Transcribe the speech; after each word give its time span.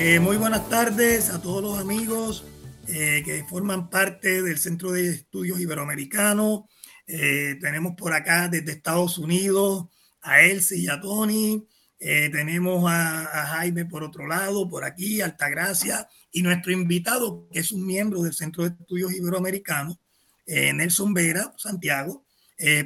Eh, 0.00 0.20
muy 0.20 0.36
buenas 0.36 0.68
tardes 0.68 1.28
a 1.28 1.42
todos 1.42 1.60
los 1.60 1.76
amigos 1.76 2.44
eh, 2.86 3.20
que 3.24 3.42
forman 3.42 3.90
parte 3.90 4.42
del 4.42 4.56
Centro 4.56 4.92
de 4.92 5.08
Estudios 5.08 5.58
Iberoamericanos. 5.58 6.66
Eh, 7.08 7.56
tenemos 7.60 7.96
por 7.96 8.12
acá 8.12 8.46
desde 8.46 8.70
Estados 8.70 9.18
Unidos 9.18 9.86
a 10.20 10.42
Elsie 10.42 10.82
y 10.82 10.88
a 10.88 11.00
Tony. 11.00 11.66
tenemos 11.98 12.84
a, 12.88 13.24
Jaime 13.56 13.86
por 13.86 14.04
otro 14.04 14.28
lado, 14.28 14.68
por 14.68 14.84
aquí, 14.84 15.20
Altagracia, 15.20 16.06
y 16.30 16.42
nuestro 16.42 16.70
invitado, 16.70 17.48
que 17.50 17.58
es 17.58 17.72
un 17.72 17.84
miembro 17.84 18.22
del 18.22 18.34
Centro 18.34 18.62
de 18.62 18.76
Estudios 18.80 19.12
Iberoamericanos, 19.12 19.98
Nelson 20.46 21.12
Vera, 21.12 21.52
Santiago, 21.56 22.24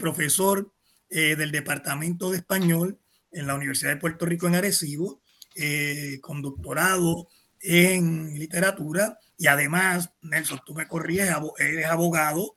profesor 0.00 0.72
del 1.10 1.52
Departamento 1.52 2.30
de 2.30 2.38
Español 2.38 2.98
en 3.32 3.46
la 3.46 3.54
Universidad 3.54 3.90
de 3.90 3.98
Puerto 3.98 4.24
Rico 4.24 4.46
en 4.46 4.54
Arecibo 4.54 5.21
eh, 5.54 6.18
con 6.22 6.40
doctorado 6.40 7.28
en 7.60 8.38
literatura 8.38 9.18
y 9.36 9.46
además, 9.48 10.10
Nelson, 10.22 10.60
tú 10.64 10.74
me 10.74 10.88
corrías, 10.88 11.38
eres 11.58 11.86
abogado, 11.86 12.56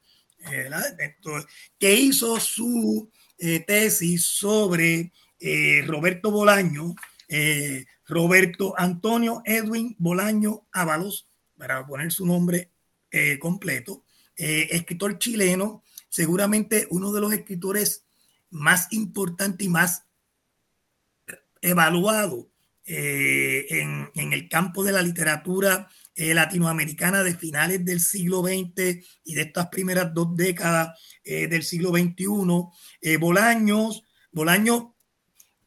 que 1.77 1.95
hizo 1.95 2.39
su 2.39 3.09
eh, 3.37 3.59
tesis 3.61 4.25
sobre 4.25 5.11
eh, 5.39 5.83
Roberto 5.87 6.31
Bolaño, 6.31 6.95
Roberto 8.07 8.75
Antonio 8.77 9.41
Edwin 9.45 9.95
Bolaño 9.97 10.67
Ábalos, 10.71 11.27
para 11.57 11.85
poner 11.85 12.11
su 12.11 12.25
nombre 12.25 12.69
completo, 13.39 14.03
escritor 14.35 15.17
chileno, 15.17 15.83
seguramente 16.09 16.87
uno 16.91 17.11
de 17.11 17.21
los 17.21 17.33
escritores 17.33 18.05
más 18.51 18.87
importantes 18.91 19.65
y 19.65 19.69
más 19.69 20.03
evaluado 21.61 22.47
eh, 22.87 23.65
en, 23.69 24.31
el 24.31 24.47
campo 24.47 24.83
de 24.83 24.91
la 24.91 25.01
literatura 25.01 25.89
eh, 26.13 26.35
latinoamericana 26.35 27.23
de 27.23 27.33
finales 27.33 27.83
del 27.83 27.99
siglo 27.99 28.43
XX 28.43 29.03
y 29.23 29.33
de 29.33 29.41
estas 29.41 29.69
primeras 29.69 30.13
dos 30.13 30.35
décadas 30.35 30.99
eh, 31.23 31.47
del 31.47 31.63
siglo 31.63 31.89
XXI. 31.89 33.17
Bolaños, 33.17 34.03
Bolaño 34.31 34.95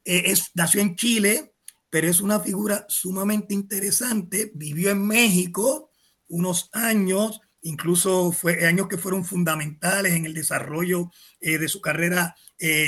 es, 0.05 0.53
nació 0.55 0.81
en 0.81 0.95
Chile, 0.95 1.55
pero 1.91 2.07
es 2.07 2.21
una 2.21 2.39
figura 2.39 2.87
sumamente 2.89 3.53
interesante. 3.53 4.53
Vivió 4.55 4.91
en 4.91 5.05
México 5.05 5.91
unos 6.29 6.71
años, 6.73 7.41
incluso 7.63 8.31
fue 8.31 8.65
años 8.65 8.87
que 8.87 8.99
fueron 8.99 9.25
fundamentales 9.25 10.13
en 10.13 10.25
el 10.25 10.35
desarrollo 10.35 11.11
de 11.41 11.67
su 11.69 11.81
carrera 11.81 12.37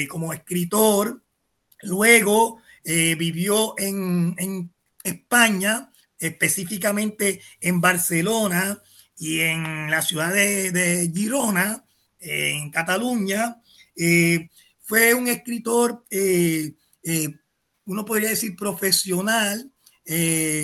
como 0.09 0.33
escritor. 0.33 1.25
Luego 1.83 2.61
eh, 2.93 3.15
vivió 3.15 3.75
en, 3.79 4.73
España, 5.05 5.93
específicamente 6.19 7.41
en 7.61 7.81
Barcelona 7.81 8.83
y 9.17 9.39
en 9.43 9.89
la 9.89 10.03
ciudad 10.03 10.35
de, 10.35 11.09
Girona, 11.15 11.85
en 12.19 12.69
Cataluña. 12.73 13.63
Eh, 13.95 14.49
fue 14.81 15.15
un 15.15 15.29
escritor, 15.29 16.05
eh, 16.11 16.73
uno 17.85 18.05
podría 18.05 18.31
decir 18.31 18.57
profesional. 18.57 19.71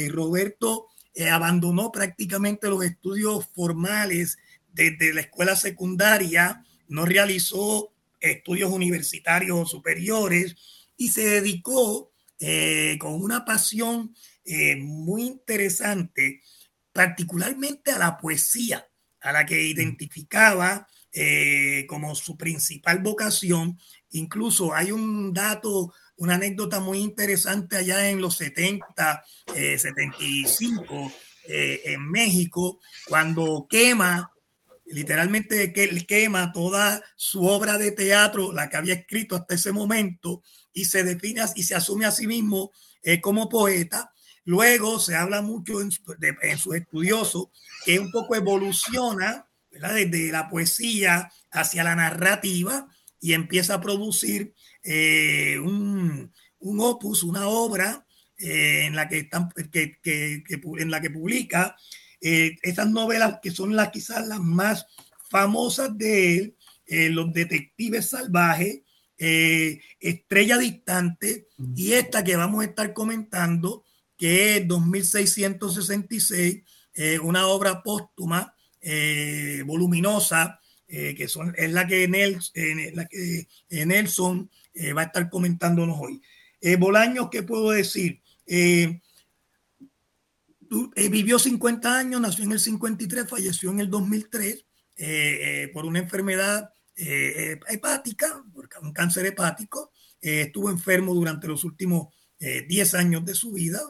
Roberto 0.09 0.89
abandonó 1.31 1.93
prácticamente 1.93 2.69
los 2.69 2.85
estudios 2.85 3.47
formales 3.55 4.37
desde 4.73 5.15
la 5.15 5.21
escuela 5.21 5.55
secundaria, 5.55 6.65
no 6.89 7.07
realizó 7.07 7.93
estudios 8.19 8.73
universitarios 8.73 9.71
superiores 9.71 10.57
y 10.97 11.11
se 11.11 11.25
dedicó 11.29 12.11
eh, 12.39 12.97
con 13.01 13.15
una 13.15 13.45
pasión 13.45 14.15
eh, 14.45 14.77
muy 14.77 15.23
interesante, 15.23 16.43
particularmente 16.93 17.93
a 17.93 17.99
la 17.99 18.19
poesía, 18.19 18.87
a 19.21 19.33
la 19.33 19.47
que 19.47 19.63
identificaba 19.63 20.87
eh, 21.13 21.87
como 21.89 22.15
su 22.15 22.37
principal 22.37 22.99
vocación. 22.99 23.79
Incluso 24.11 24.75
hay 24.75 24.93
un 24.93 25.33
dato, 25.33 25.95
una 26.17 26.35
anécdota 26.35 26.81
muy 26.81 26.99
interesante 26.99 27.77
allá 27.77 28.09
en 28.11 28.21
los 28.21 28.37
70, 28.37 29.25
75, 29.79 31.13
en 31.49 32.11
México, 32.11 32.81
cuando 33.09 33.67
quema 33.71 34.33
literalmente 34.87 35.73
que 35.73 35.85
él 35.85 36.07
quema 36.07 36.53
toda 36.53 37.03
su 37.17 37.45
obra 37.45 37.79
de 37.79 37.93
teatro, 37.93 38.53
la 38.53 38.69
que 38.69 38.77
había 38.77 38.95
escrito 38.95 39.37
hasta 39.37 39.55
ese 39.55 39.73
momento, 39.73 40.43
y 40.77 40.85
se 40.85 41.03
define 41.03 41.43
y 41.55 41.63
se 41.63 41.75
asume 41.75 42.05
a 42.05 42.11
sí 42.11 42.27
mismo 42.27 42.71
eh, 43.03 43.21
como 43.21 43.49
poeta. 43.49 44.13
Luego 44.45 45.01
se 45.01 45.17
habla 45.17 45.41
mucho 45.41 45.81
en, 45.81 45.91
sus 45.91 46.77
estudiosos 46.77 47.49
que 47.85 47.99
un 47.99 48.13
poco 48.13 48.37
evoluciona 48.37 49.49
desde 49.71 50.31
la 50.31 50.49
poesía 50.51 51.33
hacia 51.51 51.83
la 51.83 51.97
narrativa 51.97 52.89
y 53.21 53.33
empieza 53.33 53.75
a 53.75 53.81
producir 53.81 54.55
eh, 54.83 55.59
un, 55.59 56.31
opus, 56.61 57.23
una 57.23 57.49
obra 57.49 58.07
eh, 58.39 58.85
en, 58.85 58.97
la 58.97 59.09
que 59.09 59.21
están, 59.21 59.49
que, 59.73 59.99
en 60.05 60.91
la 60.91 61.01
que 61.01 61.11
publica 61.11 61.75
estas 62.21 62.91
novelas 62.91 63.39
que 63.43 63.51
son 63.51 63.77
las 63.77 63.91
quizás 63.91 64.27
las 64.27 64.41
más 64.41 64.87
famosas 65.31 65.97
de 65.97 66.37
él, 66.37 66.57
Los 67.15 67.33
Detectives 67.33 68.11
Salvajes, 68.11 68.81
eh, 69.19 69.81
Estrella 69.99 70.59
Distante 70.59 71.49
y 71.75 71.93
esta 71.93 72.23
que 72.23 72.37
vamos 72.37 72.63
a 72.63 72.67
estar 72.67 72.93
comentando, 72.93 73.85
que 74.17 74.57
es 74.57 74.69
2666, 74.69 76.63
eh, 76.95 77.19
una 77.21 77.47
obra 77.47 77.83
póstuma, 77.83 78.55
eh, 78.81 79.63
voluminosa, 79.67 80.61
que 80.89 81.27
son, 81.27 81.53
es 81.59 81.73
la 81.73 81.85
que, 81.85 82.07
la 82.95 83.07
que 83.07 83.49
Nelson 83.71 84.49
va 84.97 85.03
a 85.03 85.07
estar 85.07 85.29
comentándonos 85.29 85.99
hoy. 85.99 86.23
Bolaños, 86.79 87.29
¿qué 87.29 87.43
puedo 87.43 87.73
decir? 87.73 88.23
vivió 91.11 91.41
50 91.41 91.99
años, 91.99 92.21
nació 92.21 92.45
en 92.45 92.53
el 92.53 92.61
53, 92.61 93.29
falleció 93.29 93.73
en 93.73 93.81
el 93.81 93.91
2003 93.91 94.65
por 95.73 95.87
una 95.87 95.99
enfermedad 95.99 96.71
eh, 96.99 97.59
un 98.83 98.93
cáncer 98.93 99.27
hepático. 99.27 99.93
Eh, 100.21 100.43
estuvo 100.43 100.71
enfermo 100.71 101.15
durante 101.15 101.49
los 101.49 101.65
últimos 101.65 102.09
10 102.39 102.95
eh, 102.95 102.99
años 102.99 103.25
de 103.25 103.35
su 103.35 103.53
vida, 103.53 103.81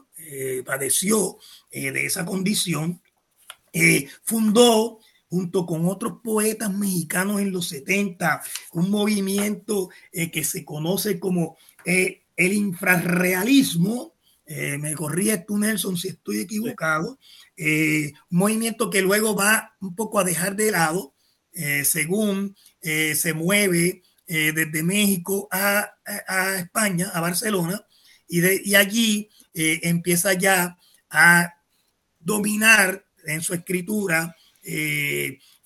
padeció 0.64 1.38
de 1.70 2.06
esa 2.06 2.24
condición. 2.24 3.00
fundó 4.22 4.98
junto 5.28 5.66
con 5.66 5.86
otros 5.86 6.20
poetas 6.22 6.72
mexicanos 6.72 7.40
en 7.40 7.50
los 7.50 7.68
70, 7.68 8.42
un 8.72 8.90
movimiento 8.90 9.90
que 10.12 10.44
se 10.44 10.64
conoce 10.64 11.18
como 11.18 11.56
el 11.84 12.52
infrarrealismo, 12.52 14.14
me 14.46 14.94
corría 14.94 15.44
tú 15.44 15.58
Nelson 15.58 15.96
si 15.96 16.08
estoy 16.08 16.38
equivocado, 16.38 17.18
un 17.58 18.38
movimiento 18.38 18.88
que 18.88 19.02
luego 19.02 19.34
va 19.34 19.76
un 19.80 19.96
poco 19.96 20.20
a 20.20 20.24
dejar 20.24 20.54
de 20.54 20.70
lado, 20.70 21.14
según 21.82 22.54
eh, 22.88 23.16
se 23.16 23.34
mueve 23.34 24.02
eh, 24.28 24.52
desde 24.52 24.82
México 24.82 25.48
a, 25.52 25.88
España, 26.58 27.10
a 27.14 27.20
Barcelona, 27.20 27.86
y, 28.26 28.40
de, 28.40 28.60
y 28.64 28.74
allí 28.74 29.28
eh, 29.54 29.80
empieza 29.84 30.32
ya 30.32 30.76
a 31.10 31.54
dominar 32.18 33.06
en 33.24 33.40
su 33.40 33.54
escritura 33.54 34.34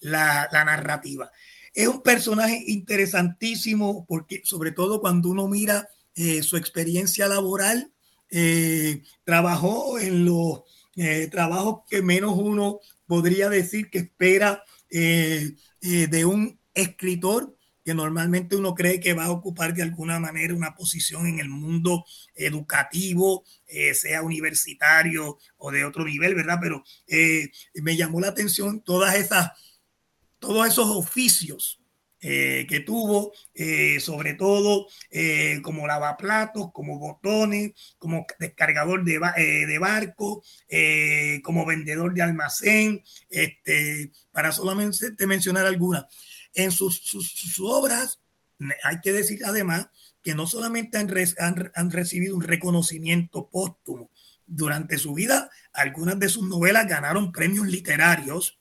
la, 0.00 0.48
narrativa. 0.52 1.30
Es 1.72 1.88
un 1.88 2.02
personaje 2.02 2.62
interesantísimo 2.66 4.04
porque 4.06 4.42
sobre 4.44 4.72
todo 4.72 5.00
cuando 5.00 5.30
uno 5.30 5.48
mira 5.48 5.88
su 6.42 6.58
experiencia 6.58 7.26
laboral, 7.28 7.90
trabajó 9.24 9.98
en 9.98 10.26
los 10.26 10.64
trabajos 11.30 11.80
que 11.88 12.02
menos 12.02 12.34
uno 12.36 12.80
podría 13.06 13.48
decir 13.48 13.88
que 13.88 14.00
espera 14.00 14.62
de 14.90 16.24
un 16.26 16.58
escritor 16.74 17.56
normalmente 17.94 18.56
uno 18.56 18.74
cree 18.74 19.00
que 19.00 19.14
va 19.14 19.24
a 19.24 19.30
ocupar 19.30 19.74
de 19.74 19.82
alguna 19.82 20.18
manera 20.18 20.54
una 20.54 20.74
posición 20.74 21.26
en 21.26 21.38
el 21.38 21.48
mundo 21.48 22.04
educativo, 22.34 23.44
eh, 23.66 23.94
sea 23.94 24.22
universitario 24.22 25.38
o 25.56 25.70
de 25.70 25.84
otro 25.84 26.04
nivel, 26.04 26.34
¿verdad? 26.34 26.58
Pero 26.60 26.84
eh, 27.06 27.50
me 27.74 27.96
llamó 27.96 28.20
la 28.20 28.28
atención 28.28 28.82
todas 28.82 29.14
esas, 29.14 29.50
todos 30.38 30.66
esos 30.66 30.88
oficios 30.88 31.80
eh, 32.22 32.66
que 32.68 32.80
tuvo, 32.80 33.32
sobre 33.98 34.34
todo 34.34 34.86
eh, 35.10 35.60
como 35.62 35.86
lavaplatos, 35.86 36.70
como 36.72 36.98
botones, 36.98 37.72
como 37.98 38.26
descargador 38.38 39.04
de, 39.04 39.18
de 39.66 39.78
barco, 39.78 40.42
como 41.42 41.64
vendedor 41.64 42.12
de 42.12 42.22
almacén, 42.22 43.02
este, 43.30 44.12
para 44.32 44.52
solamente 44.52 45.26
mencionar 45.26 45.64
algunas. 45.64 46.04
En 46.54 46.72
sus, 46.72 47.00
sus, 47.02 47.60
obras, 47.60 48.20
hay 48.84 49.00
que 49.00 49.12
decir 49.12 49.40
además 49.44 49.88
que 50.22 50.34
no 50.34 50.46
solamente 50.46 50.98
han, 50.98 51.12
han, 51.38 51.72
han 51.74 51.90
recibido 51.90 52.36
un 52.36 52.42
reconocimiento 52.42 53.48
póstumo, 53.48 54.10
durante 54.50 54.98
su 54.98 55.14
vida, 55.14 55.48
algunas 55.72 56.18
de 56.18 56.28
sus 56.28 56.46
novelas 56.46 56.88
ganaron 56.88 57.30
premios 57.30 57.68
literarios 57.68 58.58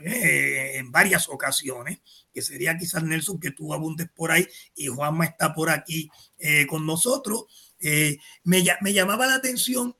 eh, 0.00 0.72
en 0.76 0.90
varias 0.90 1.28
ocasiones, 1.28 2.00
que 2.32 2.40
sería 2.40 2.76
quizás 2.76 3.02
Nelson 3.02 3.38
que 3.38 3.50
tú 3.50 3.72
abundes 3.72 4.08
por 4.14 4.30
ahí 4.30 4.46
y 4.74 4.86
Juanma 4.86 5.26
está 5.26 5.54
por 5.54 5.68
aquí 5.68 6.10
eh, 6.38 6.66
con 6.66 6.86
nosotros. 6.86 7.44
Eh, 7.80 8.18
me, 8.44 8.64
me, 8.80 8.92
llamaba 8.94 9.26
la 9.26 9.34
atención 9.34 9.94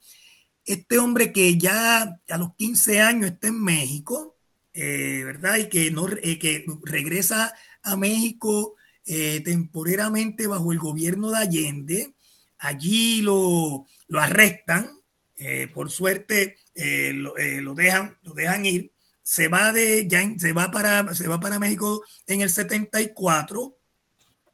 este 0.65 0.99
hombre 0.99 1.33
que 1.33 1.59
ya 1.59 2.19
a 2.29 2.39
los 2.39 2.55
15 2.57 3.01
años 3.03 3.31
está 3.33 3.49
en 3.49 3.63
México, 3.63 4.36
¿verdad? 4.77 5.57
Y 5.57 5.69
que, 5.69 5.91
no, 5.91 6.07
que 6.07 6.65
regresa 6.85 7.55
a 7.83 7.97
México 7.97 8.75
temporeramente 9.05 10.47
bajo 10.47 10.73
el 10.73 10.79
gobierno 10.79 11.31
de 11.31 11.39
Allende. 11.39 12.15
Allí 12.59 13.23
lo, 13.23 13.87
lo 14.09 14.21
arrestan, 14.21 14.91
por 15.73 15.91
suerte 15.91 16.57
lo, 16.75 17.75
dejan, 17.75 18.19
lo 18.23 18.35
dejan 18.35 18.67
ir 18.67 18.93
se 19.23 19.49
va 19.49 19.73
de 19.73 20.07
ya 20.07 20.23
se 20.39 20.53
va 20.53 20.71
para 20.71 21.13
se 21.13 21.27
va 21.27 21.41
para 21.41 21.59
México 21.59 22.05
en 22.29 22.43
el 22.43 22.51
74 22.51 23.77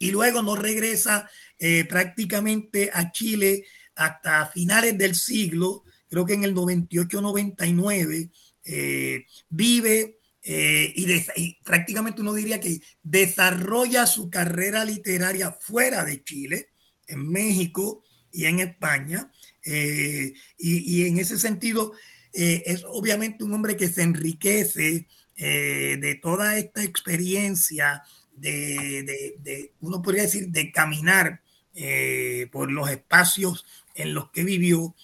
y 0.03 0.11
luego 0.11 0.43
no 0.43 0.57
regresa 0.57 1.31
eh, 1.61 1.85
prácticamente 1.85 2.91
a 2.93 3.13
Chile 3.13 3.65
hasta 3.95 4.47
finales 4.47 4.99
del 4.99 5.15
siglo, 5.15 5.85
creo 6.09 6.27
que 6.27 6.35
en 6.35 6.43
el 6.43 6.57
98-99 6.57 8.33
eh, 8.65 9.27
vive 9.49 10.19
eh, 10.43 10.93
y, 10.97 11.63
prácticamente 11.63 12.21
uno 12.21 12.35
diría 12.35 12.61
que 12.61 12.81
desarrolla 13.03 14.07
su 14.07 14.29
carrera 14.29 14.85
literaria 14.85 15.53
fuera 15.53 16.05
de 16.05 16.23
Chile, 16.25 16.71
en 17.07 17.29
México 17.29 18.03
y 18.33 18.47
en 18.47 18.61
España. 18.61 19.31
y, 19.65 20.35
y, 20.59 21.07
en 21.07 21.19
ese 21.19 21.39
sentido, 21.39 21.93
eh, 22.33 22.63
es 22.67 22.85
obviamente 22.89 23.45
un 23.45 23.53
hombre 23.53 23.77
que 23.77 23.89
se 23.89 24.03
enriquece 24.03 25.07
eh, 25.37 25.99
de 26.01 26.15
toda 26.15 26.57
esta 26.59 26.83
experiencia 26.83 28.03
de, 28.35 29.73
uno 29.81 30.01
podría 30.01 30.23
decir, 30.23 30.49
de 30.49 30.73
caminar 30.73 31.43
eh, 31.75 32.49
por 32.51 32.71
los 32.71 32.91
espacios 32.91 33.67
en 33.95 34.15
los 34.15 34.31
que 34.31 34.45
vivió. 34.45 34.95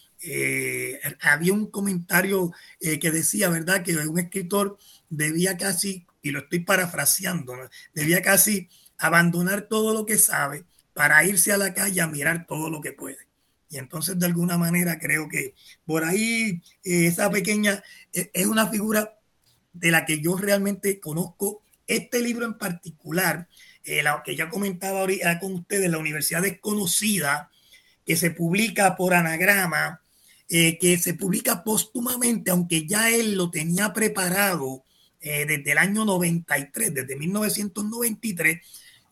Había 1.22 1.52
un 1.52 1.70
comentario 1.70 2.52
que 2.80 3.10
decía, 3.10 3.48
¿verdad?, 3.48 3.82
que 3.82 3.96
un 3.96 4.18
escritor 4.18 4.78
debía 5.08 5.56
casi, 5.56 6.06
y 6.22 6.30
lo 6.30 6.40
estoy 6.40 6.60
parafraseando, 6.60 7.54
debía 7.94 8.22
casi 8.22 8.68
abandonar 8.98 9.62
todo 9.62 9.94
lo 9.94 10.04
que 10.04 10.18
sabe 10.18 10.64
para 10.92 11.24
irse 11.24 11.52
a 11.52 11.56
la 11.56 11.72
calle 11.72 12.00
a 12.00 12.08
mirar 12.08 12.46
todo 12.46 12.70
lo 12.70 12.80
que 12.80 12.92
puede. 12.92 13.28
Y 13.70 13.78
entonces 13.78 14.18
de 14.18 14.26
alguna 14.26 14.56
manera 14.58 14.98
creo 14.98 15.28
que 15.28 15.54
por 15.84 16.04
ahí 16.04 16.62
eh, 16.84 17.06
esa 17.06 17.30
pequeña 17.30 17.82
eh, 18.12 18.30
es 18.32 18.46
una 18.46 18.66
figura 18.66 19.18
de 19.72 19.90
la 19.90 20.04
que 20.06 20.20
yo 20.20 20.36
realmente 20.36 20.98
conozco. 21.00 21.62
Este 21.86 22.20
libro 22.20 22.46
en 22.46 22.58
particular, 22.58 23.48
eh, 23.84 24.02
la, 24.02 24.22
que 24.24 24.36
ya 24.36 24.48
comentaba 24.48 25.00
ahorita 25.00 25.38
con 25.38 25.54
ustedes, 25.54 25.90
La 25.90 25.98
Universidad 25.98 26.42
Desconocida, 26.42 27.50
que 28.04 28.16
se 28.16 28.30
publica 28.30 28.96
por 28.96 29.14
anagrama, 29.14 30.02
que 30.48 30.98
se 30.98 31.14
publica 31.14 31.62
póstumamente, 31.62 32.50
aunque 32.50 32.86
ya 32.86 33.10
él 33.10 33.34
lo 33.34 33.50
tenía 33.50 33.92
preparado 33.92 34.84
desde 35.20 35.72
el 35.72 35.78
año 35.78 36.06
93, 36.06 36.94
desde 36.94 37.16
1993, 37.16 38.60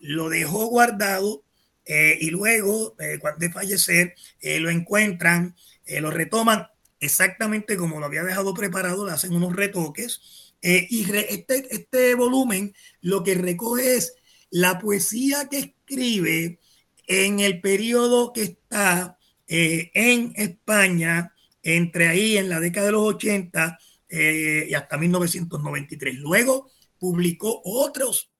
lo 0.01 0.29
dejó 0.31 0.67
guardado 0.67 1.45
eh, 1.87 2.19
y 2.21 2.31
luego, 2.31 2.97
eh, 2.99 3.19
cuando 3.21 3.47
de 3.47 3.53
fallecer, 3.53 4.15
eh, 4.41 4.59
lo 4.59 4.71
encuentran, 4.71 5.55
lo 6.01 6.11
retoman 6.11 6.67
exactamente 6.99 7.77
como 7.77 8.01
lo 8.01 8.07
había 8.07 8.25
dejado 8.25 8.53
preparado, 8.55 9.07
le 9.07 9.13
hacen 9.13 9.33
unos 9.35 9.55
retoques. 9.55 10.21
y 10.63 11.07
este, 11.13 11.69
este 11.71 12.15
volumen 12.17 12.75
lo 13.01 13.23
que 13.23 13.35
recoge 13.35 13.97
es 13.97 14.15
la 14.51 14.81
poesía 14.81 15.49
que 15.49 15.59
escribe 15.59 16.59
en 17.07 17.39
el 17.39 17.61
periodo 17.61 18.33
que 18.33 18.43
está 18.43 19.16
en 19.47 20.33
España, 20.37 21.33
entre 21.63 22.09
ahí 22.09 22.37
en 22.37 22.49
la 22.49 22.61
década 22.61 22.87
de 22.87 22.93
los 22.93 23.15
80 23.15 23.79
y 24.09 24.75
hasta 24.75 24.97
1993. 24.97 26.17
Luego 26.17 26.71
publicó 26.99 27.61
otros, 27.65 28.31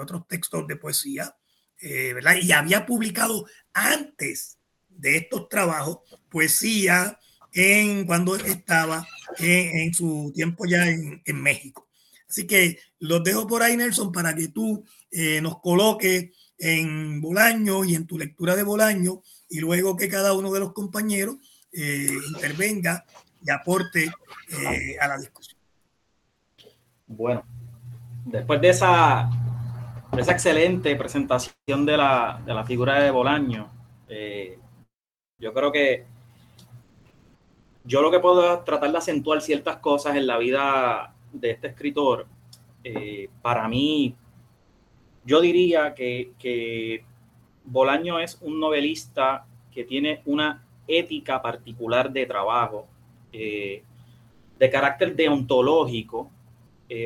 otros 0.00 0.26
textos 0.28 0.66
de 0.66 0.76
poesía 0.76 1.34
eh, 1.80 2.14
¿verdad? 2.14 2.36
Y 2.40 2.52
había 2.52 2.86
publicado 2.86 3.46
antes 3.74 4.58
de 4.88 5.18
estos 5.18 5.48
trabajos 5.48 5.98
poesía 6.30 7.18
en 7.52 8.06
cuando 8.06 8.36
estaba 8.36 9.06
en, 9.38 9.92
su 9.92 10.32
tiempo 10.34 10.64
ya 10.66 10.86
en, 10.88 11.42
México. 11.42 11.88
Así 12.28 12.46
que 12.46 12.78
los 12.98 13.22
dejo 13.22 13.46
por 13.46 13.62
ahí, 13.62 13.76
Nelson, 13.76 14.10
para 14.10 14.34
que 14.34 14.48
tú 14.48 14.84
eh, 15.10 15.40
nos 15.40 15.60
coloques 15.60 16.30
en 16.58 17.20
Bolaño 17.20 17.84
y 17.84 17.94
en 17.94 18.06
tu 18.06 18.18
lectura 18.18 18.56
de 18.56 18.62
Bolaño 18.62 19.22
y 19.48 19.60
luego 19.60 19.96
que 19.96 20.08
cada 20.08 20.32
uno 20.32 20.52
de 20.52 20.60
los 20.60 20.72
compañeros 20.72 21.36
eh, 21.72 22.08
intervenga 22.34 23.04
y 23.44 23.50
aporte 23.50 24.10
a 25.00 25.08
la 25.08 25.18
discusión. 25.18 25.58
Bueno, 27.06 27.44
después 28.24 28.60
de 28.60 28.70
esa 28.70 29.30
esa 30.18 30.32
excelente 30.32 30.94
presentación 30.96 31.84
de 31.84 31.96
la, 31.96 32.40
de 32.44 32.54
la 32.54 32.64
figura 32.64 33.02
de 33.02 33.10
Bolaño. 33.10 33.70
Eh, 34.08 34.58
yo 35.38 35.52
creo 35.52 35.72
que 35.72 36.06
yo 37.84 38.02
lo 38.02 38.10
que 38.10 38.18
puedo 38.18 38.60
tratar 38.60 38.90
de 38.90 38.98
acentuar 38.98 39.40
ciertas 39.40 39.76
cosas 39.76 40.16
en 40.16 40.26
la 40.26 40.38
vida 40.38 41.14
de 41.32 41.50
este 41.52 41.68
escritor, 41.68 42.26
eh, 42.82 43.28
para 43.42 43.68
mí, 43.68 44.16
yo 45.24 45.40
diría 45.40 45.94
que, 45.94 46.32
que 46.38 47.04
Bolaño 47.66 48.18
es 48.18 48.38
un 48.40 48.58
novelista 48.58 49.46
que 49.72 49.84
tiene 49.84 50.22
una 50.24 50.64
ética 50.88 51.42
particular 51.42 52.10
de 52.12 52.26
trabajo, 52.26 52.86
eh, 53.32 53.82
de 54.58 54.70
carácter 54.70 55.14
deontológico. 55.14 56.30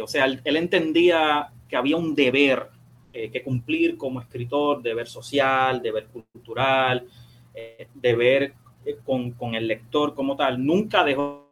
o 0.02 0.06
sea, 0.06 0.26
él, 0.26 0.56
entendía 0.56 1.50
que 1.68 1.76
había 1.76 1.96
un 1.96 2.14
deber 2.14 2.68
eh, 3.12 3.28
que 3.28 3.42
cumplir 3.42 3.96
como 3.96 4.20
escritor, 4.20 4.82
deber 4.82 5.08
social, 5.08 5.82
deber 5.82 6.06
cultural, 6.06 7.08
eh, 7.52 7.88
deber 7.92 8.54
eh, 8.84 8.98
con, 9.04 9.32
con, 9.32 9.56
el 9.56 9.66
lector 9.66 10.14
como 10.14 10.36
tal. 10.36 10.64
Nunca 10.64 11.02
dejó 11.02 11.50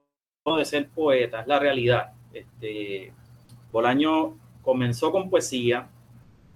de 0.56 0.64
ser 0.64 0.88
poeta, 0.88 1.40
es 1.40 1.48
la 1.48 1.58
realidad. 1.58 2.12
Este, 2.32 3.12
Bolaño 3.72 4.38
comenzó 4.62 5.10
con 5.10 5.28
poesía, 5.28 5.88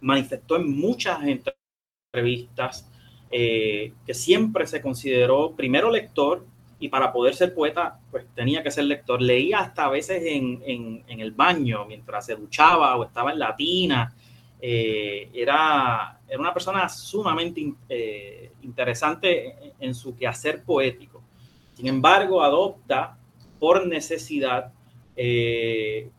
manifestó 0.01 0.55
en 0.55 0.71
muchas 0.71 1.21
entrevistas 2.13 2.87
que 3.31 4.13
siempre 4.13 4.67
se 4.67 4.83
consideró 4.83 5.53
primero 5.57 5.91
lector 5.91 6.45
y 6.79 6.89
para 6.89 7.11
poder 7.11 7.35
ser 7.35 7.55
poeta, 7.55 7.99
pues 8.11 8.27
tenía 8.35 8.63
que 8.63 8.71
ser 8.71 8.85
lector. 8.85 9.23
Leía 9.23 9.61
hasta 9.61 9.87
a 9.87 9.89
veces 9.89 10.23
en, 10.27 11.05
el 11.07 11.31
baño, 11.31 11.87
mientras 11.87 12.27
se 12.27 12.35
duchaba 12.35 12.97
o 12.97 13.05
estaba 13.05 13.33
en 13.33 13.39
la 13.39 13.57
tina, 13.57 14.15
eh, 14.61 15.31
era, 15.33 16.21
una 16.39 16.53
persona 16.53 16.89
sumamente 16.91 17.73
eh, 17.89 18.53
interesante 18.63 19.73
en, 19.81 19.95
su 19.95 20.15
quehacer 20.15 20.65
poético. 20.65 21.23
Sin 21.73 21.87
embargo, 21.87 22.43
adopta 22.43 23.17
por 23.59 23.87
necesidad 23.87 24.73
eh, 25.17 26.11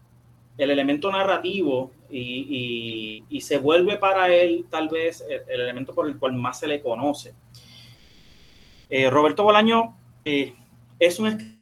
el 0.58 0.72
elemento 0.72 1.12
narrativo 1.12 1.92
y, 2.14 3.42
se 3.42 3.58
vuelve 3.58 3.98
para 3.98 4.34
él 4.34 4.66
tal 4.70 4.88
vez 4.90 5.24
el, 5.28 5.62
elemento 5.62 5.94
por 5.94 6.08
el 6.08 6.18
cual 6.18 6.34
más 6.34 6.60
se 6.60 6.68
le 6.68 6.82
conoce. 6.82 7.34
Roberto 9.10 9.44
Bolaño 9.44 9.98
es 10.24 11.20
un 11.20 11.54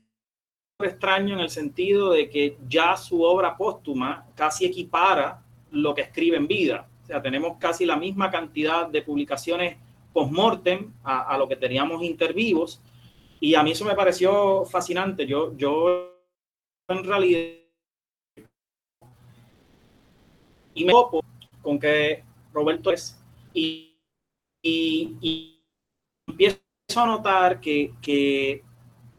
extraño 0.84 1.36
en 1.36 1.40
el 1.40 1.50
sentido 1.50 2.12
de 2.12 2.30
que 2.30 2.58
ya 2.68 2.98
su 2.98 3.24
obra 3.24 3.56
póstuma 3.56 4.26
casi 4.36 4.66
equipara 4.66 5.42
lo 5.72 5.96
que 5.96 6.02
escribe 6.02 6.38
en 6.38 6.48
vida. 6.48 6.88
sea, 7.06 7.22
tenemos 7.22 7.58
casi 7.58 7.86
la 7.86 7.96
misma 7.96 8.30
cantidad 8.30 8.88
de 8.88 9.02
publicaciones 9.02 9.78
post-mortem 10.14 10.94
a, 11.04 11.38
lo 11.38 11.48
que 11.48 11.56
teníamos 11.56 12.04
intervivos. 12.04 12.82
Y 13.40 13.56
a 13.56 13.64
mí 13.64 13.72
eso 13.72 13.86
me 13.86 13.96
pareció 13.96 14.66
fascinante. 14.66 15.26
Yo, 15.26 15.56
yo 15.58 16.12
en 16.90 17.04
realidad, 17.04 17.61
y 20.82 20.86
me 20.86 20.92
topo 20.92 21.24
con 21.62 21.80
que 21.80 22.24
Roberto 22.54 22.92
es, 22.92 23.20
y, 23.54 23.98
empiezo 26.28 26.60
a 26.96 27.06
notar 27.06 27.60
que, 27.60 27.94
que 28.02 28.64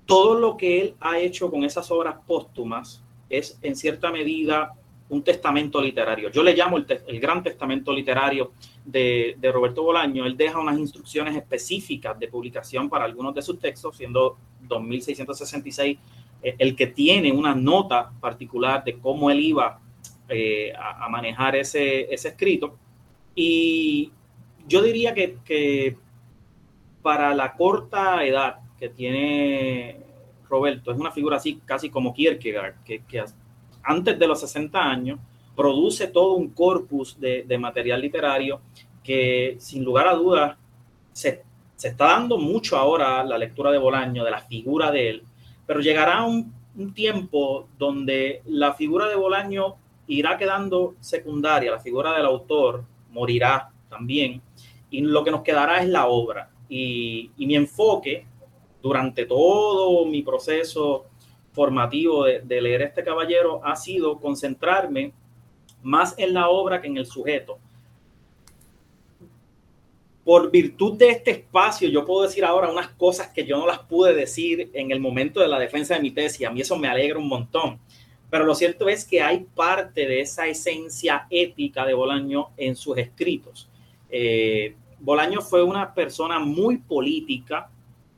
todo 0.07 0.39
lo 0.39 0.57
que 0.57 0.81
él 0.81 0.95
ha 1.01 1.19
hecho 1.19 1.51
con 1.51 1.65
esas 1.65 1.91
obras 1.91 2.17
póstumas 2.27 3.03
es 3.29 3.59
en 3.63 3.77
cierta 3.77 4.11
medida 4.11 4.75
un 5.13 5.23
testamento 5.23 5.81
literario. 5.81 6.31
Yo 6.31 6.43
le 6.43 6.55
llamo 6.55 6.79
el, 6.79 7.21
gran 7.21 7.43
testamento 7.43 7.93
literario 7.93 8.53
de, 8.85 9.37
Roberto 9.53 9.83
Bolaño. 9.83 10.25
Él 10.25 10.39
deja 10.39 10.59
unas 10.59 10.79
instrucciones 10.79 11.37
específicas 11.37 12.19
de 12.19 12.29
publicación 12.29 12.89
para 12.89 13.05
algunos 13.05 13.35
de 13.35 13.43
sus 13.43 13.59
textos, 13.59 13.95
siendo 13.95 14.39
2666 14.63 15.99
eh, 16.43 16.57
el 16.59 16.75
que 16.75 16.87
tiene 16.87 17.31
una 17.31 17.55
nota 17.55 18.11
particular 18.21 18.83
de 18.85 18.99
cómo 18.99 19.31
él 19.31 19.41
iba 19.41 19.82
eh, 20.33 20.73
a, 20.79 21.09
manejar 21.09 21.57
ese, 21.57 22.13
ese, 22.13 22.29
escrito. 22.29 22.77
Y 23.35 24.13
yo 24.67 24.83
diría 24.83 25.15
que, 25.15 25.39
que 25.45 25.97
para 27.03 27.35
la 27.35 27.55
corta 27.55 28.25
edad 28.25 28.61
que 28.79 28.89
tiene 28.89 29.99
Roberto, 30.49 30.93
es 30.93 30.99
una 30.99 31.11
figura 31.11 31.37
así 31.37 31.61
casi 31.65 31.91
como 31.91 32.13
Kierkegaard, 32.13 32.83
que, 32.85 33.03
que 33.05 33.25
antes 33.83 34.19
de 34.19 34.27
los 34.27 34.41
60 34.41 34.79
años, 34.79 35.19
produce 35.55 36.07
todo 36.09 36.35
un 36.35 36.49
corpus 36.51 37.19
de, 37.21 37.59
material 37.59 38.01
literario 38.01 38.61
que 39.03 39.57
sin 39.59 39.85
lugar 39.85 40.09
a 40.09 40.15
dudas 40.15 40.57
se, 41.13 41.43
está 41.83 42.07
dando 42.07 42.39
mucho 42.39 42.77
ahora 42.77 43.23
la 43.25 43.37
lectura 43.37 43.71
de 43.71 43.79
Bolaño, 43.79 44.25
de 44.25 44.31
la 44.31 44.41
figura 44.41 44.91
de 44.91 45.11
él, 45.11 45.23
pero 45.67 45.81
llegará 45.81 46.23
un, 46.23 46.53
un 46.77 46.95
tiempo 46.95 47.69
donde 47.79 48.43
la 48.47 48.75
figura 48.75 49.09
de 49.09 49.17
Bolaño 49.17 49.77
irá 50.07 50.37
quedando 50.37 50.95
secundaria, 51.01 51.71
la 51.71 51.81
figura 51.81 52.17
del 52.17 52.27
autor 52.27 52.85
morirá 53.11 53.71
también, 53.89 54.43
y 54.91 55.01
lo 55.01 55.25
que 55.25 55.31
nos 55.31 55.43
quedará 55.43 55.83
es 55.83 55.89
la 55.89 56.07
obra. 56.07 56.51
Y, 56.69 57.31
mi 57.37 57.57
enfoque 57.57 58.27
durante 58.83 59.27
todo 59.27 60.05
mi 60.07 60.23
proceso 60.23 61.07
formativo 61.53 62.25
de, 62.25 62.61
leer 62.61 62.83
este 62.83 63.05
caballero 63.05 63.61
ha 63.65 63.77
sido 63.77 64.19
concentrarme 64.19 65.13
más 65.83 66.15
en 66.19 66.33
la 66.35 66.49
obra 66.49 66.81
que 66.81 66.89
en 66.89 66.97
el 66.97 67.07
sujeto. 67.07 67.59
Por 70.25 70.51
virtud 70.51 70.97
de 70.97 71.11
este 71.11 71.33
espacio, 71.33 71.89
yo 71.89 72.05
puedo 72.07 72.23
decir 72.23 72.45
ahora 72.45 72.71
unas 72.71 72.89
cosas 72.91 73.29
que 73.29 73.45
yo 73.45 73.59
no 73.59 73.67
las 73.67 73.81
pude 73.81 74.15
decir 74.15 74.71
en 74.73 74.93
el 74.93 75.01
momento 75.01 75.41
de 75.41 75.49
la 75.49 75.59
defensa 75.59 75.95
de 75.95 76.01
mi 76.01 76.13
tesis. 76.13 76.47
A 76.47 76.51
mí 76.51 76.61
eso 76.61 76.77
me 76.77 76.89
alegra 76.89 77.19
un 77.19 77.29
montón. 77.29 77.81
Pero 78.33 78.47
lo 78.47 78.55
cierto 78.55 78.89
es 78.89 79.05
que 79.05 79.21
hay 79.21 79.41
parte 79.55 80.07
de 80.07 80.23
esa 80.23 80.47
esencia 80.47 81.27
ética 81.29 81.85
de 81.85 81.93
Bolaño 81.93 82.49
en 82.57 82.77
sus 82.77 82.97
escritos. 82.97 83.69
Eh, 84.09 84.75
Bolaño 85.01 85.43
fue 85.43 85.63
una 85.63 85.93
persona 85.93 86.39
muy 86.39 86.79
política, 86.79 87.69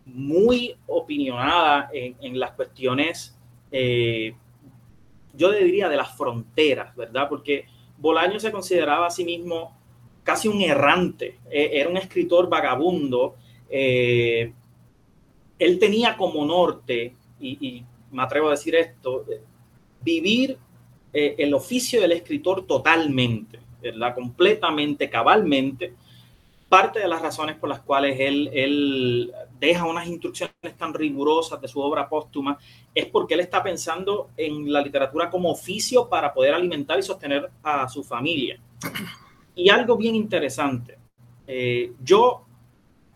muy 0.06 0.76
opinionada 0.86 1.90
en, 1.92 2.38
las 2.38 2.52
cuestiones, 2.52 3.36
eh, 3.72 4.36
yo 5.32 5.50
diría, 5.50 5.88
de 5.88 5.96
las 5.96 6.16
fronteras, 6.16 6.94
¿verdad? 6.94 7.28
Porque 7.28 7.66
Bolaño 7.98 8.38
se 8.38 8.52
consideraba 8.52 9.08
a 9.08 9.10
sí 9.10 9.24
mismo 9.24 9.76
casi 10.22 10.46
un 10.46 10.60
errante, 10.60 11.40
e, 11.50 11.70
era 11.72 11.90
un 11.90 11.96
escritor 11.96 12.48
vagabundo. 12.48 13.34
Eh, 13.68 14.52
él 15.58 15.78
tenía 15.80 16.16
como 16.16 16.46
norte, 16.46 17.16
y, 17.40 17.84
me 18.12 18.22
atrevo 18.22 18.46
a 18.46 18.52
decir 18.52 18.76
esto, 18.76 19.24
vivir 20.04 20.58
eh, 21.12 21.36
el 21.38 21.54
oficio 21.54 22.00
del 22.00 22.12
escritor 22.12 22.66
totalmente, 22.66 23.60
¿verdad? 23.80 24.14
Completamente, 24.14 25.08
cabalmente, 25.08 25.94
parte 26.68 26.98
de 26.98 27.06
las 27.06 27.22
razones 27.22 27.56
por 27.56 27.68
las 27.68 27.80
cuales 27.80 28.16
él, 28.18 29.32
deja 29.60 29.86
unas 29.86 30.08
instrucciones 30.08 30.76
tan 30.76 30.92
rigurosas 30.92 31.60
de 31.60 31.68
su 31.68 31.80
obra 31.80 32.08
póstuma 32.08 32.58
es 32.92 33.06
porque 33.06 33.34
él 33.34 33.40
está 33.40 33.62
pensando 33.62 34.30
en 34.36 34.72
la 34.72 34.82
literatura 34.82 35.30
como 35.30 35.52
oficio 35.52 36.08
para 36.08 36.34
poder 36.34 36.52
alimentar 36.52 36.98
y 36.98 37.02
sostener 37.02 37.48
a 37.62 37.88
su 37.88 38.02
familia. 38.02 38.58
Y 39.54 39.70
algo 39.70 39.96
bien 39.96 40.16
interesante, 40.16 40.98
eh, 41.46 41.92
yo 42.02 42.44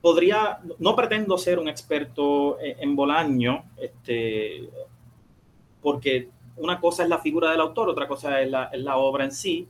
podría, 0.01 0.61
no 0.79 0.95
pretendo 0.95 1.37
ser 1.37 1.59
un 1.59 1.69
experto 1.69 2.59
en, 2.61 2.95
Bolaño, 2.95 3.65
este, 3.77 4.69
porque 5.83 6.29
una 6.61 6.81
cosa 6.81 7.03
es 7.03 7.09
la 7.09 7.19
figura 7.19 7.51
del 7.51 7.61
autor, 7.61 7.89
otra 7.89 8.07
cosa 8.09 8.41
es 8.41 8.51
la, 8.51 8.97
obra 8.97 9.25
en 9.25 9.33
sí, 9.33 9.67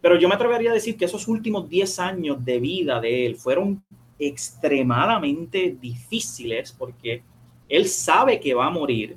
pero 0.00 0.18
yo 0.18 0.28
me 0.28 0.34
atrevería 0.34 0.70
a 0.70 0.74
decir 0.74 0.96
que 0.96 1.06
esos 1.06 1.28
últimos 1.28 1.68
10 1.68 1.98
años 1.98 2.44
de 2.44 2.60
vida 2.60 3.00
de 3.00 3.26
él 3.26 3.36
fueron 3.36 3.82
extremadamente 4.18 5.76
difíciles 5.80 6.72
porque 6.72 7.22
él 7.68 7.86
sabe 7.86 8.38
que 8.38 8.54
va 8.54 8.66
a 8.66 8.70
morir. 8.70 9.16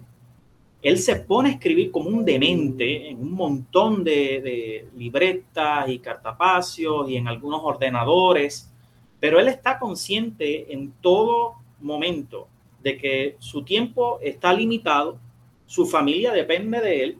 Él 0.81 0.97
se 0.99 1.15
pone 1.17 1.49
a 1.49 1.51
escribir 1.53 1.91
como 1.91 2.09
un 2.09 2.23
demente 2.23 3.09
en 3.09 3.19
un 3.19 3.31
montón 3.31 4.03
de, 4.03 4.87
libretas 4.95 5.89
y 5.89 5.99
cartapacios 5.99 7.09
y 7.09 7.17
en 7.17 7.27
algunos 7.27 7.61
ordenadores, 7.63 8.71
pero 9.19 9.39
él 9.39 9.47
está 9.47 9.79
consciente 9.79 10.71
en 10.71 10.93
todo 11.01 11.55
momento 11.81 12.47
de 12.81 12.97
que 12.97 13.35
su 13.39 13.63
tiempo 13.63 14.19
está 14.21 14.53
limitado, 14.53 15.19
su 15.67 15.86
familia 15.86 16.31
depende 16.31 16.81
de 16.81 17.03
él, 17.03 17.17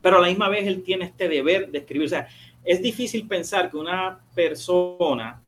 pero 0.00 0.18
a 0.18 0.20
la 0.20 0.28
misma 0.28 0.48
vez 0.48 0.66
él 0.66 0.84
tiene 0.84 1.06
este 1.06 1.28
deber 1.28 1.70
de 1.72 1.78
escribir. 1.78 2.06
O 2.06 2.10
sea, 2.10 2.28
es 2.64 2.80
difícil 2.80 3.26
pensar 3.26 3.70
que 3.70 3.76
una 3.76 4.20
persona 4.34 5.42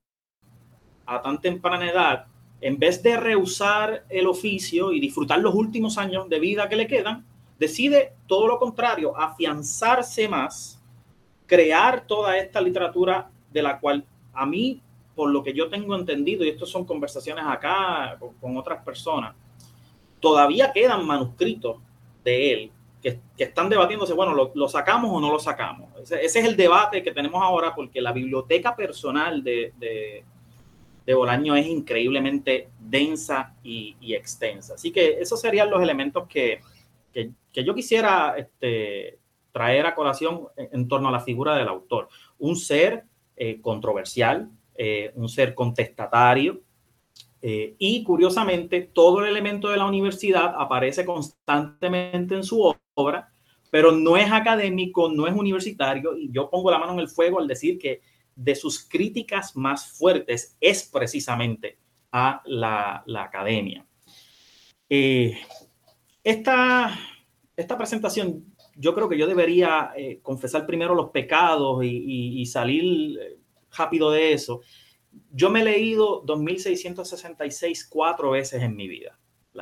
a 1.06 1.22
tan 1.22 1.40
temprana 1.40 1.90
edad, 1.90 2.26
en 2.60 2.78
vez 2.78 3.02
de 3.02 3.16
rehusar 3.16 4.04
el 4.08 4.26
oficio 4.26 4.92
y 4.92 5.00
disfrutar 5.00 5.38
los 5.38 5.54
últimos 5.54 5.96
años 5.96 6.28
de 6.28 6.40
vida 6.40 6.68
que 6.68 6.76
le 6.76 6.86
quedan, 6.86 7.24
decide 7.58 8.14
todo 8.26 8.46
lo 8.46 8.58
contrario, 8.58 9.16
afianzarse 9.16 10.28
más, 10.28 10.82
crear 11.46 12.06
toda 12.06 12.36
esta 12.36 12.60
literatura 12.60 13.30
de 13.50 13.62
la 13.62 13.80
cual 13.80 14.04
a 14.32 14.46
mí, 14.46 14.82
por 15.14 15.30
lo 15.30 15.42
que 15.42 15.52
yo 15.52 15.68
tengo 15.68 15.96
entendido, 15.96 16.44
y 16.44 16.50
esto 16.50 16.66
son 16.66 16.84
conversaciones 16.84 17.44
acá 17.46 18.18
con, 18.40 18.56
otras 18.56 18.84
personas, 18.84 19.34
todavía 20.20 20.72
quedan 20.72 21.06
manuscritos 21.06 21.78
de 22.28 22.52
él 22.52 22.72
que, 23.00 23.20
están 23.38 23.68
debatiéndose, 23.68 24.12
bueno, 24.12 24.34
¿lo, 24.34 24.68
sacamos 24.68 25.10
o 25.12 25.20
no 25.20 25.32
lo 25.32 25.38
sacamos? 25.38 25.88
Ese, 26.00 26.24
es 26.24 26.36
el 26.36 26.56
debate 26.56 27.02
que 27.02 27.12
tenemos 27.12 27.42
ahora 27.42 27.74
porque 27.74 28.00
la 28.00 28.12
biblioteca 28.12 28.74
personal 28.74 29.42
de, 29.42 29.72
de, 29.78 30.24
Bolaño 31.14 31.56
es 31.56 31.66
increíblemente 31.66 32.68
densa 32.78 33.54
y, 33.62 33.96
extensa. 34.14 34.74
Así 34.74 34.90
que 34.90 35.18
esos 35.20 35.40
serían 35.40 35.70
los 35.70 35.82
elementos 35.82 36.28
que, 36.28 36.60
que, 37.12 37.32
yo 37.64 37.74
quisiera 37.74 38.34
este, 38.36 39.18
traer 39.50 39.86
a 39.86 39.94
colación 39.94 40.48
en, 40.56 40.86
torno 40.86 41.08
a 41.08 41.12
la 41.12 41.20
figura 41.20 41.56
del 41.56 41.68
autor. 41.68 42.08
Un 42.38 42.56
ser 42.56 43.04
eh, 43.36 43.58
controversial, 43.62 44.50
eh, 44.76 45.12
un 45.14 45.28
ser 45.28 45.54
contestatario, 45.54 46.60
eh, 47.40 47.76
y 47.78 48.02
curiosamente, 48.02 48.80
todo 48.82 49.20
el 49.20 49.28
elemento 49.28 49.68
de 49.68 49.76
la 49.76 49.86
universidad 49.86 50.54
aparece 50.58 51.04
constantemente 51.04 52.34
en 52.34 52.42
su 52.42 52.74
obra, 52.94 53.32
pero 53.70 53.92
no 53.92 54.16
es 54.16 54.30
académico, 54.30 55.08
no 55.10 55.26
es 55.26 55.34
universitario, 55.34 56.16
y 56.16 56.30
yo 56.32 56.50
pongo 56.50 56.70
la 56.70 56.78
mano 56.78 56.94
en 56.94 57.00
el 57.00 57.08
fuego 57.08 57.38
al 57.38 57.46
decir 57.46 57.78
que 57.78 58.00
de 58.34 58.54
sus 58.54 58.88
críticas 58.88 59.56
más 59.56 59.92
fuertes 59.98 60.56
es 60.60 60.88
precisamente 60.92 61.78
a 62.10 62.42
la, 62.46 63.04
academia. 63.16 63.86
Eh, 64.88 65.38
esta, 66.24 66.98
esta, 67.56 67.76
presentación, 67.76 68.54
yo 68.76 68.94
creo 68.94 69.08
que 69.08 69.18
yo 69.18 69.26
debería 69.26 69.92
eh, 69.96 70.20
confesar 70.22 70.66
primero 70.66 70.94
los 70.94 71.10
pecados 71.10 71.84
y, 71.84 72.40
y 72.40 72.46
salir 72.46 73.38
rápido 73.76 74.10
de 74.10 74.32
eso 74.32 74.62
yo 75.32 75.50
me 75.50 75.60
he 75.60 75.64
leído 75.64 76.22
2666 76.24 77.88
cuatro 77.88 78.30
veces 78.30 78.62
en 78.62 78.76
mi 78.76 78.88
vida, 78.88 79.18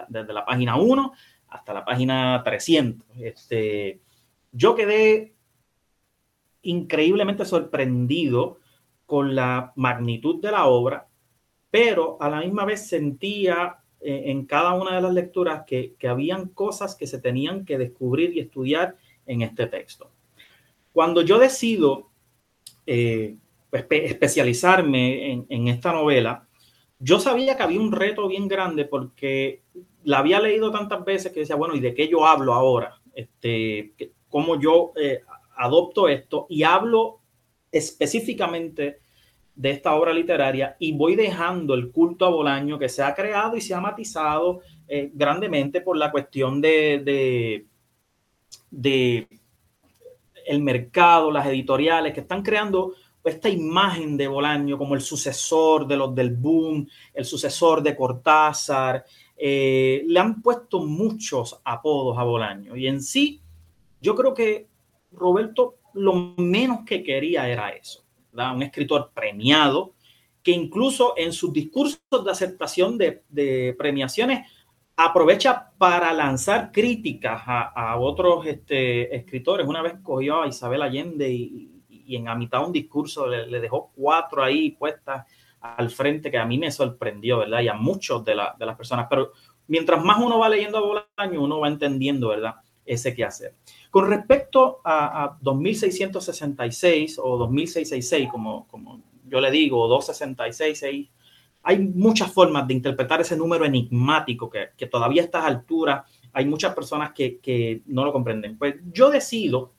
desde 0.08 0.32
la 0.32 0.44
página 0.44 0.76
1 0.76 1.12
hasta 1.48 1.74
la 1.74 1.84
página 1.84 2.42
300. 2.44 3.06
Este, 3.20 4.00
yo 4.52 4.74
quedé 4.74 5.34
increíblemente 6.62 7.44
sorprendido 7.44 8.58
con 9.06 9.34
la 9.34 9.72
magnitud 9.76 10.40
de 10.40 10.50
la 10.50 10.66
obra, 10.66 11.08
pero 11.70 12.16
a 12.20 12.28
la 12.28 12.40
misma 12.40 12.64
vez 12.64 12.88
sentía 12.88 13.78
eh, 14.00 14.24
en 14.26 14.46
cada 14.46 14.74
una 14.74 14.96
de 14.96 15.02
las 15.02 15.12
lecturas 15.12 15.64
que, 15.66 15.94
que 15.98 16.08
habían 16.08 16.48
cosas 16.48 16.96
que 16.96 17.06
se 17.06 17.20
tenían 17.20 17.64
que 17.64 17.78
descubrir 17.78 18.36
y 18.36 18.40
estudiar 18.40 18.96
en 19.26 19.42
este 19.42 19.66
texto. 19.66 20.10
Cuando 20.92 21.22
yo 21.22 21.38
decido 21.38 22.10
eh, 22.86 23.36
especializarme 23.76 25.44
en, 25.48 25.68
esta 25.68 25.92
novela, 25.92 26.46
yo 26.98 27.20
sabía 27.20 27.56
que 27.56 27.62
había 27.62 27.80
un 27.80 27.92
reto 27.92 28.28
bien 28.28 28.48
grande 28.48 28.84
porque 28.84 29.62
la 30.04 30.18
había 30.18 30.40
leído 30.40 30.70
tantas 30.70 31.04
veces 31.04 31.32
que 31.32 31.40
decía, 31.40 31.56
bueno, 31.56 31.74
¿y 31.74 31.80
de 31.80 31.94
qué 31.94 32.08
yo 32.08 32.26
hablo 32.26 32.54
ahora? 32.54 33.00
Este, 33.14 33.94
¿Cómo 34.28 34.58
yo 34.60 34.92
eh, 34.96 35.22
adopto 35.56 36.08
esto? 36.08 36.46
Y 36.48 36.62
hablo 36.62 37.20
específicamente 37.70 39.00
de 39.56 39.70
esta 39.70 39.94
obra 39.94 40.12
literaria 40.12 40.76
y 40.78 40.92
voy 40.92 41.16
dejando 41.16 41.74
el 41.74 41.90
culto 41.90 42.26
a 42.26 42.30
Bolaño 42.30 42.78
que 42.78 42.90
se 42.90 43.02
ha 43.02 43.14
creado 43.14 43.56
y 43.56 43.62
se 43.62 43.74
ha 43.74 43.80
matizado 43.80 44.60
eh, 44.86 45.10
grandemente 45.14 45.80
por 45.80 45.96
la 45.96 46.10
cuestión 46.10 46.60
de, 46.60 47.64
de, 48.70 49.26
el 50.46 50.62
mercado, 50.62 51.30
las 51.30 51.46
editoriales 51.46 52.12
que 52.12 52.20
están 52.20 52.42
creando 52.42 52.92
esta 53.26 53.48
imagen 53.48 54.16
de 54.16 54.28
Bolaño 54.28 54.78
como 54.78 54.94
el 54.94 55.00
sucesor 55.00 55.86
de 55.86 55.96
los 55.96 56.14
del 56.14 56.34
boom, 56.34 56.88
el 57.12 57.24
sucesor 57.24 57.82
de 57.82 57.96
Cortázar. 57.96 59.04
Eh, 59.36 60.02
le 60.06 60.18
han 60.18 60.40
puesto 60.40 60.80
muchos 60.80 61.60
apodos 61.64 62.16
a 62.18 62.22
Bolaño 62.22 62.74
y 62.74 62.86
en 62.86 63.02
sí 63.02 63.42
yo 64.00 64.14
creo 64.14 64.32
que 64.32 64.68
Roberto 65.12 65.76
lo 65.92 66.14
menos 66.38 66.84
que 66.86 67.02
quería 67.02 67.48
era 67.48 67.70
eso 67.70 68.06
un 68.54 68.62
escritor 68.62 69.10
premiado, 69.14 69.94
que 70.42 70.52
incluso 70.52 71.14
en 71.16 71.32
sus 71.32 71.52
discursos 71.52 72.00
de 72.24 72.30
aceptación 72.30 72.98
de, 72.98 73.74
premiaciones 73.78 74.50
aprovecha 74.96 75.72
para 75.76 76.12
lanzar 76.12 76.70
críticas 76.72 77.42
a, 77.46 77.96
otros 77.98 78.46
este, 78.46 79.14
escritores. 79.14 79.66
Una 79.66 79.82
vez 79.82 79.94
cogió 80.02 80.42
a 80.42 80.48
Isabel 80.48 80.82
Allende 80.82 81.30
y, 81.30 81.75
en 82.14 82.28
a 82.28 82.34
mitad 82.36 82.60
de 82.60 82.66
un 82.66 82.72
discurso 82.72 83.26
le, 83.26 83.60
dejó 83.60 83.90
cuatro 83.96 84.44
ahí 84.44 84.70
puestas 84.70 85.26
al 85.60 85.90
frente 85.90 86.30
que 86.30 86.38
a 86.38 86.44
mí 86.44 86.58
me 86.58 86.70
sorprendió, 86.70 87.38
¿verdad? 87.38 87.62
Y 87.62 87.68
a 87.68 87.74
muchos 87.74 88.24
de, 88.24 88.34
las 88.36 88.76
personas. 88.76 89.06
Pero 89.10 89.32
mientras 89.66 90.04
más 90.04 90.18
uno 90.22 90.38
va 90.38 90.48
leyendo 90.48 90.78
a 90.78 90.80
Bolaño, 90.82 91.42
uno 91.42 91.58
va 91.58 91.68
entendiendo, 91.68 92.28
¿verdad? 92.28 92.54
Ese 92.84 93.14
qué 93.14 93.24
hacer. 93.24 93.54
Con 93.90 94.08
respecto 94.08 94.80
a, 94.84 95.36
2666 95.40 97.18
o 97.18 97.36
2666, 97.36 98.28
como, 98.30 98.68
como 98.68 99.02
yo 99.24 99.40
le 99.40 99.50
digo, 99.50 99.82
o 99.82 99.88
266, 99.88 101.10
hay 101.64 101.78
muchas 101.78 102.32
formas 102.32 102.68
de 102.68 102.74
interpretar 102.74 103.20
ese 103.20 103.36
número 103.36 103.64
enigmático 103.64 104.48
que, 104.48 104.68
que 104.76 104.86
todavía 104.86 105.22
a 105.22 105.24
estas 105.24 105.44
alturas 105.44 106.04
hay 106.36 106.44
muchas 106.44 106.74
personas 106.74 107.12
que, 107.12 107.38
que, 107.38 107.82
no 107.86 108.04
lo 108.04 108.12
comprenden. 108.12 108.58
Pues 108.58 108.76
yo 108.92 109.08
decido 109.10 109.72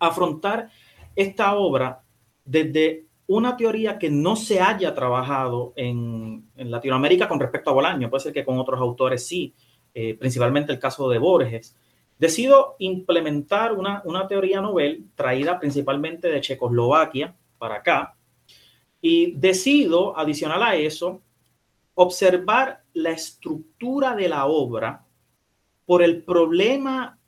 afrontar 0.00 0.68
esta 1.16 1.56
obra 1.56 2.02
desde 2.44 3.06
una 3.26 3.56
teoría 3.56 3.98
que 3.98 4.08
no 4.08 4.36
se 4.36 4.60
haya 4.60 4.94
trabajado 4.94 5.72
en, 5.74 6.44
Latinoamérica 6.54 7.26
con 7.26 7.40
respecto 7.40 7.70
a 7.70 7.74
Bolaño. 7.74 8.08
Puede 8.08 8.22
ser 8.22 8.32
que 8.32 8.44
con 8.44 8.58
otros 8.58 8.80
autores 8.80 9.26
sí, 9.26 9.54
eh, 9.92 10.14
principalmente 10.14 10.72
el 10.72 10.78
caso 10.78 11.08
de 11.08 11.18
Borges, 11.18 11.76
Decido 12.18 12.76
implementar 12.78 13.74
una, 13.74 14.02
teoría 14.26 14.62
novel 14.62 15.10
traída 15.14 15.60
principalmente 15.60 16.28
de 16.28 16.40
Checoslovaquia 16.40 17.36
para 17.58 17.76
acá 17.76 18.16
y 19.02 19.32
decido, 19.32 20.18
adicional 20.18 20.62
a 20.62 20.76
eso, 20.76 21.20
observar 21.94 22.82
la 22.94 23.10
estructura 23.10 24.14
de 24.16 24.30
la 24.30 24.46
obra 24.46 25.04
por 25.84 26.02
el 26.02 26.22
problema 26.22 27.18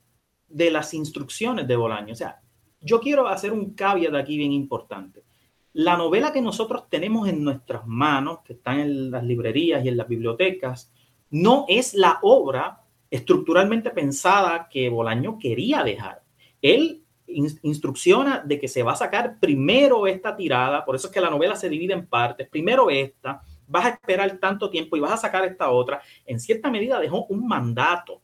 de 0.49 0.71
las 0.71 0.95
instrucciones 0.95 1.68
de 1.68 1.76
Bolaño. 1.76 2.14
O 2.14 2.16
sea, 2.16 2.40
yo 2.80 3.00
quiero 3.00 3.29
hacer 3.29 3.52
un 3.52 3.74
caveat 3.74 4.14
aquí 4.14 4.37
bien 4.37 4.52
importante. 4.52 5.24
La 5.72 5.96
novela 5.96 6.33
que 6.33 6.40
nosotros 6.40 6.88
tenemos 6.88 7.29
en 7.29 7.44
nuestras 7.44 7.87
manos, 7.87 8.40
que 8.44 8.55
está 8.55 8.81
en 8.81 9.11
las 9.11 9.22
librerías 9.24 9.85
y 9.85 9.88
en 9.88 9.96
las 9.96 10.09
bibliotecas, 10.09 10.92
no 11.31 11.66
es 11.68 11.94
la 11.94 12.18
obra 12.22 12.83
estructuralmente 13.11 13.90
pensada 13.90 14.68
que 14.68 14.88
Bolaño 14.88 15.38
quería 15.38 15.83
dejar. 15.83 16.22
Él 16.61 17.05
instrucciona 17.26 18.42
de 18.44 18.59
que 18.59 18.68
se 18.68 18.83
va 18.83 18.92
a 18.92 18.96
sacar 18.96 19.38
primero 19.38 20.07
esta 20.07 20.35
tirada, 20.35 20.85
por 20.85 20.96
eso 20.96 21.09
es 21.09 21.12
que 21.12 21.20
la 21.20 21.31
novela 21.31 21.57
se 21.57 21.68
divide 21.68 21.92
en 21.92 22.07
partes, 22.07 22.48
primero 22.48 22.88
esta, 22.88 23.42
vas 23.66 23.85
a 23.85 23.88
esperar 23.90 24.38
tanto 24.38 24.70
tiempo 24.70 24.96
y 24.96 25.00
vas 25.00 25.12
a 25.12 25.18
sacar 25.18 25.44
esta 25.44 25.70
otra. 25.70 26.00
En 26.24 26.40
cierta 26.40 26.70
medida 26.70 26.98
dejó 26.98 27.26
un 27.26 27.46
mandato 27.46 28.22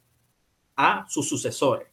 a 0.74 1.04
sus 1.08 1.28
sucesores, 1.28 1.88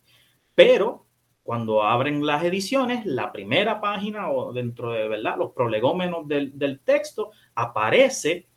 pero 0.56 1.06
cuando 1.52 1.84
abren 1.84 2.26
las 2.26 2.46
ediciones, 2.46 3.06
la 3.06 3.30
primera 3.34 3.82
página 3.82 4.32
o 4.32 4.54
dentro 4.54 4.94
de 4.94 5.10
¿verdad? 5.10 5.36
los 5.38 5.52
prolegómenos 5.52 6.26
del, 6.26 6.58
del 6.58 6.80
texto 6.80 7.32
aparece 7.54 8.48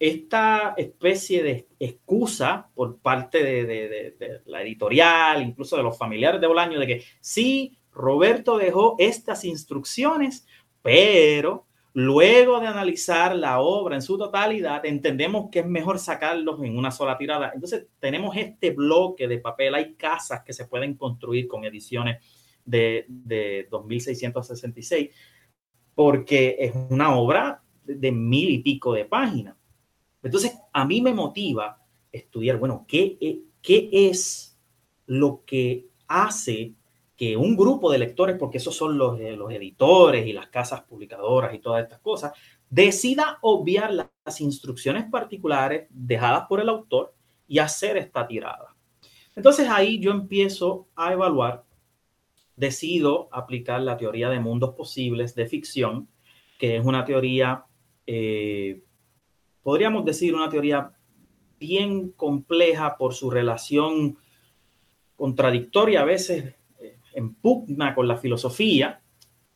esta 0.00 0.74
especie 0.76 1.44
de 1.44 1.68
excusa 1.78 2.68
por 2.74 2.98
parte 2.98 3.44
de, 3.44 4.42
la 4.46 4.62
editorial, 4.62 5.42
incluso 5.42 5.76
de 5.76 5.84
los 5.84 5.96
familiares 5.96 6.40
de 6.40 6.48
Bolaño, 6.48 6.80
de 6.80 6.88
que 6.88 7.04
sí, 7.20 7.78
Roberto 7.92 8.58
dejó 8.58 8.96
estas 8.98 9.44
instrucciones, 9.44 10.44
pero 10.82 11.66
luego 11.92 12.58
de 12.58 12.66
analizar 12.66 13.36
la 13.36 13.60
obra 13.60 13.94
en 13.94 14.02
su 14.02 14.18
totalidad, 14.18 14.84
entendemos 14.84 15.50
que 15.52 15.60
es 15.60 15.66
mejor 15.66 16.00
sacarlos 16.00 16.60
en 16.64 16.76
una 16.76 16.90
sola 16.90 17.16
tirada. 17.16 17.52
Entonces, 17.54 17.86
tenemos 18.00 18.36
este 18.36 18.72
bloque 18.72 19.28
de 19.28 19.38
papel. 19.38 19.76
Hay 19.76 19.94
casas 19.94 20.42
que 20.42 20.52
se 20.52 20.66
pueden 20.66 20.94
construir 20.94 21.46
con 21.46 21.64
ediciones 21.64 22.39
de, 22.70 23.06
de 23.08 23.68
2666, 23.70 25.10
porque 25.94 26.56
es 26.58 26.72
una 26.88 27.16
obra 27.16 27.62
de 27.84 28.12
mil 28.12 28.50
y 28.50 28.58
pico 28.58 28.92
de 28.92 29.04
páginas. 29.04 29.56
Entonces, 30.22 30.56
a 30.72 30.84
mí 30.84 31.00
me 31.00 31.14
motiva 31.14 31.82
estudiar, 32.12 32.58
bueno, 32.58 32.84
¿qué, 32.86 33.18
e, 33.20 33.40
qué 33.62 33.88
es 33.92 34.58
lo 35.06 35.42
que 35.44 35.88
hace 36.06 36.74
que 37.16 37.36
un 37.36 37.54
grupo 37.54 37.92
de 37.92 37.98
lectores, 37.98 38.36
porque 38.38 38.56
esos 38.56 38.74
son 38.74 38.96
los, 38.96 39.20
eh, 39.20 39.36
los 39.36 39.52
editores 39.52 40.26
y 40.26 40.32
las 40.32 40.48
casas 40.48 40.82
publicadoras 40.82 41.54
y 41.54 41.58
todas 41.58 41.82
estas 41.82 42.00
cosas, 42.00 42.32
decida 42.70 43.38
obviar 43.42 43.92
las 43.92 44.40
instrucciones 44.40 45.04
particulares 45.10 45.86
dejadas 45.90 46.46
por 46.48 46.60
el 46.60 46.68
autor 46.70 47.12
y 47.46 47.58
hacer 47.58 47.98
esta 47.98 48.26
tirada. 48.26 48.74
Entonces 49.36 49.68
ahí 49.68 49.98
yo 49.98 50.12
empiezo 50.12 50.88
a 50.94 51.12
evaluar, 51.12 51.64
decido 52.60 53.28
aplicar 53.32 53.80
la 53.80 53.96
teoría 53.96 54.28
de 54.28 54.38
mundos 54.38 54.74
posibles 54.74 55.34
de 55.34 55.46
ficción, 55.46 56.08
que 56.58 56.76
es 56.76 56.84
una 56.84 57.04
teoría 57.04 57.64
eh, 58.06 58.82
podríamos 59.62 60.04
decir, 60.04 60.34
una 60.34 60.48
teoría 60.48 60.92
bien 61.58 62.10
compleja 62.10 62.96
por 62.96 63.14
su 63.14 63.30
relación 63.30 64.16
contradictoria, 65.14 66.00
a 66.00 66.04
veces 66.04 66.56
eh, 66.80 66.96
en 67.14 67.34
pugna 67.34 67.94
con 67.94 68.08
la 68.08 68.16
filosofía. 68.16 69.02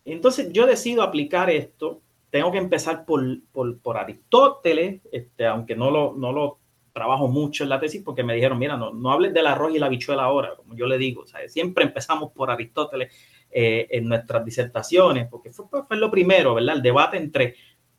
Entonces 0.05 0.53
yo 0.53 0.67
decido 0.67 1.03
aplicar 1.03 1.51
esto. 1.51 2.03
Tengo 2.31 2.53
que 2.53 2.59
empezar 2.59 3.05
por, 3.05 3.23
por, 3.53 3.97
Aristóteles, 3.97 5.03
este, 5.11 5.47
aunque 5.47 5.77
no 5.77 5.91
lo, 5.91 6.15
no 6.15 6.33
lo 6.33 6.59
trabajo 6.95 7.29
mucho 7.29 7.65
en 7.65 7.71
la 7.71 7.81
tesis 7.81 8.03
porque 8.03 8.23
me 8.23 8.35
dijeron, 8.35 8.59
mira, 8.59 8.77
no, 8.77 8.95
no 8.95 9.11
hables 9.11 9.35
del 9.35 9.49
arroz 9.49 9.75
y 9.75 9.79
la 9.79 9.89
bichuela 9.89 10.23
ahora, 10.23 10.55
como 10.57 10.75
yo 10.75 10.87
le 10.87 10.97
digo. 10.97 11.25
siempre 11.49 11.85
empezamos 11.85 12.33
por 12.33 12.51
Aristóteles 12.51 13.13
eh, 13.51 13.89
en 13.91 14.09
nuestras 14.09 14.45
disertaciones, 14.45 15.29
porque 15.29 15.51
fue, 15.51 15.67
fue 15.87 15.97
lo 15.97 16.11
primero, 16.11 16.55
¿verdad? 16.55 16.77
El 16.77 16.83
debate 16.83 17.17
entre 17.17 17.57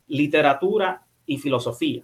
literatura 0.08 1.05
y 1.25 1.38
filosofía. 1.38 2.03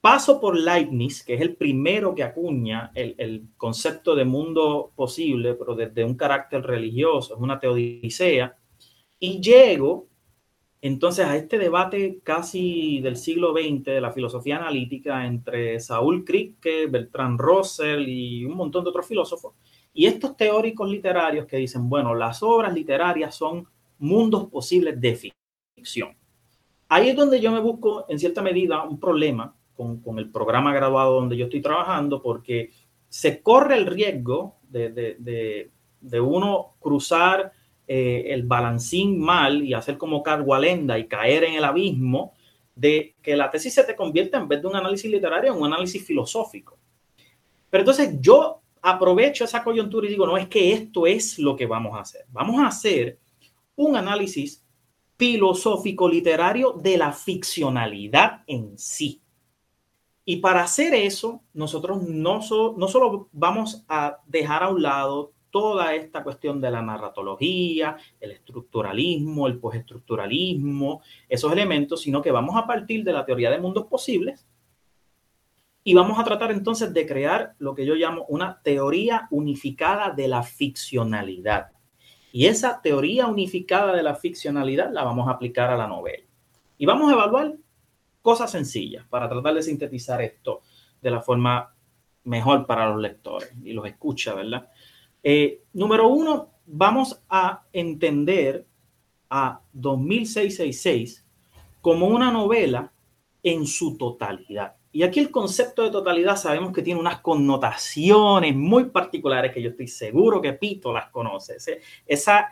Paso 0.00 0.40
por 0.40 0.56
Leibniz, 0.56 1.24
que 1.24 1.34
es 1.34 1.40
el 1.40 1.56
primero 1.56 2.14
que 2.14 2.22
acuña 2.22 2.92
el, 2.94 3.48
concepto 3.56 4.14
de 4.14 4.24
mundo 4.24 4.92
posible, 4.94 5.54
pero 5.54 5.74
desde 5.74 6.04
un 6.04 6.14
carácter 6.14 6.62
religioso, 6.62 7.34
es 7.34 7.40
una 7.40 7.58
teodicea, 7.58 8.56
y 9.18 9.40
llego 9.40 10.07
entonces 10.80 11.26
a 11.26 11.36
este 11.36 11.58
debate 11.58 12.20
casi 12.22 13.00
del 13.00 13.16
siglo 13.16 13.52
XX 13.52 13.84
de 13.84 14.00
la 14.00 14.12
filosofía 14.12 14.56
analítica 14.56 15.26
entre 15.26 15.80
Saúl 15.80 16.24
Kripke, 16.24 16.86
Bertrand 16.86 17.40
Russell 17.40 18.08
y 18.08 18.44
un 18.44 18.56
montón 18.56 18.84
de 18.84 18.90
otros 18.90 19.06
filósofos, 19.06 19.54
y 19.92 20.06
estos 20.06 20.36
teóricos 20.36 20.88
literarios 20.88 21.46
que 21.46 21.56
dicen, 21.56 21.88
bueno, 21.88 22.14
las 22.14 22.42
obras 22.42 22.72
literarias 22.72 23.34
son 23.34 23.66
mundos 23.98 24.48
posibles 24.48 25.00
de 25.00 25.32
ficción. 25.76 26.16
Ahí 26.88 27.08
es 27.08 27.16
donde 27.16 27.40
yo 27.40 27.50
me 27.50 27.60
busco, 27.60 28.06
en 28.08 28.18
cierta 28.18 28.40
medida, 28.40 28.84
un 28.84 29.00
problema 29.00 29.54
con, 29.74 30.00
con 30.00 30.18
el 30.18 30.30
programa 30.30 30.72
graduado 30.72 31.14
donde 31.14 31.36
yo 31.36 31.46
estoy 31.46 31.60
trabajando, 31.60 32.22
porque 32.22 32.70
se 33.08 33.42
corre 33.42 33.76
el 33.76 33.86
riesgo 33.86 34.56
de, 34.68 34.90
de, 34.90 35.70
de, 36.00 36.20
uno 36.20 36.74
cruzar 36.78 37.52
eh, 37.90 38.34
el 38.34 38.42
balancín 38.42 39.18
mal 39.18 39.62
y 39.64 39.72
hacer 39.72 39.96
como 39.96 40.22
Cargualenda 40.22 40.98
y 40.98 41.08
caer 41.08 41.44
en 41.44 41.54
el 41.54 41.64
abismo 41.64 42.34
de 42.74 43.16
que 43.22 43.34
la 43.34 43.50
tesis 43.50 43.72
se 43.72 43.82
te 43.82 43.96
convierta 43.96 44.36
en 44.36 44.46
vez 44.46 44.60
de 44.60 44.68
un 44.68 44.76
análisis 44.76 45.10
literario 45.10 45.54
en 45.54 45.58
un 45.58 45.72
análisis 45.72 46.04
filosófico. 46.04 46.78
Pero 47.70 47.80
entonces 47.80 48.16
yo 48.20 48.60
aprovecho 48.82 49.44
esa 49.44 49.64
coyuntura 49.64 50.06
y 50.06 50.10
digo, 50.10 50.26
no 50.26 50.36
es 50.36 50.48
que 50.48 50.72
esto 50.72 51.06
es 51.06 51.38
lo 51.38 51.56
que 51.56 51.64
vamos 51.64 51.96
a 51.96 52.02
hacer. 52.02 52.26
Vamos 52.30 52.60
a 52.60 52.66
hacer 52.66 53.18
un 53.74 53.96
análisis 53.96 54.62
filosófico 55.16 56.08
literario 56.08 56.72
de 56.72 56.98
la 56.98 57.12
ficcionalidad 57.12 58.42
en 58.46 58.78
sí. 58.78 59.22
Y 60.26 60.36
para 60.36 60.62
hacer 60.62 60.94
eso, 60.94 61.42
nosotros 61.54 62.02
no, 62.02 62.40
no 62.76 62.88
solo 62.88 63.28
vamos 63.32 63.84
a 63.88 64.18
dejar 64.26 64.62
a 64.62 64.68
un 64.68 64.82
lado 64.82 65.32
toda 65.50 65.94
esta 65.94 66.22
cuestión 66.22 66.60
de 66.60 66.70
la 66.70 66.82
narratología, 66.82 67.96
el 68.20 68.32
estructuralismo, 68.32 69.46
el 69.46 69.58
postestructuralismo, 69.58 71.02
esos 71.28 71.52
elementos, 71.52 72.02
sino 72.02 72.22
que 72.22 72.30
vamos 72.30 72.56
a 72.56 72.66
partir 72.66 73.04
de 73.04 73.12
la 73.12 73.24
teoría 73.24 73.50
de 73.50 73.58
mundos 73.58 73.86
posibles 73.86 74.46
y 75.88 75.94
vamos 75.94 76.18
a 76.18 76.24
tratar 76.24 76.50
entonces 76.50 76.92
de 76.92 77.06
crear 77.06 77.54
lo 77.58 77.74
que 77.74 77.86
yo 77.86 77.94
llamo 77.94 78.26
una 78.28 78.60
teoría 78.62 79.26
unificada 79.30 80.10
de 80.10 80.28
la 80.28 80.42
ficcionalidad. 80.42 81.68
Y 82.30 82.44
esa 82.44 82.82
teoría 82.82 83.26
unificada 83.26 83.96
de 83.96 84.02
la 84.02 84.14
ficcionalidad 84.14 84.92
la 84.92 85.04
vamos 85.04 85.28
a 85.28 85.30
aplicar 85.30 85.70
a 85.70 85.78
la 85.78 85.86
novela. 85.86 86.24
Y 86.76 86.84
vamos 86.84 87.10
a 87.10 87.14
evaluar 87.14 87.54
cosas 88.20 88.50
sencillas 88.50 89.06
para 89.08 89.30
tratar 89.30 89.54
de 89.54 89.62
sintetizar 89.62 90.20
esto 90.20 90.60
de 91.00 91.10
la 91.10 91.22
forma 91.22 91.74
mejor 92.24 92.66
para 92.66 92.90
los 92.90 93.00
lectores 93.00 93.50
y 93.64 93.72
los 93.72 93.86
escucha, 93.86 94.34
¿verdad? 94.34 94.68
Eh, 95.22 95.62
número 95.72 96.08
uno, 96.08 96.50
vamos 96.66 97.22
a 97.28 97.64
entender 97.72 98.66
a 99.30 99.60
2666 99.72 101.26
como 101.80 102.06
una 102.06 102.30
novela 102.30 102.92
en 103.42 103.66
su 103.66 103.96
totalidad. 103.96 104.74
Y 104.90 105.02
aquí 105.02 105.20
el 105.20 105.30
concepto 105.30 105.82
de 105.82 105.90
totalidad 105.90 106.36
sabemos 106.36 106.72
que 106.72 106.82
tiene 106.82 107.00
unas 107.00 107.20
connotaciones 107.20 108.54
muy 108.54 108.84
particulares 108.86 109.52
que 109.52 109.62
yo 109.62 109.70
estoy 109.70 109.86
seguro 109.86 110.40
que 110.40 110.54
Pito 110.54 110.92
las 110.92 111.10
conoce. 111.10 111.56
Ese, 111.56 111.80
esa, 112.06 112.48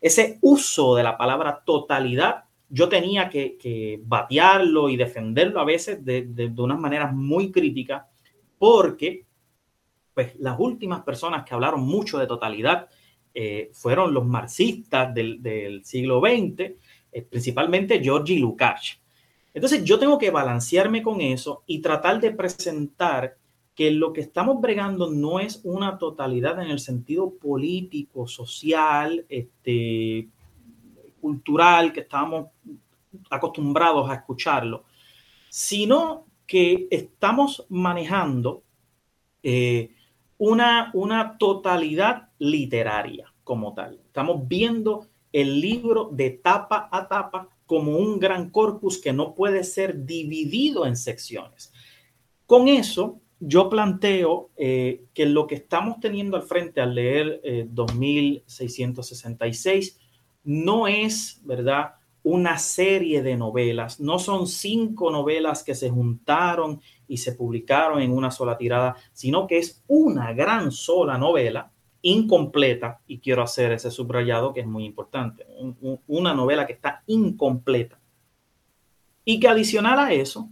ese 0.00 0.38
uso 0.42 0.94
de 0.94 1.02
la 1.02 1.16
palabra 1.16 1.62
totalidad, 1.64 2.44
yo 2.68 2.88
tenía 2.88 3.28
que, 3.28 4.00
batearlo 4.04 4.88
y 4.88 4.96
defenderlo 4.96 5.60
a 5.60 5.64
veces 5.64 6.04
de, 6.04 6.22
de, 6.22 6.50
de 6.50 6.62
unas 6.62 6.78
maneras 6.78 7.12
muy 7.12 7.50
críticas 7.50 8.04
porque 8.58 9.24
pues 10.14 10.34
las 10.38 10.58
últimas 10.58 11.02
personas 11.02 11.44
que 11.44 11.54
hablaron 11.54 11.82
mucho 11.82 12.18
de 12.18 12.26
totalidad 12.26 12.88
eh, 13.32 13.70
fueron 13.72 14.12
los 14.12 14.26
marxistas 14.26 15.14
del, 15.14 15.82
siglo 15.84 16.20
XX, 16.20 16.60
eh, 17.12 17.22
principalmente 17.22 18.02
Georgi 18.02 18.38
Lukács. 18.38 19.00
Entonces 19.54 19.84
yo 19.84 19.98
tengo 19.98 20.18
que 20.18 20.30
balancearme 20.30 21.02
con 21.02 21.20
eso 21.20 21.62
y 21.66 21.80
tratar 21.80 22.20
de 22.20 22.32
presentar 22.32 23.36
que 23.74 23.90
lo 23.90 24.12
que 24.12 24.20
estamos 24.20 24.60
bregando 24.60 25.10
no 25.10 25.40
es 25.40 25.60
una 25.64 25.96
totalidad 25.96 26.60
en 26.62 26.70
el 26.70 26.80
sentido 26.80 27.34
político, 27.34 28.26
social, 28.26 29.24
este, 29.28 30.28
cultural, 31.20 31.92
que 31.92 32.00
estábamos 32.00 32.48
acostumbrados 33.30 34.10
a 34.10 34.14
escucharlo, 34.14 34.84
sino 35.48 36.26
que 36.46 36.88
estamos 36.90 37.64
manejando 37.68 38.62
eh, 39.42 39.90
una, 40.40 40.90
una 40.94 41.36
totalidad 41.36 42.30
literaria 42.38 43.30
como 43.44 43.74
tal. 43.74 44.00
Estamos 44.06 44.48
viendo 44.48 45.06
el 45.32 45.60
libro 45.60 46.08
de 46.10 46.30
tapa 46.30 46.88
a 46.90 47.06
tapa 47.06 47.50
como 47.66 47.98
un 47.98 48.18
gran 48.18 48.48
corpus 48.48 48.96
que 48.98 49.12
no 49.12 49.34
puede 49.34 49.64
ser 49.64 50.06
dividido 50.06 50.86
en 50.86 50.96
secciones. 50.96 51.74
Con 52.46 52.68
eso, 52.68 53.20
yo 53.38 53.68
planteo 53.68 54.48
eh, 54.56 55.04
que 55.12 55.26
lo 55.26 55.46
que 55.46 55.56
estamos 55.56 56.00
teniendo 56.00 56.38
al 56.38 56.44
frente 56.44 56.80
al 56.80 56.94
leer 56.94 57.42
2666 57.68 59.88
eh, 59.88 59.92
no 60.44 60.88
es, 60.88 61.42
¿verdad? 61.44 61.96
Una 62.22 62.56
serie 62.58 63.22
de 63.22 63.36
novelas, 63.36 64.00
no 64.00 64.18
son 64.18 64.46
cinco 64.46 65.10
novelas 65.10 65.62
que 65.62 65.74
se 65.74 65.90
juntaron 65.90 66.80
y 67.10 67.18
se 67.18 67.32
publicaron 67.32 68.00
en 68.00 68.12
una 68.12 68.30
sola 68.30 68.56
tirada, 68.56 68.94
sino 69.12 69.48
que 69.48 69.58
es 69.58 69.82
una 69.88 70.32
gran 70.32 70.70
sola 70.70 71.18
novela 71.18 71.72
incompleta, 72.02 73.00
y 73.06 73.18
quiero 73.18 73.42
hacer 73.42 73.72
ese 73.72 73.90
subrayado 73.90 74.54
que 74.54 74.60
es 74.60 74.66
muy 74.66 74.86
importante, 74.86 75.46
una 76.06 76.32
novela 76.32 76.66
que 76.66 76.72
está 76.72 77.02
incompleta 77.06 78.00
y 79.24 79.38
que 79.38 79.48
adicional 79.48 79.98
a 79.98 80.10
eso 80.12 80.48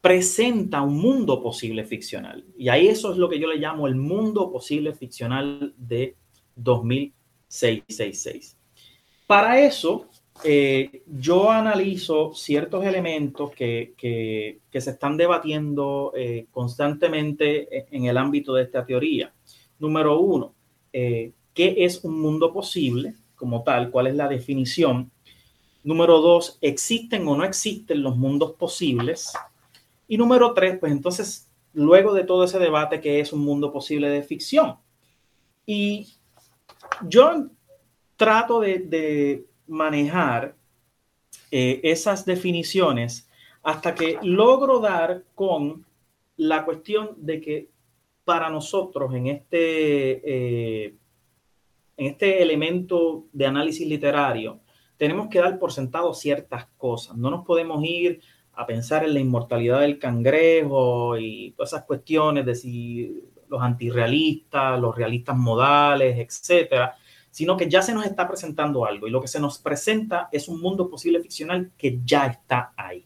presenta 0.00 0.82
un 0.82 0.98
mundo 0.98 1.40
posible 1.42 1.84
ficcional. 1.84 2.44
Y 2.58 2.70
ahí 2.70 2.88
eso 2.88 3.12
es 3.12 3.18
lo 3.18 3.28
que 3.28 3.38
yo 3.38 3.46
le 3.46 3.58
llamo 3.58 3.86
el 3.86 3.94
mundo 3.94 4.50
posible 4.50 4.94
ficcional 4.94 5.74
de 5.76 6.16
2066. 6.56 8.56
Para 9.26 9.60
eso, 9.60 10.08
eh, 10.42 11.02
yo 11.06 11.50
analizo 11.50 12.34
ciertos 12.34 12.84
elementos 12.84 13.52
que, 13.52 13.94
se 14.72 14.90
están 14.90 15.16
debatiendo 15.16 16.12
eh, 16.16 16.46
constantemente 16.50 17.86
en 17.94 18.06
el 18.06 18.16
ámbito 18.16 18.54
de 18.54 18.64
esta 18.64 18.84
teoría. 18.84 19.32
Número 19.78 20.18
uno, 20.18 20.54
eh, 20.92 21.32
¿qué 21.52 21.76
es 21.78 22.02
un 22.04 22.20
mundo 22.20 22.52
posible 22.52 23.14
como 23.36 23.62
tal? 23.62 23.90
¿Cuál 23.90 24.08
es 24.08 24.16
la 24.16 24.28
definición? 24.28 25.10
Número 25.84 26.20
dos, 26.20 26.58
¿existen 26.60 27.26
o 27.28 27.36
no 27.36 27.44
existen 27.44 28.02
los 28.02 28.16
mundos 28.16 28.52
posibles? 28.52 29.32
Y 30.08 30.16
número 30.16 30.52
tres, 30.52 30.78
pues 30.78 30.92
entonces, 30.92 31.48
luego 31.72 32.12
de 32.12 32.24
todo 32.24 32.44
ese 32.44 32.58
debate, 32.58 33.00
¿qué 33.00 33.20
es 33.20 33.32
un 33.32 33.40
mundo 33.40 33.72
posible 33.72 34.08
de 34.08 34.22
ficción? 34.22 34.76
Y 35.66 36.08
yo 37.08 37.48
trato 38.16 38.60
de 38.60 39.46
manejar 39.66 40.56
eh, 41.50 41.80
esas 41.82 42.24
definiciones 42.24 43.28
hasta 43.62 43.94
que 43.94 44.18
logro 44.22 44.80
dar 44.80 45.24
con 45.34 45.86
la 46.36 46.64
cuestión 46.64 47.10
de 47.16 47.40
que 47.40 47.70
para 48.24 48.50
nosotros 48.50 49.14
en 49.14 49.26
este, 49.26 50.22
eh, 50.24 50.94
en 51.96 52.06
este 52.06 52.42
elemento 52.42 53.26
de 53.32 53.46
análisis 53.46 53.86
literario 53.86 54.60
tenemos 54.96 55.28
que 55.28 55.38
dar 55.38 55.58
por 55.58 55.72
sentado 55.72 56.14
ciertas 56.14 56.66
cosas. 56.76 57.16
No 57.16 57.30
nos 57.30 57.44
podemos 57.44 57.82
ir 57.84 58.20
a 58.52 58.66
pensar 58.66 59.04
en 59.04 59.14
la 59.14 59.20
inmortalidad 59.20 59.80
del 59.80 59.98
cangrejo 59.98 61.18
y 61.18 61.52
todas 61.52 61.72
esas 61.72 61.84
cuestiones 61.84 62.46
de 62.46 62.54
si 62.54 63.22
los 63.48 63.60
antirrealistas, 63.60 64.80
los 64.80 64.96
realistas 64.96 65.36
modales, 65.36 66.18
etcétera, 66.18 66.96
sino 67.34 67.56
que 67.56 67.68
ya 67.68 67.82
se 67.82 67.92
nos 67.92 68.06
está 68.06 68.28
presentando 68.28 68.86
algo 68.86 69.08
y 69.08 69.10
lo 69.10 69.20
que 69.20 69.26
se 69.26 69.40
nos 69.40 69.58
presenta 69.58 70.28
es 70.30 70.46
un 70.46 70.60
mundo 70.60 70.88
posible 70.88 71.18
ficcional 71.20 71.72
que 71.76 71.98
ya 72.04 72.26
está 72.26 72.72
ahí. 72.76 73.04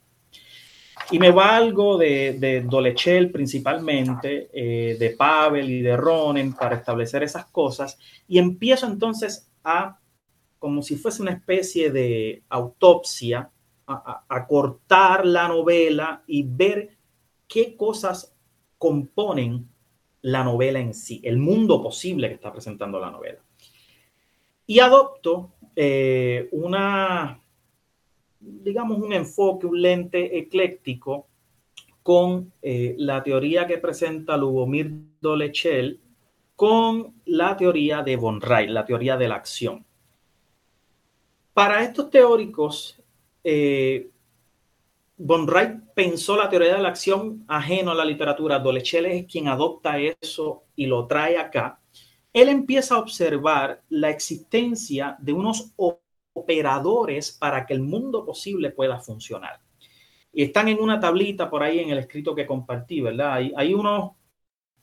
Y 1.10 1.18
me 1.18 1.30
valgo 1.30 1.96
de, 1.96 2.36
de 2.38 2.60
Dolechel 2.60 3.30
principalmente, 3.30 4.50
eh, 4.52 4.98
de 4.98 5.10
Pavel 5.12 5.70
y 5.70 5.80
de 5.80 5.96
Ronen 5.96 6.52
para 6.52 6.76
establecer 6.76 7.22
esas 7.22 7.46
cosas 7.46 7.98
y 8.28 8.38
empiezo 8.38 8.86
entonces 8.86 9.50
a, 9.64 9.98
como 10.58 10.82
si 10.82 10.96
fuese 10.96 11.22
una 11.22 11.32
especie 11.32 11.90
de 11.90 12.42
autopsia, 12.50 13.50
a, 13.86 14.24
a 14.28 14.46
cortar 14.46 15.24
la 15.24 15.48
novela 15.48 16.22
y 16.26 16.42
ver 16.42 16.98
qué 17.46 17.78
cosas 17.78 18.36
componen 18.76 19.66
la 20.20 20.44
novela 20.44 20.80
en 20.80 20.92
sí, 20.92 21.22
el 21.24 21.38
mundo 21.38 21.82
posible 21.82 22.28
que 22.28 22.34
está 22.34 22.52
presentando 22.52 23.00
la 23.00 23.10
novela 23.10 23.38
y 24.68 24.80
adopto 24.80 25.54
eh, 25.74 26.46
una, 26.52 27.40
digamos, 28.38 28.98
un 28.98 29.14
enfoque, 29.14 29.66
un 29.66 29.80
lente 29.80 30.38
ecléctico 30.38 31.26
con 32.02 32.52
eh, 32.60 32.94
la 32.98 33.22
teoría 33.22 33.66
que 33.66 33.78
presenta 33.78 34.36
Lubomir 34.36 34.92
Dolechel 35.20 35.98
con 36.54 37.14
la 37.24 37.56
teoría 37.56 38.02
de 38.02 38.16
Von 38.16 38.42
Rey, 38.42 38.68
la 38.68 38.84
teoría 38.84 39.16
de 39.16 39.28
la 39.28 39.36
acción. 39.36 39.86
Para 41.54 41.82
estos 41.82 42.10
teóricos, 42.10 43.02
eh, 43.42 44.10
Von 45.16 45.48
Rey 45.48 45.80
pensó 45.94 46.36
la 46.36 46.50
teoría 46.50 46.74
de 46.74 46.82
la 46.82 46.90
acción 46.90 47.42
ajeno 47.48 47.92
a 47.92 47.94
la 47.94 48.04
literatura. 48.04 48.58
Dolechel 48.58 49.06
es 49.06 49.26
quien 49.26 49.48
adopta 49.48 49.98
eso 49.98 50.64
y 50.76 50.84
lo 50.84 51.06
trae 51.06 51.38
acá 51.38 51.80
él 52.40 52.48
empieza 52.48 52.94
a 52.94 52.98
observar 52.98 53.82
la 53.88 54.10
existencia 54.10 55.16
de 55.18 55.32
unos 55.32 55.72
operadores 56.32 57.32
para 57.32 57.66
que 57.66 57.74
el 57.74 57.80
mundo 57.80 58.24
posible 58.24 58.70
pueda 58.70 59.00
funcionar. 59.00 59.60
Están 60.32 60.68
en 60.68 60.78
una 60.78 61.00
tablita 61.00 61.50
por 61.50 61.62
ahí 61.62 61.80
en 61.80 61.90
el 61.90 61.98
escrito 61.98 62.34
que 62.34 62.46
compartí, 62.46 63.00
¿verdad? 63.00 63.40
Hay, 63.56 63.74
unos, 63.74 64.12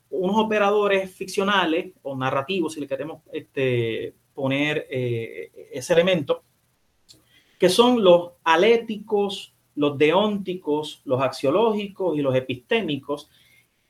unos 0.10 0.38
operadores 0.38 1.13
ficcionales 1.13 1.94
o 2.02 2.15
narrativos, 2.15 2.74
si 2.74 2.82
le 2.82 2.88
queremos 2.88 3.22
este, 3.32 4.15
poner 4.34 4.88
eh, 4.89 5.70
ese 5.72 5.94
elemento, 5.94 6.44
que 7.58 7.70
son 7.70 8.04
los 8.04 8.32
aléticos, 8.44 9.56
los 9.76 9.98
deónticos, 9.98 11.02
los 11.06 11.22
axiológicos 11.22 12.18
y 12.18 12.22
los 12.22 12.36
epistémicos, 12.36 13.30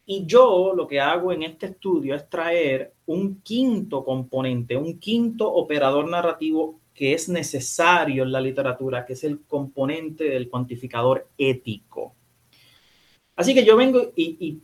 y 0.05 0.25
yo 0.25 0.73
lo 0.75 0.87
que 0.87 0.99
hago 0.99 1.31
en 1.31 1.43
este 1.43 1.67
estudio 1.67 2.15
es 2.15 2.29
traer 2.29 2.93
un 3.07 3.41
quinto 3.41 4.03
componente, 4.03 4.77
un 4.77 4.99
quinto 4.99 5.51
operador 5.51 6.07
narrativo 6.07 6.79
que 6.93 7.13
es 7.13 7.27
necesario 7.27 8.23
en 8.23 8.31
la 8.31 8.39
literatura, 8.39 9.05
que 9.05 9.13
es 9.13 9.23
el 9.23 9.41
componente 9.41 10.25
del 10.25 10.49
cuantificador 10.49 11.27
ético. 11.37 12.13
Así 13.35 13.53
que 13.53 13.65
yo 13.65 13.75
vengo 13.75 14.13
y, 14.15 14.61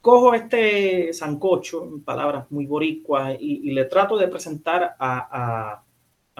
cojo 0.00 0.34
este 0.34 1.12
sancocho, 1.12 1.84
en 1.84 2.02
palabras 2.02 2.50
muy 2.50 2.66
boricuas, 2.66 3.36
y, 3.38 3.70
le 3.72 3.84
trato 3.84 4.16
de 4.16 4.28
presentar 4.28 4.94
a, 4.98 5.82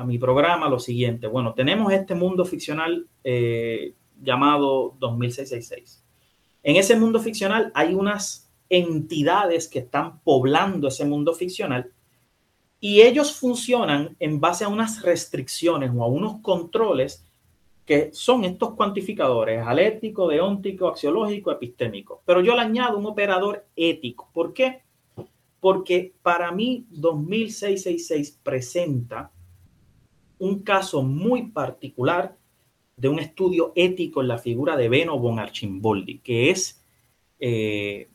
mi 0.06 0.18
programa 0.18 0.68
lo 0.68 0.78
siguiente. 0.78 1.26
Bueno, 1.28 1.54
tenemos 1.54 1.92
este 1.92 2.14
mundo 2.14 2.44
ficcional 2.44 3.06
eh, 3.22 3.94
llamado 4.20 4.94
2666. 4.98 6.02
En 6.64 6.76
ese 6.76 6.96
mundo 6.96 7.20
ficcional 7.20 7.70
hay 7.74 7.94
unas 7.94 8.43
entidades 8.76 9.68
que 9.68 9.80
están 9.80 10.20
poblando 10.20 10.88
ese 10.88 11.04
mundo 11.04 11.34
ficcional 11.34 11.92
y 12.80 13.00
ellos 13.00 13.32
funcionan 13.32 14.16
en 14.20 14.40
base 14.40 14.64
a 14.64 14.68
unas 14.68 15.02
restricciones 15.02 15.90
o 15.94 16.02
a 16.02 16.06
unos 16.06 16.40
controles 16.42 17.24
que 17.86 18.10
son 18.12 18.44
estos 18.44 18.74
cuantificadores, 18.74 19.66
aléctico, 19.66 20.28
deóntico, 20.28 20.88
axiológico, 20.88 21.50
epistémico. 21.50 22.22
Pero 22.24 22.40
yo 22.40 22.54
le 22.54 22.62
añado 22.62 22.98
un 22.98 23.06
operador 23.06 23.66
ético. 23.76 24.30
¿Por 24.32 24.52
qué? 24.52 24.82
Porque 25.60 26.14
para 26.22 26.50
mí 26.52 26.86
2666 26.90 28.40
presenta 28.42 29.30
un 30.38 30.60
caso 30.60 31.02
muy 31.02 31.48
particular 31.48 32.36
de 32.96 33.08
un 33.08 33.18
estudio 33.18 33.72
ético 33.74 34.20
en 34.20 34.28
la 34.28 34.38
figura 34.38 34.76
de 34.76 34.88
Beno 34.88 35.18
von 35.18 35.38
Archimboldi, 35.38 36.18
que 36.18 36.50
es, 36.50 36.84
eh, 37.40 38.08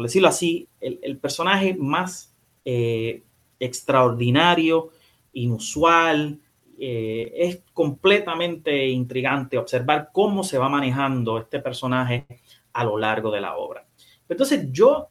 por 0.00 0.06
decirlo 0.06 0.28
así, 0.28 0.66
el, 0.80 1.18
personaje 1.18 1.74
más 1.74 2.34
eh, 2.64 3.22
extraordinario, 3.58 4.92
inusual, 5.34 6.40
eh, 6.78 7.30
es 7.36 7.62
completamente 7.74 8.88
intrigante 8.88 9.58
observar 9.58 10.08
cómo 10.10 10.42
se 10.42 10.56
va 10.56 10.70
manejando 10.70 11.36
este 11.36 11.60
personaje 11.60 12.24
a 12.72 12.82
lo 12.82 12.96
largo 12.96 13.30
de 13.30 13.42
la 13.42 13.58
obra. 13.58 13.86
Entonces 14.26 14.68
yo 14.72 15.10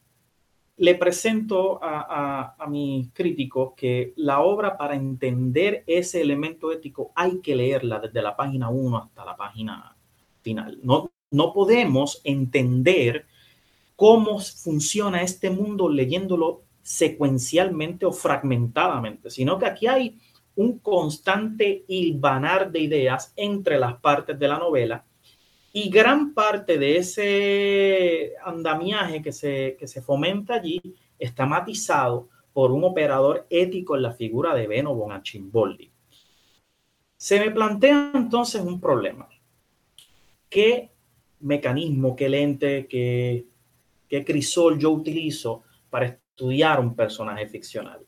le 0.77 0.95
presento 0.95 1.77
a, 1.83 2.55
a, 2.57 2.65
mis 2.65 3.13
críticos 3.13 3.73
que 3.77 4.13
la 4.15 4.39
obra 4.39 4.75
para 4.75 4.95
entender 4.95 5.83
ese 5.85 6.19
elemento 6.19 6.71
ético 6.71 7.11
hay 7.13 7.41
que 7.41 7.55
leerla 7.55 7.99
desde 7.99 8.23
la 8.23 8.35
página 8.35 8.69
1 8.69 8.97
hasta 8.97 9.23
la 9.23 9.37
página 9.37 9.95
final. 10.41 10.79
No, 10.81 11.11
no 11.29 11.53
podemos 11.53 12.21
entender 12.23 13.27
cómo 13.99 14.39
funciona 14.39 15.21
este 15.23 15.49
mundo 15.49 15.89
leyéndolo 15.89 16.61
secuencialmente 16.81 18.05
o 18.05 18.13
fragmentadamente, 18.13 19.29
sino 19.29 19.59
que 19.59 19.65
aquí 19.65 19.87
hay 19.87 20.17
un 20.55 20.79
constante 20.79 21.83
hilvanar 21.85 22.71
de 22.71 22.79
ideas 22.79 23.33
entre 23.35 23.77
las 23.77 23.99
partes 23.99 24.39
de 24.39 24.47
la 24.47 24.57
novela 24.57 25.03
y 25.73 25.89
gran 25.89 26.33
parte 26.33 26.77
de 26.77 26.95
ese 26.95 28.35
andamiaje 28.41 29.21
que 29.21 29.33
se, 29.33 29.75
que 29.77 29.85
se 29.85 30.01
fomenta 30.01 30.53
allí 30.53 30.81
está 31.19 31.45
matizado 31.45 32.29
por 32.53 32.71
un 32.71 32.85
operador 32.85 33.47
ético 33.49 33.97
en 33.97 34.03
la 34.03 34.13
figura 34.13 34.55
de 34.55 34.65
Beno 34.65 34.95
von 34.95 35.11
Archimboldi. 35.11 35.91
Se 37.17 37.37
me 37.37 37.51
plantea 37.51 38.13
entonces 38.15 38.61
un 38.61 38.79
problema. 38.79 39.27
¿Qué 40.49 40.89
mecanismo, 41.41 42.15
qué 42.15 42.29
lente, 42.29 42.87
qué, 42.87 43.48
qué 44.09 44.25
crisol 44.25 44.79
yo 44.79 44.89
utilizo 44.89 45.63
para 45.89 46.07
estudiar 46.07 46.79
un 46.79 46.95
personaje 46.95 47.47
ficcional? 47.47 47.99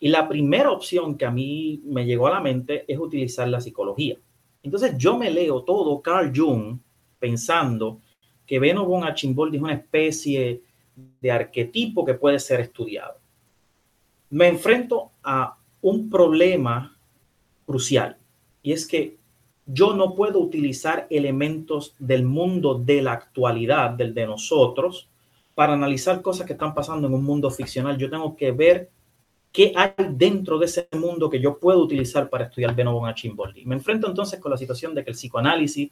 Y 0.00 0.08
la 0.08 0.26
primera 0.26 0.70
opción 0.70 1.16
que 1.16 1.26
a 1.26 1.30
mí 1.30 1.82
me 1.84 2.06
llegó 2.06 2.26
a 2.26 2.32
la 2.32 2.40
mente 2.40 2.84
es 2.88 2.98
utilizar 2.98 3.46
la 3.48 3.60
psicología. 3.60 4.16
Entonces 4.62 4.96
yo 4.96 5.18
me 5.18 5.30
leo 5.30 5.62
todo 5.62 6.00
Carl 6.00 6.32
Jung 6.34 6.78
pensando 7.18 8.00
que 8.46 8.58
Beno 8.58 8.84
von 8.86 9.06
es 9.06 9.24
una 9.24 9.74
especie 9.74 10.62
de 11.20 11.30
arquetipo 11.30 12.04
que 12.04 12.14
puede 12.14 12.38
ser 12.38 12.60
estudiado. 12.60 13.14
Me 14.30 14.48
enfrento 14.48 15.10
a 15.22 15.56
un 15.82 16.10
problema 16.10 16.96
crucial 17.66 18.16
y 18.62 18.72
es 18.72 18.86
que 18.86 19.18
yo 19.66 19.94
no 19.94 20.14
puedo 20.14 20.40
utilizar 20.40 21.06
elementos 21.10 21.94
del 21.98 22.24
mundo 22.24 22.74
de 22.74 23.02
la 23.02 23.12
actualidad, 23.12 23.90
del 23.90 24.14
de 24.14 24.26
nosotros, 24.26 25.09
para 25.60 25.74
analizar 25.74 26.22
cosas 26.22 26.46
que 26.46 26.54
están 26.54 26.72
pasando 26.72 27.06
en 27.06 27.12
un 27.12 27.22
mundo 27.22 27.50
ficcional. 27.50 27.98
Yo 27.98 28.08
tengo 28.08 28.34
que 28.34 28.50
ver 28.50 28.88
qué 29.52 29.74
hay 29.76 29.92
dentro 30.12 30.58
de 30.58 30.64
ese 30.64 30.88
mundo 30.98 31.28
que 31.28 31.38
yo 31.38 31.58
puedo 31.58 31.80
utilizar 31.80 32.30
para 32.30 32.44
estudiar 32.44 32.74
Beno 32.74 32.94
von 32.94 33.06
Archimboldi. 33.06 33.66
Me 33.66 33.74
enfrento 33.74 34.06
entonces 34.08 34.40
con 34.40 34.50
la 34.50 34.56
situación 34.56 34.94
de 34.94 35.04
que 35.04 35.10
el 35.10 35.16
psicoanálisis 35.16 35.90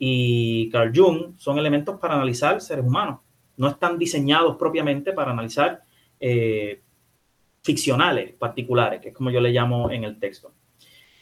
y 0.00 0.68
Carl 0.70 0.90
Jung 0.92 1.38
son 1.38 1.60
elementos 1.60 2.00
para 2.00 2.14
analizar 2.14 2.60
seres 2.60 2.84
humanos. 2.84 3.20
No 3.56 3.68
están 3.68 4.00
diseñados 4.00 4.56
propiamente 4.56 5.12
para 5.12 5.30
analizar 5.30 5.80
eh, 6.18 6.80
ficcionales 7.62 8.32
particulares, 8.32 9.00
que 9.00 9.10
es 9.10 9.14
como 9.14 9.30
yo 9.30 9.40
le 9.40 9.52
llamo 9.52 9.92
en 9.92 10.02
el 10.02 10.18
texto. 10.18 10.50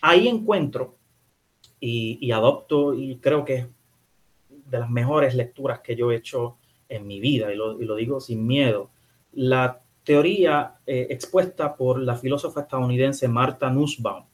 Ahí 0.00 0.28
encuentro 0.28 0.94
y, 1.78 2.30
adopto, 2.30 2.94
y 2.94 3.16
creo 3.16 3.44
que 3.44 3.54
es 3.54 3.66
de 4.48 4.78
las 4.78 4.88
mejores 4.88 5.34
lecturas 5.34 5.80
que 5.80 5.94
yo 5.94 6.10
he 6.10 6.16
hecho 6.16 6.56
en 6.88 7.06
mi 7.06 7.20
vida, 7.20 7.52
y 7.52 7.56
lo, 7.56 7.96
digo 7.96 8.20
sin 8.20 8.46
miedo, 8.46 8.90
la 9.32 9.78
teoría 10.04 10.74
eh, 10.86 11.08
expuesta 11.10 11.74
por 11.74 12.00
la 12.00 12.16
filósofa 12.16 12.62
estadounidense 12.62 13.28
Marta 13.28 13.70
Nussbaum. 13.70 14.24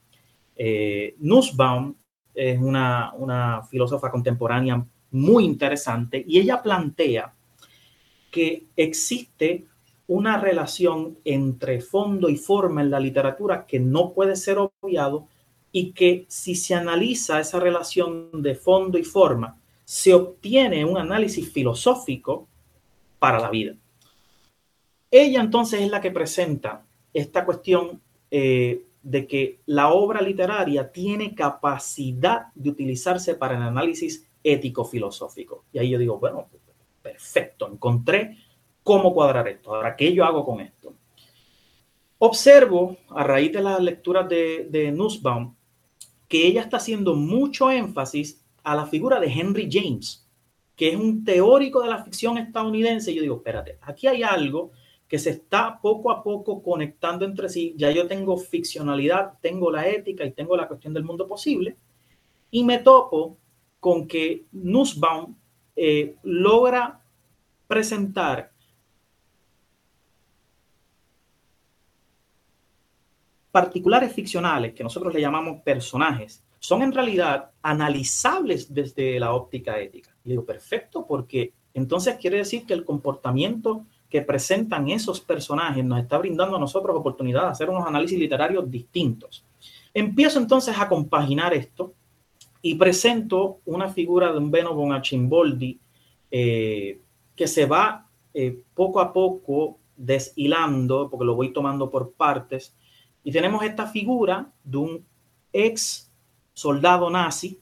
Eh, 0.56 1.14
Nussbaum 1.18 1.94
es 2.34 2.60
una, 2.60 3.12
una 3.16 3.62
filósofa 3.62 4.10
contemporánea 4.10 4.84
muy 5.12 5.44
interesante 5.44 6.24
y 6.26 6.38
ella 6.38 6.62
plantea 6.62 7.32
que 8.30 8.64
existe 8.76 9.64
una 10.06 10.38
relación 10.38 11.16
entre 11.24 11.80
fondo 11.80 12.28
y 12.28 12.36
forma 12.36 12.82
en 12.82 12.90
la 12.90 13.00
literatura 13.00 13.66
que 13.66 13.78
no 13.78 14.12
puede 14.12 14.36
ser 14.36 14.58
obviado 14.58 15.26
y 15.70 15.92
que 15.92 16.26
si 16.28 16.54
se 16.54 16.74
analiza 16.74 17.40
esa 17.40 17.58
relación 17.58 18.42
de 18.42 18.54
fondo 18.54 18.98
y 18.98 19.04
forma, 19.04 19.58
se 19.84 20.14
obtiene 20.14 20.84
un 20.84 20.96
análisis 20.96 21.50
filosófico 21.50 22.48
para 23.18 23.38
la 23.38 23.50
vida. 23.50 23.74
Ella 25.10 25.40
entonces 25.40 25.82
es 25.82 25.90
la 25.90 26.00
que 26.00 26.10
presenta 26.10 26.84
esta 27.12 27.44
cuestión 27.44 28.00
eh, 28.30 28.86
de 29.02 29.26
que 29.26 29.60
la 29.66 29.92
obra 29.92 30.22
literaria 30.22 30.90
tiene 30.90 31.34
capacidad 31.34 32.46
de 32.54 32.70
utilizarse 32.70 33.34
para 33.34 33.56
el 33.56 33.62
análisis 33.62 34.26
ético-filosófico. 34.42 35.64
Y 35.72 35.78
ahí 35.78 35.90
yo 35.90 35.98
digo, 35.98 36.18
bueno, 36.18 36.46
perfecto, 37.02 37.68
encontré 37.70 38.38
cómo 38.82 39.12
cuadrar 39.12 39.48
esto. 39.48 39.74
Ahora, 39.74 39.96
¿qué 39.96 40.12
yo 40.12 40.24
hago 40.24 40.44
con 40.44 40.60
esto? 40.60 40.94
Observo, 42.18 42.96
a 43.10 43.24
raíz 43.24 43.52
de 43.52 43.62
las 43.62 43.80
lecturas 43.80 44.28
de, 44.28 44.68
de 44.70 44.92
Nussbaum, 44.92 45.54
que 46.28 46.46
ella 46.46 46.62
está 46.62 46.78
haciendo 46.78 47.14
mucho 47.14 47.70
énfasis 47.70 48.41
a 48.62 48.74
la 48.74 48.86
figura 48.86 49.20
de 49.20 49.26
Henry 49.32 49.68
James, 49.70 50.26
que 50.76 50.90
es 50.90 50.96
un 50.96 51.24
teórico 51.24 51.82
de 51.82 51.88
la 51.88 52.02
ficción 52.02 52.38
estadounidense. 52.38 53.12
Y 53.12 53.16
yo 53.16 53.22
digo, 53.22 53.36
espérate, 53.36 53.78
aquí 53.82 54.06
hay 54.06 54.22
algo 54.22 54.70
que 55.08 55.18
se 55.18 55.30
está 55.30 55.78
poco 55.80 56.10
a 56.10 56.22
poco 56.22 56.62
conectando 56.62 57.24
entre 57.24 57.48
sí. 57.48 57.74
Ya 57.76 57.90
yo 57.90 58.06
tengo 58.06 58.36
ficcionalidad, 58.38 59.34
tengo 59.40 59.70
la 59.70 59.86
ética 59.86 60.24
y 60.24 60.32
tengo 60.32 60.56
la 60.56 60.68
cuestión 60.68 60.94
del 60.94 61.04
mundo 61.04 61.28
posible. 61.28 61.76
Y 62.50 62.64
me 62.64 62.78
topo 62.78 63.36
con 63.78 64.06
que 64.06 64.44
Nussbaum 64.52 65.34
eh, 65.76 66.16
logra 66.22 67.00
presentar 67.66 68.52
particulares 73.50 74.12
ficcionales 74.12 74.72
que 74.72 74.82
nosotros 74.82 75.12
le 75.12 75.20
llamamos 75.20 75.60
personajes, 75.62 76.42
son 76.62 76.82
en 76.82 76.92
realidad 76.92 77.50
analizables 77.60 78.72
desde 78.72 79.18
la 79.18 79.34
óptica 79.34 79.80
ética. 79.80 80.14
Y 80.24 80.30
digo, 80.30 80.44
perfecto, 80.44 81.04
porque 81.04 81.52
entonces 81.74 82.14
quiere 82.20 82.36
decir 82.36 82.64
que 82.64 82.72
el 82.72 82.84
comportamiento 82.84 83.84
que 84.08 84.22
presentan 84.22 84.88
esos 84.88 85.20
personajes 85.20 85.84
nos 85.84 85.98
está 85.98 86.18
brindando 86.18 86.56
a 86.56 86.60
nosotros 86.60 86.96
oportunidad 86.96 87.42
de 87.42 87.48
hacer 87.48 87.68
unos 87.68 87.84
análisis 87.84 88.16
literarios 88.16 88.70
distintos. 88.70 89.44
Empiezo 89.92 90.38
entonces 90.38 90.78
a 90.78 90.88
compaginar 90.88 91.52
esto 91.52 91.94
y 92.62 92.76
presento 92.76 93.58
una 93.64 93.88
figura 93.88 94.30
de 94.30 94.38
un 94.38 94.52
Beno 94.52 94.72
von 94.72 94.92
Archimboldi 94.92 95.80
eh, 96.30 97.00
que 97.34 97.48
se 97.48 97.66
va 97.66 98.06
eh, 98.32 98.62
poco 98.72 99.00
a 99.00 99.12
poco 99.12 99.78
deshilando, 99.96 101.10
porque 101.10 101.26
lo 101.26 101.34
voy 101.34 101.52
tomando 101.52 101.90
por 101.90 102.12
partes, 102.12 102.72
y 103.24 103.32
tenemos 103.32 103.64
esta 103.64 103.88
figura 103.88 104.52
de 104.62 104.76
un 104.76 105.06
ex 105.52 106.11
soldado 106.54 107.10
nazi 107.10 107.60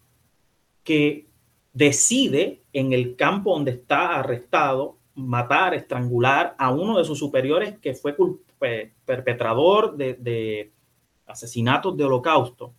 que 0.84 1.26
decide 1.72 2.62
en 2.72 2.92
el 2.92 3.16
campo 3.16 3.52
donde 3.52 3.72
está 3.72 4.18
arrestado 4.18 4.98
matar, 5.14 5.74
estrangular 5.74 6.54
a 6.58 6.70
uno 6.70 6.98
de 6.98 7.04
sus 7.04 7.18
superiores 7.18 7.78
que 7.78 7.94
fue 7.94 8.16
perpetrador 9.04 9.96
de, 9.96 10.72
asesinatos 11.26 11.96
de 11.96 12.04
holocausto. 12.04 12.74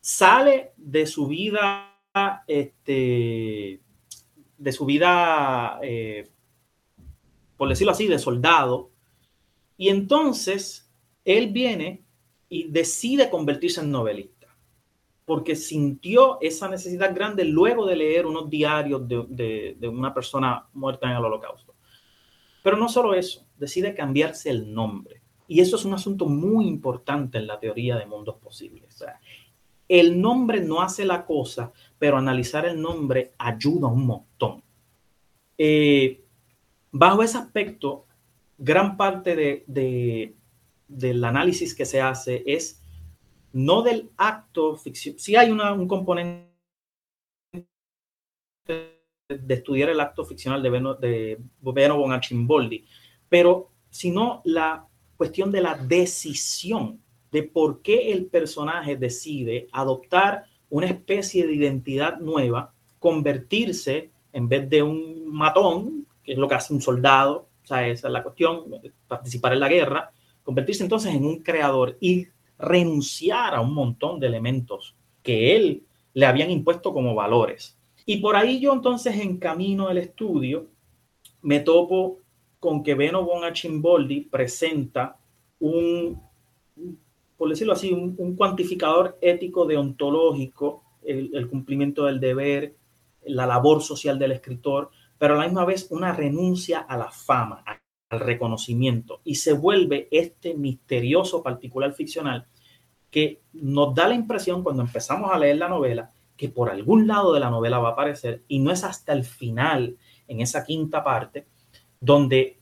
sale 0.00 0.72
de 0.76 1.06
su 1.06 1.26
vida, 1.26 1.98
este, 2.46 3.80
de 4.56 4.72
su 4.72 4.86
vida, 4.86 5.78
eh, 5.82 6.30
por 7.56 7.68
decirlo 7.68 7.92
así, 7.92 8.06
de 8.06 8.18
soldado, 8.18 8.90
y 9.76 9.88
entonces 9.88 10.88
él 11.24 11.52
viene 11.52 12.04
y 12.48 12.68
decide 12.68 13.28
convertirse 13.28 13.80
en 13.80 13.90
novelista, 13.90 14.35
porque 15.26 15.56
sintió 15.56 16.38
esa 16.40 16.68
necesidad 16.68 17.12
grande 17.12 17.44
luego 17.44 17.84
de 17.84 17.96
leer 17.96 18.26
unos 18.26 18.48
diarios 18.48 19.06
de, 19.06 19.76
una 19.82 20.14
persona 20.14 20.66
muerta 20.72 21.10
en 21.10 21.16
el 21.16 21.24
holocausto. 21.24 21.74
Pero 22.62 22.76
no 22.76 22.88
solo 22.88 23.12
eso, 23.12 23.44
decide 23.58 23.92
cambiarse 23.92 24.50
el 24.50 24.72
nombre. 24.72 25.20
Y 25.48 25.60
eso 25.60 25.76
es 25.76 25.84
un 25.84 25.94
asunto 25.94 26.26
muy 26.26 26.66
importante 26.66 27.38
en 27.38 27.48
la 27.48 27.58
teoría 27.58 27.96
de 27.96 28.06
mundos 28.06 28.36
posibles. 28.36 29.04
el 29.88 30.20
nombre 30.20 30.60
no 30.60 30.80
hace 30.80 31.04
la 31.04 31.26
cosa, 31.26 31.72
pero 31.98 32.16
analizar 32.16 32.64
el 32.64 32.80
nombre 32.80 33.34
ayuda 33.36 33.88
un 33.88 34.06
montón. 34.06 34.62
Eh, 35.58 36.24
bajo 36.92 37.22
ese 37.24 37.38
aspecto, 37.38 38.06
gran 38.58 38.96
parte 38.96 39.64
de, 39.66 40.34
del 40.86 41.24
análisis 41.24 41.74
que 41.74 41.84
se 41.84 42.00
hace 42.00 42.44
es 42.46 42.80
no 43.52 43.82
del 43.82 44.10
acto 44.16 44.76
ficción, 44.76 45.18
si 45.18 45.36
hay 45.36 45.50
un 45.50 45.88
componente 45.88 46.56
de 49.28 49.54
estudiar 49.54 49.90
el 49.90 50.00
acto 50.00 50.24
ficcional 50.24 50.62
de 50.62 50.70
Beno, 50.70 50.94
de 50.94 51.38
Beno 51.60 51.98
von 51.98 52.12
Archimboldi, 52.12 52.84
pero 53.28 53.70
sino 53.90 54.42
la 54.44 54.86
cuestión 55.16 55.50
de 55.50 55.62
la 55.62 55.74
decisión 55.74 57.00
de 57.32 57.42
por 57.42 57.82
qué 57.82 58.12
el 58.12 58.26
personaje 58.26 58.96
decide 58.96 59.68
adoptar 59.72 60.44
una 60.68 60.86
especie 60.86 61.46
de 61.46 61.54
identidad 61.54 62.18
nueva, 62.18 62.72
convertirse 62.98 64.10
en 64.32 64.48
vez 64.48 64.68
de 64.68 64.82
un 64.82 65.26
matón, 65.32 66.06
que 66.22 66.32
es 66.32 66.38
lo 66.38 66.48
que 66.48 66.54
hace 66.54 66.74
un 66.74 66.80
soldado, 66.80 67.48
o 67.62 67.66
sea, 67.66 67.88
esa 67.88 68.08
es 68.08 68.12
la 68.12 68.22
cuestión, 68.22 68.64
participar 69.08 69.52
en 69.54 69.60
la 69.60 69.68
guerra, 69.68 70.12
convertirse 70.42 70.82
entonces 70.82 71.14
en 71.14 71.24
un 71.24 71.42
creador 71.42 71.96
y 72.00 72.28
renunciar 72.58 73.54
a 73.54 73.60
un 73.60 73.74
montón 73.74 74.20
de 74.20 74.26
elementos 74.26 74.94
que 75.22 75.56
él 75.56 75.82
le 76.14 76.26
habían 76.26 76.50
impuesto 76.50 76.92
como 76.92 77.14
valores. 77.14 77.76
Y 78.06 78.18
por 78.18 78.36
ahí 78.36 78.60
yo 78.60 78.72
entonces 78.72 79.16
en 79.16 79.38
camino 79.38 79.88
del 79.88 79.98
estudio 79.98 80.66
me 81.42 81.60
topo 81.60 82.18
con 82.60 82.82
que 82.82 82.94
Beno 82.94 83.24
von 83.24 83.44
Archimboldi 83.44 84.22
presenta 84.22 85.16
un, 85.60 86.20
por 87.36 87.48
decirlo 87.48 87.72
así, 87.72 87.92
un, 87.92 88.36
cuantificador 88.36 89.18
ético 89.20 89.66
deontológico, 89.66 90.82
el, 91.04 91.48
cumplimiento 91.48 92.06
del 92.06 92.18
deber, 92.18 92.74
la 93.26 93.46
labor 93.46 93.82
social 93.82 94.18
del 94.18 94.32
escritor, 94.32 94.90
pero 95.18 95.34
a 95.34 95.38
la 95.38 95.44
misma 95.44 95.64
vez 95.64 95.88
una 95.90 96.12
renuncia 96.12 96.80
a 96.80 96.96
la 96.96 97.10
fama, 97.10 97.62
al 98.08 98.20
reconocimiento, 98.20 99.20
y 99.24 99.36
se 99.36 99.52
vuelve 99.52 100.08
este 100.10 100.54
misterioso 100.54 101.42
particular 101.42 101.92
ficcional 101.92 102.46
que 103.10 103.40
nos 103.52 103.94
da 103.94 104.08
la 104.08 104.14
impresión 104.14 104.62
cuando 104.62 104.82
empezamos 104.82 105.30
a 105.32 105.38
leer 105.38 105.56
la 105.56 105.68
novela 105.68 106.10
que 106.36 106.48
por 106.48 106.70
algún 106.70 107.06
lado 107.06 107.32
de 107.32 107.40
la 107.40 107.50
novela 107.50 107.78
va 107.78 107.90
a 107.90 107.92
aparecer 107.92 108.42
y 108.46 108.58
no 108.58 108.70
es 108.70 108.84
hasta 108.84 109.12
el 109.12 109.24
final, 109.24 109.96
en 110.28 110.40
esa 110.40 110.64
quinta 110.64 111.02
parte, 111.02 111.46
donde 112.00 112.58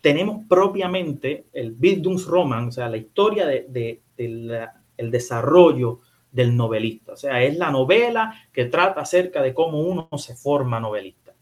tenemos 0.00 0.44
propiamente 0.48 1.46
el 1.52 1.72
Bildungsroman, 1.72 2.68
o 2.68 2.72
sea, 2.72 2.88
la 2.88 2.96
historia 2.96 3.46
del 3.46 3.72
de, 3.72 4.68
el 4.96 5.10
desarrollo 5.10 6.00
del 6.30 6.56
novelista. 6.56 7.12
O 7.12 7.16
sea, 7.16 7.42
es 7.42 7.56
la 7.56 7.70
novela 7.70 8.34
que 8.52 8.66
trata 8.66 9.02
acerca 9.02 9.42
de 9.42 9.54
cómo 9.54 9.80
uno 9.80 10.08
se 10.16 10.34
forma 10.34 10.80
novelista. 10.80 11.34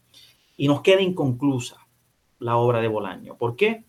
Y 0.56 0.68
nos 0.68 0.82
queda 0.82 1.00
inconclusa 1.00 1.83
la 2.44 2.58
obra 2.58 2.80
de 2.82 2.88
Bolaño. 2.88 3.38
¿Por 3.38 3.56
qué? 3.56 3.84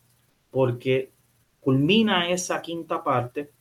Porque 0.50 1.12
culmina 1.60 2.30
esa 2.30 2.62
quinta 2.62 3.04
parte, 3.04 3.52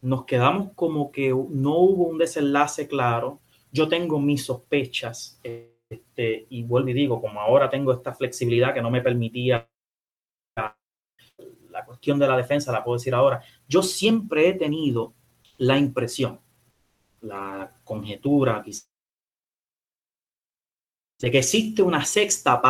nos 0.00 0.24
quedamos 0.24 0.72
como 0.74 1.12
que 1.12 1.28
no 1.28 1.76
hubo 1.76 2.08
un 2.08 2.16
desenlace 2.16 2.88
claro, 2.88 3.40
yo 3.70 3.88
tengo 3.88 4.18
mis 4.18 4.46
sospechas, 4.46 5.38
este, 5.42 6.46
y 6.48 6.62
vuelvo 6.62 6.88
y 6.88 6.94
digo, 6.94 7.20
como 7.20 7.40
ahora 7.40 7.68
tengo 7.68 7.92
esta 7.92 8.14
flexibilidad 8.14 8.72
que 8.72 8.80
no 8.80 8.90
me 8.90 9.02
permitía 9.02 9.68
la 10.56 11.84
cuestión 11.84 12.18
de 12.18 12.26
la 12.26 12.36
defensa, 12.36 12.72
la 12.72 12.82
puedo 12.82 12.96
decir 12.96 13.14
ahora, 13.14 13.42
yo 13.68 13.82
siempre 13.82 14.48
he 14.48 14.54
tenido 14.54 15.12
la 15.58 15.76
impresión, 15.76 16.40
la 17.20 17.70
conjetura 17.84 18.64
de 21.20 21.30
que 21.30 21.38
existe 21.38 21.82
una 21.82 22.04
sexta 22.06 22.62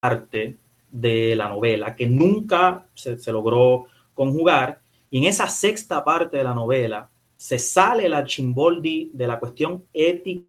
parte 0.00 0.58
de 0.90 1.34
la 1.36 1.48
novela 1.48 1.94
que 1.94 2.06
nunca 2.06 2.88
se, 2.94 3.16
logró 3.32 3.86
conjugar, 4.14 4.80
y 5.10 5.18
en 5.18 5.24
esa 5.24 5.48
sexta 5.48 6.04
parte 6.04 6.36
de 6.36 6.44
la 6.44 6.54
novela 6.54 7.10
se 7.36 7.58
sale 7.58 8.08
la 8.08 8.24
chimboldi 8.24 9.10
de 9.14 9.26
la 9.26 9.38
cuestión 9.38 9.86
ética 9.92 10.44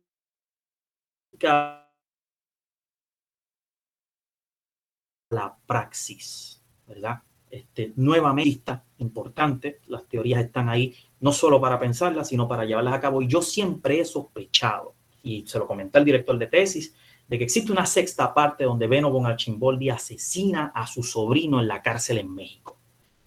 la 5.31 5.55
praxis, 5.65 6.63
¿verdad? 6.87 7.21
Este, 7.49 7.93
nuevamente 7.95 8.79
importante, 8.97 9.79
las 9.87 10.07
teorías 10.07 10.43
están 10.43 10.69
ahí 10.69 10.95
no 11.19 11.31
solo 11.31 11.59
para 11.59 11.79
pensarlas, 11.79 12.27
sino 12.29 12.47
para 12.47 12.65
llevarlas 12.65 12.93
a 12.93 12.99
cabo. 12.99 13.21
Y 13.21 13.27
yo 13.27 13.41
siempre 13.41 13.99
he 13.99 14.05
sospechado, 14.05 14.95
y 15.23 15.45
se 15.47 15.59
lo 15.59 15.67
comenté 15.67 15.97
al 15.97 16.05
director 16.05 16.37
de 16.37 16.47
tesis, 16.47 16.95
de 17.29 17.37
que 17.37 17.43
existe 17.43 17.71
una 17.71 17.85
sexta 17.85 18.33
parte 18.33 18.63
donde 18.63 18.87
Beno 18.87 19.11
von 19.11 19.27
Archimboldi 19.27 19.89
asesina 19.89 20.71
a 20.73 20.87
su 20.87 21.03
sobrino 21.03 21.59
en 21.61 21.67
la 21.67 21.81
cárcel 21.81 22.17
en 22.17 22.33
México, 22.33 22.77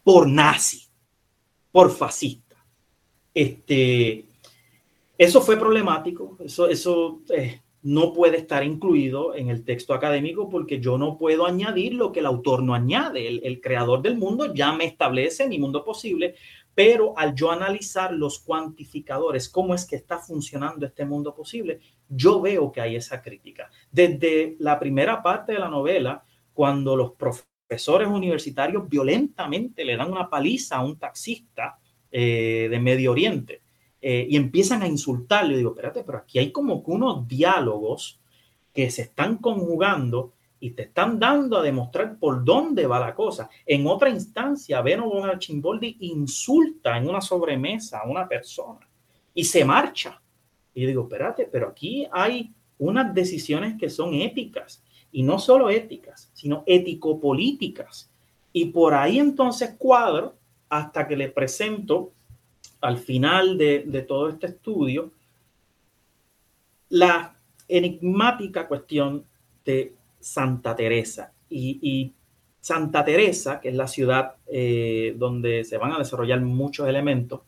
por 0.02 0.28
nazi, 0.28 0.82
por 1.70 1.90
fascista. 1.92 2.56
Este, 3.32 4.26
eso 5.16 5.40
fue 5.40 5.56
problemático, 5.56 6.36
eso, 6.44 6.68
eso 6.68 7.20
eh, 7.30 7.62
no 7.82 8.12
puede 8.12 8.38
estar 8.38 8.64
incluido 8.64 9.34
en 9.34 9.50
el 9.50 9.64
texto 9.64 9.94
académico 9.94 10.48
porque 10.48 10.80
yo 10.80 10.98
no 10.98 11.16
puedo 11.16 11.46
añadir 11.46 11.94
lo 11.94 12.10
que 12.10 12.20
el 12.20 12.26
autor 12.26 12.62
no 12.62 12.74
añade. 12.74 13.26
El, 13.26 13.60
creador 13.60 14.02
del 14.02 14.16
mundo 14.16 14.52
ya 14.54 14.72
me 14.72 14.84
establece 14.84 15.48
mi 15.48 15.58
mundo 15.58 15.84
posible, 15.84 16.34
pero 16.74 17.16
al 17.16 17.34
yo 17.34 17.50
analizar 17.50 18.12
los 18.12 18.38
cuantificadores, 18.38 19.48
cómo 19.48 19.74
es 19.74 19.84
que 19.84 19.96
está 19.96 20.18
funcionando 20.18 20.86
este 20.86 21.04
mundo 21.04 21.34
posible, 21.34 21.80
yo 22.08 22.40
veo 22.40 22.72
que 22.72 22.80
hay 22.80 22.96
esa 22.96 23.20
crítica. 23.20 23.70
Desde 23.90 24.56
la 24.58 24.78
primera 24.78 25.22
parte 25.22 25.52
de 25.52 25.58
la 25.58 25.68
novela, 25.68 26.24
cuando 26.52 26.96
los 26.96 27.12
profesores 27.12 28.08
universitarios 28.08 28.88
violentamente 28.88 29.84
le 29.84 29.96
dan 29.96 30.10
una 30.10 30.28
paliza 30.28 30.76
a 30.76 30.84
un 30.84 30.98
taxista, 30.98 31.78
eh, 32.14 32.68
de 32.70 32.78
Medio 32.78 33.10
Oriente 33.10 33.62
eh, 34.02 34.26
y 34.28 34.36
empiezan 34.36 34.82
a 34.82 34.86
insultarle. 34.86 35.56
Digo, 35.56 35.70
espérate, 35.70 36.04
pero 36.04 36.18
aquí 36.18 36.38
hay 36.38 36.52
como 36.52 36.84
que 36.84 36.90
unos 36.90 37.26
diálogos 37.26 38.20
que 38.74 38.90
se 38.90 39.00
están 39.00 39.38
conjugando 39.38 40.34
y 40.62 40.70
te 40.70 40.82
están 40.82 41.18
dando 41.18 41.58
a 41.58 41.62
demostrar 41.62 42.16
por 42.20 42.44
dónde 42.44 42.86
va 42.86 43.00
la 43.00 43.16
cosa. 43.16 43.50
En 43.66 43.84
otra 43.88 44.08
instancia, 44.10 44.80
Beno 44.80 45.10
von 45.10 45.28
Archimboldi 45.28 45.96
insulta 46.02 46.96
en 46.96 47.08
una 47.08 47.20
sobremesa 47.20 47.98
a 47.98 48.08
una 48.08 48.28
persona 48.28 48.88
y 49.34 49.42
se 49.42 49.64
marcha. 49.64 50.22
Y 50.72 50.82
yo 50.82 50.86
digo, 50.86 51.02
espérate, 51.02 51.48
pero 51.50 51.70
aquí 51.70 52.06
hay 52.12 52.52
unas 52.78 53.12
decisiones 53.12 53.74
que 53.76 53.90
son 53.90 54.14
éticas 54.14 54.84
y 55.10 55.24
no 55.24 55.40
solo 55.40 55.68
éticas, 55.68 56.30
sino 56.32 56.62
ético-políticas. 56.64 58.08
Y 58.52 58.66
por 58.66 58.94
ahí 58.94 59.18
entonces 59.18 59.74
cuadro 59.76 60.36
hasta 60.68 61.08
que 61.08 61.16
le 61.16 61.28
presento 61.28 62.12
al 62.80 62.98
final 62.98 63.58
de, 63.58 64.04
todo 64.06 64.28
este 64.28 64.46
estudio 64.46 65.10
la 66.88 67.34
enigmática 67.66 68.68
cuestión 68.68 69.24
de 69.64 69.96
Santa 70.22 70.74
Teresa. 70.74 71.32
Y, 71.48 72.14
Santa 72.60 73.04
Teresa, 73.04 73.60
que 73.60 73.70
es 73.70 73.74
la 73.74 73.88
ciudad 73.88 74.36
eh, 74.46 75.16
donde 75.18 75.64
se 75.64 75.78
van 75.78 75.92
a 75.92 75.98
desarrollar 75.98 76.40
muchos 76.40 76.86
elementos, 76.88 77.40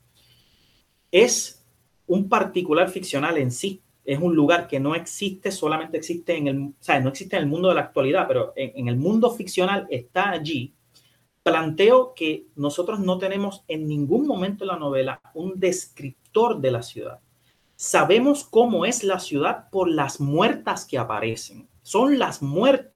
es 1.12 1.64
un 2.08 2.28
particular 2.28 2.90
ficcional 2.90 3.38
en 3.38 3.52
sí. 3.52 3.80
Es 4.04 4.18
un 4.18 4.34
lugar 4.34 4.66
que 4.66 4.80
no 4.80 4.96
existe, 4.96 5.52
solamente 5.52 5.96
existe 5.96 6.36
en 6.36 6.48
el, 6.48 6.58
o 6.58 7.00
no 7.00 7.08
existe 7.08 7.36
en 7.36 7.42
el 7.44 7.48
mundo 7.48 7.68
de 7.68 7.76
la 7.76 7.82
actualidad, 7.82 8.26
pero 8.26 8.52
en 8.56 8.88
el 8.88 8.96
mundo 8.96 9.30
ficcional 9.30 9.86
está 9.88 10.30
allí 10.30 10.74
planteo 11.44 12.14
que 12.14 12.46
nosotros 12.56 12.98
no 12.98 13.18
tenemos 13.18 13.64
en 13.68 13.86
ningún 13.86 14.26
momento 14.26 14.64
en 14.64 14.68
la 14.68 14.78
novela 14.78 15.20
un 15.34 15.60
descriptor 15.60 16.60
de 16.60 16.70
la 16.72 16.82
ciudad. 16.82 17.20
Sabemos 17.76 18.44
cómo 18.44 18.86
es 18.86 19.04
la 19.04 19.20
ciudad 19.20 19.68
por 19.70 19.88
las 19.90 20.20
muertas 20.20 20.86
que 20.86 20.98
aparecen. 20.98 21.68
Son 21.84 22.18
las 22.18 22.42
muertas 22.42 22.94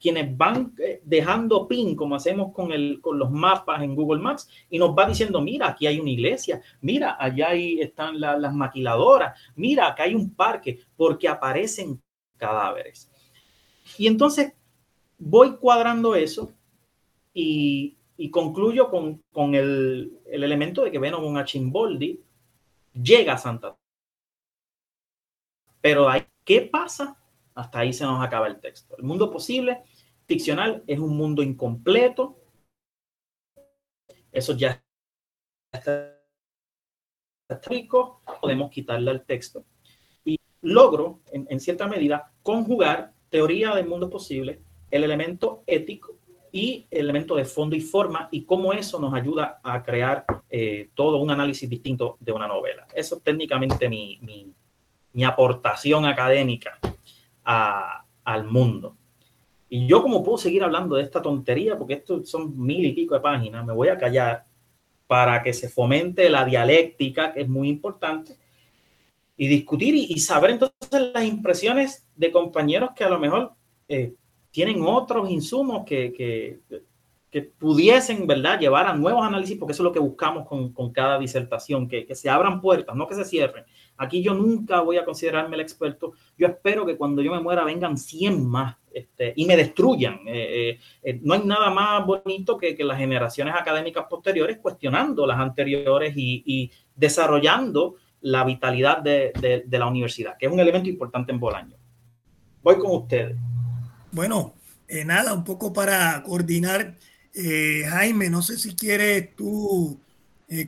quienes 0.00 0.36
van 0.36 0.74
eh, 0.78 1.00
dejando 1.04 1.68
pin, 1.68 1.94
como 1.94 2.16
hacemos 2.16 2.52
con, 2.52 2.72
el, 2.72 3.00
con 3.00 3.18
los 3.18 3.30
mapas 3.30 3.82
en 3.82 3.94
Google 3.94 4.20
Maps, 4.20 4.48
y 4.68 4.78
nos 4.78 4.90
va 4.90 5.06
diciendo, 5.06 5.40
mira, 5.40 5.68
aquí 5.68 5.86
hay 5.86 6.00
una 6.00 6.10
iglesia, 6.10 6.60
mira, 6.80 7.16
allá 7.18 7.50
ahí 7.50 7.80
están 7.80 8.18
las 8.20 8.52
maquiladoras, 8.52 9.38
mira, 9.54 9.86
acá 9.86 10.02
hay 10.02 10.14
un 10.14 10.34
parque, 10.34 10.80
porque 10.96 11.28
aparecen 11.28 12.02
cadáveres. 12.36 13.10
Y 13.98 14.08
entonces 14.08 14.52
voy 15.18 15.56
cuadrando 15.56 16.14
eso 16.14 16.52
y, 17.32 17.96
concluyo 18.30 18.90
con, 18.90 19.54
el, 19.54 20.18
elemento 20.26 20.82
de 20.82 20.90
que 20.90 20.98
Venom 20.98 21.44
Chimboldi 21.44 22.20
llega 22.92 23.34
a 23.34 23.38
Santa. 23.38 23.76
Pero 25.80 26.08
¿qué 26.44 26.62
pasa 26.62 27.16
hasta 27.56 27.80
ahí 27.80 27.92
se 27.92 28.04
nos 28.04 28.22
acaba 28.22 28.46
el 28.46 28.60
texto. 28.60 28.96
El 28.98 29.04
mundo 29.04 29.30
posible, 29.30 29.82
ficcional, 30.26 30.84
es 30.86 30.98
un 30.98 31.16
mundo 31.16 31.42
incompleto. 31.42 32.38
Eso 34.30 34.54
ya 34.54 34.84
está 35.72 36.20
rico, 37.66 38.22
podemos 38.40 38.70
quitarle 38.70 39.10
al 39.10 39.24
texto. 39.24 39.64
Y 40.22 40.38
logro, 40.60 41.20
en, 41.32 41.58
cierta 41.58 41.88
medida, 41.88 42.30
conjugar 42.42 43.14
teoría 43.30 43.74
del 43.74 43.86
mundo 43.86 44.10
posible, 44.10 44.60
el 44.90 45.04
elemento 45.04 45.64
ético 45.66 46.18
y 46.52 46.86
el 46.90 47.00
elemento 47.00 47.36
de 47.36 47.46
fondo 47.46 47.74
y 47.74 47.80
forma 47.80 48.28
y 48.30 48.44
cómo 48.44 48.74
eso 48.74 49.00
nos 49.00 49.14
ayuda 49.14 49.60
a 49.62 49.82
crear 49.82 50.26
eh, 50.50 50.90
todo 50.94 51.16
un 51.16 51.30
análisis 51.30 51.70
distinto 51.70 52.18
de 52.20 52.32
una 52.32 52.46
novela. 52.46 52.86
Eso 52.94 53.16
es 53.16 53.22
técnicamente 53.22 53.88
mi, 53.88 54.20
mi 55.12 55.24
aportación 55.24 56.04
académica 56.04 56.78
al 57.46 58.44
mundo. 58.44 58.96
Y 59.68 59.86
yo 59.86 60.02
como 60.02 60.22
puedo 60.22 60.38
seguir 60.38 60.62
hablando 60.62 60.96
de 60.96 61.02
esta 61.02 61.22
tontería, 61.22 61.76
porque 61.76 61.94
esto 61.94 62.24
son 62.24 62.58
mil 62.58 62.84
y 62.84 62.92
pico 62.92 63.14
de 63.14 63.20
páginas, 63.20 63.64
me 63.64 63.72
voy 63.72 63.88
a 63.88 63.98
callar 63.98 64.44
para 65.06 65.42
que 65.42 65.52
se 65.52 65.68
fomente 65.68 66.28
la 66.28 66.44
dialéctica, 66.44 67.32
que 67.32 67.42
es 67.42 67.48
muy 67.48 67.68
importante, 67.68 68.36
y 69.36 69.48
discutir 69.48 69.94
y, 69.94 70.18
saber 70.18 70.52
entonces 70.52 71.12
las 71.12 71.24
impresiones 71.24 72.08
de 72.16 72.32
compañeros 72.32 72.90
que 72.96 73.04
a 73.04 73.08
lo 73.08 73.18
mejor 73.18 73.52
eh, 73.86 74.14
tienen 74.50 74.82
otros 74.82 75.30
insumos 75.30 75.84
que, 75.84 76.12
que, 76.12 76.60
que, 77.30 77.42
pudiesen, 77.42 78.26
¿verdad?, 78.26 78.58
llevar 78.58 78.86
a 78.86 78.94
nuevos 78.94 79.24
análisis, 79.24 79.58
porque 79.58 79.72
eso 79.72 79.82
es 79.82 79.84
lo 79.84 79.92
que 79.92 79.98
buscamos 79.98 80.48
con, 80.48 80.72
con 80.72 80.90
cada 80.90 81.18
disertación, 81.18 81.86
que, 81.86 82.06
que 82.06 82.14
se 82.14 82.30
abran 82.30 82.60
puertas, 82.60 82.96
no 82.96 83.06
que 83.06 83.14
se 83.14 83.24
cierren, 83.24 83.64
Aquí 83.98 84.22
yo 84.22 84.34
nunca 84.34 84.80
voy 84.80 84.98
a 84.98 85.04
considerarme 85.04 85.56
el 85.56 85.62
experto. 85.62 86.12
Yo 86.36 86.46
espero 86.46 86.84
que 86.84 86.96
cuando 86.96 87.22
yo 87.22 87.32
me 87.32 87.40
muera 87.40 87.64
vengan 87.64 87.96
100 87.96 88.46
más 88.46 88.76
este, 88.96 89.34
y 89.36 89.44
me 89.44 89.58
destruyan. 89.58 90.20
Eh, 90.26 90.70
eh, 90.70 90.78
eh, 91.02 91.20
no 91.22 91.34
hay 91.34 91.44
nada 91.44 91.68
más 91.68 92.06
bonito 92.06 92.56
que, 92.56 92.74
que, 92.74 92.82
las 92.82 92.96
generaciones 92.96 93.54
académicas 93.54 94.06
posteriores 94.08 94.56
cuestionando 94.56 95.26
las 95.26 95.38
anteriores 95.38 96.14
y, 96.16 96.70
desarrollando 96.94 97.96
la 98.22 98.42
vitalidad 98.44 99.02
de, 99.02 99.32
de, 99.66 99.78
la 99.78 99.86
universidad, 99.86 100.38
que 100.38 100.46
es 100.46 100.52
un 100.52 100.60
elemento 100.60 100.88
importante 100.88 101.30
en 101.30 101.38
Bolaño. 101.38 101.76
Voy 102.62 102.78
con 102.78 102.96
ustedes. 103.02 103.36
Bueno, 104.12 104.54
nada, 105.04 105.34
un 105.34 105.44
poco 105.44 105.74
para 105.74 106.22
coordinar. 106.22 106.94
Jaime, 107.34 108.30
no 108.30 108.40
sé 108.40 108.56
si 108.56 108.74
quieres 108.74 109.36
tú 109.36 110.00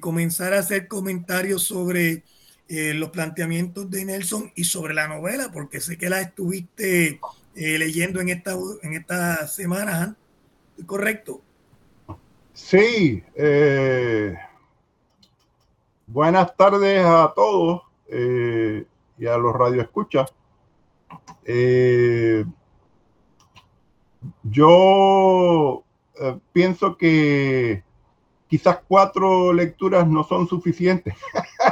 comenzar 0.01 0.53
a 0.53 0.59
hacer 0.59 0.87
comentarios 0.87 1.63
sobre 1.63 2.25
eh, 2.71 2.93
los 2.93 3.09
planteamientos 3.09 3.91
de 3.91 4.05
Nelson 4.05 4.53
y 4.55 4.65
sobre 4.65 4.93
la 4.93 5.09
novela, 5.09 5.51
porque 5.51 5.81
sé 5.81 5.97
que 5.97 6.11
la 6.11 6.21
estuviste 6.21 7.19
eh, 7.55 7.79
leyendo 7.79 8.21
en 8.21 8.29
esta, 8.29 8.53
en 8.83 8.93
estas 8.93 9.55
semanas, 9.55 10.15
¿correcto? 10.85 11.41
Sí. 12.53 13.25
Eh, 13.35 14.37
buenas 16.07 16.55
tardes 16.57 17.03
a 17.07 17.33
todos 17.35 17.85
y 18.11 19.27
a 19.27 19.39
los 19.39 19.55
radioescuchas. 19.55 20.31
yo 24.43 25.85
pienso 26.53 26.99
que 26.99 27.83
quizás 28.47 28.81
cuatro 28.87 29.55
lecturas 29.55 30.07
no 30.07 30.23
son 30.23 30.47
suficientes. 30.49 31.15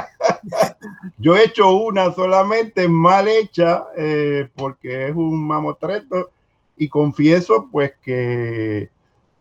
Yo 1.17 1.35
he 1.35 1.45
hecho 1.45 1.71
una 1.71 2.13
solamente 2.13 2.87
mal 2.87 3.27
hecha 3.27 3.85
eh, 3.97 4.49
porque 4.55 5.09
es 5.09 5.15
un 5.15 5.45
mamotreto 5.45 6.29
y 6.77 6.87
confieso 6.89 7.67
pues 7.71 7.93
que 8.01 8.89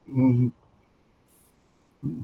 mm, 0.07 0.49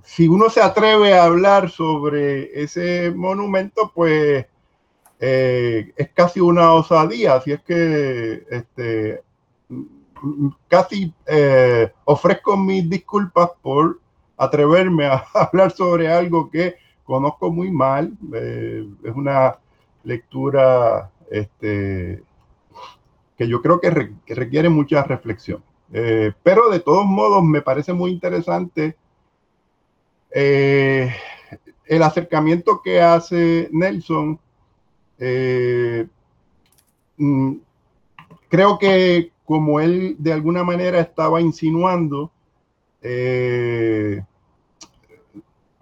si 0.05 0.29
uno 0.29 0.49
se 0.49 0.61
atreve 0.61 1.15
a 1.15 1.25
hablar 1.25 1.71
sobre 1.71 2.63
ese 2.63 3.13
monumento 3.15 3.91
pues 3.95 4.47
eh, 5.21 5.93
es 5.97 6.11
casi 6.11 6.41
una 6.41 6.73
osadía, 6.73 7.35
así 7.37 7.53
es 7.53 7.63
que 7.63 8.45
este, 8.51 9.23
mm, 9.69 10.49
casi 10.69 11.13
eh, 11.27 11.93
ofrezco 12.05 12.57
mis 12.57 12.89
disculpas 12.89 13.51
por 13.61 14.01
atreverme 14.37 15.07
a 15.07 15.25
hablar 15.35 15.71
sobre 15.71 16.13
algo 16.13 16.51
que 16.51 16.75
conozco 17.13 17.51
muy 17.51 17.71
mal, 17.71 18.17
eh, 18.33 18.89
es 19.05 19.15
una 19.15 19.59
lectura 20.03 21.11
este, 21.31 22.23
que 23.37 23.47
yo 23.47 23.61
creo 23.61 23.83
que, 23.83 23.91
requiere 24.35 24.71
mucha 24.71 25.03
reflexión. 25.03 25.63
Eh, 25.93 26.33
pero 26.43 26.71
de 26.71 26.81
todos 26.81 27.05
modos 27.05 27.45
me 27.45 27.61
parece 27.61 27.93
muy 27.93 28.13
interesante 28.13 28.97
eh, 30.35 31.15
el 31.85 32.03
acercamiento 32.03 32.81
que 32.83 33.03
hace 33.03 33.69
Nelson. 33.73 34.41
Mm, 37.19 37.57
creo 38.49 38.79
que 38.79 39.33
como 39.45 39.81
él 39.81 40.17
de 40.19 40.33
alguna 40.33 40.65
manera 40.65 40.99
estaba 40.99 41.43
insinuando, 41.43 42.31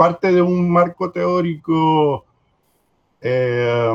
parte 0.01 0.33
de 0.33 0.41
un 0.41 0.71
marco 0.71 1.11
teórico 1.11 2.25
eh, 3.21 3.93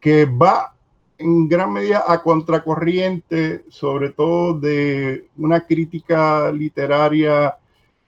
que 0.00 0.24
va 0.24 0.74
en 1.18 1.46
gran 1.50 1.70
medida 1.70 2.04
a 2.08 2.22
contracorriente, 2.22 3.66
sobre 3.68 4.08
todo 4.08 4.58
de 4.58 5.28
una 5.36 5.66
crítica 5.66 6.50
literaria 6.50 7.58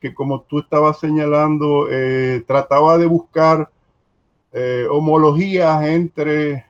que, 0.01 0.15
como 0.15 0.41
tú 0.41 0.61
estabas 0.61 0.99
señalando, 0.99 1.89
eh, 1.91 2.43
trataba 2.47 2.97
de 2.97 3.05
buscar 3.05 3.69
eh, 4.55 4.87
homologías 4.91 5.85
entre 5.85 6.65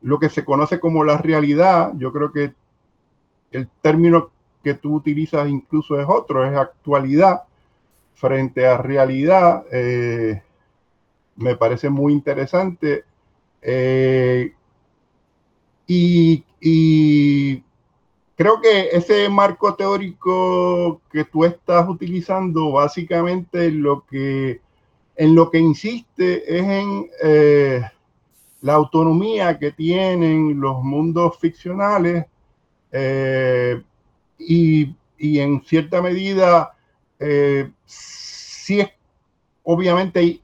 lo 0.00 0.18
que 0.18 0.30
se 0.30 0.44
conoce 0.44 0.80
como 0.80 1.04
la 1.04 1.16
realidad. 1.18 1.92
Yo 1.96 2.12
creo 2.12 2.32
que 2.32 2.54
el 3.52 3.68
término 3.80 4.30
que 4.64 4.74
tú 4.74 4.96
utilizas 4.96 5.48
incluso 5.48 6.00
es 6.00 6.06
otro, 6.08 6.44
es 6.44 6.56
actualidad 6.56 7.42
frente 8.18 8.66
a 8.66 8.76
realidad, 8.78 9.64
eh, 9.70 10.42
me 11.36 11.54
parece 11.54 11.88
muy 11.88 12.12
interesante. 12.12 13.04
Eh, 13.62 14.52
y, 15.86 17.62
creo 18.36 18.60
que 18.60 18.88
ese 18.92 19.28
marco 19.28 19.74
teórico 19.74 21.00
que 21.12 21.24
tú 21.24 21.44
estás 21.44 21.88
utilizando, 21.88 22.72
básicamente 22.72 23.70
lo 23.70 24.04
que, 24.04 24.60
en 25.16 25.34
lo 25.34 25.50
que 25.50 25.58
insiste 25.58 26.58
es 26.58 26.64
en 26.64 27.10
eh, 27.22 27.82
la 28.62 28.74
autonomía 28.74 29.58
que 29.58 29.70
tienen 29.70 30.60
los 30.60 30.82
mundos 30.82 31.38
ficcionales 31.38 32.26
y, 34.38 34.96
y, 35.18 35.38
en 35.38 35.62
cierta 35.62 36.02
medida 36.02 36.74
eh, 37.18 37.70
sí 37.84 38.80
es 38.80 38.88
obviamente 39.64 40.40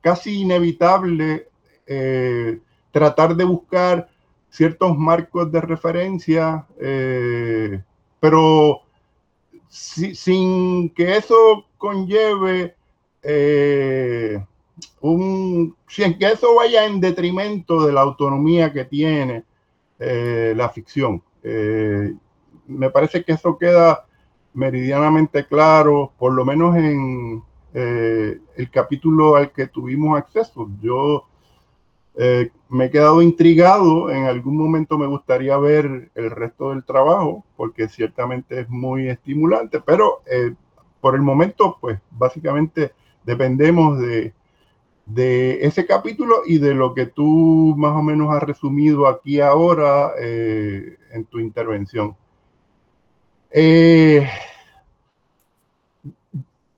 casi 0.00 0.40
inevitable 0.40 1.48
eh, 1.86 2.58
tratar 2.90 3.36
de 3.36 3.44
buscar 3.44 4.08
ciertos 4.50 4.96
marcos 4.98 5.50
de 5.50 5.60
referencia, 5.60 6.66
eh, 6.78 7.82
pero 8.20 8.82
sin 9.68 10.90
que 10.90 11.16
eso 11.16 11.64
conlleve 11.78 12.74
un, 15.00 15.74
sin 15.88 16.18
que 16.18 16.26
eso 16.26 16.54
vaya 16.56 16.84
en 16.84 17.00
detrimento 17.00 17.86
de 17.86 17.92
la 17.92 18.02
autonomía 18.02 18.72
que 18.72 18.84
tiene 18.84 19.44
la 19.98 20.68
ficción. 20.68 21.22
me 22.66 22.90
parece 22.90 23.24
que 23.24 23.32
eso 23.32 23.56
queda 23.56 24.04
meridianamente 24.54 25.46
claro, 25.46 26.12
por 26.18 26.32
lo 26.32 26.44
menos 26.44 26.76
en 26.76 27.42
eh, 27.74 28.38
el 28.56 28.70
capítulo 28.70 29.36
al 29.36 29.52
que 29.52 29.66
tuvimos 29.66 30.18
acceso. 30.18 30.70
Yo 30.80 31.26
eh, 32.14 32.50
me 32.68 32.86
he 32.86 32.90
quedado 32.90 33.22
intrigado. 33.22 34.10
En 34.10 34.24
algún 34.24 34.56
momento 34.56 34.98
me 34.98 35.06
gustaría 35.06 35.56
ver 35.58 36.10
el 36.14 36.30
resto 36.30 36.70
del 36.70 36.84
trabajo, 36.84 37.44
porque 37.56 37.88
ciertamente 37.88 38.60
es 38.60 38.68
muy 38.68 39.08
estimulante, 39.08 39.80
pero 39.80 40.22
eh, 40.26 40.54
por 41.00 41.14
el 41.14 41.22
momento, 41.22 41.78
pues 41.80 41.98
básicamente 42.10 42.92
dependemos 43.24 43.98
de, 43.98 44.34
de, 45.06 45.64
ese 45.66 45.86
capítulo 45.86 46.42
y 46.46 46.58
de 46.58 46.74
lo 46.74 46.94
que 46.94 47.06
tú 47.06 47.74
más 47.76 47.96
o 47.96 48.02
menos 48.02 48.32
has 48.34 48.42
resumido 48.42 49.08
aquí 49.08 49.40
ahora 49.40 50.12
eh, 50.18 50.96
en 51.12 51.24
tu 51.24 51.38
intervención. 51.40 52.16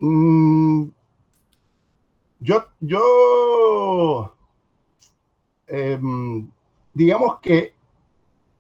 Mm, 0.01 0.91
yo, 2.41 2.65
yo 2.81 4.35
Em, 5.67 6.49
digamos 6.93 7.41
que 7.41 7.75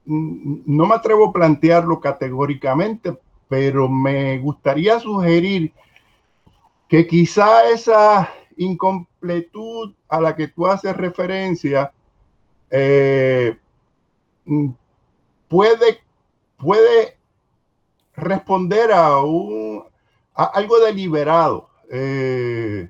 no 0.06 0.86
me 0.86 0.94
atrevo 0.94 1.28
a 1.28 1.32
plantearlo 1.32 2.00
categóricamente, 2.00 3.16
pero 3.48 3.88
me 3.88 4.38
gustaría 4.38 4.98
sugerir 4.98 5.72
que 6.88 7.06
quizá 7.06 7.68
esa 7.70 8.30
incompletud 8.56 9.94
a 10.08 10.20
la 10.20 10.34
que 10.36 10.48
tú 10.48 10.66
haces 10.66 10.96
referencia 10.96 11.92
eh, 12.70 13.56
puede, 15.48 16.00
puede 16.58 17.13
responder 18.16 18.92
a, 18.92 19.20
un, 19.20 19.84
algo 20.34 20.80
deliberado. 20.80 21.68
Eh, 21.90 22.88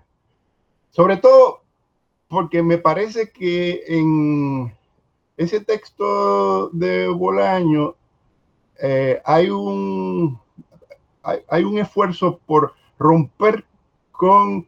sobre 0.91 1.17
todo 1.17 1.63
porque 2.29 2.63
me 2.63 2.79
parece 2.79 3.31
que 3.31 3.85
en 3.87 4.73
ese 5.37 5.61
texto 5.61 6.69
de 6.71 7.09
Bolaño 7.09 7.97
eh, 8.81 9.21
hay, 9.25 9.51
un, 9.51 10.39
hay, 11.23 11.65
un 11.65 11.79
esfuerzo 11.79 12.41
por 12.47 12.75
romper 12.99 13.65
con 14.13 14.67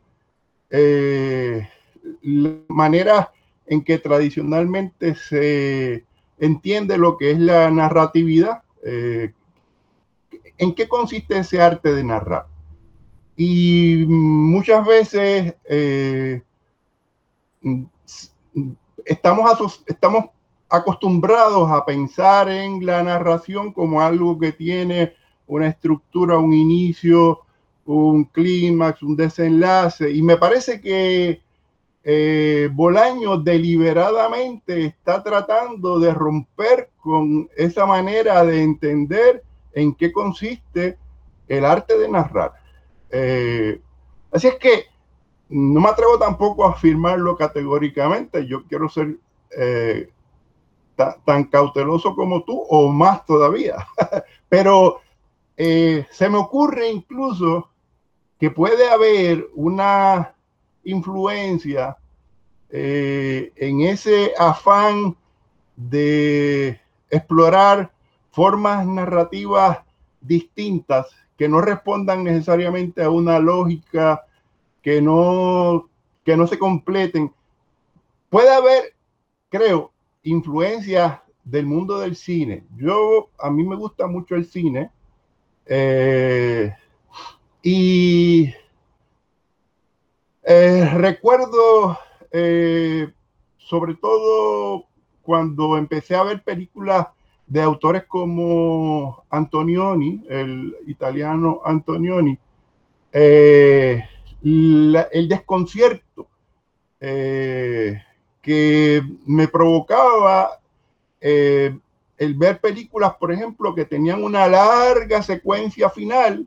eh, 0.70 1.68
la 2.22 2.50
manera 2.68 3.32
en 3.66 3.82
que 3.82 3.98
tradicionalmente 3.98 5.14
se 5.14 6.04
entiende 6.38 6.98
lo 6.98 7.16
que 7.16 7.32
es 7.32 7.38
la 7.38 7.70
narratividad. 7.70 8.62
¿En 10.59 10.74
qué 10.74 10.88
consiste 10.88 11.38
ese 11.38 11.61
arte 11.61 11.92
de 11.92 12.04
narrar? 12.04 12.46
Y 13.36 14.04
muchas 14.09 14.86
veces 14.86 15.54
estamos, 19.04 19.84
estamos 19.86 20.24
acostumbrados 20.68 21.70
a 21.70 21.84
pensar 21.84 22.48
en 22.48 22.84
la 22.84 23.02
narración 23.02 23.72
como 23.72 24.00
algo 24.00 24.38
que 24.38 24.52
tiene 24.52 25.12
una 25.46 25.68
estructura, 25.68 26.38
un 26.38 26.52
inicio, 26.52 27.40
un 27.84 28.24
clímax, 28.24 29.02
un 29.02 29.16
desenlace. 29.16 30.11
Y 30.11 30.22
me 30.22 30.36
parece 30.36 30.80
que 30.80 31.42
eh, 32.02 32.68
Bolaño 32.72 33.38
deliberadamente 33.38 34.86
está 34.86 35.22
tratando 35.22 35.98
de 35.98 36.12
romper 36.12 36.90
con 36.98 37.48
esa 37.57 37.86
manera 37.86 38.44
de 38.44 38.62
entender 38.62 39.42
en 39.77 39.95
qué 39.95 40.11
consiste 40.11 40.99
el 41.47 41.64
arte 41.64 41.99
de 41.99 42.09
narrar. 42.09 42.55
Eh, 43.11 43.81
así 44.33 44.49
es 44.49 44.55
que 44.57 44.87
no 45.51 45.81
me 45.81 45.91
atrevo 45.91 46.18
tampoco 46.18 46.64
a 46.64 46.70
afirmarlo 46.70 47.37
categóricamente. 47.37 48.47
Yo 48.47 48.64
quiero 48.64 48.89
ser 48.89 49.18
eh, 49.57 50.11
tan 51.27 51.45
cauteloso 51.45 52.16
como 52.16 52.43
tú 52.43 52.59
o 52.70 52.89
más 52.91 53.27
todavía. 53.27 53.87
Pero 54.49 55.03
eh, 55.59 56.07
se 56.11 56.31
me 56.31 56.39
ocurre 56.39 56.89
incluso 56.91 57.68
que 58.41 58.51
puede 58.51 58.89
haber 58.89 59.47
una 59.55 60.35
influencia 60.85 61.97
en 62.68 63.81
ese 63.81 64.33
afán 64.37 65.16
de 65.77 66.79
explorar 67.09 67.91
formas 68.37 68.87
narrativas 68.87 69.78
distintas 70.20 71.07
que 71.39 71.49
no 71.49 71.62
respondan 71.62 72.22
necesariamente 72.22 73.03
a 73.03 73.09
una 73.09 73.39
lógica 73.39 74.26
que 74.82 75.01
no, 75.01 75.89
que 76.22 76.37
no 76.37 76.47
se 76.47 76.59
completen. 76.59 77.32
Puede 78.28 78.51
haber, 78.51 78.95
creo, 79.49 79.91
influencias 80.22 81.18
del 81.45 81.64
mundo 81.64 81.99
del 81.99 82.14
cine. 82.14 82.64
Yo, 82.76 83.30
a 83.39 83.49
mí 83.49 83.64
me 83.64 83.74
gusta 83.74 84.07
mucho 84.07 84.34
el 84.34 84.45
cine. 84.45 84.91
Eh, 85.64 86.74
y 87.62 88.53
eh, 90.43 90.91
recuerdo, 90.93 91.99
eh, 92.30 93.11
sobre 93.57 93.95
todo 93.95 94.84
cuando 95.22 95.78
empecé 95.78 96.14
a 96.16 96.22
ver 96.22 96.45
películas 96.45 97.07
de 97.47 97.62
autores 97.62 98.05
como 98.05 99.24
Antonioni, 99.30 100.24
el 100.28 100.76
italiano 100.86 101.61
Antonioni, 101.64 102.38
el 103.12 104.03
desconcierto 105.28 106.28
eh, 107.01 108.03
que 108.40 109.03
me 109.26 109.49
provocaba 109.49 110.61
eh, 111.20 111.76
el 112.16 112.34
ver 112.34 112.61
películas, 112.61 113.14
por 113.16 113.32
ejemplo, 113.32 113.74
que 113.74 113.84
tenían 113.84 114.22
una 114.22 114.47
larga 114.47 115.22
secuencia 115.22 115.90
final 115.90 116.47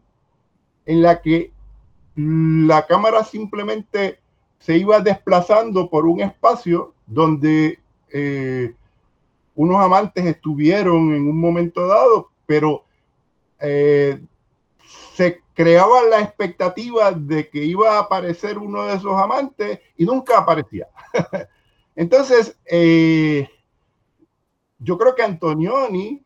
en 0.86 1.02
la 1.02 1.22
que 1.22 1.52
la 2.16 2.86
cámara 2.88 3.24
simplemente 3.24 4.20
se 4.60 4.78
iba 4.78 5.00
desplazando 5.00 5.90
por 5.90 6.06
un 6.06 6.22
espacio 6.22 6.94
donde 7.06 7.80
eh, 8.12 8.74
unos 9.60 9.82
amantes 9.82 10.26
estuvieron 10.26 11.14
en 11.14 11.28
un 11.28 11.38
momento 11.38 11.86
dado, 11.86 12.30
pero 12.46 12.86
se 15.20 15.42
creaba 15.54 16.04
la 16.04 16.22
expectativa 16.22 17.12
de 17.12 17.50
que 17.50 17.66
iba 17.66 17.98
a 17.98 18.00
aparecer 18.00 18.58
uno 18.58 18.86
de 18.86 18.96
esos 18.96 19.14
amantes 19.14 19.82
y 19.98 20.06
nunca 20.06 20.38
aparecía. 20.38 20.88
Entonces, 21.98 22.58
eh, 22.66 23.50
yo 24.78 24.98
creo 24.98 25.16
que 25.16 25.24
Antonioni, 25.24 26.24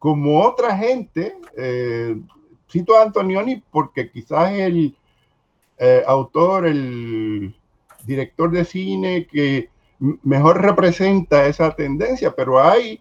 como 0.00 0.42
otra 0.42 0.76
gente, 0.76 1.36
eh, 1.56 2.20
cito 2.68 2.96
a 2.96 3.02
Antonioni 3.02 3.62
porque 3.70 4.10
quizás 4.10 4.50
el 4.50 4.96
eh, 5.78 6.02
autor, 6.04 6.66
el 6.66 7.54
director 8.04 8.50
de 8.50 8.64
cine 8.64 9.28
que 9.28 9.70
mejor 9.98 10.60
representa 10.60 11.46
esa 11.46 11.74
tendencia, 11.74 12.34
pero 12.34 12.62
hay, 12.62 13.00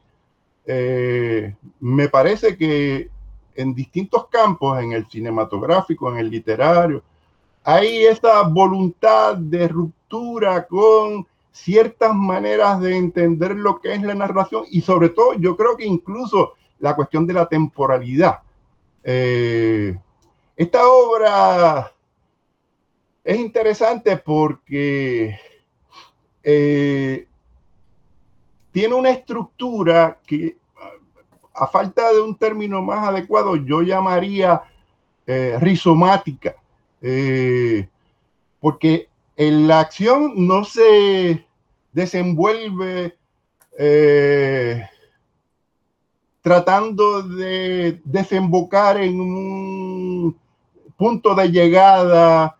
me 1.80 2.10
parece 2.10 2.58
que 2.58 3.10
en 3.56 3.74
distintos 3.74 4.28
campos, 4.28 4.82
en 4.82 4.94
el 4.94 5.08
cinematográfico, 5.08 6.12
en 6.12 6.18
el 6.18 6.30
literario, 6.30 7.04
hay 7.64 8.06
esta 8.06 8.42
voluntad 8.44 9.38
de 9.38 9.68
ruptura 9.68 10.66
con 10.68 11.26
ciertas 11.52 12.14
maneras 12.14 12.82
de 12.82 12.98
entender 12.98 13.56
lo 13.56 13.80
que 13.80 13.94
es 13.94 14.02
la 14.02 14.16
narración 14.16 14.66
y 14.70 14.82
sobre 14.82 15.10
todo 15.10 15.34
yo 15.36 15.56
creo 15.56 15.78
que 15.78 15.86
incluso 15.86 16.54
la 16.80 16.96
cuestión 16.96 17.26
de 17.26 17.34
la 17.34 17.48
temporalidad. 17.48 18.40
Eh, 19.04 19.98
esta 20.56 20.88
obra 20.88 21.92
es 23.24 23.40
interesante 23.40 24.18
porque 24.18 25.40
eh, 26.44 27.28
tiene 28.72 28.96
una 28.96 29.12
estructura 29.12 30.20
que 30.26 30.58
a 31.54 31.68
falta 31.68 32.12
de 32.12 32.22
un 32.22 32.36
término 32.36 32.82
más 32.82 33.08
adecuado, 33.08 33.56
yo 33.56 33.82
llamaría 33.82 34.64
eh, 35.28 35.58
rizomática, 35.62 36.56
eh, 37.02 37.88
porque 38.60 39.08
en 39.38 39.68
la 39.68 39.80
acción 39.82 40.34
no 40.48 40.64
se 40.64 41.46
desenvuelve 41.92 43.16
eh, 43.78 44.84
tratando 46.42 47.22
de 47.22 48.02
desembocar 48.04 48.98
en 48.98 49.20
un 49.20 50.38
punto 50.98 51.36
de 51.36 51.50
llegada, 51.52 52.58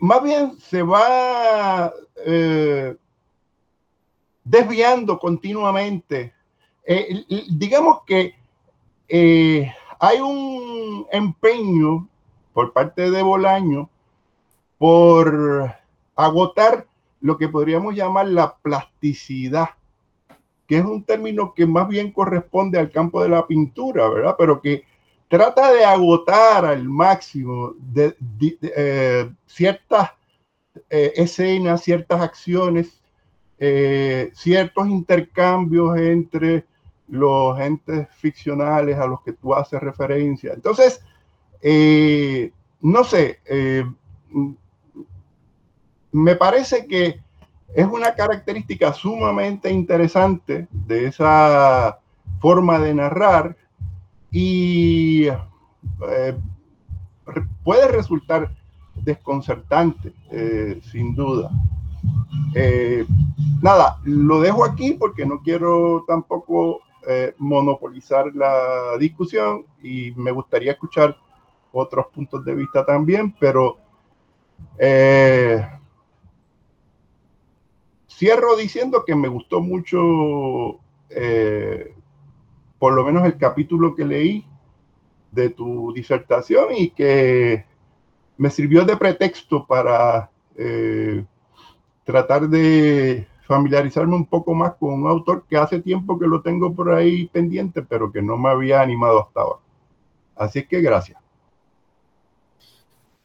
más 0.00 0.22
bien 0.22 0.58
se 0.58 0.82
va 0.82 1.92
desviando 4.46 5.18
continuamente 5.18 6.32
eh, 6.88 7.24
digamos 7.50 8.02
que 8.06 8.36
eh, 9.08 9.72
hay 9.98 10.20
un 10.20 11.06
empeño 11.10 12.08
por 12.52 12.72
parte 12.72 13.10
de 13.10 13.22
Bolaño 13.22 13.90
por 14.78 15.74
agotar 16.14 16.86
lo 17.20 17.36
que 17.36 17.48
podríamos 17.48 17.96
llamar 17.96 18.28
la 18.28 18.56
plasticidad, 18.58 19.70
que 20.68 20.78
es 20.78 20.84
un 20.84 21.02
término 21.02 21.54
que 21.54 21.66
más 21.66 21.88
bien 21.88 22.12
corresponde 22.12 22.78
al 22.78 22.92
campo 22.92 23.20
de 23.20 23.30
la 23.30 23.46
pintura, 23.46 24.08
¿verdad? 24.08 24.36
Pero 24.38 24.60
que 24.60 24.84
trata 25.28 25.72
de 25.72 25.84
agotar 25.84 26.64
al 26.66 26.84
máximo 26.84 27.74
de, 27.78 28.14
eh, 28.62 29.28
ciertas 29.46 30.12
escenas, 30.90 31.82
ciertas 31.82 32.20
acciones, 32.20 33.02
eh, 33.58 34.30
ciertos 34.34 34.88
intercambios 34.88 35.98
entre 35.98 36.64
los 37.08 37.58
entes 37.60 38.08
ficcionales 38.16 38.98
a 38.98 39.06
los 39.06 39.22
que 39.22 39.32
tú 39.32 39.54
haces 39.54 39.80
referencia. 39.80 40.52
Entonces, 40.52 41.00
no 42.80 43.04
sé, 43.04 43.40
me 46.12 46.36
parece 46.36 46.86
que 46.86 47.20
es 47.74 47.86
una 47.86 48.14
característica 48.14 48.92
sumamente 48.92 49.70
interesante 49.70 50.66
de 50.70 51.06
esa 51.06 51.98
forma 52.40 52.78
de 52.78 52.94
narrar 52.94 53.56
y 54.30 55.26
eh, 55.26 56.38
puede 57.62 57.88
resultar 57.88 58.50
desconcertante, 58.94 60.14
eh, 60.30 60.80
sin 60.90 61.14
duda. 61.14 61.50
Eh, 62.54 63.06
nada, 63.62 63.98
lo 64.04 64.40
dejo 64.40 64.64
aquí 64.64 64.94
porque 64.94 65.26
no 65.26 65.40
quiero 65.42 66.04
tampoco 66.06 66.80
monopolizar 67.38 68.34
la 68.34 68.98
discusión 68.98 69.64
y 69.80 70.10
me 70.16 70.32
gustaría 70.32 70.72
escuchar 70.72 71.16
otros 71.70 72.06
puntos 72.12 72.44
de 72.44 72.52
vista 72.56 72.84
también, 72.84 73.32
pero 73.38 73.78
cierro 78.08 78.56
diciendo 78.56 79.04
que 79.06 79.14
me 79.14 79.28
gustó 79.28 79.60
mucho 79.60 80.80
por 82.78 82.92
lo 82.92 83.04
menos 83.04 83.24
el 83.24 83.38
capítulo 83.38 83.94
que 83.94 84.04
leí 84.04 84.44
de 85.30 85.50
tu 85.50 85.92
disertación 85.92 86.68
y 86.76 86.90
que 86.90 87.64
me 88.36 88.50
sirvió 88.50 88.84
de 88.84 88.96
pretexto 88.96 89.66
para 89.66 90.30
eh, 90.56 91.24
tratar 92.06 92.48
de 92.48 93.26
familiarizarme 93.42 94.14
un 94.14 94.26
poco 94.26 94.54
más 94.54 94.74
con 94.76 94.94
un 94.94 95.08
autor 95.08 95.44
que 95.48 95.56
hace 95.56 95.80
tiempo 95.80 96.18
que 96.18 96.26
lo 96.26 96.40
tengo 96.40 96.72
por 96.72 96.94
ahí 96.94 97.26
pendiente, 97.26 97.82
pero 97.82 98.12
que 98.12 98.22
no 98.22 98.36
me 98.36 98.48
había 98.48 98.80
animado 98.80 99.22
hasta 99.22 99.40
ahora. 99.40 99.60
Así 100.36 100.64
que 100.66 100.80
gracias. 100.80 101.18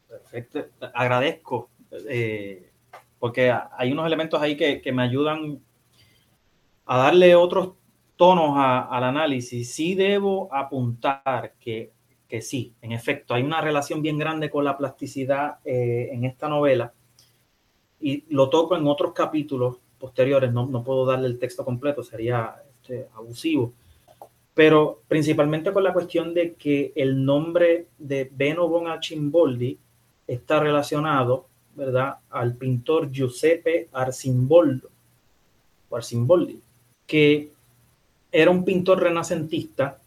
Perfecto, 0.09 0.65
agradezco, 0.93 1.69
eh, 2.09 2.71
porque 3.19 3.53
hay 3.77 3.91
unos 3.91 4.07
elementos 4.07 4.41
ahí 4.41 4.57
que, 4.57 4.82
que 4.82 4.91
me 4.91 5.03
ayudan 5.03 5.59
a 6.86 6.97
darle 6.97 7.36
otros 7.36 7.73
tonos 8.15 8.55
al 8.57 9.03
análisis, 9.03 9.71
sí 9.71 9.93
debo 9.93 10.53
apuntar 10.53 11.53
que, 11.59 11.91
que, 12.27 12.41
sí, 12.41 12.73
en 12.82 12.93
efecto, 12.93 13.36
hay 13.36 13.43
una 13.43 13.61
relación 13.61 14.01
bien 14.01 14.17
grande 14.17 14.49
con 14.49 14.63
la 14.63 14.77
plasticidad 14.77 15.59
eh, 15.65 16.09
en 16.11 16.25
esta 16.25 16.47
novela 16.47 16.93
y 18.02 18.24
lo 18.30 18.49
toco 18.49 18.76
en 18.76 18.88
otros 18.88 19.14
capítulos 19.14 19.78
posteriores, 19.99 20.52
no, 20.52 20.66
no 20.66 20.84
puedo 20.84 21.06
darle 21.06 21.28
el 21.28 21.39
texto 21.39 21.64
completo, 21.64 22.04
sería 22.04 22.56
este, 22.82 23.08
abusivo, 23.16 23.74
pero 24.54 25.02
principalmente 25.08 25.72
con 25.72 25.84
la 25.84 25.93
cuestión 25.93 26.34
de 26.34 26.54
que 26.54 26.91
el 26.95 27.24
nombre 27.24 27.88
de 27.97 28.30
Beno 28.32 28.68
von 28.68 28.88
Archimboldi 28.88 29.78
está 30.28 30.60
relacionado, 30.60 31.45
¿verdad?, 31.76 32.16
al 32.30 32.56
pintor 32.56 33.12
Giuseppe 33.12 33.88
Arcimboldo, 33.91 34.89
o 35.89 35.95
Arcimboldi, 35.95 36.60
que 37.06 37.52
era 38.32 38.49
un 38.49 38.64
pintor 38.64 39.02
renacentista 39.02 39.97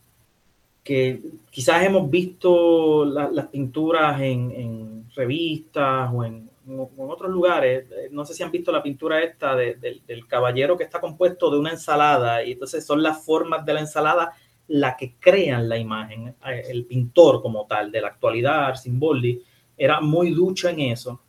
que 0.83 1.21
quizás 1.51 1.85
hemos 1.85 2.11
visto 2.11 3.05
las 3.07 3.47
pinturas 3.47 4.21
en, 4.21 5.07
revistas 5.15 6.11
o 6.13 6.25
en, 6.25 6.51
otros 6.99 7.31
lugares. 7.31 7.87
No 8.11 8.25
sé 8.25 8.35
si 8.35 8.43
han 8.43 8.51
visto 8.51 8.73
la 8.73 8.83
pintura 8.83 9.23
esta 9.23 9.55
del 9.57 10.27
caballero 10.29 10.77
que 10.77 10.85
está 10.85 11.01
compuesto 11.01 11.51
de 11.51 11.59
una 11.59 11.71
ensalada 11.71 12.43
y 12.43 12.53
entonces 12.53 12.85
son 12.85 13.03
las 13.03 13.25
formas 13.25 13.65
de 13.65 13.75
la 13.75 13.81
ensalada 13.81 14.33
la 14.69 14.97
que 14.97 15.15
crean 15.19 15.69
la 15.69 15.79
imagen. 15.79 16.35
El 16.45 16.85
pintor 16.85 17.43
como 17.43 17.67
tal 17.67 17.93
de 17.93 18.01
la 18.01 18.09
actualidad, 18.09 18.67
Arcimboldi, 18.67 19.43
era 19.77 20.01
muy 20.01 20.31
ducho 20.31 20.69
en 20.69 20.81
eso. 20.81 21.21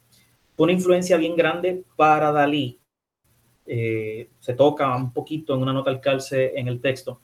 Fue 0.55 0.65
una 0.65 0.73
influencia 0.73 1.17
bien 1.17 1.35
grande 1.35 1.83
para 1.97 2.31
Dalí, 2.31 2.79
eh, 3.67 4.29
se 4.39 4.53
toca 4.53 4.95
un 4.95 5.11
poquito 5.11 5.55
en 5.55 5.61
una 5.61 5.73
nota 5.73 5.89
al 5.89 5.99
calce 5.99 6.53
en 6.55 6.67
el 6.67 6.79
texto. 6.79 7.19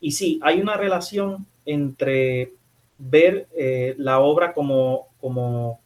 Y 0.00 0.10
sí, 0.10 0.40
hay 0.42 0.60
una 0.60 0.76
relación 0.76 1.46
entre 1.64 2.52
ver 2.98 3.46
eh, 3.56 3.94
la 3.98 4.20
obra 4.20 4.52
como, 4.52 5.08
como, 5.20 5.80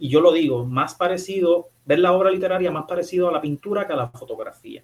y 0.00 0.08
yo 0.08 0.20
lo 0.20 0.32
digo, 0.32 0.64
más 0.64 0.94
parecido, 0.94 1.68
ver 1.84 1.98
la 1.98 2.12
obra 2.12 2.30
literaria 2.30 2.70
más 2.70 2.86
parecido 2.86 3.28
a 3.28 3.32
la 3.32 3.40
pintura 3.40 3.86
que 3.86 3.92
a 3.92 3.96
la 3.96 4.08
fotografía. 4.08 4.82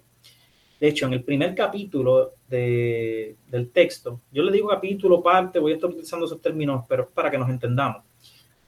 De 0.79 0.87
hecho, 0.87 1.07
en 1.07 1.13
el 1.13 1.23
primer 1.23 1.55
capítulo 1.55 2.31
de, 2.47 3.35
del 3.47 3.71
texto, 3.71 4.21
yo 4.31 4.43
le 4.43 4.51
digo 4.51 4.69
capítulo, 4.69 5.23
parte, 5.23 5.57
voy 5.57 5.71
a 5.71 5.75
estar 5.75 5.89
utilizando 5.89 6.27
esos 6.27 6.39
términos, 6.39 6.85
pero 6.87 7.09
para 7.09 7.31
que 7.31 7.37
nos 7.37 7.49
entendamos. 7.49 8.03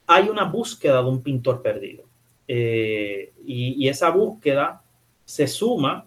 Hay 0.08 0.28
una 0.28 0.44
búsqueda 0.44 1.00
de 1.02 1.08
un 1.08 1.22
pintor 1.22 1.62
perdido. 1.62 2.02
Eh, 2.48 3.32
y, 3.46 3.84
y, 3.84 3.88
esa 3.88 4.10
búsqueda 4.10 4.82
se 5.24 5.46
suma 5.46 6.04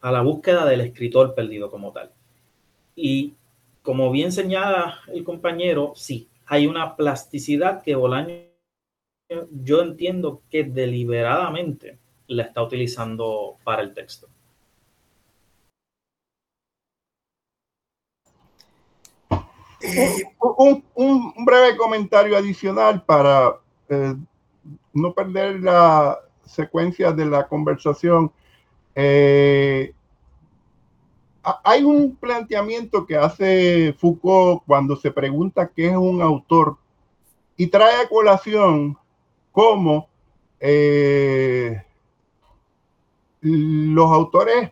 a 0.00 0.12
la 0.12 0.20
búsqueda 0.20 0.64
del 0.64 0.80
escritor 0.82 1.34
perdido 1.34 1.68
como 1.68 1.90
tal. 1.90 2.12
Y 2.94 3.34
como 3.82 4.12
bien 4.12 4.30
señala 4.30 5.00
el 5.12 5.24
compañero, 5.24 5.92
sí, 5.96 6.28
hay 6.46 6.68
una 6.68 6.94
plasticidad 6.94 7.82
que 7.82 7.96
Bolaño, 7.96 8.45
yo 9.50 9.82
entiendo 9.82 10.42
que 10.50 10.64
deliberadamente 10.64 11.98
la 12.28 12.44
está 12.44 12.62
utilizando 12.62 13.56
para 13.64 13.82
el 13.82 13.94
texto. 13.94 14.28
Un, 20.94 21.32
breve 21.44 21.76
comentario 21.76 22.36
adicional 22.36 23.04
para 23.04 23.56
eh, 23.88 24.14
no 24.92 25.12
perder 25.12 25.60
la, 25.60 26.18
secuencia 26.46 27.12
de 27.12 27.26
la 27.26 27.46
conversación, 27.46 28.32
eh, 28.94 29.92
hay 31.62 31.84
un 31.84 32.16
planteamiento 32.16 33.06
que 33.06 33.16
hace 33.16 33.94
Foucault 33.98 34.62
cuando 34.66 34.96
se 34.96 35.10
pregunta 35.10 35.70
qué 35.74 35.88
es 35.90 35.96
un 35.96 36.20
autor 36.20 36.76
y 37.56 37.68
trae 37.68 38.02
a 38.02 38.08
colación 38.08 38.98
cómo 39.56 40.10
eh, 40.60 41.82
los 43.40 44.12
autores 44.12 44.70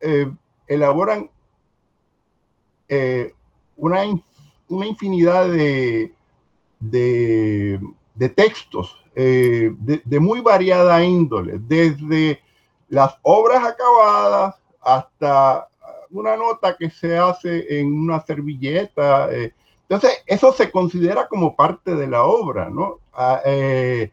eh, 0.00 0.28
elaboran 0.66 1.30
una, 3.76 4.02
una, 4.68 4.86
infinidad 4.86 5.48
de, 5.48 6.12
de, 6.80 8.28
textos 8.34 8.96
eh, 9.14 9.72
de, 9.78 10.18
muy 10.18 10.40
variada 10.40 11.04
índole, 11.04 11.58
desde 11.60 12.40
las 12.88 13.16
obras 13.22 13.64
acabadas 13.64 14.56
hasta 14.80 15.68
una 16.10 16.36
nota 16.36 16.76
que 16.76 16.90
se 16.90 17.16
hace 17.16 17.78
en 17.78 17.92
una 17.92 18.20
servilleta. 18.20 19.32
Eh. 19.32 19.52
Entonces, 19.88 20.24
eso 20.26 20.52
se 20.52 20.72
considera 20.72 21.28
como 21.28 21.54
parte 21.54 21.94
de 21.94 22.08
la 22.08 22.24
obra, 22.24 22.68
¿no? 22.68 22.98
Ah, 23.12 23.40
eh, 23.44 24.10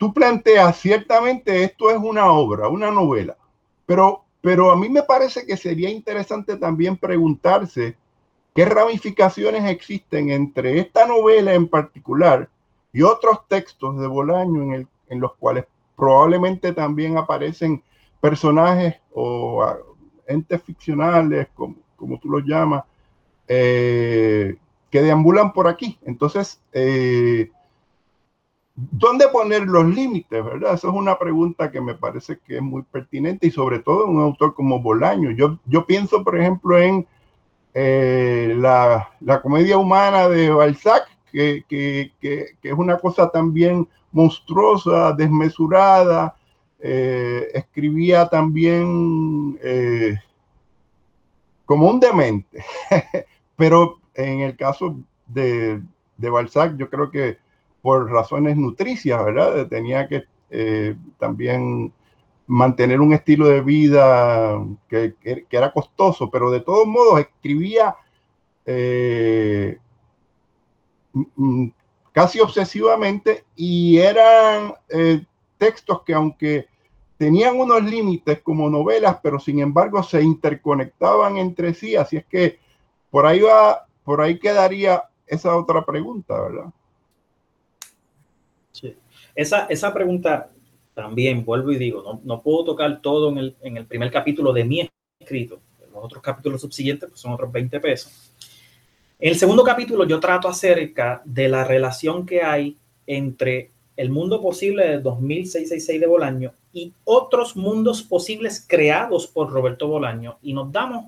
tú 0.00 0.14
planteas, 0.14 0.78
ciertamente 0.78 1.62
esto 1.62 1.90
es 1.90 1.98
una 1.98 2.32
obra, 2.32 2.68
una 2.68 2.90
novela, 2.90 3.36
pero, 3.84 4.24
pero 4.40 4.70
a 4.70 4.76
mí 4.76 4.88
me 4.88 5.02
parece 5.02 5.44
que 5.44 5.58
sería 5.58 5.90
interesante 5.90 6.56
también 6.56 6.96
preguntarse 6.96 7.98
qué 8.54 8.64
ramificaciones 8.64 9.68
existen 9.70 10.30
entre 10.30 10.78
esta 10.78 11.06
novela 11.06 11.52
en 11.52 11.68
particular 11.68 12.48
y 12.94 13.02
otros 13.02 13.46
textos 13.46 14.00
de 14.00 14.06
Bolaño 14.06 14.62
en, 14.62 14.72
el, 14.72 14.88
en 15.10 15.20
los 15.20 15.34
cuales 15.34 15.66
probablemente 15.96 16.72
también 16.72 17.18
aparecen 17.18 17.82
personajes 18.22 18.96
o 19.12 19.62
ah, 19.62 19.76
entes 20.26 20.62
ficcionales, 20.62 21.48
como, 21.54 21.76
como 21.96 22.18
tú 22.18 22.30
los 22.30 22.42
llamas, 22.44 22.84
eh, 23.46 24.56
que 24.90 25.02
deambulan 25.02 25.52
por 25.52 25.68
aquí. 25.68 25.98
Entonces, 26.06 26.58
eh, 26.72 27.50
¿dónde 28.90 29.28
poner 29.28 29.62
los 29.62 29.84
límites? 29.84 30.44
¿Verdad? 30.44 30.74
Esa 30.74 30.88
es 30.88 30.94
una 30.94 31.18
pregunta 31.18 31.70
que 31.70 31.80
me 31.80 31.94
parece 31.94 32.38
que 32.38 32.56
es 32.56 32.62
muy 32.62 32.82
pertinente 32.82 33.46
y 33.46 33.50
sobre 33.50 33.80
todo 33.80 34.04
en 34.04 34.16
un 34.16 34.22
autor 34.22 34.54
como 34.54 34.80
Bolaño. 34.80 35.30
Yo, 35.32 35.58
yo 35.66 35.86
pienso, 35.86 36.24
por 36.24 36.38
ejemplo, 36.38 36.78
en 36.78 37.06
eh, 37.74 38.54
la, 38.58 39.10
la, 39.20 39.42
comedia 39.42 39.78
humana 39.78 40.28
de 40.28 40.50
Balzac, 40.50 41.08
que, 41.30 41.64
es 42.20 42.72
una 42.76 42.98
cosa 42.98 43.30
también 43.30 43.88
monstruosa, 44.12 45.12
desmesurada, 45.12 46.34
escribía 46.80 48.26
también 48.28 49.58
como 51.64 51.88
un 51.88 52.00
demente, 52.00 52.64
pero 53.56 54.00
en 54.14 54.40
el 54.40 54.56
caso 54.56 54.96
de, 55.28 55.80
de 56.16 56.30
Balzac, 56.30 56.76
yo 56.76 56.90
creo 56.90 57.10
que 57.10 57.38
por 57.82 58.10
razones 58.10 58.56
nutricias, 58.56 59.24
¿verdad? 59.24 59.66
Tenía 59.68 60.08
que 60.08 60.24
también 61.18 61.92
mantener 62.50 63.00
un 63.00 63.12
estilo 63.12 63.46
de 63.46 63.60
vida 63.60 64.58
que, 64.88 65.14
era 65.50 65.72
costoso, 65.72 66.28
pero 66.30 66.50
de 66.50 66.60
todos 66.60 66.84
modos 66.84 67.20
escribía 67.20 67.94
eh, 68.66 69.78
casi 72.10 72.40
obsesivamente 72.40 73.44
y 73.54 73.98
eran 73.98 74.74
eh, 74.88 75.24
textos 75.58 76.02
que 76.02 76.12
aunque 76.12 76.66
tenían 77.16 77.60
unos 77.60 77.84
límites 77.84 78.42
como 78.42 78.68
novelas, 78.68 79.18
pero 79.22 79.38
sin 79.38 79.60
embargo 79.60 80.02
se 80.02 80.20
interconectaban 80.20 81.36
entre 81.36 81.72
sí, 81.72 81.94
así 81.94 82.16
es 82.16 82.26
que 82.26 82.58
por 83.10 83.26
ahí 83.26 83.40
va, 83.42 83.86
por 84.02 84.20
ahí 84.20 84.40
quedaría 84.40 85.04
esa 85.24 85.56
otra 85.56 85.84
pregunta, 85.84 86.40
¿verdad? 86.40 86.72
Esa, 89.34 89.66
esa 89.66 89.92
pregunta 89.92 90.50
también 90.94 91.44
vuelvo 91.44 91.72
y 91.72 91.78
digo, 91.78 92.20
no, 92.22 92.42
puedo 92.42 92.64
tocar 92.64 93.00
todo 93.00 93.30
en 93.30 93.76
el, 93.76 93.86
primer 93.86 94.10
capítulo 94.10 94.52
de 94.52 94.64
mi 94.64 94.88
escrito. 95.18 95.60
Los 95.92 96.04
otros 96.04 96.22
capítulos 96.22 96.60
subsiguientes 96.60 97.08
pues, 97.08 97.20
son 97.20 97.32
otros 97.32 97.50
20 97.50 97.80
pesos. 97.80 98.32
En 99.18 99.30
el 99.30 99.38
segundo 99.38 99.62
capítulo 99.64 100.06
yo 100.06 100.20
trato 100.20 100.48
acerca 100.48 101.22
de 101.24 101.48
la 101.48 101.64
relación 101.64 102.26
que 102.26 102.42
hay 102.42 102.76
entre 103.06 103.70
el 103.96 104.10
mundo 104.10 104.40
posible 104.40 104.84
de 104.84 104.98
2666 104.98 106.00
de 106.00 106.06
Bolaño 106.06 106.52
y 106.72 106.92
otros 107.04 107.56
mundos 107.56 108.02
posibles 108.02 108.64
creados 108.66 109.26
por 109.26 109.50
Roberto 109.50 109.88
Bolaño 109.88 110.38
y 110.42 110.52
nos 110.52 110.72
damos 110.72 111.06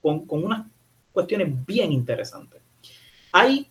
con, 0.00 0.26
con 0.26 0.44
unas 0.44 0.66
cuestiones 1.12 1.48
bien 1.66 1.92
interesantes. 1.92 2.60
Hay 3.32 3.66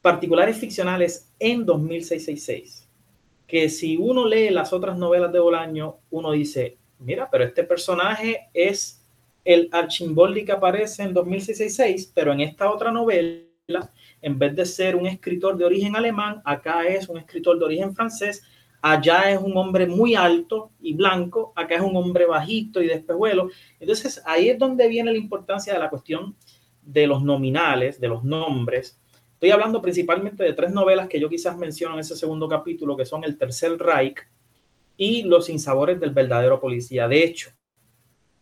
particulares 0.00 0.56
ficcionales 0.56 1.28
en 1.38 1.64
2666 1.64 2.81
que 3.52 3.68
si 3.68 3.98
uno 3.98 4.26
lee 4.26 4.48
las 4.48 4.72
otras 4.72 4.96
novelas 4.96 5.30
de 5.30 5.38
Bolaño, 5.38 5.98
uno 6.10 6.32
dice, 6.32 6.78
mira, 6.98 7.28
pero 7.30 7.44
este 7.44 7.64
personaje 7.64 8.48
es 8.54 9.04
el 9.44 9.68
Archimboldi 9.70 10.46
que 10.46 10.52
aparece 10.52 11.02
en 11.02 11.12
2066, 11.12 12.12
pero 12.14 12.32
en 12.32 12.40
esta 12.40 12.72
otra 12.72 12.90
novela, 12.90 13.42
en 14.22 14.38
vez 14.38 14.56
de 14.56 14.64
ser 14.64 14.96
un 14.96 15.06
escritor 15.06 15.58
de 15.58 15.66
origen 15.66 15.94
alemán, 15.94 16.40
acá 16.46 16.86
es 16.86 17.10
un 17.10 17.18
escritor 17.18 17.58
de 17.58 17.66
origen 17.66 17.94
francés, 17.94 18.42
allá 18.80 19.30
es 19.30 19.38
un 19.38 19.54
hombre 19.54 19.86
muy 19.86 20.14
alto 20.14 20.70
y 20.80 20.94
blanco, 20.94 21.52
acá 21.54 21.74
es 21.74 21.82
un 21.82 21.94
hombre 21.94 22.24
bajito 22.24 22.80
y 22.80 22.86
despejuelo. 22.86 23.50
Entonces 23.78 24.22
ahí 24.24 24.48
es 24.48 24.58
donde 24.58 24.88
viene 24.88 25.12
la 25.12 25.18
importancia 25.18 25.74
de 25.74 25.78
la 25.78 25.90
cuestión 25.90 26.34
de 26.80 27.06
los 27.06 27.22
nominales, 27.22 28.00
de 28.00 28.08
los 28.08 28.24
nombres, 28.24 28.98
Estoy 29.42 29.50
hablando 29.50 29.82
principalmente 29.82 30.44
de 30.44 30.52
tres 30.52 30.70
novelas 30.70 31.08
que 31.08 31.18
yo 31.18 31.28
quizás 31.28 31.58
menciono 31.58 31.94
en 31.94 32.00
ese 32.00 32.14
segundo 32.14 32.46
capítulo, 32.46 32.96
que 32.96 33.04
son 33.04 33.24
El 33.24 33.36
Tercer 33.36 33.76
Reich 33.76 34.18
y 34.96 35.24
Los 35.24 35.50
Insabores 35.50 35.98
del 35.98 36.10
Verdadero 36.10 36.60
Policía. 36.60 37.08
De 37.08 37.24
hecho, 37.24 37.50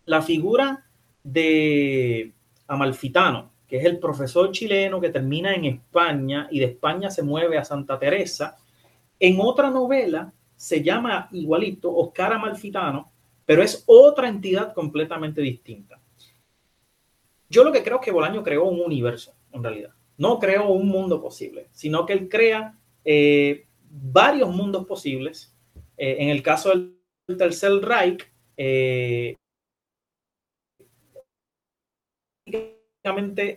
la 0.05 0.21
figura 0.21 0.91
de 1.25 2.35
Amalfitano, 2.67 3.51
que 3.67 3.79
es 3.79 3.87
el 3.87 3.99
profesor 3.99 4.53
chileno 4.53 5.01
que 5.01 5.09
termina 5.09 5.55
en 5.55 5.65
España 5.65 6.49
y 6.51 6.59
de 6.59 6.67
España 6.67 7.11
se 7.11 7.23
mueve 7.23 7.57
a 7.57 7.65
Santa 7.65 7.99
Teresa, 7.99 8.59
en 9.19 9.41
otra 9.41 9.71
novela 9.71 10.35
se 10.55 10.83
llama 10.83 11.31
igualito 11.33 11.97
Oscar 11.97 12.35
Amalfitano, 12.35 13.11
pero 13.47 13.63
es 13.63 13.85
otra 13.87 14.29
entidad 14.29 14.75
completamente 14.75 15.41
distinta. 15.41 15.99
Yo 17.49 17.65
lo 17.65 17.73
que 17.73 17.83
creo 17.83 18.01
es 18.01 18.05
que 18.05 18.13
Bolaño 18.13 18.43
creó 18.43 18.65
un 18.65 18.83
universo, 18.83 19.33
en 19.51 19.63
realidad 19.63 19.95
no 20.21 20.39
creó 20.39 20.68
un 20.68 20.87
mundo 20.87 21.23
posible, 21.23 21.68
sino 21.73 22.05
que 22.05 22.12
él 22.12 22.29
crea 22.29 22.75
eh, 23.07 23.66
varios 23.89 24.55
mundos 24.55 24.87
posibles. 24.87 25.57
Eh, 25.97 26.16
en 26.18 26.29
el 26.29 26.43
caso 26.43 26.68
del 26.68 26.95
Tercer 27.39 27.73
Reich, 27.81 28.31
eh, 28.59 29.35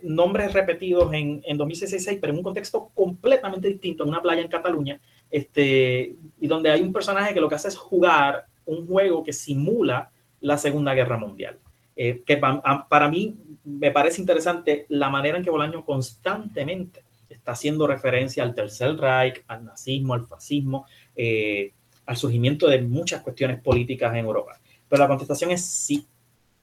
nombres 0.04 0.54
repetidos 0.54 1.14
en, 1.14 1.42
en 1.44 1.58
2016, 1.58 2.20
pero 2.22 2.32
en 2.32 2.38
un 2.38 2.44
contexto 2.44 2.92
completamente 2.94 3.68
distinto, 3.68 4.04
en 4.04 4.10
una 4.10 4.22
playa 4.22 4.42
en 4.42 4.48
Cataluña, 4.48 5.02
este, 5.30 6.16
y 6.40 6.48
donde 6.48 6.72
hay 6.72 6.82
un 6.82 6.94
personaje 6.94 7.34
que 7.34 7.42
lo 7.42 7.50
que 7.50 7.56
hace 7.56 7.68
es 7.68 7.76
jugar 7.76 8.46
un 8.64 8.88
juego 8.88 9.22
que 9.22 9.34
simula 9.34 10.14
la 10.40 10.58
Segunda 10.58 10.94
Guerra 10.94 11.18
Mundial. 11.18 11.60
Que 11.96 12.42
para 12.90 13.10
mí 13.10 13.38
me 13.64 13.92
parece 13.92 14.22
interesante 14.22 14.86
la 14.90 15.10
manera 15.10 15.38
en 15.38 15.44
que 15.44 15.50
Bolaño 15.50 15.86
constantemente 15.86 17.04
está 17.30 17.52
haciendo 17.54 17.88
referencia 17.88 18.44
al 18.44 18.56
Tercer 18.56 18.98
Reich, 18.98 19.44
al 19.48 19.66
nazismo, 19.66 20.14
al 20.14 20.26
fascismo, 20.26 20.86
eh, 21.16 21.74
al 22.06 22.18
surgimiento 22.18 22.68
de 22.68 22.82
muchas 22.82 23.22
cuestiones 23.22 23.62
políticas 23.62 24.14
en 24.14 24.26
Europa. 24.26 24.60
Pero 24.88 25.02
la 25.02 25.08
contestación 25.08 25.52
es 25.52 25.66
sí. 25.66 26.08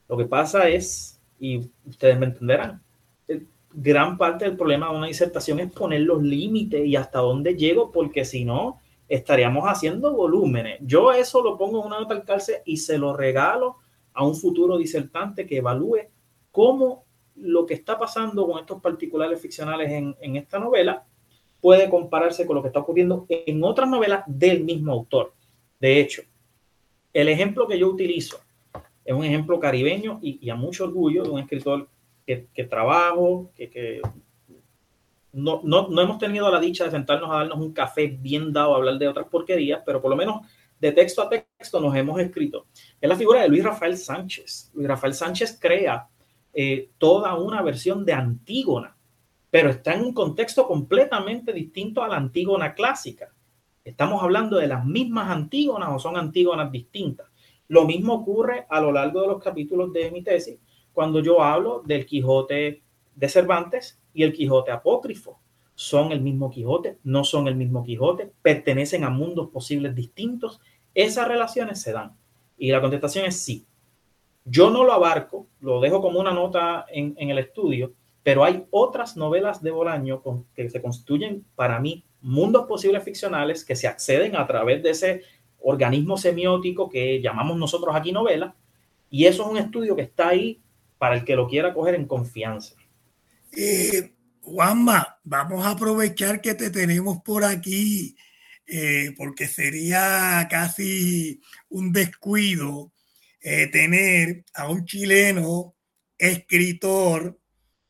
Lo 0.09 0.17
que 0.17 0.27
pasa 0.27 0.69
es, 0.69 1.21
y 1.39 1.61
ustedes 1.87 2.19
me 2.19 2.27
entenderán, 2.27 2.83
eh, 3.29 3.43
gran 3.73 4.17
parte 4.17 4.45
del 4.45 4.57
problema 4.57 4.91
de 4.91 4.97
una 4.97 5.07
disertación 5.07 5.61
es 5.61 5.73
poner 5.73 6.03
los 6.03 6.23
límites 6.23 6.85
y 6.85 6.97
hasta 6.97 7.21
dónde 7.21 7.55
llego, 7.57 7.91
porque 7.93 8.25
si 8.25 8.45
no, 8.45 8.81
estaríamos 9.09 9.65
haciendo 9.65 10.13
volúmenes. 10.13 10.79
Yo 10.83 11.13
eso 11.13 11.43
lo 11.43 11.59
pongo 11.59 11.81
en 11.81 11.89
una 11.89 12.01
nota 12.01 12.15
al 12.15 12.25
cárcel 12.25 12.57
y 12.65 12.77
se 12.77 12.97
lo 12.97 13.17
regalo 13.17 13.79
a 14.13 14.25
un 14.25 14.35
futuro 14.35 14.79
disertante 14.79 15.47
que 15.47 15.59
evalúe 15.59 16.09
cómo 16.51 17.05
lo 17.37 17.67
que 17.67 17.75
está 17.75 17.99
pasando 17.99 18.47
con 18.47 18.59
estos 18.59 18.81
particulares 18.81 19.41
ficcionales 19.41 19.91
en, 19.91 20.37
esta 20.37 20.59
novela 20.59 21.05
puede 21.61 21.89
compararse 21.89 22.47
con 22.47 22.57
lo 22.57 22.63
que 22.63 22.69
está 22.69 22.81
ocurriendo 22.81 23.27
en 23.29 23.63
otras 23.63 23.89
novelas 23.89 24.25
del 24.27 24.65
mismo 24.65 24.93
autor. 24.93 25.35
De 25.79 26.01
hecho, 26.01 26.23
el 27.13 27.29
ejemplo 27.29 27.67
que 27.67 27.79
yo 27.79 27.89
utilizo 27.89 28.41
es 29.05 29.15
un 29.15 29.25
ejemplo 29.25 29.59
caribeño 29.59 30.19
y, 30.23 30.49
a 30.51 30.55
mucho 30.55 30.85
orgullo 30.85 31.23
de 31.23 31.31
un 31.31 31.41
escritor 31.41 31.89
que, 32.27 32.65
trabajo, 32.65 33.51
que, 33.57 34.01
no, 35.33 35.61
no, 35.65 36.01
hemos 36.01 36.19
tenido 36.19 36.51
la 36.51 36.61
dicha 36.61 36.85
de 36.85 36.91
sentarnos 36.91 37.31
a 37.31 37.39
darnos 37.39 37.59
un 37.59 37.73
café 37.73 38.07
bien 38.07 38.53
dado 38.53 38.75
a 38.75 38.77
hablar 38.77 38.99
de 38.99 39.09
otras 39.09 39.27
porquerías, 39.27 39.83
pero 39.85 40.01
por 40.01 40.11
lo 40.11 40.17
menos 40.17 40.47
de 40.81 40.93
texto 40.93 41.23
a 41.23 41.29
texto 41.29 41.81
nos 41.81 41.95
hemos 41.95 42.19
escrito. 42.21 42.67
Es 43.01 43.09
la 43.09 43.17
figura 43.17 43.41
de 43.41 43.49
Luis 43.49 43.65
Rafael 43.65 43.97
Sánchez. 43.97 44.73
Luis 44.75 44.87
Rafael 44.87 45.15
Sánchez 45.15 45.59
crea 45.59 46.07
eh, 46.53 46.91
toda 46.99 47.35
una 47.35 47.63
versión 47.63 48.05
de 48.05 48.13
Antígona, 48.13 48.95
pero 49.49 49.71
está 49.71 49.95
en 49.95 50.03
un 50.03 50.13
contexto 50.13 50.67
completamente 50.67 51.55
distinto 51.55 52.03
a 52.03 52.09
la 52.09 52.17
Antígona 52.17 52.75
clásica. 52.75 53.33
Estamos 53.85 54.23
hablando 54.23 54.59
de 54.59 54.67
las 54.67 54.85
mismas 54.85 55.31
Antígonas 55.31 55.89
o 55.93 55.99
son 55.99 56.19
Antígonas 56.19 56.71
distintas. 56.71 57.27
Lo 57.69 57.87
mismo 57.87 58.13
ocurre 58.13 58.67
a 58.69 58.81
lo 58.81 58.93
largo 58.93 59.23
de 59.23 59.29
los 59.29 59.43
capítulos 59.43 59.93
de 59.95 60.11
mi 60.11 60.23
tesis 60.23 60.61
cuando 60.93 61.21
yo 61.21 61.43
hablo 61.43 61.83
del 61.87 62.05
Quijote 62.05 62.83
de 63.15 63.29
Cervantes 63.31 63.99
y 64.13 64.25
el 64.25 64.35
Quijote 64.35 64.73
apócrifo. 64.73 65.41
¿Son 65.75 66.13
el 66.13 66.21
mismo 66.21 66.51
Quijote? 66.51 66.99
¿No 67.05 67.25
son 67.25 67.49
el 67.49 67.55
mismo 67.57 67.83
Quijote? 67.83 68.31
¿Pertenecen 68.43 69.05
a 69.05 69.11
mundos 69.11 69.49
posibles 69.49 69.95
distintos? 69.95 70.61
Esas 70.93 71.27
relaciones 71.27 71.81
se 71.81 71.93
dan. 71.93 72.20
Y 72.61 72.71
la 72.71 72.83
contestación 72.83 73.25
es 73.25 73.41
sí. 73.41 73.65
Yo 74.45 74.71
no 74.71 74.85
lo 74.85 74.93
abarco, 74.93 75.47
lo 75.61 75.81
dejo 75.81 76.03
como 76.03 76.21
una 76.21 76.33
nota 76.33 76.85
en, 76.93 77.15
el 77.17 77.39
estudio, 77.39 77.95
pero 78.23 78.45
hay 78.45 78.67
otras 78.71 79.17
novelas 79.17 79.63
de 79.63 79.71
Bolaño 79.71 80.23
que 80.55 80.69
se 80.69 80.83
constituyen 80.83 81.43
para 81.57 81.81
mí 81.81 82.05
mundos 82.21 82.67
posibles 82.67 83.03
ficcionales 83.03 83.65
que 83.65 83.75
se 83.75 83.89
acceden 83.89 84.37
a 84.37 84.47
través 84.47 84.83
de 84.83 84.91
ese 84.91 85.23
organismo 85.59 86.19
semiótico 86.19 86.91
que 86.91 87.23
llamamos 87.23 87.57
nosotros 87.57 87.97
aquí 87.97 88.13
novela, 88.13 88.55
y 89.09 89.25
eso 89.25 89.45
es 89.45 89.49
un 89.49 89.57
estudio 89.57 89.97
que 89.97 90.03
está 90.03 90.29
ahí 90.29 90.61
para 90.99 91.15
el 91.15 91.25
que 91.25 91.37
lo 91.37 91.49
quiera 91.49 91.73
coger 91.73 91.95
en 91.95 92.07
confianza. 92.07 92.75
Eh, 93.57 94.13
Juanma, 94.43 95.19
vamos 95.25 95.65
a 95.65 95.71
aprovechar 95.71 96.43
que 96.43 96.55
te 96.55 96.69
tenemos 96.69 97.23
por 97.23 97.43
aquí, 97.43 98.17
eh, 98.73 99.13
porque 99.17 99.49
sería 99.49 100.47
casi 100.49 101.41
un 101.71 101.93
descuido 101.93 102.93
eh, 103.41 103.67
tener 103.67 104.45
a 104.55 104.69
un 104.69 104.85
chileno 104.85 105.75
escritor, 106.17 107.41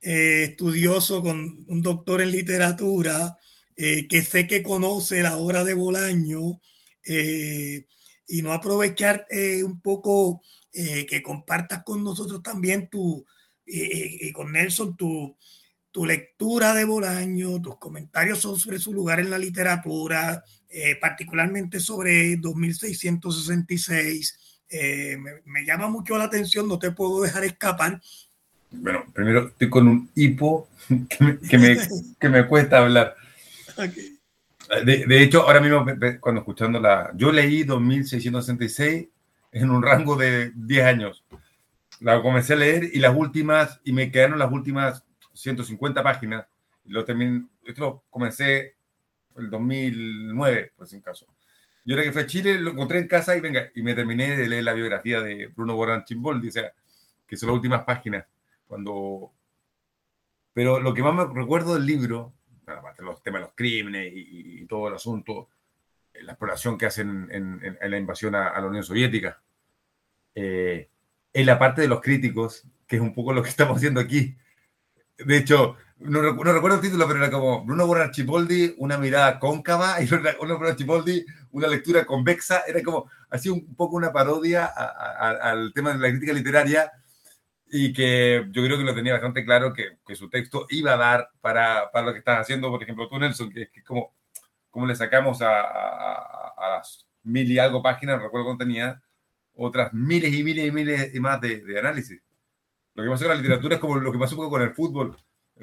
eh, 0.00 0.44
estudioso 0.48 1.20
con 1.20 1.66
un 1.68 1.82
doctor 1.82 2.22
en 2.22 2.30
literatura, 2.30 3.36
que 3.76 4.22
sé 4.22 4.46
que 4.46 4.62
conoce 4.62 5.22
la 5.22 5.38
obra 5.38 5.64
de 5.64 5.72
Bolaño, 5.72 6.60
y 7.06 8.42
no 8.42 8.52
aprovechar 8.52 9.26
un 9.64 9.80
poco 9.80 10.42
que 10.70 11.22
compartas 11.22 11.82
con 11.82 12.04
nosotros 12.04 12.42
también 12.42 12.90
tu, 12.90 13.24
y 13.64 14.30
con 14.32 14.52
Nelson 14.52 14.98
tu, 14.98 15.34
tu 15.90 16.04
lectura 16.04 16.74
de 16.74 16.84
Bolaño, 16.84 17.60
tus 17.62 17.78
comentarios 17.78 18.40
sobre 18.40 18.78
su 18.78 18.92
lugar 18.92 19.18
en 19.18 19.30
la 19.30 19.38
literatura, 19.38 20.44
eh, 20.70 20.96
particularmente 21.00 21.80
sobre 21.80 22.36
2666. 22.36 24.38
Eh, 24.68 25.16
me, 25.44 25.64
llama 25.64 25.88
mucho 25.88 26.16
la 26.16 26.24
atención, 26.24 26.68
no 26.68 26.78
te 26.78 26.92
puedo 26.92 27.22
dejar 27.22 27.44
escapar. 27.44 28.00
Bueno, 28.70 29.04
primero 29.12 29.48
estoy 29.48 29.68
con 29.68 29.88
un 29.88 30.08
hipo 30.14 30.68
que 31.08 31.24
me, 31.58 31.76
que 32.20 32.28
me, 32.28 32.46
cuesta 32.46 32.78
hablar. 32.78 33.16
De, 34.84 35.06
de, 35.06 35.22
hecho, 35.22 35.42
ahora 35.42 35.60
mismo, 35.60 35.84
cuando 36.20 36.42
escuchando 36.42 36.78
la... 36.78 37.10
Yo 37.16 37.32
leí 37.32 37.64
2666 37.64 39.08
en 39.50 39.70
un 39.70 39.82
rango 39.82 40.14
de 40.14 40.52
10 40.54 40.84
años. 40.84 41.24
La 41.98 42.22
comencé 42.22 42.52
a 42.52 42.56
leer 42.56 42.84
y 42.92 43.00
las 43.00 43.16
últimas, 43.16 43.80
y 43.84 43.92
me 43.92 44.12
quedaron 44.12 44.38
las 44.38 44.52
últimas 44.52 45.02
150 45.34 46.02
páginas. 46.02 46.46
Lo 46.84 47.04
terminé, 47.04 47.46
esto 47.64 47.80
lo 47.80 48.04
comencé 48.08 48.76
el 49.36 49.50
2009, 49.50 50.72
por 50.76 50.86
sin 50.88 51.00
caso. 51.00 51.26
Yo 51.84 51.94
era 51.94 52.04
que 52.04 52.12
fue 52.12 52.22
a 52.22 52.26
Chile, 52.26 52.58
lo 52.58 52.70
encontré 52.70 52.98
en 52.98 53.08
casa 53.08 53.36
y 53.36 53.40
venga, 53.40 53.70
y 53.74 53.82
me 53.82 53.94
terminé 53.94 54.36
de 54.36 54.48
leer 54.48 54.64
la 54.64 54.74
biografía 54.74 55.20
de 55.20 55.46
Bruno 55.48 55.74
Borán 55.74 56.04
Chimboldi, 56.04 56.48
o 56.48 56.52
sea, 56.52 56.72
que 57.26 57.36
son 57.36 57.48
las 57.48 57.56
últimas 57.56 57.84
páginas. 57.84 58.26
Cuando... 58.66 59.32
Pero 60.52 60.80
lo 60.80 60.92
que 60.92 61.02
más 61.02 61.14
me 61.14 61.32
recuerdo 61.32 61.74
del 61.74 61.86
libro, 61.86 62.34
aparte 62.66 63.02
los 63.02 63.22
temas 63.22 63.40
de 63.40 63.46
los 63.46 63.54
crímenes 63.54 64.12
y, 64.14 64.64
todo 64.66 64.88
el 64.88 64.94
asunto, 64.94 65.48
la 66.14 66.32
exploración 66.32 66.76
que 66.76 66.86
hacen 66.86 67.28
en, 67.30 67.78
la 67.80 67.96
invasión 67.96 68.34
a, 68.34 68.60
la 68.60 68.66
Unión 68.66 68.84
Soviética, 68.84 69.40
eh, 70.34 70.88
en 71.32 71.46
la 71.46 71.58
parte 71.58 71.80
de 71.82 71.88
los 71.88 72.00
críticos, 72.00 72.64
que 72.86 72.96
es 72.96 73.02
un 73.02 73.14
poco 73.14 73.32
lo 73.32 73.42
que 73.42 73.48
estamos 73.48 73.76
haciendo 73.76 74.00
aquí. 74.00 74.36
De 75.24 75.36
hecho, 75.36 75.76
no, 75.98 76.22
recuerdo 76.22 76.76
el 76.76 76.80
título, 76.80 77.06
pero 77.06 77.18
era 77.18 77.30
como 77.30 77.64
Bruno 77.64 77.86
Borrachipoldi, 77.86 78.74
una 78.78 78.96
mirada 78.96 79.38
cóncava, 79.38 80.00
y 80.00 80.06
Bruno 80.06 80.58
Borrachipoldi, 80.58 81.24
una 81.52 81.68
lectura 81.68 82.06
convexa. 82.06 82.62
Era 82.66 82.82
como, 82.82 83.10
así 83.28 83.50
un 83.50 83.74
poco 83.74 83.96
una 83.96 84.12
parodia 84.12 84.66
al 84.66 85.72
tema 85.74 85.92
de 85.92 85.98
la 85.98 86.08
crítica 86.08 86.32
literaria 86.32 86.90
y 87.72 87.92
que 87.92 88.46
yo 88.50 88.64
creo 88.64 88.76
que 88.78 88.84
lo 88.84 88.94
tenía 88.94 89.12
bastante 89.12 89.44
claro 89.44 89.72
que, 89.72 89.98
que 90.06 90.16
su 90.16 90.28
texto 90.28 90.66
iba 90.70 90.94
a 90.94 90.96
dar 90.96 91.30
para, 91.40 91.90
para, 91.92 92.06
lo 92.06 92.12
que 92.12 92.18
estás 92.18 92.40
haciendo, 92.40 92.68
por 92.70 92.82
ejemplo, 92.82 93.08
tú, 93.08 93.18
Nelson, 93.18 93.50
que 93.50 93.62
es 93.72 93.84
como, 93.84 94.12
como 94.70 94.86
le 94.86 94.96
sacamos 94.96 95.40
a, 95.40 95.60
a, 95.60 96.76
las 96.76 97.06
mil 97.22 97.50
y 97.50 97.58
algo 97.58 97.82
páginas, 97.82 98.20
recuerdo 98.20 98.46
cuando 98.46 98.64
tenía, 98.64 99.00
otras 99.54 99.92
miles 99.92 100.32
y 100.32 100.42
miles 100.42 100.66
y 100.66 100.72
miles 100.72 101.14
y 101.14 101.20
más 101.20 101.40
de, 101.40 101.60
de 101.60 101.78
análisis. 101.78 102.20
Lo 102.94 103.04
que 103.04 103.10
pasa 103.10 103.24
con 103.24 103.34
la 103.34 103.40
literatura 103.40 103.74
es 103.76 103.80
como 103.80 103.96
lo 103.96 104.12
que 104.12 104.18
pasó 104.18 104.36
con 104.36 104.62
el 104.62 104.74
fútbol 104.74 105.16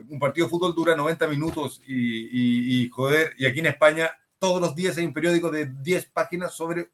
un 0.09 0.19
partido 0.19 0.45
de 0.45 0.51
fútbol 0.51 0.75
dura 0.75 0.95
90 0.95 1.27
minutos 1.27 1.81
y, 1.85 2.83
y, 2.83 2.89
joder, 2.89 3.33
y 3.37 3.45
aquí 3.45 3.59
en 3.59 3.67
España 3.67 4.11
todos 4.39 4.61
los 4.61 4.75
días 4.75 4.97
hay 4.97 5.05
un 5.05 5.13
periódico 5.13 5.49
de 5.49 5.65
10 5.65 6.07
páginas 6.07 6.53
sobre 6.53 6.91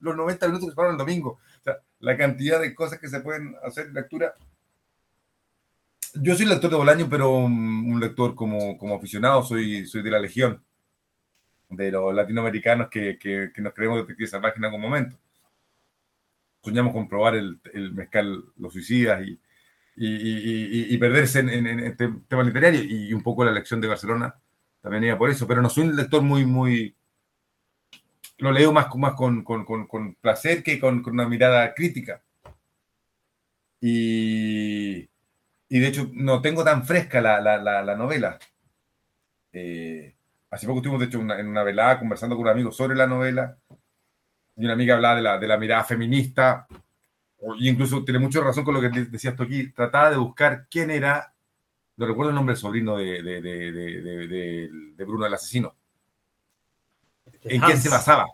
los 0.00 0.16
90 0.16 0.46
minutos 0.46 0.68
que 0.68 0.80
se 0.80 0.88
el 0.88 0.96
domingo. 0.96 1.30
O 1.60 1.62
sea, 1.62 1.78
la 1.98 2.16
cantidad 2.16 2.60
de 2.60 2.74
cosas 2.74 3.00
que 3.00 3.08
se 3.08 3.20
pueden 3.20 3.56
hacer 3.64 3.86
en 3.86 3.94
lectura. 3.94 4.34
Yo 6.14 6.36
soy 6.36 6.46
lector 6.46 6.70
de 6.70 6.76
Bolaño, 6.76 7.08
pero 7.10 7.30
un, 7.38 7.98
lector 7.98 8.36
como, 8.36 8.78
como, 8.78 8.94
aficionado, 8.94 9.42
soy, 9.42 9.86
soy 9.86 10.02
de 10.02 10.10
la 10.10 10.20
legión 10.20 10.62
de 11.68 11.90
los 11.90 12.14
latinoamericanos 12.14 12.88
que, 12.88 13.18
que, 13.18 13.50
nos 13.60 13.74
creemos 13.74 13.98
detectives 13.98 14.30
salvajes 14.30 14.58
en 14.58 14.66
algún 14.66 14.80
momento. 14.80 15.16
Soñamos 16.62 16.92
con 16.92 17.08
probar 17.08 17.34
el, 17.34 17.58
el 17.72 17.92
mezcal 17.92 18.44
Los 18.56 18.72
Suicidas 18.72 19.26
y, 19.26 19.40
y, 19.96 20.96
perderse 20.98 21.40
en, 21.40 21.48
en, 21.50 21.80
este 21.80 22.12
tema 22.28 22.42
literario 22.42 22.82
y 22.82 23.12
un 23.12 23.22
poco 23.22 23.44
la 23.44 23.50
elección 23.52 23.80
de 23.80 23.88
Barcelona 23.88 24.34
también 24.84 25.04
iba 25.04 25.16
por 25.16 25.30
eso, 25.30 25.46
pero 25.46 25.62
no 25.62 25.70
soy 25.70 25.84
un 25.84 25.96
lector 25.96 26.20
muy, 26.20 26.44
muy, 26.44 26.94
lo 28.36 28.52
leo 28.52 28.70
más, 28.70 28.94
más 28.96 29.14
con, 29.14 29.42
con, 29.42 29.64
con, 29.64 30.14
placer 30.16 30.62
que 30.62 30.78
con, 30.78 31.02
una 31.08 31.26
mirada 31.26 31.72
crítica. 31.72 32.22
Y, 33.80 35.08
y, 35.70 35.78
de 35.78 35.86
hecho 35.86 36.10
no 36.12 36.42
tengo 36.42 36.62
tan 36.62 36.84
fresca 36.84 37.22
la, 37.22 37.40
la, 37.40 37.56
la, 37.82 37.96
novela. 37.96 38.38
Eh, 39.54 40.14
hace 40.50 40.66
poco 40.66 40.80
estuvimos, 40.80 41.00
de 41.00 41.06
hecho, 41.06 41.20
en 41.20 41.48
una 41.48 41.62
velada 41.62 41.98
conversando 41.98 42.36
con 42.36 42.44
un 42.44 42.50
amigo 42.50 42.70
sobre 42.70 42.94
la 42.94 43.06
novela 43.06 43.56
y 44.54 44.64
una 44.64 44.74
amiga 44.74 44.96
hablaba 44.96 45.16
de 45.16 45.22
la, 45.22 45.38
de 45.38 45.48
la 45.48 45.56
mirada 45.56 45.84
feminista 45.84 46.66
y 46.68 46.83
incluso 47.58 48.04
tiene 48.04 48.18
mucha 48.20 48.40
razón 48.40 48.64
con 48.64 48.74
lo 48.74 48.80
que 48.80 48.88
decías 48.88 49.36
tú 49.36 49.42
aquí, 49.42 49.70
trataba 49.72 50.10
de 50.10 50.16
buscar 50.16 50.66
quién 50.70 50.90
era, 50.90 51.34
no 51.96 52.06
recuerdo 52.06 52.30
el 52.30 52.36
nombre 52.36 52.54
del 52.54 52.60
sobrino 52.60 52.96
de, 52.96 53.22
de, 53.22 53.40
de, 53.42 54.70
de 54.96 55.04
Bruno 55.04 55.26
el 55.26 55.34
asesino, 55.34 55.74
en 57.42 57.60
quién 57.60 57.80
se 57.80 57.88
basaba, 57.88 58.26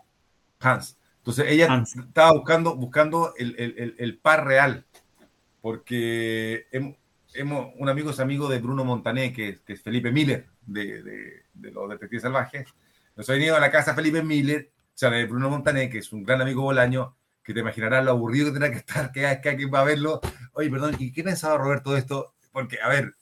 Hans. 0.59 0.97
Entonces 1.17 1.45
ella 1.49 1.83
estaba 1.83 2.31
buscando, 2.31 2.75
buscando 2.75 3.33
el, 3.37 3.55
el, 3.59 3.95
el, 3.97 4.17
par 4.17 4.45
real, 4.45 4.85
porque 5.61 6.65
hemos, 6.71 6.97
un 7.77 7.89
amigo 7.89 8.09
es 8.09 8.19
amigo 8.19 8.49
de 8.49 8.59
Bruno 8.59 8.83
Montané, 8.83 9.31
que, 9.31 9.59
que 9.63 9.73
es 9.73 9.83
Felipe 9.83 10.11
Miller, 10.11 10.47
de, 10.65 11.43
los 11.53 11.89
Detectives 11.89 12.23
Salvajes. 12.23 12.67
Nos 13.15 13.29
ha 13.29 13.33
venido 13.33 13.55
a 13.55 13.59
la 13.59 13.69
casa 13.69 13.93
Felipe 13.93 14.23
Miller, 14.23 14.71
o 14.73 14.97
sea, 14.97 15.11
de 15.11 15.25
Bruno 15.25 15.49
Montané, 15.51 15.91
que 15.91 15.99
es 15.99 16.11
un 16.11 16.23
gran 16.23 16.41
amigo 16.41 16.63
bolaño, 16.63 17.15
que 17.43 17.53
te 17.53 17.59
imaginarás 17.59 18.03
lo 18.05 18.11
aburrido 18.11 18.47
que 18.47 18.51
tendrá 18.51 18.71
que 18.71 18.77
estar, 18.77 19.11
que, 19.11 19.39
que 19.41 19.49
alguien 19.49 19.71
va 19.73 19.81
a 19.81 19.85
verlo. 19.85 20.21
Oye, 20.53 20.69
perdón, 20.69 20.95
¿y 20.99 21.11
qué 21.11 21.23
pensaba 21.23 21.57
Roberto 21.57 21.93
de 21.93 21.99
esto? 21.99 22.33
Porque, 22.51 22.79
a 22.81 22.89
ver, 22.89 23.13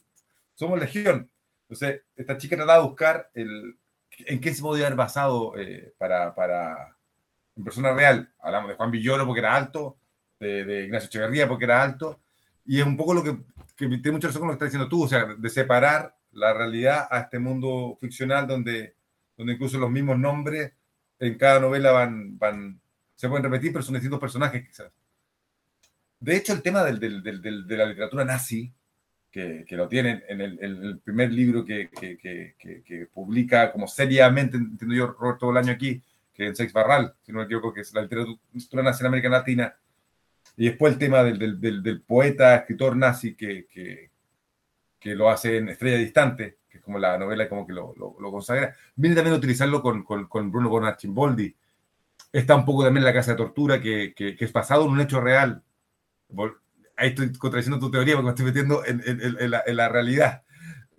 somos 0.54 0.78
legión. 0.78 1.30
Entonces, 1.62 2.02
esta 2.16 2.36
chica 2.36 2.56
trataba 2.56 2.82
de 2.82 2.88
buscar 2.88 3.30
el, 3.34 3.78
en 4.26 4.40
qué 4.40 4.54
se 4.54 4.62
podía 4.62 4.86
haber 4.86 4.96
basado 4.96 5.56
eh, 5.56 5.94
para, 5.98 6.34
para, 6.34 6.96
en 7.56 7.64
persona 7.64 7.92
real. 7.92 8.32
Hablamos 8.40 8.70
de 8.70 8.76
Juan 8.76 8.90
Villoro 8.90 9.26
porque 9.26 9.40
era 9.40 9.54
alto, 9.54 9.96
de, 10.38 10.84
Ignacio 10.84 11.08
Echeverría 11.08 11.48
porque 11.48 11.64
era 11.64 11.82
alto, 11.82 12.20
y 12.64 12.80
es 12.80 12.86
un 12.86 12.96
poco 12.96 13.14
lo 13.14 13.22
que, 13.22 13.36
que 13.76 13.88
tiene 13.88 14.12
mucha 14.12 14.28
razón 14.28 14.40
con 14.40 14.48
lo 14.48 14.52
que 14.52 14.64
estás 14.64 14.72
diciendo 14.72 14.88
tú, 14.88 15.04
o 15.04 15.08
sea, 15.08 15.26
de 15.36 15.48
separar 15.48 16.16
la 16.32 16.52
realidad 16.52 17.08
a 17.10 17.20
este 17.20 17.38
mundo 17.38 17.96
ficcional 18.00 18.46
donde, 18.46 18.94
donde 19.36 19.54
incluso 19.54 19.78
los 19.78 19.90
mismos 19.90 20.18
nombres 20.18 20.72
en 21.18 21.36
cada 21.36 21.60
novela 21.60 21.92
van, 21.92 22.38
van, 22.38 22.79
se 23.20 23.28
pueden 23.28 23.44
repetir, 23.44 23.70
pero 23.70 23.82
son 23.82 23.92
distintos 23.92 24.18
personajes 24.18 24.66
quizás. 24.66 24.90
De 26.18 26.36
hecho, 26.36 26.54
el 26.54 26.62
tema 26.62 26.82
del, 26.82 26.98
del, 26.98 27.22
del, 27.22 27.66
de 27.66 27.76
la 27.76 27.84
literatura 27.84 28.24
nazi, 28.24 28.72
que, 29.30 29.66
que 29.68 29.76
lo 29.76 29.88
tienen 29.88 30.24
en 30.26 30.40
el, 30.40 30.58
el 30.58 31.00
primer 31.00 31.30
libro 31.30 31.62
que, 31.62 31.90
que, 31.90 32.16
que, 32.56 33.06
publica 33.12 33.72
como 33.72 33.86
seriamente, 33.86 34.56
entiendo 34.56 34.94
yo, 34.94 35.08
Roberto 35.08 35.44
Bolaño 35.44 35.70
aquí, 35.70 36.02
que 36.32 36.48
es 36.48 36.56
Sex 36.56 36.72
Barral, 36.72 37.14
si 37.20 37.30
no 37.30 37.40
me 37.40 37.44
equivoco, 37.44 37.74
que 37.74 37.82
es 37.82 37.92
la 37.92 38.00
literatura 38.00 38.82
nazi 38.82 39.02
en 39.02 39.06
América 39.08 39.28
Latina, 39.28 39.76
y 40.56 40.64
después 40.64 40.94
el 40.94 40.98
tema 40.98 41.22
del, 41.22 41.60
del 41.60 42.00
poeta, 42.00 42.56
escritor 42.56 42.96
nazi 42.96 43.34
que, 43.34 43.66
que, 44.98 45.14
lo 45.14 45.28
hace 45.28 45.58
en 45.58 45.68
Estrella 45.68 45.98
Distante, 45.98 46.60
que 46.70 46.78
es 46.78 46.82
como 46.82 46.98
la 46.98 47.18
novela 47.18 47.50
como 47.50 47.66
que 47.66 47.74
lo, 47.74 47.94
lo, 47.98 48.16
lo 48.18 48.32
consagra, 48.32 48.74
viene 48.96 49.14
también 49.14 49.34
a 49.34 49.38
utilizarlo 49.38 49.82
con, 49.82 50.04
con, 50.04 50.26
con 50.26 50.50
Bruno 50.50 50.70
Bonachimboldi, 50.70 51.54
Está 52.32 52.54
un 52.54 52.64
poco 52.64 52.84
también 52.84 53.04
la 53.04 53.12
casa 53.12 53.32
de 53.32 53.36
tortura, 53.36 53.80
que, 53.80 54.14
que, 54.14 54.36
es 54.38 54.52
basado 54.52 54.84
en 54.84 54.92
un 54.92 55.00
hecho 55.00 55.20
real. 55.20 55.62
Ahí 56.96 57.08
estoy 57.08 57.32
contradiciendo 57.32 57.80
tu 57.80 57.90
teoría 57.90 58.14
porque 58.14 58.26
me 58.26 58.30
estoy 58.30 58.46
metiendo 58.46 58.84
en, 58.84 59.02
en, 59.04 59.50
la, 59.50 59.62
en 59.66 59.76
la, 59.76 59.88
realidad. 59.88 60.42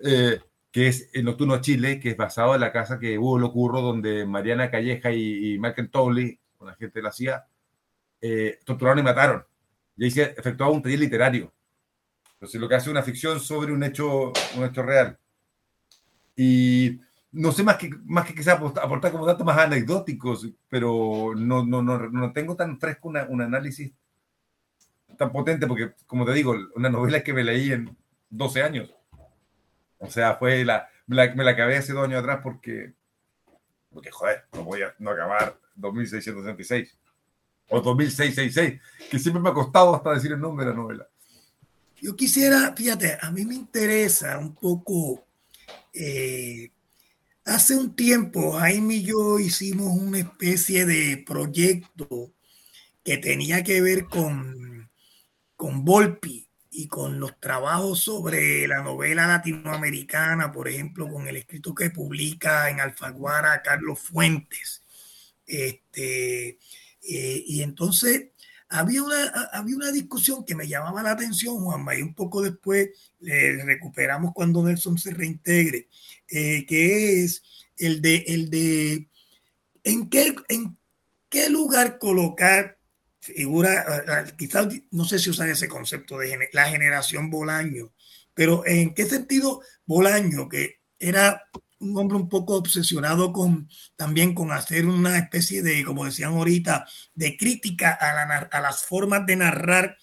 Eh, 0.03 0.39
que 0.71 0.87
es 0.87 1.09
el 1.13 1.25
Nocturno 1.25 1.59
Chile, 1.61 1.99
que 1.99 2.11
es 2.11 2.17
basado 2.17 2.55
en 2.55 2.61
la 2.61 2.71
casa 2.71 2.97
que 2.97 3.17
hubo 3.17 3.37
lo 3.37 3.47
ocurro 3.47 3.81
donde 3.81 4.25
Mariana 4.25 4.71
Calleja 4.71 5.11
y, 5.11 5.53
y 5.53 5.59
Michael 5.59 5.89
Townley, 5.89 6.39
con 6.57 6.67
la 6.67 6.75
gente 6.75 6.99
de 6.99 7.03
la 7.03 7.11
CIA, 7.11 7.45
eh, 8.21 8.59
torturaron 8.63 8.99
y 8.99 9.03
mataron. 9.03 9.45
Y 9.97 10.05
ahí 10.05 10.11
se 10.11 10.23
efectuaba 10.23 10.71
un 10.71 10.81
taller 10.81 10.99
literario. 10.99 11.53
Entonces, 12.33 12.59
lo 12.59 12.69
que 12.69 12.75
hace 12.75 12.89
una 12.89 13.03
ficción 13.03 13.39
sobre 13.39 13.73
un 13.73 13.83
hecho, 13.83 14.31
un 14.55 14.63
hecho 14.63 14.81
real. 14.83 15.17
Y 16.35 16.99
no 17.31 17.51
sé 17.51 17.63
más 17.63 17.77
que, 17.77 17.89
más 18.05 18.25
que 18.25 18.35
quizás 18.35 18.55
aportar 18.55 19.11
como 19.11 19.25
datos 19.25 19.45
más 19.45 19.57
anecdóticos, 19.57 20.49
pero 20.69 21.33
no, 21.35 21.65
no, 21.65 21.81
no, 21.81 22.09
no 22.09 22.33
tengo 22.33 22.55
tan 22.55 22.79
fresco 22.79 23.09
un 23.09 23.41
análisis 23.41 23.93
tan 25.17 25.31
potente, 25.31 25.67
porque 25.67 25.93
como 26.07 26.25
te 26.25 26.33
digo, 26.33 26.55
una 26.75 26.89
novela 26.89 27.23
que 27.23 27.33
me 27.33 27.43
leí 27.43 27.71
en 27.71 27.95
12 28.29 28.63
años. 28.63 28.93
O 29.99 30.09
sea, 30.09 30.35
fue 30.35 30.65
la, 30.65 30.89
me 31.05 31.15
la, 31.15 31.35
me 31.35 31.43
la 31.43 31.51
acabé 31.51 31.77
hace 31.77 31.93
dos 31.93 32.05
años 32.05 32.19
atrás 32.19 32.39
porque, 32.43 32.93
porque 33.93 34.11
joder, 34.11 34.45
no 34.53 34.63
voy 34.63 34.81
a 34.81 34.95
no 34.99 35.11
acabar 35.11 35.57
2666 35.75 36.97
o 37.69 37.81
2666, 37.81 38.81
que 39.09 39.19
siempre 39.19 39.41
me 39.41 39.49
ha 39.49 39.53
costado 39.53 39.95
hasta 39.95 40.13
decir 40.13 40.31
el 40.31 40.39
nombre 40.41 40.65
de 40.65 40.71
la 40.71 40.77
novela. 40.77 41.07
Yo 42.01 42.15
quisiera, 42.15 42.73
fíjate, 42.75 43.17
a 43.21 43.31
mí 43.31 43.45
me 43.45 43.53
interesa 43.53 44.37
un 44.39 44.55
poco 44.55 45.23
eh, 45.93 46.71
Hace 47.45 47.75
un 47.75 47.95
tiempo, 47.95 48.51
Jaime 48.53 48.95
y 48.95 49.03
yo 49.03 49.39
hicimos 49.39 49.97
una 49.97 50.19
especie 50.19 50.85
de 50.85 51.23
proyecto 51.25 52.31
que 53.03 53.17
tenía 53.17 53.63
que 53.63 53.81
ver 53.81 54.05
con, 54.05 54.89
con 55.55 55.83
Volpi 55.83 56.47
y 56.69 56.87
con 56.87 57.19
los 57.19 57.39
trabajos 57.39 58.01
sobre 58.01 58.67
la 58.67 58.83
novela 58.83 59.25
latinoamericana, 59.27 60.51
por 60.51 60.67
ejemplo, 60.67 61.09
con 61.09 61.27
el 61.27 61.35
escrito 61.35 61.73
que 61.73 61.89
publica 61.89 62.69
en 62.69 62.79
Alfaguara 62.79 63.61
Carlos 63.63 63.99
Fuentes. 63.99 64.83
Este, 65.47 66.59
y 67.01 67.61
entonces 67.63 68.29
había 68.69 69.03
una, 69.03 69.49
había 69.51 69.75
una 69.75 69.91
discusión 69.91 70.45
que 70.45 70.55
me 70.55 70.67
llamaba 70.67 71.03
la 71.03 71.11
atención, 71.11 71.57
Juanma, 71.59 71.95
y 71.95 72.01
un 72.01 72.13
poco 72.13 72.41
después 72.41 72.89
le 73.19 73.63
recuperamos 73.65 74.31
cuando 74.33 74.63
Nelson 74.63 74.97
se 74.97 75.11
reintegre, 75.11 75.89
que 76.31 77.23
es 77.23 77.43
el 77.77 78.01
de, 78.01 78.23
el 78.27 78.49
de 78.49 79.07
en 79.83 80.09
qué, 80.09 80.35
en 80.49 80.77
qué 81.29 81.49
lugar 81.49 81.99
colocar 81.99 82.77
figura, 83.19 84.33
quizás 84.37 84.67
no 84.91 85.05
sé 85.05 85.19
si 85.19 85.29
usan 85.29 85.49
ese 85.49 85.67
concepto 85.67 86.17
de 86.17 86.49
la 86.53 86.69
generación 86.69 87.29
Bolaño, 87.29 87.93
pero 88.33 88.65
en 88.65 88.93
qué 88.93 89.05
sentido 89.05 89.61
Bolaño, 89.85 90.49
que 90.49 90.79
era 90.97 91.43
un 91.79 91.97
hombre 91.97 92.17
un 92.17 92.29
poco 92.29 92.55
obsesionado 92.55 93.33
con 93.33 93.67
también 93.95 94.33
con 94.33 94.51
hacer 94.51 94.85
una 94.85 95.17
especie 95.17 95.61
de, 95.61 95.83
como 95.83 96.05
decían 96.05 96.33
ahorita, 96.33 96.85
de 97.13 97.37
crítica 97.37 97.91
a, 97.91 98.61
las 98.61 98.83
formas 98.83 99.25
de 99.25 99.35
narrar 99.35 99.97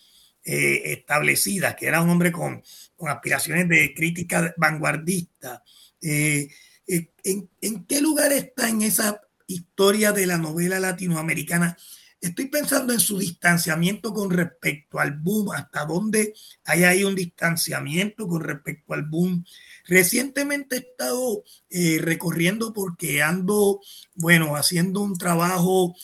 eh, 0.45 0.83
establecidas, 0.93 1.77
que 1.77 1.87
era 1.87 2.03
un 2.03 2.11
hombre 2.11 2.33
con, 2.33 2.63
aspiraciones 3.07 3.69
de 3.69 3.95
crítica 3.95 4.55
vanguardista. 4.57 5.63
Eh, 6.01 6.49
eh, 6.87 7.11
¿en, 7.25 7.49
¿En 7.61 7.85
qué 7.85 8.01
lugar 8.01 8.33
está 8.33 8.69
en 8.69 8.83
esa 8.83 9.21
historia 9.47 10.13
de 10.13 10.27
la 10.27 10.39
novela 10.39 10.81
latinoamericana? 10.81 11.77
Estoy 12.21 12.47
pensando 12.47 12.93
en 12.93 12.99
su 12.99 13.19
distanciamiento 13.19 14.13
con 14.13 14.31
respecto 14.31 14.99
al 14.99 15.13
boom, 15.13 15.53
hasta 15.53 15.85
dónde 15.85 16.35
hay 16.65 16.83
ahí 16.83 17.05
un 17.05 17.15
distanciamiento 17.15 18.27
con 18.27 18.43
respecto 18.43 18.93
al 18.93 19.05
boom. 19.05 19.45
Recientemente 19.87 20.77
he 20.77 20.79
estado 20.81 21.45
eh, 21.71 21.99
recorriendo 22.01 22.73
porque 22.73 23.23
ando, 23.23 23.81
bueno, 24.15 24.57
haciendo 24.57 25.01
un 25.01 25.17
trabajo 25.17 25.95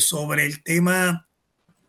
sobre 0.00 0.44
el 0.44 0.62
tema 0.62 1.23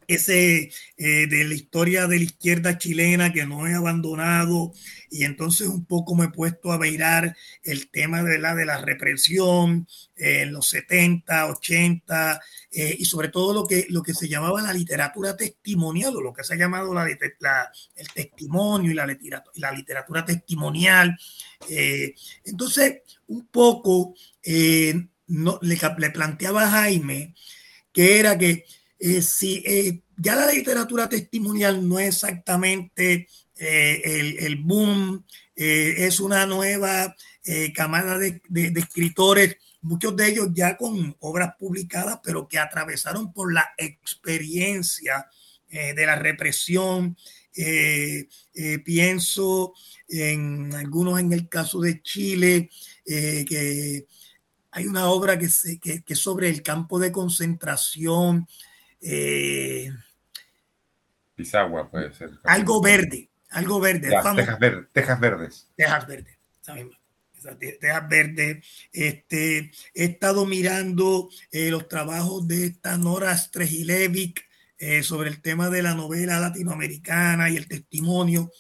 ese 0.07 0.71
eh, 0.97 1.27
de 1.27 1.43
la 1.45 1.53
historia 1.53 2.07
de 2.07 2.17
la 2.17 2.23
izquierda 2.23 2.77
chilena 2.77 3.33
que 3.33 3.45
no 3.45 3.67
he 3.67 3.73
abandonado 3.73 4.73
y 5.09 5.23
entonces 5.23 5.67
un 5.67 5.85
poco 5.85 6.15
me 6.15 6.25
he 6.25 6.29
puesto 6.29 6.71
a 6.71 6.77
bailar 6.77 7.35
el 7.63 7.89
tema 7.89 8.23
de 8.23 8.39
la, 8.39 8.55
de 8.55 8.65
la 8.65 8.77
represión 8.77 9.87
eh, 10.15 10.41
en 10.41 10.53
los 10.53 10.67
70, 10.69 11.47
80 11.47 12.41
eh, 12.71 12.95
y 12.99 13.05
sobre 13.05 13.29
todo 13.29 13.53
lo 13.53 13.67
que, 13.67 13.87
lo 13.89 14.03
que 14.03 14.13
se 14.13 14.27
llamaba 14.27 14.61
la 14.61 14.73
literatura 14.73 15.35
testimonial 15.35 16.15
o 16.15 16.21
lo 16.21 16.33
que 16.33 16.43
se 16.43 16.53
ha 16.53 16.57
llamado 16.57 16.93
la, 16.93 17.07
el 17.07 18.07
testimonio 18.13 18.91
y 18.91 18.93
la, 18.93 19.05
literatura, 19.05 19.51
la 19.55 19.71
literatura 19.71 20.25
testimonial. 20.25 21.17
entonces, 22.43 23.01
un 23.27 23.47
poco 23.47 24.13
no, 25.27 25.59
le, 25.61 25.79
le 25.97 26.09
planteaba 26.11 26.63
a 26.63 26.69
Jaime 26.69 27.33
que 27.95 28.19
era 28.19 28.37
que 28.37 28.65
eh, 29.07 29.21
si 29.21 29.61
eh, 29.67 30.01
ya 30.17 30.35
la 30.35 30.51
literatura 30.51 31.07
testimonial 31.07 31.87
no 31.87 31.99
es 31.99 32.07
exactamente 32.07 33.27
eh, 33.55 34.35
el, 34.39 34.55
boom, 34.55 35.23
es 35.55 36.19
una 36.19 36.47
nueva 36.47 37.15
camada 37.75 38.17
de, 38.17 38.41
escritores, 38.75 39.57
muchos 39.81 40.15
de 40.15 40.29
ellos 40.29 40.49
ya 40.55 40.75
con 40.75 41.15
obras 41.19 41.53
publicadas, 41.59 42.19
pero 42.23 42.47
que 42.47 42.57
atravesaron 42.57 43.31
por 43.31 43.53
la 43.53 43.75
experiencia 43.77 45.29
de 45.69 46.05
la 46.05 46.15
represión. 46.15 47.15
pienso 48.83 49.73
en 50.09 50.73
algunos 50.73 51.19
en 51.19 51.31
el 51.31 51.47
caso 51.47 51.79
de 51.79 52.01
Chile, 52.01 52.69
que 53.05 54.07
hay 54.71 54.87
una 54.87 55.07
obra 55.07 55.37
que, 55.37 55.47
que, 55.79 56.03
que, 56.03 56.15
sobre 56.15 56.49
el 56.49 56.63
campo 56.63 56.99
de 56.99 57.11
concentración 57.11 58.47
eh, 59.07 59.91
Pisagua 61.35 61.91
puede 61.91 62.11
ser. 62.13 62.31
Algo 62.43 62.81
verde, 62.81 63.29
algo 63.51 63.79
verde. 63.79 64.09
tejas, 64.09 64.35
tejas 64.35 64.59
Verdes. 64.59 65.67
Tejas 65.75 66.07
Verdes, 66.07 66.37
Tejas 67.79 68.09
Verdes. 68.09 68.65
Este, 68.91 69.71
he 69.93 70.05
estado 70.05 70.47
mirando 70.47 71.29
eh, 71.51 71.69
los 71.69 71.87
trabajos 71.87 72.47
de 72.47 72.65
esta 72.65 72.97
Nora 72.97 73.37
Strejilevic 73.37 74.43
eh, 74.79 75.03
sobre 75.03 75.29
el 75.29 75.39
tema 75.39 75.69
de 75.69 75.83
la 75.83 75.93
novela 75.93 76.39
latinoamericana 76.39 77.51
y 77.51 77.57
el 77.57 77.67
testimonio. 77.67 78.51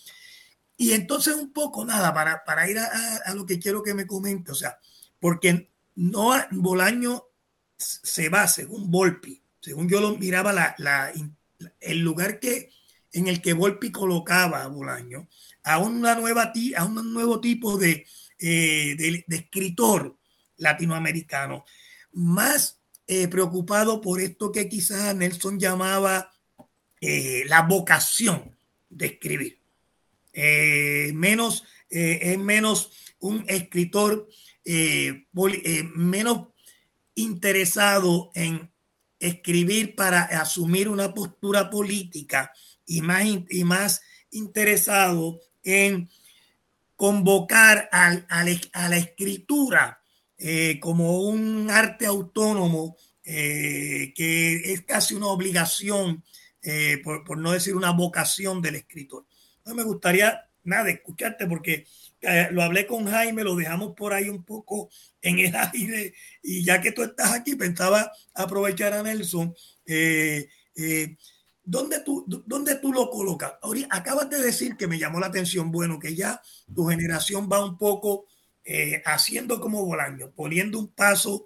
Y 0.77 0.91
entonces 0.91 1.33
un 1.33 1.53
poco, 1.53 1.85
nada, 1.85 2.13
para, 2.13 2.43
para 2.43 2.69
ir 2.69 2.77
a, 2.77 2.87
a, 3.25 3.33
lo 3.33 3.47
que 3.47 3.57
quiero 3.57 3.81
que 3.81 3.95
me 3.95 4.05
comente, 4.05 4.51
o 4.51 4.55
sea, 4.55 4.77
porque 5.19 5.71
no 5.95 6.35
Bolaño 6.51 7.23
se 7.77 8.29
va, 8.29 8.47
según 8.47 8.91
Volpi, 8.91 9.41
según 9.65 9.89
yo 9.89 9.99
lo 9.99 10.15
miraba, 10.15 10.75
el 11.79 11.99
lugar 12.01 12.39
que, 12.39 12.69
en 13.11 13.27
el 13.27 13.41
que 13.41 13.53
Volpi 13.53 13.91
colocaba 13.91 14.61
a 14.61 14.67
Bolaño, 14.67 15.27
a, 15.63 15.79
un 15.79 16.01
nuevo 16.01 17.41
tipo 17.41 17.75
de, 17.75 18.05
eh, 18.37 19.23
escritor 19.27 20.19
latinoamericano, 20.57 21.65
más 22.11 22.79
eh, 23.07 23.27
preocupado 23.27 24.01
por 24.01 24.21
esto 24.21 24.51
que 24.51 24.69
quizás 24.69 25.15
Nelson 25.15 25.59
llamaba 25.59 26.31
eh, 27.01 27.43
la 27.47 27.63
vocación 27.63 28.55
de 28.87 29.07
escribir. 29.07 29.59
menos, 31.15 31.63
es 31.89 32.37
menos 32.37 32.91
un 33.19 33.43
escritor 33.47 34.27
menos 35.95 36.49
interesado 37.15 38.29
en 38.35 38.74
escribir 39.27 39.95
para 39.95 40.23
asumir 40.23 40.89
una 40.89 41.13
postura 41.13 41.69
política 41.69 42.51
y 42.85 43.01
más, 43.01 43.25
y 43.49 43.63
más 43.63 44.01
interesado 44.31 45.39
en 45.63 46.09
convocar 46.95 47.89
a 47.91 48.43
la 48.43 48.97
escritura 48.97 50.01
eh, 50.37 50.79
como 50.81 51.21
un 51.21 51.71
arte 51.71 52.05
autónomo 52.05 52.97
eh, 53.23 54.13
que 54.15 54.73
es 54.73 54.81
casi 54.81 55.15
una 55.15 55.27
obligación, 55.27 56.23
eh, 56.61 56.99
por, 57.03 57.23
por, 57.23 57.37
no 57.37 57.51
decir 57.51 57.75
una 57.75 57.91
vocación 57.91 58.61
del 58.61 58.75
escritor. 58.75 59.25
No 59.65 59.73
me 59.73 59.83
gustaría 59.83 60.49
nada 60.63 60.89
escucharte 60.89 61.47
porque 61.47 61.87
lo 62.51 62.63
hablé 62.63 62.85
con 62.87 63.05
Jaime, 63.05 63.43
lo 63.43 63.55
dejamos 63.55 63.93
por 63.93 64.13
ahí 64.13 64.29
un 64.29 64.43
poco 64.43 64.89
en 65.21 65.39
el 65.39 65.55
aire 65.73 66.13
y 66.41 66.63
ya 66.63 66.81
que 66.81 66.91
tú 66.91 67.03
estás 67.03 67.33
aquí 67.33 67.55
pensaba 67.55 68.11
aprovechar 68.33 68.93
a 68.93 69.03
Nelson. 69.03 69.53
Eh, 69.85 70.47
eh, 70.75 71.17
¿dónde, 71.63 72.01
tú, 72.01 72.25
¿Dónde 72.45 72.75
tú 72.75 72.93
lo 72.93 73.09
colocas? 73.09 73.53
acabas 73.89 74.29
de 74.29 74.41
decir 74.41 74.77
que 74.77 74.87
me 74.87 74.99
llamó 74.99 75.19
la 75.19 75.27
atención, 75.27 75.71
bueno, 75.71 75.99
que 75.99 76.15
ya 76.15 76.41
tu 76.73 76.85
generación 76.85 77.49
va 77.51 77.63
un 77.63 77.77
poco 77.77 78.27
eh, 78.63 79.01
haciendo 79.05 79.59
como 79.59 79.85
Bolaño, 79.85 80.31
poniendo 80.31 80.79
un 80.79 80.89
paso 80.89 81.45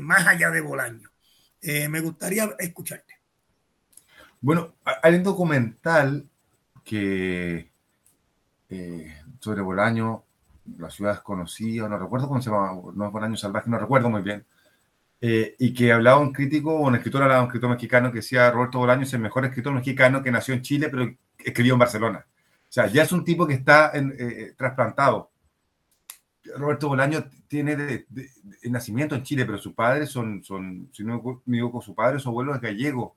más 0.00 0.26
allá 0.26 0.50
de 0.50 0.60
Bolaño. 0.60 1.08
me 1.62 2.00
gustaría 2.00 2.52
escucharte. 2.58 3.14
Bueno, 4.40 4.74
hay 4.84 5.14
un 5.14 5.22
documental 5.22 6.28
que 6.84 7.70
sobre 9.42 9.60
Bolaño, 9.60 10.22
la 10.78 10.88
ciudad 10.88 11.14
desconocida, 11.14 11.88
no 11.88 11.98
recuerdo 11.98 12.28
cómo 12.28 12.40
se 12.40 12.48
llama, 12.48 12.80
no 12.94 13.06
es 13.06 13.12
Bolaño 13.12 13.36
Salvaje, 13.36 13.68
no 13.68 13.76
recuerdo 13.76 14.08
muy 14.08 14.22
bien, 14.22 14.46
eh, 15.20 15.56
y 15.58 15.74
que 15.74 15.92
hablaba 15.92 16.20
un 16.20 16.32
crítico, 16.32 16.76
un 16.76 16.94
escritor, 16.94 17.22
hablaba 17.22 17.42
un 17.42 17.48
escritor 17.48 17.70
mexicano 17.70 18.12
que 18.12 18.18
decía 18.18 18.50
Roberto 18.52 18.78
Bolaño 18.78 19.02
es 19.02 19.12
el 19.14 19.20
mejor 19.20 19.44
escritor 19.44 19.72
mexicano 19.72 20.22
que 20.22 20.30
nació 20.30 20.54
en 20.54 20.62
Chile, 20.62 20.88
pero 20.88 21.12
escribió 21.38 21.72
en 21.72 21.80
Barcelona. 21.80 22.24
O 22.24 22.72
sea, 22.72 22.86
ya 22.86 23.02
es 23.02 23.10
un 23.10 23.24
tipo 23.24 23.44
que 23.46 23.54
está 23.54 23.90
en, 23.94 24.14
eh, 24.16 24.54
trasplantado. 24.56 25.32
Roberto 26.56 26.88
Bolaño 26.88 27.24
tiene 27.48 27.74
de, 27.74 28.06
nacimiento 28.64 29.16
en 29.16 29.24
Chile, 29.24 29.44
pero 29.44 29.58
sus 29.58 29.74
padres 29.74 30.08
son, 30.08 30.42
son 30.44 30.88
si 30.92 31.02
no 31.02 31.42
me 31.46 31.70
con 31.70 31.82
su 31.82 31.96
padre, 31.96 32.20
su 32.20 32.28
abuelo 32.28 32.54
es 32.54 32.60
gallego. 32.60 33.16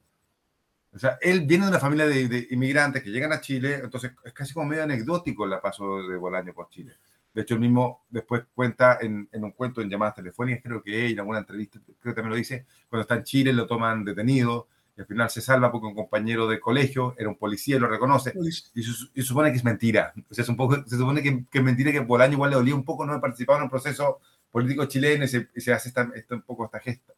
O 0.95 0.99
sea, 0.99 1.17
él 1.21 1.41
viene 1.41 1.65
de 1.65 1.71
una 1.71 1.79
familia 1.79 2.07
de, 2.07 2.47
inmigrantes 2.51 3.03
que 3.03 3.11
llegan 3.11 3.33
a 3.33 3.41
Chile, 3.41 3.81
entonces 3.83 4.13
es 4.23 4.31
casi 4.31 4.53
como 4.53 4.69
medio 4.69 4.83
anecdótico 4.83 5.43
el 5.43 5.59
paso 5.59 6.07
de 6.07 6.15
Bolaño 6.15 6.53
por 6.53 6.69
Chile. 6.69 6.93
De 7.33 7.41
hecho, 7.41 7.55
él 7.55 7.59
mismo 7.59 8.05
después 8.09 8.43
cuenta 8.53 8.99
en, 9.01 9.27
un 9.33 9.51
cuento 9.51 9.81
en 9.81 9.89
llamadas 9.89 10.15
telefónicas, 10.15 10.63
creo 10.63 10.81
que 10.81 11.09
en 11.09 11.19
alguna 11.19 11.39
entrevista, 11.39 11.79
creo 11.99 12.13
que 12.13 12.15
también 12.15 12.29
lo 12.29 12.37
dice, 12.37 12.65
cuando 12.87 13.01
está 13.01 13.15
en 13.15 13.23
Chile 13.23 13.51
lo 13.51 13.67
toman 13.67 14.05
detenido, 14.05 14.69
y 14.97 15.01
al 15.01 15.07
final 15.07 15.29
se 15.29 15.41
salva 15.41 15.69
porque 15.69 15.87
un 15.87 15.95
compañero 15.95 16.47
de 16.47 16.61
colegio 16.61 17.13
era 17.17 17.27
un 17.27 17.35
policía 17.35 17.75
y 17.75 17.79
lo 17.79 17.89
reconoce, 17.89 18.33
y, 18.73 18.83
se 18.83 19.21
supone 19.21 19.51
que 19.51 19.57
es 19.57 19.65
mentira. 19.65 20.13
O 20.29 20.33
sea, 20.33 20.43
es 20.43 20.49
un 20.49 20.55
poco, 20.55 20.81
se 20.87 20.95
supone 20.95 21.21
que, 21.21 21.43
es 21.51 21.63
mentira 21.63 21.91
que 21.91 21.99
Bolaño 21.99 22.35
igual 22.35 22.51
le 22.51 22.55
dolía 22.55 22.73
un 22.73 22.85
poco 22.85 23.05
no 23.05 23.11
haber 23.11 23.21
participado 23.21 23.59
en 23.59 23.63
un 23.65 23.69
proceso 23.69 24.21
político 24.49 24.85
chileno 24.85 25.25
y 25.25 25.27
se, 25.27 25.73
hace 25.73 25.89
esta, 25.89 26.09
un 26.29 26.41
poco 26.43 26.63
esta 26.63 26.79
gesta. 26.79 27.11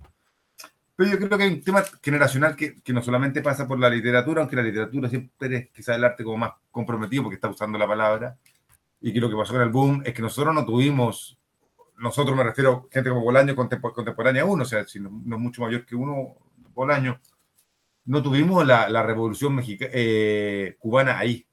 Pero 0.97 1.11
yo 1.11 1.17
creo 1.17 1.37
que 1.37 1.43
hay 1.45 1.53
un 1.53 1.61
tema 1.63 1.83
generacional 2.03 2.55
que, 2.57 2.81
que, 2.81 2.91
no 2.91 3.01
solamente 3.01 3.41
pasa 3.41 3.65
por 3.65 3.79
la 3.79 3.89
literatura, 3.89 4.41
aunque 4.41 4.57
la 4.57 4.63
literatura 4.63 5.07
siempre 5.07 5.57
es 5.57 5.69
quizás 5.69 5.95
el 5.95 6.03
arte 6.03 6.25
como 6.25 6.37
más 6.37 6.53
comprometido 6.71 7.23
porque 7.23 7.35
está 7.35 7.47
usando 7.49 7.77
la 7.77 7.87
palabra, 7.87 8.37
y 8.99 9.13
que 9.13 9.21
lo 9.21 9.29
que 9.29 9.35
pasó 9.37 9.53
con 9.53 9.61
el 9.61 9.69
boom 9.69 10.01
es 10.03 10.13
que 10.13 10.21
nosotros 10.21 10.53
no 10.53 10.65
tuvimos 10.65 11.37
nosotros 11.97 12.35
me 12.37 12.43
refiero 12.43 12.87
a 12.89 12.93
gente 12.93 13.09
como 13.09 13.23
Bolaño 13.23 13.55
contemporánea 13.55 14.43
a 14.43 14.45
uno, 14.45 14.63
o 14.63 14.65
sea, 14.65 14.85
si 14.85 14.99
no, 14.99 15.09
es 15.09 15.39
mucho 15.39 15.61
mayor 15.61 15.85
que 15.85 15.95
uno, 15.95 16.35
Bolaño, 16.73 17.19
no 18.05 18.21
tuvimos 18.21 18.65
la, 18.65 18.87
la 18.89 19.03
revolución 19.03 19.55
mexicana, 19.55 19.91
eh, 19.93 20.75
cubana 20.79 21.17
ahí, 21.17 21.45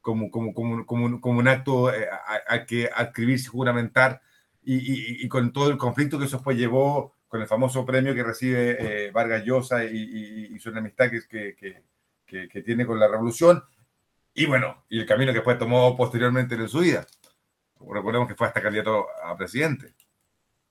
como, 0.00 0.30
como, 0.30 0.54
como, 0.54 0.86
como, 0.86 1.20
como 1.20 1.38
un 1.38 1.48
acto 1.48 1.92
eh, 1.92 2.06
a, 2.48 2.64
que 2.64 2.88
adscribirse, 2.94 3.48
juramentar, 3.48 4.22
y, 4.62 4.76
y, 4.76 5.24
y, 5.24 5.28
con 5.28 5.52
todo 5.52 5.70
el 5.70 5.78
conflicto 5.78 6.18
que 6.18 6.26
eso 6.26 6.36
después 6.36 6.56
llevó, 6.56 7.14
con 7.28 7.40
el 7.40 7.46
famoso 7.46 7.84
premio 7.84 8.14
que 8.14 8.24
recibe 8.24 9.06
eh, 9.06 9.10
Vargas 9.10 9.44
Llosa 9.44 9.84
y, 9.84 10.58
su 10.58 10.70
enemistad 10.70 11.10
que, 11.10 11.54
que, 11.54 11.82
que, 12.26 12.48
que, 12.48 12.62
tiene 12.62 12.86
con 12.86 12.98
la 12.98 13.06
revolución, 13.06 13.62
y 14.34 14.46
bueno, 14.46 14.84
y 14.88 14.98
el 15.00 15.06
camino 15.06 15.32
que 15.32 15.38
después 15.38 15.58
tomó 15.58 15.96
posteriormente 15.96 16.54
en 16.54 16.68
su 16.68 16.80
vida. 16.80 17.06
Recordemos 17.80 18.26
que 18.26 18.34
fue 18.34 18.46
hasta 18.46 18.62
candidato 18.62 19.06
a 19.22 19.36
presidente. 19.36 19.94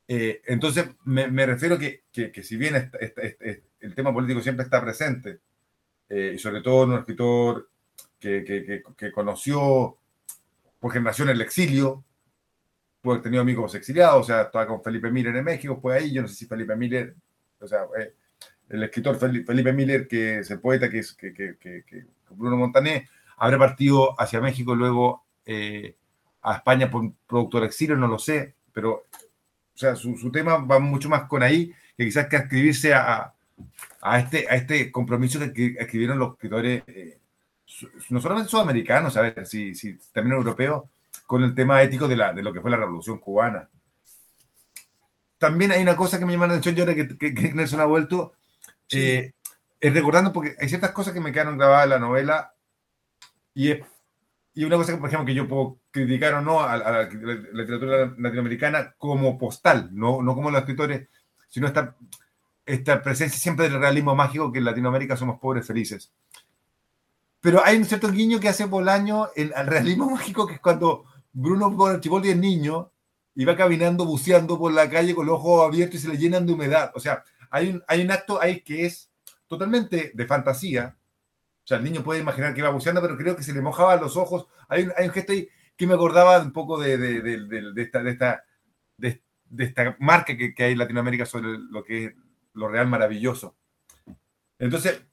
Eh, 0.07 0.41
entonces, 0.45 0.89
me, 1.05 1.45
refiero 1.45 1.77
que, 1.77 2.03
que, 2.11 2.31
que 2.31 2.43
si 2.43 2.57
bien 2.57 2.91
el 3.79 3.95
tema 3.95 4.13
político 4.13 4.41
siempre 4.41 4.63
está 4.63 4.81
presente, 4.81 5.39
eh, 6.09 6.33
y 6.35 6.39
sobre 6.39 6.61
todo 6.61 6.83
en 6.83 6.91
un 6.91 6.99
escritor 6.99 7.69
que, 8.19 8.83
que, 8.97 9.11
conoció 9.11 9.97
por 10.79 10.91
generación 10.91 11.29
el 11.29 11.41
exilio, 11.41 12.05
puede 13.07 13.15
haber 13.15 13.23
tenido 13.23 13.41
amigos 13.41 13.73
exiliados, 13.73 14.21
o 14.21 14.23
sea, 14.23 14.41
estaba 14.43 14.67
con 14.67 14.83
Felipe 14.83 15.09
Miller 15.09 15.35
en 15.35 15.45
México, 15.45 15.79
fue 15.81 15.95
ahí, 15.95 16.11
yo 16.11 16.21
no 16.21 16.27
sé 16.27 16.35
si 16.35 16.45
Felipe 16.45 16.75
Miller, 16.75 17.15
o 17.59 17.67
sea, 17.67 17.85
eh, 17.97 18.13
el 18.69 18.83
escritor 18.83 19.17
Felipe 19.17 19.71
Miller, 19.71 20.07
que 20.07 20.39
es 20.39 20.51
el 20.51 20.59
poeta 20.59 20.89
que 20.89 20.99
es 20.99 21.13
que, 21.13 21.33
que 21.33 22.05
Bruno 22.31 22.57
Montané, 22.57 23.07
habrá 23.37 23.57
partido 23.57 24.19
hacia 24.19 24.41
México 24.41 24.75
luego 24.75 25.23
eh, 25.45 25.95
a 26.41 26.55
España 26.55 26.91
por 26.91 27.09
productor 27.25 27.63
exilio, 27.63 27.95
no 27.95 28.07
lo 28.07 28.19
sé, 28.19 28.55
pero 28.73 29.05
o 29.73 29.77
sea, 29.79 29.95
su, 29.95 30.17
su, 30.17 30.31
tema 30.31 30.57
va 30.57 30.79
mucho 30.79 31.07
más 31.07 31.23
con 31.23 31.43
ahí 31.43 31.71
que 31.95 32.03
quizás 32.03 32.27
que 32.27 32.35
escribirse 32.35 32.93
a, 32.93 33.33
a, 34.01 34.19
este, 34.19 34.47
a 34.49 34.55
este 34.55 34.91
compromiso 34.91 35.39
que 35.53 35.77
escribieron 35.79 36.19
los 36.19 36.33
escritores, 36.33 36.83
eh, 36.87 37.19
no 38.09 38.19
solamente 38.19 38.49
sudamericanos, 38.49 39.15
a 39.17 39.21
ver, 39.21 39.45
si, 39.45 39.73
si 39.75 39.97
también 40.11 40.35
europeos, 40.35 40.83
con 41.27 41.43
el 41.43 41.53
tema 41.53 41.83
ético 41.83 42.07
de, 42.07 42.15
la, 42.15 42.33
de 42.33 42.41
lo 42.41 42.51
que 42.51 42.61
fue 42.61 42.71
la 42.71 42.77
revolución 42.77 43.19
cubana. 43.19 43.69
También 45.37 45.71
hay 45.71 45.83
una 45.83 45.95
cosa 45.95 46.17
que 46.17 46.25
me 46.25 46.31
llama 46.31 46.47
la 46.47 46.53
atención, 46.53 46.73
yo 46.73 46.83
ahora 46.83 46.95
que, 46.95 47.15
que, 47.17 47.35
que 47.35 47.53
Nelson 47.53 47.81
ha 47.81 47.85
vuelto, 47.85 48.33
eh, 48.91 49.33
es 49.79 49.93
recordando, 49.93 50.33
porque 50.33 50.55
hay 50.59 50.69
ciertas 50.69 50.91
cosas 50.91 51.13
que 51.13 51.19
me 51.19 51.31
quedaron 51.31 51.57
grabadas 51.57 51.83
en 51.83 51.89
la 51.91 51.99
novela, 51.99 52.53
y, 53.53 53.73
y 54.53 54.63
una 54.63 54.77
cosa, 54.77 54.97
por 54.97 55.09
ejemplo, 55.09 55.25
que 55.25 55.35
yo 55.35 55.47
puedo 55.47 55.79
criticar 55.91 56.33
o 56.33 56.41
no 56.41 56.63
a, 56.63 56.77
la, 56.77 56.85
a 56.85 56.91
la 56.91 57.09
literatura 57.09 58.15
latinoamericana 58.17 58.95
como 58.97 59.37
postal, 59.37 59.89
no, 59.91 60.23
no 60.23 60.33
como 60.33 60.49
los 60.49 60.61
escritores, 60.61 61.09
sino 61.49 61.67
esta, 61.67 61.95
esta 62.65 63.01
presencia 63.01 63.37
siempre 63.37 63.69
del 63.69 63.79
realismo 63.79 64.15
mágico 64.15 64.51
que 64.51 64.59
en 64.59 64.65
Latinoamérica 64.65 65.17
somos 65.17 65.39
pobres 65.39 65.67
felices. 65.67 66.11
Pero 67.41 67.63
hay 67.63 67.77
un 67.77 67.85
cierto 67.85 68.11
guiño 68.11 68.39
que 68.39 68.49
hace 68.49 68.65
Bolaño 68.65 69.29
el, 69.35 69.53
al 69.53 69.67
realismo 69.67 70.09
mágico, 70.11 70.47
que 70.47 70.55
es 70.55 70.59
cuando 70.59 71.05
Bruno 71.39 71.85
Archiboldi 71.85 72.29
es 72.29 72.37
niño 72.37 72.91
y 73.35 73.45
va 73.45 73.55
caminando, 73.55 74.05
buceando 74.05 74.57
por 74.57 74.73
la 74.73 74.89
calle 74.89 75.13
con 75.13 75.27
los 75.27 75.35
ojos 75.35 75.67
abiertos 75.67 75.99
y 75.99 75.99
se 75.99 76.09
le 76.09 76.17
llenan 76.17 76.47
de 76.47 76.53
humedad. 76.53 76.91
O 76.95 76.99
sea, 76.99 77.23
hay 77.51 77.69
un, 77.69 77.83
hay 77.87 78.01
un 78.01 78.11
acto 78.11 78.41
ahí 78.41 78.61
que 78.61 78.87
es 78.87 79.11
totalmente 79.47 80.11
de 80.15 80.25
fantasía, 80.25 80.97
o 81.63 81.67
sea, 81.67 81.77
el 81.77 81.83
niño 81.83 82.01
puede 82.01 82.21
imaginar 82.21 82.53
que 82.53 82.61
iba 82.61 82.69
buceando, 82.69 83.01
pero 83.01 83.17
creo 83.17 83.35
que 83.35 83.43
se 83.43 83.53
le 83.53 83.61
mojaban 83.61 83.99
los 83.99 84.15
ojos. 84.15 84.47
Hay 84.69 84.83
un, 84.83 84.93
hay 84.97 85.05
un 85.05 85.11
gesto 85.11 85.33
ahí 85.33 85.49
que 85.75 85.85
me 85.85 85.95
acordaba 85.95 86.39
un 86.39 86.53
poco 86.53 86.79
de, 86.79 86.97
de, 86.97 87.21
de, 87.21 87.73
de 87.73 87.81
esta, 87.81 88.09
esta, 88.09 88.43
esta, 89.57 89.97
marca 89.99 90.37
que, 90.37 90.55
que, 90.55 90.63
hay 90.63 90.71
en 90.71 90.77
Latinoamérica 90.79 91.25
sobre 91.25 91.57
lo 91.59 91.83
que 91.83 92.05
es 92.05 92.15
lo 92.53 92.69
real 92.69 92.87
maravilloso. 92.87 93.57
Entonces, 94.57 95.03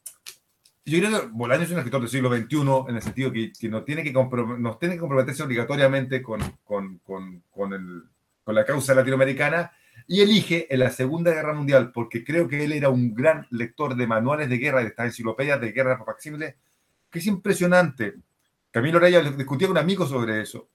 yo 0.84 0.98
creo 0.98 1.20
que 1.20 1.26
Bolaño 1.28 1.62
es 1.62 1.70
un 1.70 1.78
escritor 1.78 2.00
del 2.00 2.10
siglo 2.10 2.34
XXI 2.34 2.90
en 2.90 2.96
el 2.96 3.02
sentido 3.02 3.32
que, 3.32 3.52
que 3.52 3.68
no 3.68 3.84
tiene 3.84 4.02
que 4.02 4.12
nos 4.12 4.78
tiene 4.78 4.94
que 4.94 5.00
comprometerse 5.00 5.42
obligatoriamente 5.42 6.22
con, 6.22 6.40
con, 6.64 6.98
con, 6.98 7.42
con, 7.50 7.72
el, 7.72 8.02
con 8.44 8.54
la 8.54 8.64
causa 8.64 8.94
latinoamericana 8.94 9.72
y 10.06 10.20
elige 10.20 10.72
en 10.72 10.80
la 10.80 10.90
Segunda 10.90 11.32
Guerra 11.32 11.54
Mundial, 11.54 11.92
porque 11.92 12.24
creo 12.24 12.48
que 12.48 12.64
él 12.64 12.72
era 12.72 12.90
un 12.90 13.14
gran 13.14 13.46
lector 13.50 13.96
de 13.96 14.06
manuales 14.06 14.48
de 14.50 14.58
guerra, 14.58 14.80
de 14.80 14.88
estas 14.88 15.06
enciclopedias 15.06 15.60
de 15.60 15.72
guerra 15.72 16.02
factibles, 16.04 16.56
que 17.10 17.18
es 17.18 17.26
impresionante. 17.26 18.14
Camilo 18.70 18.98
Raya 18.98 19.22
discutía 19.22 19.68
con 19.68 19.76
un 19.76 19.82
amigo 19.82 20.06
sobre 20.06 20.42
eso. 20.42 20.68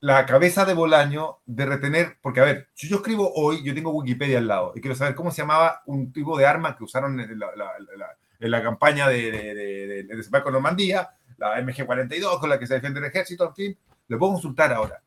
La 0.00 0.26
cabeza 0.26 0.66
de 0.66 0.74
Bolaño 0.74 1.38
de 1.46 1.64
retener, 1.64 2.18
porque 2.20 2.40
a 2.40 2.44
ver, 2.44 2.68
si 2.74 2.88
yo 2.88 2.96
escribo 2.96 3.32
hoy, 3.34 3.62
yo 3.64 3.72
tengo 3.72 3.92
Wikipedia 3.92 4.38
al 4.38 4.48
lado 4.48 4.72
y 4.74 4.80
quiero 4.80 4.94
saber 4.94 5.14
cómo 5.14 5.30
se 5.30 5.40
llamaba 5.40 5.82
un 5.86 6.12
tipo 6.12 6.36
de 6.36 6.44
arma 6.44 6.76
que 6.76 6.84
usaron 6.84 7.18
en 7.18 7.38
la, 7.38 7.46
la, 7.56 7.70
la, 7.96 8.16
en 8.44 8.50
la 8.50 8.62
campaña 8.62 9.08
de, 9.08 9.30
de, 9.30 9.54
de, 9.54 10.02
de 10.04 10.16
desembarco 10.16 10.50
en 10.50 10.54
Normandía, 10.54 11.08
la 11.38 11.58
MG-42 11.60 12.38
con 12.38 12.50
la 12.50 12.58
que 12.58 12.66
se 12.66 12.74
defiende 12.74 13.00
el 13.00 13.06
ejército, 13.06 13.46
en 13.48 13.54
fin, 13.54 13.78
lo 14.08 14.18
puedo 14.18 14.32
consultar 14.32 14.72
ahora 14.72 15.02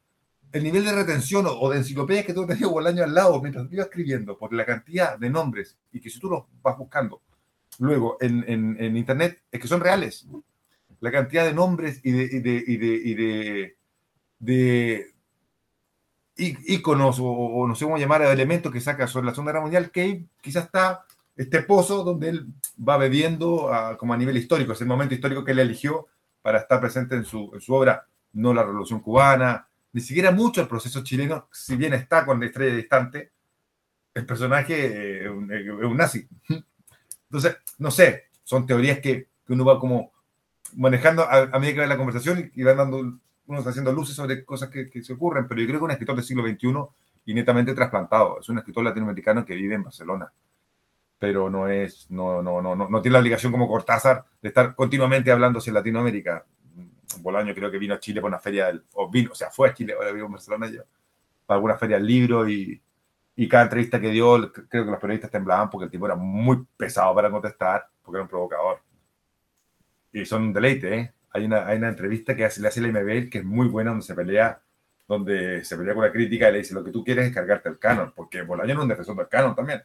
el 0.51 0.63
nivel 0.63 0.85
de 0.85 0.93
retención 0.93 1.45
o, 1.47 1.69
de 1.69 1.77
enciclopedias 1.77 2.25
que 2.25 2.33
tú 2.33 2.45
tenías 2.45 2.69
Bolaño 2.69 3.03
al 3.03 3.13
lado 3.13 3.39
mientras 3.41 3.71
iba 3.71 3.83
escribiendo, 3.83 4.37
por 4.37 4.53
la 4.53 4.65
cantidad 4.65 5.17
de 5.17 5.29
nombres 5.29 5.77
y 5.91 5.99
que 5.99 6.09
si 6.09 6.19
tú 6.19 6.29
los 6.29 6.43
vas 6.61 6.77
buscando 6.77 7.21
luego 7.79 8.17
en, 8.19 8.43
en, 8.47 8.77
en 8.79 8.97
internet, 8.97 9.41
es 9.51 9.59
que 9.59 9.67
son 9.67 9.81
reales. 9.81 10.25
La 10.99 11.11
cantidad 11.11 11.45
de 11.45 11.53
nombres 11.53 11.99
y 12.03 12.11
de, 12.11 12.23
y 12.23 12.39
de, 12.39 12.63
y 12.65 12.77
de, 12.77 12.87
y 12.87 13.13
de, 13.13 13.77
de 14.39 15.13
íconos 16.37 17.19
o, 17.19 17.25
o, 17.25 17.67
no 17.67 17.75
sé 17.75 17.85
cómo 17.85 17.97
llamar, 17.97 18.23
elementos 18.23 18.71
que 18.71 18.81
saca 18.81 19.05
sobre 19.05 19.27
la 19.27 19.33
Segunda 19.33 19.51
Guerra 19.51 19.61
Mundial, 19.61 19.91
que 19.91 20.25
quizás 20.41 20.65
está 20.65 21.05
este 21.37 21.61
pozo 21.61 22.03
donde 22.03 22.29
él 22.29 22.47
va 22.87 22.97
bebiendo 22.97 23.71
a, 23.71 23.97
como 23.97 24.13
a 24.13 24.17
nivel 24.17 24.37
histórico, 24.37 24.73
es 24.73 24.81
el 24.81 24.87
momento 24.87 25.13
histórico 25.13 25.43
que 25.43 25.51
él 25.51 25.59
eligió 25.59 26.07
para 26.41 26.59
estar 26.59 26.81
presente 26.81 27.15
en 27.15 27.25
su, 27.25 27.51
en 27.53 27.61
su 27.61 27.73
obra, 27.73 28.05
no 28.33 28.53
la 28.53 28.63
Revolución 28.63 28.99
Cubana, 28.99 29.67
ni 29.93 30.01
siquiera 30.01 30.31
mucho 30.31 30.61
el 30.61 30.67
proceso 30.67 31.03
chileno, 31.03 31.47
si 31.51 31.75
bien 31.75 31.93
está 31.93 32.25
con 32.25 32.39
la 32.39 32.47
estrella 32.47 32.75
distante, 32.75 33.31
el 34.13 34.25
personaje 34.25 35.25
es 35.25 35.29
un, 35.29 35.51
es 35.51 35.67
un 35.67 35.97
nazi. 35.97 36.27
Entonces, 37.29 37.57
no 37.77 37.91
sé, 37.91 38.25
son 38.43 38.65
teorías 38.65 38.99
que, 38.99 39.27
que 39.45 39.53
uno 39.53 39.65
va 39.65 39.79
como 39.79 40.11
manejando 40.75 41.23
a, 41.23 41.43
a, 41.43 41.59
medida 41.59 41.73
que 41.75 41.79
va 41.81 41.87
la 41.87 41.97
conversación 41.97 42.51
y, 42.53 42.61
y 42.61 42.63
van 42.63 42.77
dando, 42.77 42.97
uno 42.97 43.57
está 43.59 43.69
haciendo 43.69 43.93
luces 43.93 44.15
sobre 44.15 44.43
cosas 44.43 44.69
que, 44.69 44.89
que, 44.89 45.03
se 45.03 45.13
ocurren, 45.13 45.47
pero 45.47 45.61
yo 45.61 45.67
creo 45.67 45.79
que 45.79 45.85
un 45.85 45.91
escritor 45.91 46.15
del 46.15 46.25
siglo 46.25 46.47
XXI 46.47 46.73
y 47.25 47.33
netamente 47.33 47.73
trasplantado, 47.73 48.39
es 48.39 48.49
un 48.49 48.57
escritor 48.57 48.83
latinoamericano 48.83 49.45
que 49.45 49.55
vive 49.55 49.75
en 49.75 49.83
Barcelona, 49.83 50.31
pero 51.19 51.49
no 51.49 51.67
es, 51.67 52.09
no, 52.11 52.41
no, 52.41 52.61
no, 52.61 52.75
no, 52.75 53.01
tiene 53.01 53.13
la 53.13 53.19
obligación 53.19 53.51
como 53.51 53.67
Cortázar 53.67 54.25
de 54.41 54.49
estar 54.49 54.75
continuamente 54.75 55.31
hablándose 55.31 55.69
en 55.69 55.75
Latinoamérica. 55.75 56.45
Bolaño 57.19 57.55
creo 57.55 57.71
que 57.71 57.79
vino 57.79 57.95
a 57.95 57.99
Chile 57.99 58.21
para 58.21 58.35
una 58.35 58.39
feria, 58.39 58.67
del, 58.67 58.83
o 58.93 59.09
vino, 59.09 59.31
o 59.31 59.35
sea, 59.35 59.49
fue 59.49 59.69
a 59.69 59.73
Chile, 59.73 59.93
ahora 59.93 60.11
vivo 60.11 60.27
en 60.27 60.33
Barcelona 60.33 60.69
yo, 60.69 60.83
para 61.45 61.55
alguna 61.55 61.77
feria 61.77 61.97
del 61.97 62.05
libro 62.05 62.47
y, 62.47 62.79
y 63.35 63.47
cada 63.47 63.63
entrevista 63.63 63.99
que 64.01 64.09
dio, 64.09 64.51
creo 64.51 64.85
que 64.85 64.91
los 64.91 64.99
periodistas 64.99 65.31
temblaban 65.31 65.69
porque 65.69 65.85
el 65.85 65.91
tipo 65.91 66.05
era 66.05 66.15
muy 66.15 66.65
pesado 66.75 67.15
para 67.15 67.31
contestar, 67.31 67.87
porque 68.01 68.17
era 68.17 68.23
un 68.23 68.29
provocador. 68.29 68.81
Y 70.11 70.25
son 70.25 70.43
un 70.43 70.53
deleite, 70.53 70.95
¿eh? 70.95 71.13
Hay 71.31 71.45
una, 71.45 71.67
hay 71.67 71.77
una 71.77 71.89
entrevista 71.89 72.35
que 72.35 72.45
hace, 72.45 72.61
le 72.61 72.67
hace 72.67 72.81
la 72.81 72.87
MBL 72.87 73.29
que 73.29 73.39
es 73.39 73.45
muy 73.45 73.67
buena, 73.67 73.91
donde 73.91 74.05
se 74.05 74.15
pelea, 74.15 74.59
donde 75.07 75.63
se 75.63 75.77
pelea 75.77 75.93
con 75.93 76.03
la 76.03 76.11
crítica 76.11 76.49
y 76.49 76.51
le 76.51 76.57
dice, 76.59 76.73
lo 76.73 76.83
que 76.83 76.91
tú 76.91 77.03
quieres 77.03 77.27
es 77.27 77.33
cargarte 77.33 77.69
el 77.69 77.77
canon, 77.77 78.11
porque 78.15 78.41
Bolaño 78.41 78.71
era 78.71 78.81
un 78.81 78.87
defensor 78.87 79.15
del 79.15 79.27
canon 79.27 79.55
también. 79.55 79.83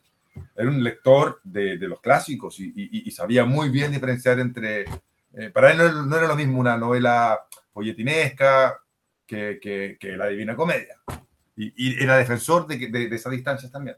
Era 0.57 0.69
un 0.69 0.83
lector 0.83 1.41
de, 1.45 1.77
de 1.79 1.89
los 1.89 2.01
clásicos 2.01 2.59
y, 2.61 2.73
y, 2.75 3.09
y, 3.09 3.11
sabía 3.11 3.45
muy 3.45 3.69
bien 3.69 3.93
diferenciar 3.93 4.39
entre 4.39 4.87
eh, 5.35 5.51
para 5.51 5.73
él 5.73 5.79
no, 5.79 6.07
no, 6.07 6.17
era 6.17 6.27
lo 6.27 6.37
mismo 6.37 6.61
una 6.61 6.77
novela 6.77 7.41
folletinesca 7.73 8.79
que, 9.27 9.59
que, 9.61 9.97
que 9.99 10.17
La 10.17 10.29
Divina 10.29 10.55
Comedia. 10.55 11.01
Y, 11.57 11.73
y 11.77 12.03
era 12.03 12.19
defensor 12.19 12.67
de, 12.67 12.89
de, 12.89 13.09
de, 13.09 13.17
esas 13.17 13.33
distancias 13.33 13.73
también. 13.73 13.97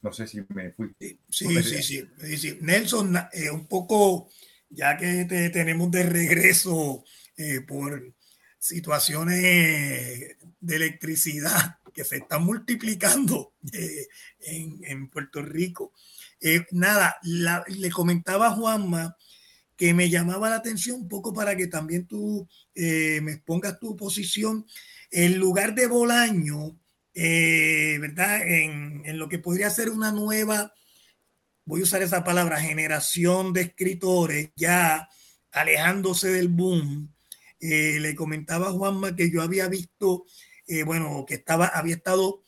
No 0.00 0.12
sé 0.12 0.26
si 0.26 0.44
me 0.48 0.72
fui. 0.72 0.94
Sí, 0.98 1.18
sí, 1.62 1.82
sí, 1.82 2.36
sí, 2.36 2.58
Nelson, 2.60 3.16
eh, 3.32 3.50
un 3.50 3.66
poco, 3.66 4.28
ya 4.68 4.96
que 4.96 5.24
te 5.24 5.50
tenemos 5.50 5.90
de 5.90 6.02
regreso 6.04 7.04
eh, 7.36 7.60
por 7.60 8.12
situaciones 8.58 10.36
de 10.60 10.76
electricidad 10.76 11.78
que 11.92 12.04
se 12.04 12.16
están 12.16 12.44
multiplicando 12.44 13.54
eh, 13.72 14.08
en, 14.40 14.80
en, 14.84 15.08
Puerto 15.08 15.42
Rico. 15.42 15.92
Eh, 16.40 16.66
nada, 16.72 17.16
la, 17.22 17.64
le 17.68 17.90
comentaba 17.90 18.48
a 18.48 18.52
Juanma 18.52 19.16
que 19.76 19.94
me 19.94 20.10
llamaba 20.10 20.50
la 20.50 20.56
atención 20.56 21.02
un 21.02 21.08
poco 21.08 21.32
para 21.32 21.56
que 21.56 21.66
también 21.66 22.06
tú 22.06 22.48
eh, 22.74 23.20
me 23.22 23.38
pongas 23.38 23.78
tu 23.78 23.96
posición. 23.96 24.66
En 25.10 25.38
lugar 25.38 25.74
de 25.74 25.86
Bolaño, 25.86 26.78
¿verdad? 27.14 28.42
En, 28.46 29.02
en, 29.04 29.18
lo 29.18 29.28
que 29.28 29.38
podría 29.38 29.68
ser 29.70 29.90
una 29.90 30.12
nueva, 30.12 30.72
voy 31.64 31.80
a 31.80 31.84
usar 31.84 32.02
esa 32.02 32.24
palabra, 32.24 32.60
generación 32.60 33.52
de 33.52 33.62
escritores 33.62 34.50
ya 34.56 35.08
alejándose 35.50 36.30
del 36.30 36.48
boom. 36.48 37.12
Le 37.60 38.14
comentaba 38.14 38.68
a 38.68 38.72
Juanma 38.72 39.14
que 39.14 39.30
yo 39.30 39.42
había 39.42 39.68
visto 39.68 40.24
bueno, 40.84 41.24
que 41.26 41.34
estaba, 41.34 41.66
había 41.66 41.96
estado 41.96 42.42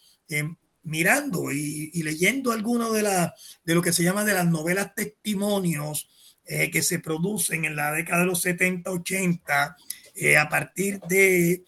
mirando 0.83 1.53
y, 1.53 2.03
leyendo 2.03 2.53
algunos 2.53 2.93
de, 2.93 3.03
la, 3.03 3.35
de 3.65 3.75
lo 3.75 3.83
que 3.83 3.93
se 3.93 4.03
llama 4.03 4.25
de 4.25 4.35
las 4.35 4.47
novelas 4.47 4.95
testimonios 4.95 6.09
que 6.47 6.83
se 6.83 6.99
producen 6.99 7.65
en 7.65 7.77
la 7.77 7.93
década 7.93 8.21
de 8.21 8.27
los 8.27 8.43
70, 8.43 8.91
80, 8.91 9.77
a 10.39 10.49
partir 10.49 11.01
de, 11.09 11.65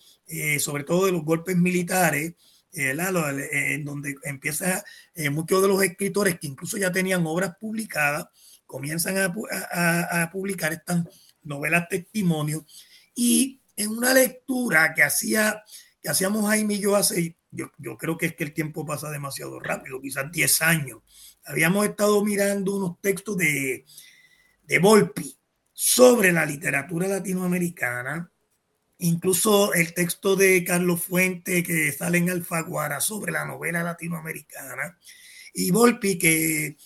sobre 0.58 0.84
todo 0.84 1.06
de 1.06 1.12
los 1.12 1.24
golpes 1.24 1.56
militares, 1.56 2.34
en 2.72 3.84
donde 3.84 4.16
empieza 4.24 4.84
muchos 5.30 5.62
de 5.62 5.68
los 5.68 5.82
escritores 5.82 6.38
que 6.38 6.46
incluso 6.46 6.76
ya 6.76 6.92
tenían 6.92 7.26
obras 7.26 7.56
publicadas, 7.58 8.26
comienzan 8.66 9.16
a, 9.18 10.30
publicar 10.30 10.72
estas 10.72 11.04
novelas 11.42 11.88
testimonios. 11.88 12.64
Y 13.14 13.60
en 13.76 13.90
una 13.90 14.12
lectura 14.12 14.92
que 14.94 15.02
hacía 15.02 15.62
hacíamos 16.08 16.46
Jaime 16.46 16.74
y 16.74 16.80
yo 16.80 16.96
hace 16.96 17.36
yo, 17.50 17.96
creo 17.96 18.18
que 18.18 18.26
es 18.26 18.34
que 18.34 18.44
el 18.44 18.52
tiempo 18.52 18.84
pasa 18.84 19.10
demasiado 19.10 19.58
rápido, 19.58 20.00
quizás 20.00 20.30
10 20.30 20.62
años. 20.62 20.98
Habíamos 21.44 21.86
estado 21.86 22.22
mirando 22.22 22.76
unos 22.76 23.00
textos 23.00 23.36
de, 23.38 23.86
de 24.64 24.78
Volpi 24.78 25.38
sobre 25.72 26.32
la 26.32 26.44
literatura 26.44 27.08
latinoamericana, 27.08 28.30
incluso 28.98 29.72
el 29.72 29.94
texto 29.94 30.36
de 30.36 30.64
Carlos 30.64 31.02
Fuente 31.02 31.62
que 31.62 31.92
sale 31.92 32.18
en 32.18 32.30
Alfaguara 32.30 33.00
sobre 33.00 33.32
la 33.32 33.46
novela 33.46 33.82
latinoamericana, 33.82 34.98
y 35.54 35.70
Volpi 35.70 36.18
que 36.18 36.76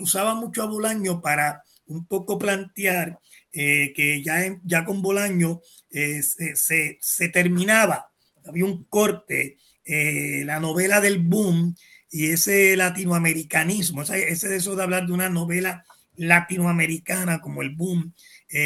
usaba 0.00 0.34
mucho 0.34 0.62
a 0.62 0.66
Bolaño 0.66 1.20
para 1.20 1.62
un 1.86 2.06
poco 2.06 2.38
plantear 2.38 3.18
eh, 3.52 3.92
que 3.94 4.22
ya, 4.22 4.58
ya 4.64 4.84
con 4.84 5.02
Bolaño 5.02 5.60
eh, 5.90 6.22
se, 6.22 6.56
se, 7.00 7.28
terminaba, 7.28 8.11
había 8.46 8.64
un 8.64 8.84
corte, 8.84 9.58
eh, 9.84 10.42
la 10.44 10.60
novela 10.60 11.00
del 11.00 11.18
boom 11.18 11.74
y 12.10 12.26
ese 12.26 12.76
latinoamericanismo, 12.76 14.02
ese, 14.02 14.28
ese 14.28 14.48
deseo 14.48 14.76
de 14.76 14.82
hablar 14.82 15.06
de 15.06 15.12
una 15.12 15.28
novela 15.28 15.84
latinoamericana 16.16 17.40
como 17.40 17.62
el 17.62 17.70
boom, 17.70 18.14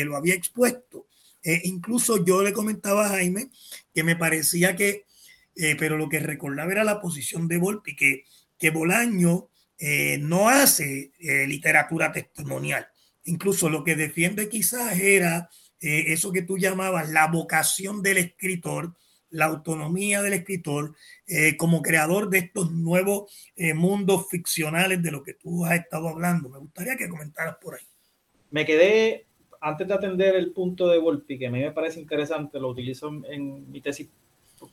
lo 0.04 0.16
había 0.16 0.34
expuesto. 0.34 1.06
incluso 1.62 2.24
yo 2.24 2.42
le 2.42 2.52
comentaba 2.52 3.06
a 3.06 3.10
Jaime 3.10 3.50
que 3.94 4.02
me 4.02 4.16
parecía 4.16 4.74
que, 4.74 5.04
pero 5.78 5.96
lo 5.96 6.08
que 6.08 6.18
recordaba 6.18 6.72
era 6.72 6.82
la 6.82 7.00
posición 7.00 7.46
de 7.46 7.58
Volpi, 7.58 7.94
que, 7.94 8.24
que 8.58 8.70
Bolaño 8.70 9.48
eh, 9.78 10.18
no 10.18 10.48
hace 10.48 11.12
eh, 11.18 11.46
literatura 11.46 12.10
testimonial. 12.10 12.88
Incluso 13.24 13.68
lo 13.68 13.84
que 13.84 13.94
defiende 13.94 14.48
quizás 14.48 14.98
era 14.98 15.50
eh, 15.80 16.04
eso 16.08 16.32
que 16.32 16.42
tú 16.42 16.56
llamabas 16.56 17.10
la 17.10 17.26
vocación 17.26 18.02
del 18.02 18.18
escritor, 18.18 18.96
la 19.30 19.46
autonomía 19.46 20.22
del 20.22 20.34
escritor 20.34 20.94
como 21.58 21.82
creador 21.82 22.30
de 22.30 22.38
estos 22.38 22.70
nuevos 22.72 23.30
mundos 23.74 24.28
ficcionales 24.30 25.02
de 25.02 25.10
lo 25.10 25.22
que 25.22 25.34
tú 25.34 25.64
has 25.64 25.80
estado 25.80 26.08
hablando. 26.08 26.48
Me 26.48 26.58
gustaría 26.58 26.96
que 26.96 27.08
comentaras 27.08 27.56
por 27.60 27.74
ahí. 27.74 27.86
Me 28.50 28.64
quedé, 28.64 29.26
antes 29.60 29.88
de 29.88 29.94
atender 29.94 30.36
el 30.36 30.52
punto 30.52 30.88
de 30.88 30.98
Volpi, 30.98 31.38
que 31.38 31.48
a 31.48 31.50
mí 31.50 31.60
me 31.60 31.72
parece 31.72 32.00
interesante, 32.00 32.60
lo 32.60 32.68
utilizo 32.68 33.10
en, 33.28 33.70
mi 33.70 33.80
tesis 33.80 34.08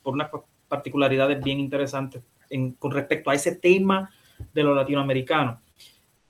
por 0.02 0.14
unas 0.14 0.30
particularidades 0.68 1.44
bien 1.44 1.60
interesantes 1.60 2.24
con 2.80 2.92
respecto 2.92 3.30
a 3.30 3.36
ese 3.36 3.56
tema 3.56 4.12
de 4.54 4.64
los 4.64 4.76
latinoamericanos. 4.76 5.60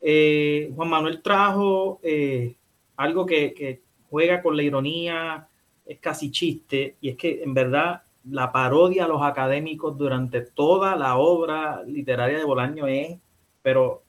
Eh, 0.01 0.71
Juan 0.75 0.89
Manuel 0.89 1.21
trajo 1.21 1.99
eh, 2.03 2.55
algo 2.97 3.25
que, 3.25 3.81
juega 4.09 4.41
con 4.41 4.55
la 4.55 4.63
ironía, 4.63 5.47
es 5.85 5.99
casi 5.99 6.29
chiste, 6.29 6.97
y 7.01 7.09
es 7.09 7.17
que 7.17 7.41
en 7.41 7.53
verdad 7.53 8.03
la 8.29 8.51
parodia 8.51 9.05
a 9.05 9.07
los 9.07 9.21
académicos 9.21 9.97
durante 9.97 10.41
toda 10.41 10.95
la 10.95 11.17
obra 11.17 11.83
literaria 11.83 12.37
de 12.37 12.45
Bolaño 12.45 12.87
es, 12.87 13.17
pero 13.61 14.03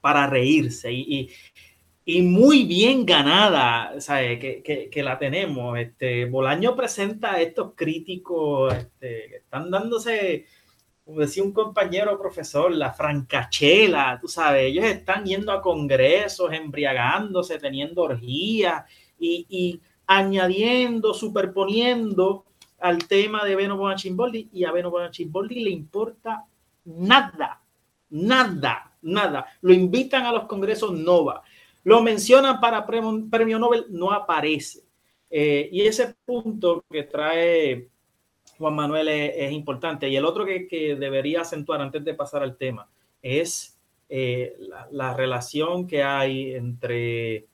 para 0.00 0.26
reírse 0.26 0.92
y, 0.92 1.30
muy 2.22 2.64
bien 2.64 3.04
ganada, 3.04 3.94
Que, 4.38 4.88
que, 4.92 5.02
la 5.02 5.18
tenemos. 5.18 5.76
Este, 5.78 6.24
Bolaño 6.26 6.76
presenta 6.76 7.34
a 7.34 7.40
estos 7.40 7.72
críticos 7.74 8.72
este, 8.72 9.26
que 9.28 9.36
están 9.36 9.70
dándose 9.70 10.46
como 11.06 11.20
decía 11.20 11.44
un 11.44 11.52
compañero 11.52 12.18
profesor, 12.18 12.74
la 12.74 12.92
francachela, 12.92 14.18
tú 14.20 14.26
sabes, 14.26 14.64
ellos 14.64 14.84
están 14.84 15.24
yendo 15.24 15.52
a 15.52 15.62
congresos, 15.62 16.52
embriagándose, 16.52 17.60
teniendo 17.60 18.02
orgías 18.02 18.82
y, 19.16 19.80
añadiendo, 20.04 21.14
superponiendo 21.14 22.44
al 22.80 23.06
tema 23.06 23.44
de 23.44 23.56
Beno 23.56 23.76
Bonachimboldi 23.76 24.50
y 24.52 24.64
a 24.64 24.72
Beno 24.72 24.90
Bonachimboldi 24.90 25.60
le 25.60 25.70
importa 25.70 26.44
nada, 26.84 27.60
nada, 28.10 28.92
nada. 29.02 29.46
Lo 29.62 29.72
invitan 29.72 30.26
a 30.26 30.32
los 30.32 30.44
congresos, 30.44 30.92
no 30.92 31.24
va. 31.24 31.42
Lo 31.84 32.02
mencionan 32.02 32.60
para 32.60 32.84
premio, 32.84 33.58
Nobel, 33.58 33.86
no 33.90 34.10
aparece. 34.10 34.80
Eh, 35.30 35.68
y 35.70 35.82
ese 35.82 36.14
punto 36.24 36.84
que 36.90 37.04
trae 37.04 37.88
Juan 38.58 38.74
Manuel 38.74 39.08
es, 39.08 39.52
importante. 39.52 40.08
Y 40.08 40.16
el 40.16 40.24
otro 40.24 40.44
que, 40.44 40.96
debería 40.98 41.42
acentuar 41.42 41.80
antes 41.80 42.04
de 42.04 42.14
pasar 42.14 42.42
al 42.42 42.56
tema 42.56 42.88
es 43.22 43.78
eh, 44.08 44.56
la, 44.90 45.14
relación 45.14 45.86
que 45.86 46.02
hay 46.02 46.54
entre... 46.54 47.46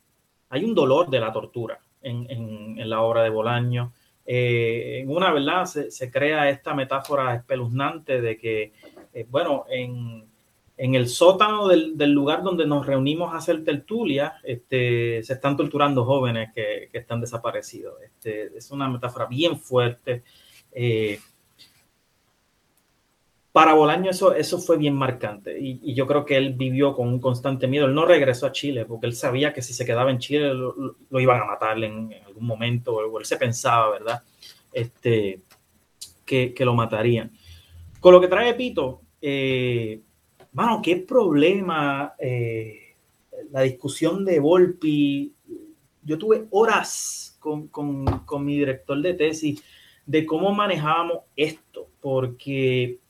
Hay 0.49 0.65
un 0.65 0.75
dolor 0.75 1.09
de 1.09 1.21
la 1.21 1.33
tortura 1.33 1.81
en, 2.03 2.89
la 2.89 3.01
obra 3.03 3.23
de 3.23 3.31
Bolaño. 3.31 3.93
Eh, 4.25 5.01
en 5.01 5.11
una 5.11 5.33
verdad 5.33 5.67
se, 5.67 6.11
crea 6.11 6.49
esta 6.49 6.75
metáfora 6.75 7.35
espeluznante 7.35 8.21
de 8.21 8.37
que, 8.39 8.73
eh, 9.13 9.27
bueno, 9.29 9.65
en, 9.69 10.31
el 10.77 11.09
sótano 11.09 11.69
del, 11.69 12.13
lugar 12.13 12.43
donde 12.43 12.67
nos 12.67 12.87
reunimos 12.87 13.33
a 13.33 13.37
hacer 13.37 13.65
tertulia, 13.65 14.35
este, 14.43 15.23
se 15.23 15.35
están 15.35 15.57
torturando 15.57 16.05
jóvenes 16.05 16.51
que, 16.55 16.89
están 16.93 17.21
desaparecidos. 17.21 17.95
Este, 18.03 18.57
es 18.57 18.71
una 18.71 18.89
metáfora 18.89 19.27
bien 19.27 19.59
fuerte. 19.59 20.25
Eh, 20.73 21.21
para 23.53 23.75
Bolaño 23.75 24.11
eso, 24.11 24.35
eso 24.35 24.59
fue 24.59 24.79
bien 24.79 24.95
marcante 24.95 25.59
y, 25.61 25.93
yo 25.95 26.07
creo 26.07 26.25
que 26.25 26.39
él 26.39 26.55
vivió 26.55 26.95
con 26.95 27.09
un 27.09 27.21
constante 27.21 27.67
miedo. 27.69 27.85
Él 27.85 27.95
no 27.95 28.07
regresó 28.07 28.47
a 28.47 28.53
Chile 28.53 28.87
porque 28.87 29.07
él 29.07 29.15
sabía 29.15 29.53
que 29.53 29.61
si 29.61 29.75
se 29.75 29.85
quedaba 29.85 30.11
en 30.11 30.19
Chile 30.19 30.55
lo, 30.55 31.21
iban 31.21 31.43
a 31.43 31.45
matar 31.45 31.83
en, 31.85 32.15
algún 32.27 32.47
momento 32.47 32.95
o 32.95 33.19
él 33.19 33.27
se 33.27 33.37
pensaba, 33.37 33.91
¿verdad? 33.91 34.23
Este, 34.73 35.43
que, 36.25 36.55
lo 36.61 36.75
matarían. 36.75 37.31
Con 38.01 38.15
lo 38.15 38.21
que 38.23 38.29
trae 38.29 38.55
Pito, 38.55 39.03
eh, 39.21 40.01
mano, 40.53 40.81
qué 40.83 40.97
problema 40.97 42.15
eh, 42.19 42.95
la 43.51 43.61
discusión 43.61 44.25
de 44.25 44.41
Volpi. 44.41 45.35
Yo 46.03 46.17
tuve 46.17 46.47
horas 46.51 47.37
con, 47.39 47.69
con 47.69 48.45
mi 48.45 48.57
director 48.57 49.01
de 49.03 49.13
tesis 49.13 49.63
de 50.07 50.25
cómo 50.25 50.53
manejábamos 50.53 51.19
esto, 51.37 51.89
porque 52.01 53.02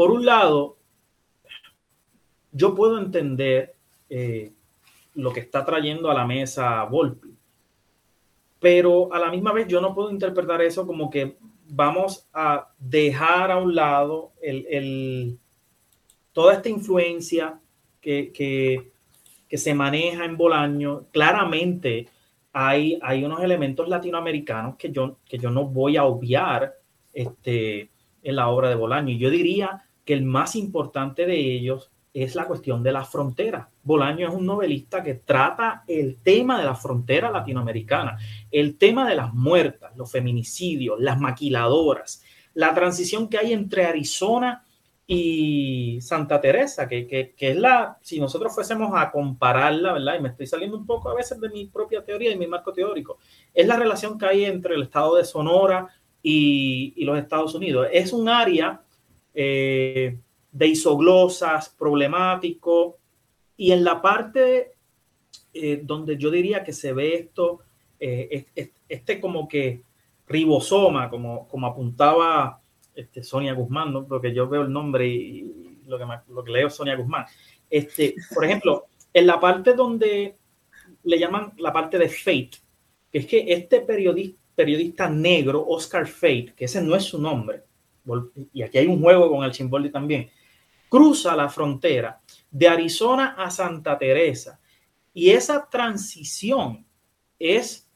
por 0.00 0.12
un 0.12 0.24
lado, 0.24 0.78
yo 2.52 2.74
puedo 2.74 2.96
entender 2.96 3.74
eh, 4.08 4.50
lo 5.14 5.30
que 5.30 5.40
está 5.40 5.62
trayendo 5.62 6.10
a 6.10 6.14
la 6.14 6.24
mesa 6.24 6.82
Volpi, 6.84 7.36
pero 8.58 9.12
a 9.12 9.18
la 9.18 9.30
misma 9.30 9.52
vez 9.52 9.68
yo 9.68 9.78
no 9.78 9.94
puedo 9.94 10.10
interpretar 10.10 10.62
eso 10.62 10.86
como 10.86 11.10
que 11.10 11.36
vamos 11.68 12.26
a 12.32 12.70
dejar 12.78 13.50
a 13.50 13.58
un 13.58 13.74
lado 13.74 14.32
el, 14.40 15.38
toda 16.32 16.54
esta 16.54 16.70
influencia 16.70 17.60
que, 18.00 18.32
que, 18.32 18.92
que 19.50 19.58
se 19.58 19.74
maneja 19.74 20.24
en 20.24 20.38
Bolaño. 20.38 21.08
Claramente, 21.10 22.08
hay, 22.54 22.98
unos 23.22 23.42
elementos 23.42 23.86
latinoamericanos 23.86 24.76
que 24.76 24.90
yo, 24.90 25.18
que 25.28 25.36
yo 25.36 25.50
no 25.50 25.66
voy 25.66 25.98
a 25.98 26.04
obviar 26.04 26.72
este, 27.12 27.90
en 28.22 28.36
la 28.36 28.48
obra 28.48 28.70
de 28.70 28.76
Bolaño. 28.76 29.10
Y 29.10 29.18
yo 29.18 29.28
diría 29.28 29.84
que 30.04 30.14
el 30.14 30.22
más 30.22 30.56
importante 30.56 31.26
de 31.26 31.36
ellos 31.36 31.90
es 32.12 32.34
la 32.34 32.46
cuestión 32.46 32.82
de 32.82 32.92
la 32.92 33.04
frontera. 33.04 33.68
Bolaño 33.82 34.28
es 34.28 34.34
un 34.34 34.46
novelista 34.46 35.02
que 35.02 35.14
trata 35.14 35.84
el 35.86 36.16
tema 36.22 36.58
de 36.58 36.64
la 36.64 36.74
frontera 36.74 37.30
latinoamericana, 37.30 38.18
el 38.50 38.76
tema 38.76 39.08
de 39.08 39.14
las 39.14 39.32
muertas, 39.32 39.96
los 39.96 40.10
feminicidios, 40.10 40.98
las 40.98 41.20
maquiladoras, 41.20 42.22
la 42.54 42.74
transición 42.74 43.28
que 43.28 43.38
hay 43.38 43.52
entre 43.52 43.84
Arizona 43.84 44.64
y 45.12 46.00
Santa 46.02 46.40
Teresa, 46.40 46.86
que, 46.86 47.34
es 47.36 47.56
la, 47.56 47.98
si 48.00 48.20
nosotros 48.20 48.54
fuésemos 48.54 48.92
a 48.94 49.10
compararla, 49.10 49.94
¿verdad? 49.94 50.14
Y 50.16 50.22
me 50.22 50.28
estoy 50.28 50.46
saliendo 50.46 50.76
un 50.76 50.86
poco 50.86 51.10
a 51.10 51.14
veces 51.14 51.40
de 51.40 51.48
mi 51.48 51.66
propia 51.66 52.04
teoría 52.04 52.30
y 52.30 52.38
mi 52.38 52.46
marco 52.46 52.72
teórico, 52.72 53.18
es 53.52 53.66
la 53.66 53.76
relación 53.76 54.16
que 54.16 54.26
hay 54.26 54.44
entre 54.44 54.76
el 54.76 54.84
estado 54.84 55.16
de 55.16 55.24
Sonora 55.24 55.88
y, 56.22 57.04
los 57.04 57.18
Estados 57.18 57.56
Unidos. 57.56 57.88
Es 57.92 58.12
un 58.12 58.28
área 58.28 58.82
eh, 59.34 60.18
de 60.52 60.66
isoglosas, 60.66 61.68
problemático, 61.68 62.98
y 63.56 63.72
en 63.72 63.84
la 63.84 64.00
parte 64.00 64.72
eh, 65.52 65.80
donde 65.82 66.16
yo 66.16 66.30
diría 66.30 66.64
que 66.64 66.72
se 66.72 66.92
ve 66.92 67.14
esto, 67.14 67.60
eh, 67.98 68.46
este 68.88 69.20
como 69.20 69.46
que 69.46 69.82
ribosoma, 70.26 71.10
como, 71.10 71.46
como 71.48 71.66
apuntaba 71.66 72.60
este, 72.94 73.22
Sonia 73.22 73.52
Guzmán, 73.52 73.92
¿no? 73.92 74.06
porque 74.06 74.32
yo 74.32 74.48
veo 74.48 74.62
el 74.62 74.72
nombre 74.72 75.06
y, 75.06 75.78
lo, 75.86 75.98
que 75.98 76.04
lo 76.28 76.44
que 76.44 76.52
leo 76.52 76.68
es 76.68 76.74
Sonia 76.74 76.96
Guzmán. 76.96 77.26
Este, 77.68 78.14
por 78.32 78.44
ejemplo, 78.44 78.86
en 79.12 79.26
la 79.26 79.40
parte 79.40 79.74
donde 79.74 80.36
le 81.02 81.18
llaman 81.18 81.52
la 81.58 81.72
parte 81.72 81.98
de 81.98 82.08
Fate, 82.08 82.50
que 83.10 83.18
es 83.18 83.26
que 83.26 83.52
este 83.52 83.80
periodista, 83.80 84.40
periodista 84.54 85.08
negro, 85.08 85.64
Oscar 85.66 86.06
Fate, 86.06 86.52
que 86.56 86.66
ese 86.66 86.82
no 86.82 86.94
es 86.94 87.04
su 87.04 87.20
nombre, 87.20 87.62
y 88.52 88.62
aquí 88.62 88.78
hay 88.78 88.86
un 88.86 89.00
juego 89.00 89.30
con 89.30 89.44
el 89.44 89.52
Chimboldi 89.52 89.90
también, 89.90 90.28
cruza 90.88 91.36
la 91.36 91.48
frontera 91.48 92.20
de 92.50 92.68
Arizona 92.68 93.34
a 93.38 93.50
Santa 93.50 93.96
Teresa. 93.96 94.60
Y 95.14 95.30
esa 95.30 95.68
transición 95.68 96.84
es 97.38 97.88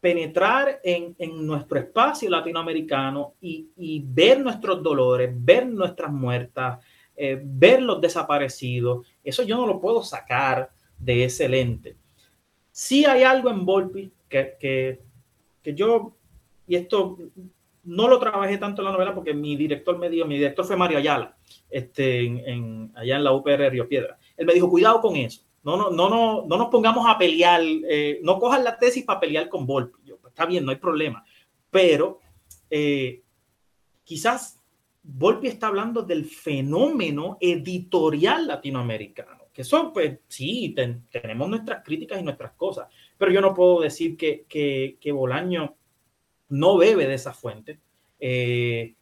penetrar 0.00 0.80
en, 0.84 1.16
nuestro 1.46 1.78
espacio 1.78 2.28
latinoamericano 2.28 3.34
y, 3.40 4.04
ver 4.06 4.38
nuestros 4.38 4.82
dolores, 4.82 5.32
ver 5.34 5.66
nuestras 5.66 6.12
muertas, 6.12 6.84
eh, 7.16 7.40
ver 7.42 7.80
los 7.80 8.02
desaparecidos. 8.02 9.06
Eso 9.24 9.42
yo 9.42 9.56
no 9.56 9.66
lo 9.66 9.80
puedo 9.80 10.02
sacar 10.02 10.70
de 10.98 11.24
ese 11.24 11.48
lente. 11.48 11.96
Sí 12.70 13.06
hay 13.06 13.22
algo 13.22 13.48
en 13.50 13.64
Volpi 13.64 14.12
que, 14.28 14.56
que, 15.62 15.74
yo, 15.74 16.14
y 16.66 16.76
esto 16.76 17.16
no 17.84 18.08
lo 18.08 18.18
trabajé 18.18 18.58
tanto 18.58 18.82
en 18.82 18.86
la 18.86 18.92
novela 18.92 19.14
porque 19.14 19.34
mi 19.34 19.56
director 19.56 19.98
me 19.98 20.08
dijo, 20.08 20.26
mi 20.26 20.36
director 20.36 20.64
fue 20.64 20.76
Mario 20.76 20.98
Ayala, 20.98 21.36
este, 21.70 22.24
en, 22.24 22.92
allá 22.94 23.16
en 23.16 23.24
la 23.24 23.32
UPR 23.32 23.70
Río 23.70 23.88
Piedra. 23.88 24.18
Él 24.36 24.46
me 24.46 24.54
dijo, 24.54 24.70
cuidado 24.70 25.00
con 25.00 25.16
eso. 25.16 25.42
No, 25.62 25.76
no, 25.76 25.90
no, 25.90 26.10
no, 26.10 26.44
no 26.46 26.56
nos 26.58 26.68
pongamos 26.68 27.06
a 27.08 27.16
pelear, 27.16 27.62
eh, 27.62 28.20
no 28.22 28.38
cojan 28.38 28.64
la 28.64 28.78
tesis 28.78 29.04
para 29.04 29.20
pelear 29.20 29.48
con 29.48 29.66
Volpi. 29.66 29.98
Yo, 30.04 30.18
pues, 30.18 30.32
está 30.32 30.44
bien, 30.44 30.64
no 30.64 30.70
hay 30.70 30.76
problema. 30.76 31.24
Pero 31.70 32.20
eh, 32.68 33.22
quizás 34.04 34.62
Volpi 35.02 35.48
está 35.48 35.68
hablando 35.68 36.02
del 36.02 36.24
fenómeno 36.26 37.38
editorial 37.40 38.46
latinoamericano. 38.46 39.44
Que 39.52 39.64
son, 39.64 39.92
pues 39.92 40.18
sí, 40.26 40.74
tenemos 41.10 41.48
nuestras 41.48 41.84
críticas 41.84 42.20
y 42.20 42.24
nuestras 42.24 42.52
cosas, 42.52 42.88
pero 43.16 43.30
yo 43.30 43.40
no 43.40 43.54
puedo 43.54 43.80
decir 43.80 44.16
que, 44.16 44.44
que, 44.48 44.98
que 45.00 45.12
Bolaño 45.12 45.76
no 46.54 46.76
bebe 46.76 47.06
de 47.06 47.14
esa 47.14 47.32
fuente. 47.32 47.80
Eh, 48.20 48.94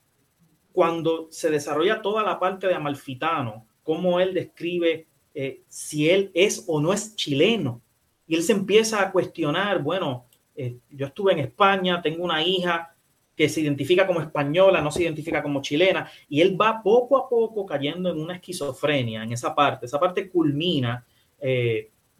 cuando 0.72 1.28
se 1.30 1.50
desarrolla 1.50 2.00
toda 2.00 2.22
la 2.22 2.40
parte 2.40 2.66
de 2.66 2.74
Amalfitano, 2.74 3.66
cómo 3.82 4.20
él 4.20 4.32
describe 4.32 5.06
eh, 5.34 5.60
si 5.68 6.08
él 6.08 6.30
es 6.34 6.64
o 6.66 6.80
no 6.80 6.92
es 6.92 7.14
chileno. 7.14 7.82
Y 8.26 8.36
él 8.36 8.42
se 8.42 8.52
empieza 8.54 9.02
a 9.02 9.12
cuestionar, 9.12 9.82
bueno, 9.82 10.26
eh, 10.56 10.78
yo 10.90 11.06
estuve 11.06 11.32
en 11.32 11.40
España, 11.40 12.00
tengo 12.00 12.24
una 12.24 12.42
hija 12.42 12.94
que 13.36 13.48
se 13.48 13.60
identifica 13.60 14.06
como 14.06 14.20
española, 14.20 14.80
no 14.80 14.90
se 14.90 15.02
identifica 15.02 15.42
como 15.42 15.60
chilena, 15.60 16.10
y 16.28 16.40
él 16.40 16.58
va 16.58 16.82
poco 16.82 17.18
a 17.18 17.28
poco 17.28 17.66
cayendo 17.66 18.10
en 18.10 18.18
una 18.18 18.36
esquizofrenia 18.36 19.22
en 19.22 19.32
esa 19.32 19.54
parte. 19.54 19.86
Esa 19.86 20.00
parte 20.00 20.30
culmina 20.30 21.04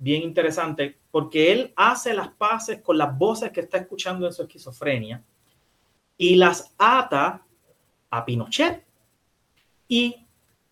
bien 0.03 0.23
interesante 0.23 0.99
porque 1.11 1.53
él 1.53 1.73
hace 1.77 2.12
las 2.12 2.29
paces 2.29 2.83
con 2.83 2.99
las 2.99 3.16
voces 3.16 3.51
que 3.53 3.61
está 3.61 3.79
escuchando 3.79 4.27
en 4.27 4.33
su 4.33 4.43
esquizofrenia 4.43 5.23
y 6.19 6.35
las 6.35 6.74
ata 6.77 7.45
a 8.11 8.24
Pinochet. 8.24 8.85
Y 9.87 10.16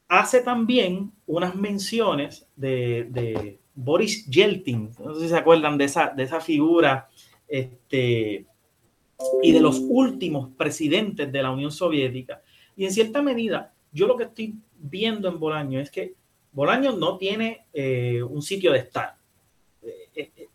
hace 0.08 0.40
también 0.40 1.12
unas 1.26 1.54
menciones 1.54 2.46
de, 2.56 3.58
Boris 3.72 4.26
Yeltsin, 4.26 4.90
no 4.98 5.14
sé 5.14 5.22
si 5.22 5.28
se 5.28 5.36
acuerdan 5.36 5.78
de 5.78 5.84
esa, 5.84 6.08
de 6.08 6.24
esa 6.24 6.40
figura, 6.40 7.08
este, 7.48 8.44
y 9.42 9.52
de 9.52 9.60
los 9.60 9.80
últimos 9.80 10.50
presidentes 10.56 11.30
de 11.30 11.42
la 11.42 11.50
Unión 11.50 11.70
Soviética. 11.70 12.42
Y 12.76 12.84
en 12.84 12.92
cierta 12.92 13.22
medida, 13.22 13.72
yo 13.92 14.06
lo 14.06 14.16
que 14.16 14.24
estoy 14.24 14.54
viendo 14.76 15.28
en 15.28 15.38
Bolaño 15.38 15.80
es 15.80 15.90
que 15.90 16.14
Bolaño 16.52 16.92
no 16.92 17.16
tiene 17.16 17.66
eh, 17.72 18.22
un 18.22 18.42
sitio 18.42 18.72
de 18.72 18.78
estar. 18.78 19.19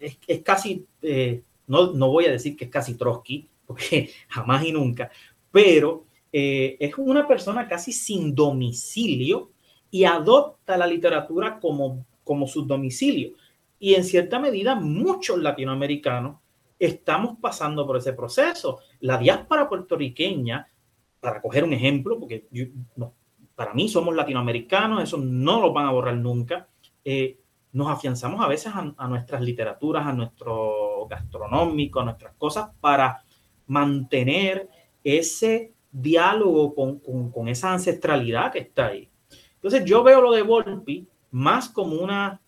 Eh, 0.05 0.07
eh, 0.07 0.17
es, 0.27 0.41
casi, 0.41 0.85
no, 1.67 1.93
no 1.93 2.09
voy 2.09 2.25
a 2.25 2.31
decir 2.31 2.55
que 2.55 2.65
es 2.65 2.71
casi 2.71 2.95
Trotsky, 2.95 3.47
porque 3.65 4.11
jamás 4.29 4.65
y 4.65 4.71
nunca, 4.71 5.09
pero 5.51 6.05
eh, 6.37 6.75
es 6.81 6.97
una 6.97 7.25
persona 7.25 7.65
casi 7.65 7.93
sin 7.93 8.35
domicilio 8.35 9.51
y 9.89 10.03
adopta 10.03 10.77
la 10.77 10.85
literatura 10.85 11.59
como, 11.59 12.05
como 12.25 12.45
su 12.45 12.65
domicilio. 12.65 13.31
Y 13.79 13.93
en 13.93 14.03
cierta 14.03 14.37
medida 14.37 14.75
muchos 14.75 15.37
latinoamericanos 15.37 16.39
estamos 16.77 17.37
pasando 17.39 17.87
por 17.87 17.95
ese 17.95 18.11
proceso. 18.11 18.79
La 18.99 19.17
diáspora 19.17 19.69
puertorriqueña, 19.69 20.67
para 21.21 21.41
coger 21.41 21.63
un 21.63 21.71
ejemplo, 21.71 22.19
porque 22.19 22.47
para 23.55 23.73
mí 23.73 23.87
somos 23.87 24.13
latinoamericanos, 24.13 25.03
eso 25.03 25.17
no 25.17 25.61
lo 25.61 25.71
van 25.71 25.85
a 25.85 25.91
borrar 25.91 26.17
nunca, 26.17 26.67
eh, 27.05 27.39
nos 27.75 27.89
afianzamos 27.89 28.39
a 28.39 28.47
veces 28.47 28.71
a, 28.73 29.07
nuestras 29.09 29.41
literaturas, 29.41 30.07
a 30.07 30.13
nuestro 30.13 31.05
gastronómico, 31.09 31.99
a 31.99 32.05
nuestras 32.05 32.33
cosas, 32.35 32.69
para 32.79 33.21
mantener 33.67 34.69
ese 35.03 35.73
diálogo 35.91 36.73
con, 36.73 37.47
esa 37.49 37.73
ancestralidad 37.73 38.53
que 38.53 38.59
está 38.59 38.87
ahí. 38.87 39.09
Entonces 39.55 39.83
yo 39.83 40.03
veo 40.03 40.21
lo 40.21 40.31
de 40.31 40.41
Volpi 40.41 41.05
más 41.31 41.67
como 41.67 41.97
una 41.97 42.39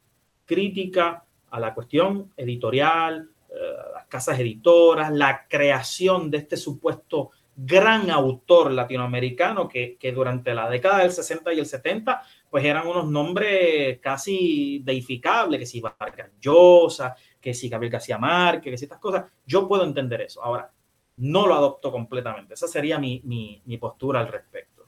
crítica 0.46 1.26
a 1.50 1.60
la 1.60 1.74
cuestión 1.74 2.32
editorial, 2.38 3.30
eh, 3.50 3.54
las 3.96 4.06
casas 4.06 4.40
editoras, 4.40 5.12
la 5.12 5.46
creación 5.50 6.32
de 6.32 6.38
este 6.38 6.56
supuesto 6.56 7.32
gran 7.58 8.12
autor 8.12 8.72
latinoamericano 8.72 9.68
que, 9.68 9.98
durante 10.14 10.54
la 10.54 10.70
década 10.70 11.00
del 11.00 11.12
60 11.12 11.54
y 11.54 11.60
el 11.60 11.66
70 11.66 12.22
pues 12.50 12.64
eran 12.66 12.88
unos 12.88 13.10
nombres 13.10 14.00
casi 14.00 14.82
deificables, 14.84 15.60
que 15.60 15.66
si 15.66 15.82
Vargas 15.82 16.32
Llosa, 16.40 17.16
que 17.40 17.54
si 17.54 17.70
Gabriel 17.70 17.94
García 17.94 18.18
Márquez, 18.18 18.72
que 18.72 18.78
si 18.78 18.86
estas 18.86 19.00
cosas. 19.00 19.26
Yo 19.46 19.68
puedo 19.68 19.84
entender 19.84 20.22
eso. 20.22 20.44
Ahora, 20.44 20.72
no 21.18 21.48
lo 21.48 21.56
adopto 21.56 21.92
completamente. 21.92 22.54
Esa 22.54 22.68
sería 22.68 23.00
mi, 23.00 23.62
postura 23.80 24.22
al 24.22 24.32
respecto. 24.32 24.88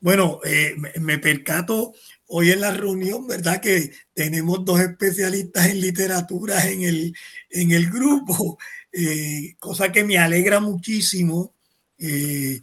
Bueno, 0.00 0.40
eh, 0.44 0.74
me, 1.00 1.18
percato 1.18 1.92
hoy 2.26 2.50
en 2.50 2.60
la 2.60 2.72
reunión, 2.72 3.26
¿verdad? 3.28 3.60
Que 3.60 3.92
tenemos 4.12 4.64
dos 4.64 4.80
especialistas 4.80 5.68
en 5.68 5.80
literatura 5.80 6.68
en 6.68 6.82
el, 6.82 7.14
en 7.50 7.70
el 7.70 7.88
grupo, 7.90 8.58
eh, 8.92 9.54
cosa 9.58 9.92
que 9.92 10.02
me 10.02 10.18
alegra 10.18 10.58
muchísimo, 10.58 11.54
eh, 11.98 12.60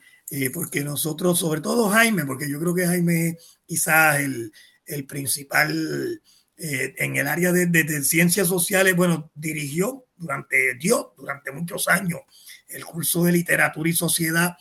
porque 0.53 0.83
nosotros, 0.83 1.39
sobre 1.39 1.61
todo 1.61 1.89
Jaime, 1.89 2.25
porque 2.25 2.49
yo 2.49 2.59
creo 2.59 2.73
que 2.73 2.87
Jaime 2.87 3.37
quizás 3.65 4.19
el, 4.19 4.51
el 4.85 5.05
principal 5.05 6.21
en 6.57 7.17
el 7.17 7.27
área 7.27 7.51
de, 7.51 7.65
de 7.67 8.03
ciencias 8.03 8.47
sociales, 8.47 8.95
bueno, 8.95 9.29
dirigió 9.35 10.05
durante, 10.15 10.75
dio 10.75 11.13
durante 11.17 11.51
muchos 11.51 11.87
años 11.87 12.21
el 12.67 12.85
curso 12.85 13.23
de 13.23 13.33
literatura 13.33 13.89
y 13.89 13.93
sociedad 13.93 14.55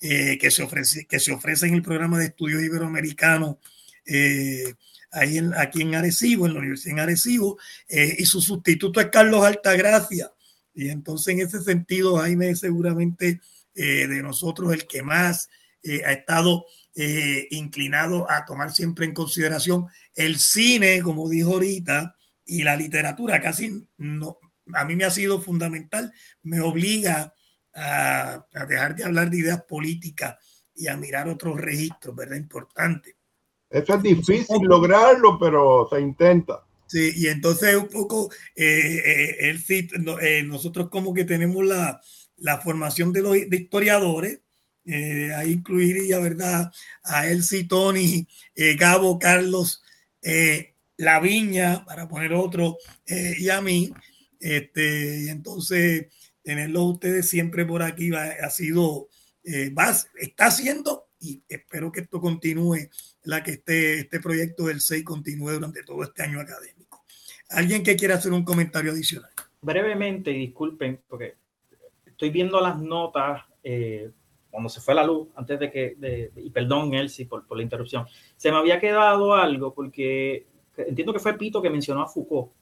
eh, 0.00 0.38
que, 0.38 0.50
se 0.50 0.62
ofrece, 0.62 1.06
que 1.06 1.20
se 1.20 1.32
ofrece 1.32 1.66
en 1.66 1.74
el 1.74 1.82
programa 1.82 2.18
de 2.18 2.26
estudios 2.26 2.62
iberoamericanos 2.62 3.56
eh, 4.04 4.74
ahí 5.12 5.38
en, 5.38 5.54
aquí 5.54 5.82
en 5.82 5.94
Arecibo, 5.94 6.46
en 6.46 6.54
la 6.54 6.58
Universidad 6.58 6.94
en 6.94 7.00
Arecibo, 7.00 7.58
eh, 7.88 8.16
y 8.18 8.24
su 8.24 8.40
sustituto 8.40 9.00
es 9.00 9.08
Carlos 9.08 9.44
Altagracia. 9.44 10.32
Y 10.74 10.88
entonces 10.88 11.34
en 11.34 11.40
ese 11.40 11.62
sentido, 11.62 12.16
Jaime 12.16 12.50
es 12.50 12.64
seguramente 13.74 14.14
de 14.14 14.22
nosotros 14.22 14.72
el 14.72 14.86
que 14.86 15.02
más 15.02 15.48
ha 16.04 16.12
estado 16.12 16.64
inclinado 17.50 18.30
a 18.30 18.44
tomar 18.44 18.72
siempre 18.72 19.06
en 19.06 19.14
consideración 19.14 19.86
el 20.14 20.38
cine, 20.38 21.00
como 21.02 21.28
dijo 21.28 21.54
ahorita, 21.54 22.14
y 22.44 22.62
la 22.62 22.76
literatura. 22.76 23.40
Casi 23.40 23.86
no, 23.96 24.38
a 24.74 24.84
mí 24.84 24.96
me 24.96 25.04
ha 25.04 25.10
sido 25.10 25.40
fundamental, 25.40 26.12
me 26.42 26.60
obliga 26.60 27.34
a, 27.74 28.46
dejar 28.68 28.94
de 28.96 29.04
hablar 29.04 29.30
de 29.30 29.38
ideas 29.38 29.62
políticas 29.62 30.36
y 30.74 30.88
a 30.88 30.96
mirar 30.96 31.28
otros 31.28 31.60
registros, 31.60 32.14
¿verdad? 32.14 32.36
Importante. 32.36 33.16
Eso 33.68 33.94
es 33.94 34.02
difícil 34.02 34.62
lograrlo, 34.62 35.38
pero 35.38 35.88
se 35.90 36.00
intenta. 36.00 36.64
Sí, 36.86 37.10
y 37.16 37.28
entonces 37.28 37.74
un 37.74 37.88
poco, 37.88 38.30
eh, 38.54 39.48
eh, 39.48 39.56
eh, 40.20 40.42
nosotros 40.44 40.90
como 40.90 41.14
que 41.14 41.24
tenemos 41.24 41.64
la, 41.64 42.00
la 42.42 42.60
formación 42.60 43.12
de 43.12 43.22
los 43.22 43.32
de 43.32 43.56
historiadores, 43.56 44.40
ahí 45.36 45.52
incluiría, 45.52 46.18
¿verdad? 46.18 46.72
A 47.04 47.28
Elsie, 47.28 47.64
Tony, 47.64 48.26
Gabo, 48.76 49.18
Carlos, 49.18 49.82
La 50.96 51.20
Viña, 51.20 51.84
para 51.84 52.08
poner 52.08 52.32
otro, 52.32 52.78
y 53.06 53.48
a 53.48 53.60
mí. 53.60 53.92
Este, 54.40 55.20
y 55.20 55.28
entonces 55.28 56.06
tenerlos 56.42 56.94
ustedes 56.94 57.28
siempre 57.28 57.64
por 57.64 57.82
aquí 57.82 58.10
ha 58.14 58.50
sido, 58.50 59.08
eh, 59.44 59.72
está 60.16 60.46
haciendo 60.46 61.08
y 61.20 61.42
espero 61.48 61.92
que 61.92 62.00
esto 62.00 62.20
continúe, 62.20 62.88
la 63.22 63.42
que 63.44 63.52
este, 63.52 64.00
este 64.00 64.18
proyecto 64.18 64.66
del 64.66 64.80
6 64.80 65.04
continúe 65.04 65.52
durante 65.52 65.84
todo 65.84 66.02
este 66.02 66.24
año 66.24 66.40
académico. 66.40 67.04
¿Alguien 67.50 67.84
que 67.84 67.94
quiera 67.94 68.16
hacer 68.16 68.32
un 68.32 68.44
comentario 68.44 68.90
adicional? 68.90 69.30
Brevemente, 69.60 70.32
disculpen, 70.32 71.00
porque 71.06 71.36
estoy 72.22 72.30
viendo 72.30 72.60
las 72.60 72.78
notas 72.78 73.42
eh, 73.64 74.12
cuando 74.48 74.68
se 74.68 74.80
fue 74.80 74.94
la 74.94 75.04
luz, 75.04 75.26
antes 75.34 75.58
de 75.58 75.70
que, 75.72 76.30
y 76.36 76.50
perdón 76.50 76.94
Elsie 76.94 77.26
por, 77.26 77.44
por 77.44 77.56
la 77.56 77.64
interrupción, 77.64 78.06
se 78.36 78.52
me 78.52 78.58
había 78.58 78.78
quedado 78.78 79.34
algo 79.34 79.74
porque 79.74 80.46
entiendo 80.76 81.12
que 81.12 81.18
fue 81.18 81.36
Pito 81.36 81.60
que 81.60 81.68
mencionó 81.68 82.02
a 82.02 82.08
Foucault. 82.08 82.52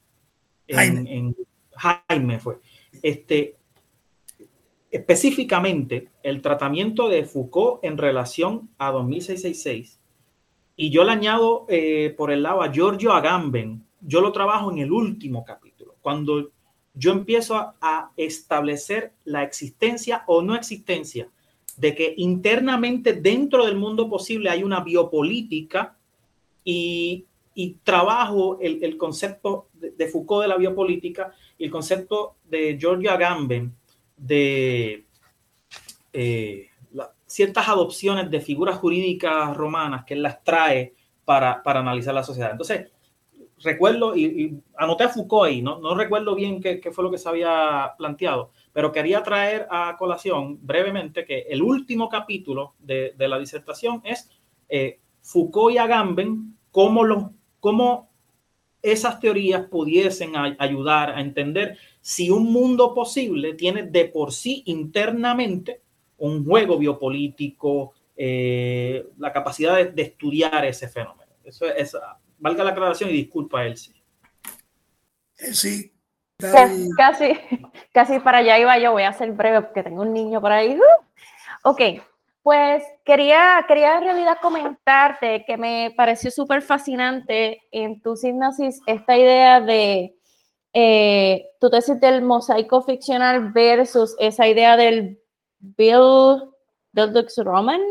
Jaime. 0.67 1.15
En, 1.15 1.35
Jaime 1.75 2.39
fue. 2.39 2.59
Este, 3.03 3.55
específicamente 4.89 6.07
el 6.23 6.41
tratamiento 6.41 7.07
de 7.07 7.23
Foucault 7.25 7.83
en 7.83 7.99
relación 7.99 8.69
a 8.79 8.89
2666. 8.89 9.99
Y 10.75 10.89
yo 10.89 11.03
le 11.03 11.11
añado 11.11 11.67
eh, 11.69 12.15
por 12.17 12.31
el 12.31 12.41
lado 12.41 12.63
a 12.63 12.71
Giorgio 12.71 13.13
Agamben. 13.13 13.85
Yo 13.99 14.21
lo 14.21 14.31
trabajo 14.31 14.71
en 14.71 14.79
el 14.79 14.91
último 14.91 15.43
capítulo, 15.45 15.97
cuando 16.01 16.49
yo 16.93 17.11
empiezo 17.11 17.55
a, 17.55 18.11
establecer 18.17 19.13
la 19.25 19.43
existencia 19.43 20.23
o 20.27 20.41
no 20.41 20.55
existencia 20.55 21.29
de 21.77 21.95
que 21.95 22.13
internamente 22.17 23.13
dentro 23.13 23.65
del 23.65 23.75
mundo 23.75 24.09
posible 24.09 24.49
hay 24.49 24.63
una 24.63 24.81
biopolítica 24.81 25.95
y, 26.63 27.25
trabajo 27.83 28.57
el, 28.59 28.97
concepto 28.97 29.67
de, 29.73 30.07
Foucault 30.07 30.41
de 30.41 30.47
la 30.47 30.57
biopolítica 30.57 31.33
y 31.57 31.65
el 31.65 31.71
concepto 31.71 32.35
de 32.49 32.77
Giorgio 32.79 33.11
Agamben 33.11 33.73
de 34.17 35.05
eh, 36.11 36.69
ciertas 37.25 37.69
adopciones 37.69 38.29
de 38.29 38.41
figuras 38.41 38.77
jurídicas 38.77 39.55
romanas 39.55 40.03
que 40.05 40.15
él 40.15 40.23
las 40.23 40.43
trae 40.43 40.93
para, 41.23 41.63
para 41.63 41.79
analizar 41.79 42.13
la 42.13 42.23
sociedad. 42.23 42.51
Entonces, 42.51 42.91
recuerdo 43.63 44.15
y, 44.15 44.59
anoté 44.75 45.03
a 45.03 45.09
Foucault 45.09 45.49
ahí, 45.49 45.61
no, 45.61 45.79
no 45.79 45.95
recuerdo 45.95 46.35
bien 46.35 46.61
qué, 46.61 46.81
fue 46.91 47.03
lo 47.03 47.11
que 47.11 47.17
se 47.17 47.29
había 47.29 47.93
planteado, 47.97 48.51
pero 48.73 48.91
quería 48.91 49.23
traer 49.23 49.67
a 49.69 49.95
colación 49.97 50.59
brevemente 50.61 51.25
que 51.25 51.41
el 51.49 51.61
último 51.61 52.09
capítulo 52.09 52.75
de, 52.79 53.13
la 53.17 53.39
disertación 53.39 54.01
es 54.03 54.29
eh, 54.69 54.99
Foucault 55.21 55.75
y 55.75 55.77
Agamben, 55.77 56.57
cómo, 56.71 57.33
cómo 57.59 58.09
esas 58.81 59.19
teorías 59.19 59.67
pudiesen 59.67 60.33
ayudar 60.57 61.11
a 61.11 61.21
entender 61.21 61.77
si 62.01 62.29
un 62.29 62.51
mundo 62.51 62.93
posible 62.93 63.53
tiene 63.53 63.83
de 63.83 64.05
por 64.05 64.31
sí 64.31 64.63
internamente 64.65 65.81
un 66.17 66.45
juego 66.45 66.77
biopolítico, 66.77 67.93
eh, 68.15 69.07
la 69.17 69.31
capacidad 69.31 69.75
de, 69.75 69.85
de, 69.85 70.01
estudiar 70.03 70.65
ese 70.65 70.87
fenómeno. 70.87 71.31
Eso 71.43 71.65
es, 71.65 71.95
valga 72.41 72.63
la 72.63 72.71
aclaración 72.71 73.11
y 73.11 73.13
disculpa, 73.13 73.65
Elsie. 73.65 73.93
Sí. 75.35 75.93
Casi, 76.37 76.89
casi, 76.97 77.39
casi 77.93 78.19
para 78.19 78.39
allá 78.39 78.59
iba 78.59 78.77
yo, 78.79 78.91
voy 78.91 79.03
a 79.03 79.13
ser 79.13 79.31
breve 79.31 79.61
porque 79.61 79.83
tengo 79.83 80.01
un 80.01 80.11
niño 80.11 80.41
por 80.41 80.51
ahí. 80.51 80.75
Uh. 80.75 81.05
Ok, 81.63 81.81
pues 82.41 82.83
quería, 83.05 83.63
quería 83.67 83.97
en 83.97 84.03
realidad 84.03 84.37
comentarte 84.41 85.45
que 85.45 85.57
me 85.57 85.93
pareció 85.95 86.31
súper 86.31 86.63
fascinante 86.63 87.61
en 87.71 88.01
tu 88.01 88.15
hipnosis 88.21 88.81
esta 88.87 89.15
idea 89.15 89.61
de 89.61 90.15
eh, 90.73 91.45
tu 91.59 91.69
tesis 91.69 91.99
del 91.99 92.23
mosaico 92.23 92.81
ficcional 92.81 93.51
versus 93.51 94.15
esa 94.17 94.47
idea 94.47 94.75
del 94.75 95.19
Bill, 95.59 96.49
Bill 96.91 97.13
Dux 97.13 97.37
Roman, 97.37 97.81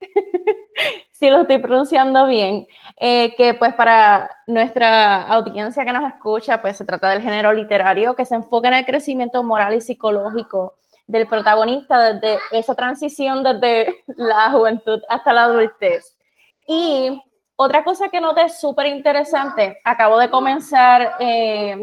si 1.18 1.30
lo 1.30 1.40
estoy 1.40 1.58
pronunciando 1.58 2.28
bien, 2.28 2.68
eh, 2.96 3.34
que 3.34 3.54
pues 3.54 3.74
para 3.74 4.30
nuestra 4.46 5.22
audiencia 5.22 5.84
que 5.84 5.92
nos 5.92 6.12
escucha, 6.12 6.62
pues 6.62 6.76
se 6.76 6.84
trata 6.84 7.10
del 7.10 7.22
género 7.22 7.52
literario 7.52 8.14
que 8.14 8.24
se 8.24 8.36
enfoca 8.36 8.68
en 8.68 8.74
el 8.74 8.86
crecimiento 8.86 9.42
moral 9.42 9.74
y 9.74 9.80
psicológico 9.80 10.76
del 11.08 11.26
protagonista 11.26 12.12
desde 12.12 12.38
esa 12.52 12.76
transición 12.76 13.42
desde 13.42 14.04
la 14.16 14.52
juventud 14.52 15.02
hasta 15.08 15.32
la 15.32 15.44
adultez. 15.44 16.16
Y 16.68 17.20
otra 17.56 17.82
cosa 17.82 18.10
que 18.10 18.20
noté 18.20 18.48
súper 18.48 18.86
interesante, 18.86 19.80
acabo 19.82 20.18
de 20.18 20.30
comenzar 20.30 21.16
eh, 21.18 21.76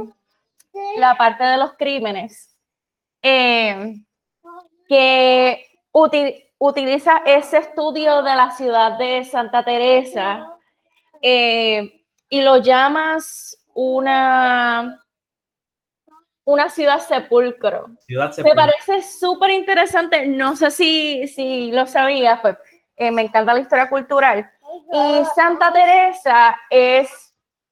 la 0.96 1.16
parte 1.18 1.44
de 1.44 1.58
los 1.58 1.74
crímenes, 1.74 2.56
eh, 3.22 3.96
que 4.88 5.66
utiliza 6.58 7.22
ese 7.26 7.58
estudio 7.58 8.22
de 8.24 8.36
la 8.36 8.52
ciudad 8.52 8.98
de 8.98 9.24
Santa 9.26 9.64
Teresa 9.64 10.48
eh, 11.22 12.06
y 12.30 12.42
lo 12.42 12.58
llamas 12.58 13.58
una, 13.74 15.04
una 16.46 16.70
ciudad 16.70 17.00
sepulcro. 17.00 17.88
Ciudad 18.08 18.32
sepulcro. 18.32 18.56
Me 18.56 18.72
parece 18.72 19.02
súper 19.02 19.52
interesante, 19.52 20.26
no 20.28 20.56
sé 20.56 20.72
si, 20.72 21.28
si 21.28 21.72
lo 21.72 21.86
sabías, 21.86 22.40
pues 22.42 22.58
eh, 22.96 23.12
me 23.12 23.24
encanta 23.24 23.54
la 23.54 23.60
historia 23.60 23.90
cultural. 23.90 24.50
Y 24.92 25.24
Santa 25.36 25.72
Teresa 25.72 26.58
es 26.70 27.10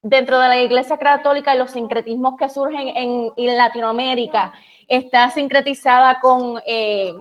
dentro 0.02 0.38
de 0.38 0.48
la 0.48 0.60
Iglesia 0.60 0.98
Católica 0.98 1.54
y 1.54 1.58
los 1.58 1.70
sincretismos 1.70 2.36
que 2.38 2.48
surgen 2.48 2.88
en, 2.88 3.32
en 3.36 3.56
Latinoamérica, 3.56 4.52
está 4.86 5.30
sincretizada 5.30 6.20
con... 6.20 6.60
Eh, 6.66 7.14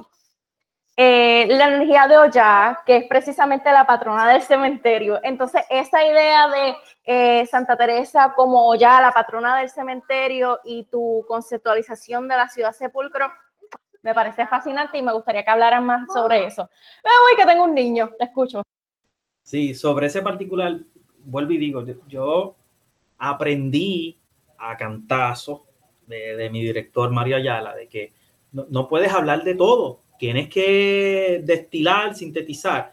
eh, 0.96 1.48
la 1.50 1.70
energía 1.70 2.08
de 2.08 2.18
Oya, 2.18 2.82
que 2.86 2.98
es 2.98 3.08
precisamente 3.08 3.72
la 3.72 3.86
patrona 3.88 4.32
del 4.32 4.44
cementerio. 4.44 5.20
Entonces, 5.24 5.64
esa 5.70 6.06
idea 6.06 6.48
de 6.50 6.76
eh, 7.06 7.46
Santa 7.48 7.76
Teresa 7.76 8.34
como 8.36 8.68
Oya, 8.68 9.02
la 9.02 9.12
patrona 9.12 9.58
del 9.58 9.70
cementerio, 9.70 10.60
y 10.64 10.84
tu 10.84 11.26
conceptualización 11.28 12.28
de 12.28 12.38
la 12.38 12.48
ciudad 12.48 12.74
sepulcro, 12.74 13.32
me 14.04 14.14
parece 14.14 14.46
fascinante 14.46 14.98
y 14.98 15.02
me 15.02 15.14
gustaría 15.14 15.44
que 15.44 15.50
hablaran 15.50 15.84
más 15.86 16.08
sobre 16.14 16.46
eso. 16.46 16.70
Me 17.04 17.10
voy 17.10 17.38
que 17.38 17.52
tengo 17.52 17.64
un 17.64 17.74
niño, 17.74 18.12
te 18.18 18.26
escucho. 18.26 18.62
Sí, 19.42 19.74
sobre 19.74 20.08
ese 20.08 20.22
particular, 20.22 20.78
vuelvo 21.24 21.54
y 21.54 21.58
digo, 21.58 21.84
yo, 22.08 22.56
aprendí 23.18 24.20
a 24.60 24.78
cantazo 24.78 25.66
de, 26.06 26.50
mi 26.52 26.62
director 26.62 27.10
Mario 27.10 27.38
Ayala, 27.38 27.74
de 27.74 27.88
que 27.88 28.14
no 28.52 28.88
puedes 28.88 29.12
hablar 29.12 29.44
de 29.44 29.56
todo 29.56 30.03
tienes 30.18 30.50
que 30.50 31.42
destilar, 31.44 32.16
sintetizar. 32.16 32.92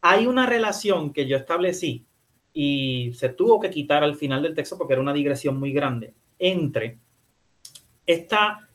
Hay 0.00 0.26
una 0.26 0.46
relación 0.46 1.12
que 1.12 1.26
yo 1.26 1.36
establecí 1.36 2.06
y 2.52 3.12
se 3.14 3.28
tuvo 3.30 3.60
que 3.60 3.70
quitar 3.70 4.02
al 4.02 4.16
final 4.16 4.42
del 4.42 4.54
texto 4.54 4.78
porque 4.78 4.94
era 4.94 5.02
una 5.02 5.12
digresión 5.12 5.58
muy 5.58 5.72
grande 5.72 6.14
entre 6.38 6.98
esta 8.06 8.66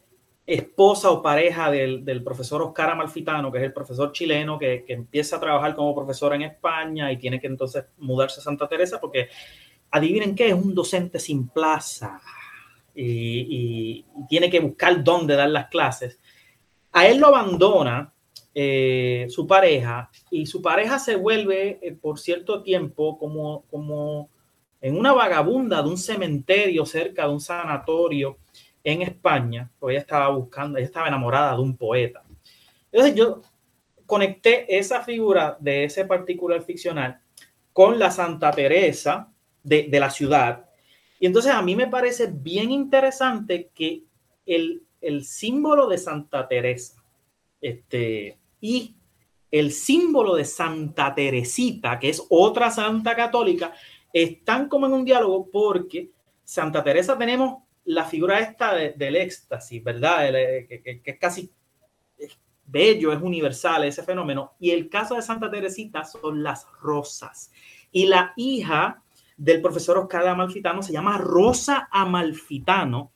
esposa 0.46 1.10
o 1.10 1.22
pareja 1.22 1.72
del, 1.72 2.04
del, 2.04 2.24
profesor 2.24 2.62
Oscar 2.62 2.90
Amalfitano, 2.90 3.52
que 3.52 3.60
es 3.60 3.64
el 3.64 3.74
profesor 3.74 4.12
chileno 4.12 4.60
que, 4.60 4.84
que, 4.86 4.94
empieza 4.94 5.38
a 5.38 5.40
trabajar 5.40 5.74
como 5.76 5.96
profesor 5.96 6.34
en 6.34 6.44
España 6.44 7.12
y 7.12 7.18
tiene 7.18 7.40
que 7.40 7.48
entonces 7.48 7.86
mudarse 7.98 8.40
a 8.40 8.44
Santa 8.44 8.68
Teresa 8.68 9.00
porque 9.00 9.30
adivinen 9.92 10.36
qué, 10.36 10.50
es 10.50 10.54
un 10.54 10.76
docente 10.76 11.20
sin 11.20 11.48
plaza 11.48 12.20
y, 12.94 13.04
y, 13.04 14.06
y 14.16 14.28
tiene 14.28 14.50
que 14.50 14.60
buscar 14.60 15.04
dónde 15.04 15.36
dar 15.36 15.50
las 15.50 15.70
clases. 15.70 16.20
A 16.92 17.08
él 17.08 17.20
lo 17.20 17.28
abandona 17.28 18.14
eh, 18.54 19.28
su 19.30 19.48
pareja 19.48 20.10
y 20.30 20.46
su 20.46 20.62
pareja 20.62 21.00
se 21.00 21.16
vuelve 21.16 21.80
eh, 21.82 21.94
por 21.94 22.20
cierto 22.20 22.62
tiempo 22.62 23.18
como, 23.18 23.64
como 23.72 24.30
en 24.82 24.98
una 24.98 25.14
vagabunda 25.14 25.82
de 25.82 25.88
un 25.88 25.98
cementerio 25.98 26.86
cerca 26.86 27.28
de 27.28 27.34
un 27.34 27.40
sanatorio 27.40 28.38
en 28.84 29.04
España, 29.04 29.72
porque 29.80 29.94
ella 29.94 30.02
estaba 30.02 30.30
buscando, 30.30 30.78
ella 30.78 30.88
estaba 30.88 31.08
enamorada 31.08 31.56
de 31.56 31.62
un 31.62 31.78
poeta. 31.78 32.24
Entonces 32.92 33.16
yo 33.16 33.42
conecté 34.06 34.78
esa 34.78 35.02
figura 35.02 35.56
de 35.60 35.86
ese 35.86 36.04
particular 36.04 36.62
ficcional 36.64 37.22
con 37.72 37.98
la 37.98 38.12
Santa 38.12 38.52
Teresa 38.52 39.32
de, 39.64 39.84
de 39.84 40.00
la 40.00 40.10
ciudad. 40.10 40.66
Y 41.22 41.28
entonces 41.28 41.54
a 41.54 41.62
mí 41.62 41.76
me 41.76 41.88
parece 41.88 42.28
bien 42.28 42.72
interesante 42.72 43.70
que 43.74 44.04
el, 44.46 44.84
el 45.02 45.26
símbolo 45.26 45.88
de 45.88 45.98
Santa 45.98 46.48
Teresa 46.48 47.04
este, 47.60 48.38
y 48.60 48.96
el 49.52 49.72
símbolo 49.72 50.36
de 50.36 50.46
Santa 50.46 51.14
Teresita, 51.14 52.00
que 52.00 52.10
es 52.10 52.26
otra 52.30 52.72
santa 52.72 53.16
católica, 53.16 53.74
están 54.14 54.70
como 54.70 54.86
en 54.86 54.94
un 54.94 55.06
diálogo 55.06 55.50
porque 55.52 56.12
Santa 56.44 56.84
Teresa 56.84 57.18
tenemos 57.18 57.64
la 57.86 58.06
figura 58.06 58.40
esta 58.40 58.74
de, 58.74 58.94
del 58.94 59.16
éxtasis, 59.16 59.84
¿verdad? 59.84 60.28
El, 60.28 60.68
que, 60.68 61.02
es 61.04 61.20
casi 61.20 61.52
bello, 62.66 63.12
es 63.12 63.22
universal 63.22 63.84
ese 63.84 64.04
fenómeno. 64.04 64.54
Y 64.60 64.72
el 64.72 64.90
caso 64.90 65.16
de 65.16 65.22
Santa 65.22 65.52
Teresita 65.52 66.06
son 66.06 66.42
las 66.44 66.68
rosas. 66.82 67.52
Y 67.92 68.06
la 68.06 68.34
hija 68.38 69.04
del 69.36 69.62
profesor 69.62 69.98
Oscar 69.98 70.28
Amalfitano 70.28 70.82
se 70.82 70.94
llama 70.94 71.18
Rosa 71.18 71.90
Amalfitano 71.92 73.12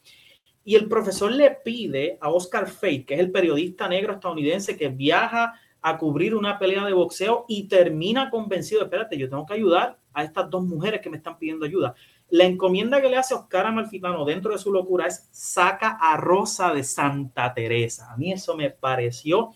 y 0.65 0.75
el 0.75 0.89
profesor 0.89 1.31
le 1.31 1.51
pide 1.51 2.17
a 2.19 2.29
Oscar 2.29 2.67
Fate, 2.67 3.05
que 3.05 3.13
es 3.13 3.19
el 3.19 3.31
periodista 3.31 3.87
negro 3.87 4.13
estadounidense 4.13 4.75
que 4.75 4.89
viaja 4.89 5.53
a 5.79 5.97
cubrir 5.99 6.33
una 6.33 6.57
pelea 6.57 6.83
de 6.83 6.93
boxeo 6.93 7.45
y 7.47 7.67
termina 7.67 8.31
convencido, 8.31 8.81
espérate, 8.81 9.15
yo 9.15 9.29
tengo 9.29 9.45
que 9.45 9.53
ayudar 9.53 9.99
a 10.11 10.23
estas 10.23 10.49
dos 10.49 10.63
mujeres 10.65 11.01
que 11.01 11.11
me 11.11 11.17
están 11.17 11.37
pidiendo 11.37 11.65
ayuda. 11.65 11.93
La 12.29 12.45
encomienda 12.45 12.99
que 12.99 13.09
le 13.09 13.17
hace 13.17 13.35
Oscar 13.35 13.67
Amalfitano 13.67 14.25
dentro 14.25 14.51
de 14.51 14.57
su 14.57 14.73
locura 14.73 15.05
es 15.05 15.29
saca 15.31 15.99
a 16.01 16.17
Rosa 16.17 16.73
de 16.73 16.83
Santa 16.83 17.53
Teresa. 17.53 18.11
A 18.11 18.17
mí 18.17 18.31
eso 18.31 18.57
me 18.57 18.71
pareció 18.71 19.51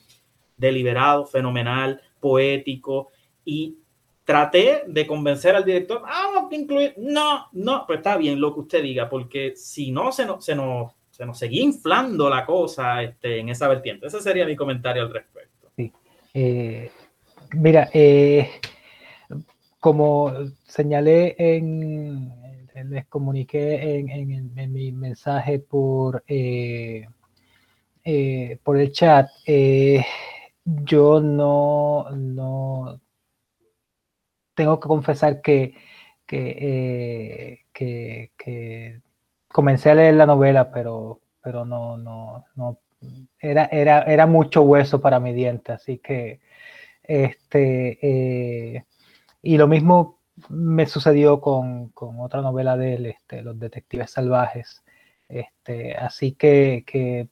deliberado, 0.56 1.26
fenomenal, 1.26 2.00
poético, 2.20 3.10
y 3.44 3.80
traté 4.24 4.84
de 4.86 5.08
convencer 5.08 5.56
al 5.56 5.66
director, 5.66 6.04
ah, 6.06 6.30
vamos 6.36 6.52
a 6.52 6.56
incluir, 6.56 6.94
no, 6.98 7.48
no, 7.52 7.86
pero 7.88 7.98
está 7.98 8.16
bien 8.16 8.40
lo 8.40 8.54
que 8.54 8.60
usted 8.60 8.84
diga, 8.84 9.10
porque 9.10 9.56
si 9.56 9.92
no 9.92 10.12
se 10.12 10.28
nos, 10.28 10.46
se 10.46 10.54
nos, 10.54 10.92
se 11.20 11.26
nos 11.26 11.38
seguía 11.38 11.64
inflando 11.64 12.30
la 12.30 12.46
cosa 12.46 13.04
este, 13.04 13.40
en 13.40 13.50
esa 13.50 13.68
vertiente. 13.68 14.08
Ese 14.08 14.22
sería 14.22 14.46
mi 14.46 14.56
comentario 14.56 15.02
al 15.02 15.14
respecto. 15.14 15.70
Sí. 15.76 15.92
Eh, 16.34 16.90
mira, 17.52 17.90
eh, 17.94 18.50
como 19.82 20.32
señalé 20.66 21.36
en, 21.38 22.32
les 22.90 23.06
comuniqué 23.08 24.00
en, 24.00 24.72
mi 24.72 24.94
mensaje 24.94 25.60
por, 25.60 26.24
eh, 26.26 27.06
por 28.64 28.78
el 28.78 28.94
chat, 28.94 29.28
yo 30.64 31.20
no, 31.20 32.10
no 32.12 33.02
tengo 34.54 34.80
que 34.80 34.88
confesar 34.88 35.42
que, 35.42 35.76
que, 36.26 37.60
eh, 38.46 39.02
comencé 39.52 39.92
a 39.92 39.96
leer 39.96 40.16
la 40.16 40.26
novela, 40.26 40.72
pero, 40.72 41.20
pero 41.42 41.66
no, 41.66 41.98
no, 41.98 42.46
no, 42.56 42.80
era, 43.40 43.66
era, 43.72 44.04
era 44.04 44.26
mucho 44.28 44.62
hueso 44.64 45.02
para 45.02 45.20
mi 45.20 45.34
diente, 45.34 45.72
así 45.74 45.98
que, 46.00 46.40
este, 47.04 48.00
eh, 48.02 48.86
y 49.42 49.58
lo 49.58 49.68
mismo 49.68 50.20
me 50.50 50.86
sucedió 50.86 51.42
con, 51.42 51.92
otra 52.20 52.42
novela 52.42 52.78
de 52.78 52.96
él, 52.96 53.06
este, 53.08 53.42
Los 53.42 53.60
Detectives 53.60 54.12
Salvajes, 54.12 54.84
este, 55.28 55.96
así 55.96 56.34
que, 56.34 56.84
que, 56.86 57.28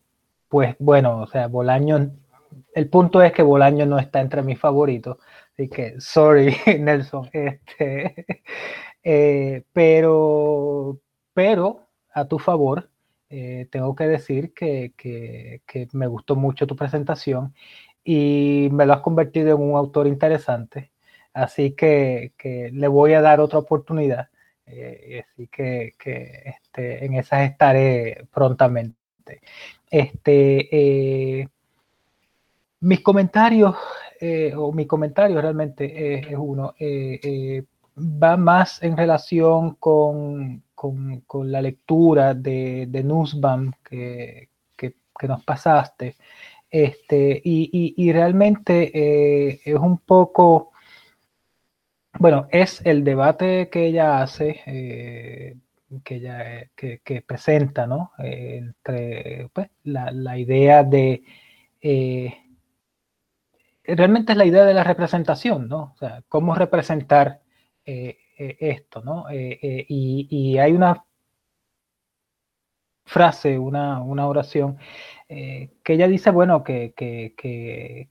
pues 0.50 0.76
bueno, 0.80 1.22
o 1.22 1.28
sea, 1.28 1.48
Bolaño, 1.48 2.12
el 2.74 2.90
punto 2.90 3.22
es 3.22 3.34
que 3.34 3.44
Bolaño 3.44 3.86
no 3.86 4.00
está 4.00 4.22
entre 4.22 4.42
mis 4.42 4.60
favoritos, 4.60 5.18
Así 5.58 5.70
que, 5.70 6.00
sorry, 6.00 6.56
Nelson. 6.80 7.30
Este, 7.34 8.26
eh, 9.04 9.64
pero, 9.74 11.00
pero, 11.34 11.87
a 12.20 12.28
tu 12.28 12.40
favor, 12.40 12.90
eh, 13.30 13.68
tengo 13.72 13.96
que 13.96 14.08
decir 14.08 14.54
que, 14.54 14.94
me 15.94 16.08
gustó 16.08 16.36
mucho 16.36 16.68
tu 16.68 16.76
presentación 16.76 17.54
y 18.04 18.70
me 18.72 18.86
lo 18.86 18.94
has 18.94 19.02
convertido 19.02 19.56
en 19.56 19.62
un 19.62 19.78
autor 19.78 20.08
interesante. 20.08 20.92
Así 21.34 21.72
que, 21.72 22.34
le 22.74 22.88
voy 22.88 23.14
a 23.14 23.22
dar 23.22 23.40
otra 23.40 23.60
oportunidad. 23.60 24.30
Eh, 24.66 25.24
así 25.32 25.48
que, 25.48 25.94
este, 26.46 27.06
en 27.06 27.14
esas 27.16 27.50
estaré 27.50 28.28
prontamente. 28.34 29.42
Este, 29.90 31.50
mis 32.80 33.02
comentarios 33.02 33.76
eh, 34.20 34.54
o 34.56 34.72
mi 34.72 34.88
comentario 34.88 35.40
realmente 35.42 36.16
es, 36.16 36.36
uno, 36.38 36.74
eh, 36.80 37.20
eh, 37.22 37.64
va 37.98 38.36
más 38.36 38.82
en 38.82 38.98
relación 38.98 39.76
con, 39.76 40.64
con, 40.78 41.52
la 41.52 41.62
lectura 41.62 42.36
de, 42.36 43.02
Nussbaum 43.04 43.72
que, 43.84 44.50
nos 45.28 45.44
pasaste. 45.44 46.16
Este, 46.70 47.42
y, 47.44 48.12
realmente 48.12 49.62
es 49.70 49.76
un 49.76 49.98
poco, 50.00 50.72
bueno, 52.20 52.48
es 52.52 52.82
el 52.86 53.04
debate 53.04 53.70
que 53.70 53.88
ella 53.88 54.22
hace, 54.22 54.62
que 56.04 56.16
ella 56.16 56.70
que, 56.76 57.24
presenta, 57.26 57.88
¿no? 57.88 58.12
entre 58.20 59.50
pues, 59.54 59.70
la, 59.84 60.12
la, 60.12 60.38
idea 60.38 60.84
de 60.84 61.24
realmente 63.88 64.34
es 64.34 64.38
la 64.38 64.46
idea 64.46 64.66
de 64.66 64.74
la 64.74 64.84
representación, 64.84 65.68
¿no? 65.68 65.94
O 65.96 65.98
sea, 65.98 66.22
cómo 66.28 66.56
representar 66.56 67.42
eh, 67.86 68.10
eh, 68.10 68.18
esto, 68.38 69.02
¿no? 69.02 69.26
Eh, 69.30 69.86
y, 69.90 70.58
hay 70.58 70.74
una 70.74 71.04
frase, 73.06 73.58
una, 73.58 74.02
oración, 74.04 74.78
que 75.28 75.70
ella 75.88 76.08
dice, 76.08 76.32
bueno, 76.32 76.64
que, 76.64 76.94
que, 76.96 78.10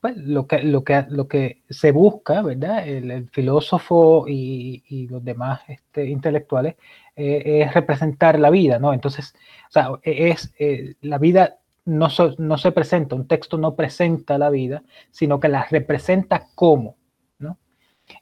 pues, 0.00 0.16
lo, 0.16 0.46
que, 0.46 0.62
lo, 0.62 0.84
que, 0.84 1.06
lo 1.08 1.28
que 1.28 1.62
se 1.70 1.92
busca, 1.92 2.42
¿verdad? 2.42 2.86
El, 2.86 3.28
filósofo 3.30 4.26
y, 4.28 5.08
los 5.10 5.24
demás 5.24 5.60
este, 5.68 6.06
intelectuales 6.06 6.76
es 7.16 7.72
representar 7.74 8.38
la 8.38 8.50
vida, 8.50 8.78
¿no? 8.78 8.92
Entonces, 8.92 9.34
o 9.68 9.72
sea, 9.72 9.90
es 10.02 10.54
la 11.00 11.18
vida 11.18 11.58
no, 11.84 12.08
no, 12.38 12.58
se 12.58 12.72
presenta, 12.72 13.14
un 13.16 13.26
texto 13.26 13.58
no 13.58 13.74
presenta 13.74 14.38
la 14.38 14.50
vida, 14.50 14.82
sino 15.10 15.40
que 15.40 15.48
la 15.48 15.64
representa 15.64 16.46
como. 16.54 16.96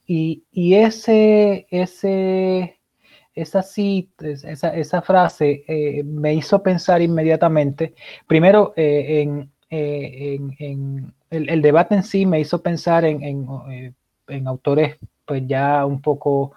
Y, 0.07 0.45
ese, 0.75 1.67
ese, 1.71 2.81
esa, 3.35 3.61
esa, 3.61 4.77
esa 4.77 5.03
frase 5.03 5.65
eh, 5.67 6.03
me 6.05 6.35
hizo 6.35 6.63
pensar 6.63 7.03
inmediatamente, 7.03 7.95
primero 8.27 8.73
eh, 8.77 9.23
eh, 9.71 10.37
en, 10.39 10.57
en, 10.59 11.15
el, 11.31 11.49
el, 11.49 11.63
debate 11.63 11.95
en 11.95 12.03
sí 12.03 12.27
me 12.27 12.41
hizo 12.41 12.61
pensar 12.63 13.05
en, 13.05 13.23
en 14.29 14.49
autores 14.49 14.97
pues 15.25 15.47
ya 15.47 15.87
un 15.87 16.01
poco 16.01 16.53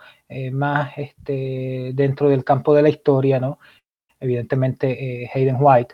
más 0.52 0.98
este, 0.98 1.92
dentro 1.94 2.28
del 2.28 2.44
campo 2.44 2.74
de 2.74 2.82
la 2.82 2.90
historia, 2.90 3.40
¿no? 3.40 3.60
Evidentemente 4.20 5.30
Hayden 5.32 5.58
White, 5.60 5.94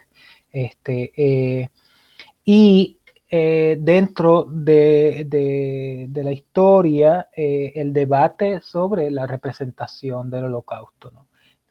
este, 0.52 1.70
y 2.46 2.99
eh, 3.32 3.78
dentro 3.80 4.48
de, 4.50 6.10
la 6.12 6.32
historia, 6.32 7.30
eh, 7.36 7.74
el 7.76 7.94
debate 7.94 8.60
sobre 8.62 9.12
la 9.12 9.28
representación 9.28 10.32
del 10.32 10.46
holocausto. 10.46 11.12
¿no? 11.12 11.28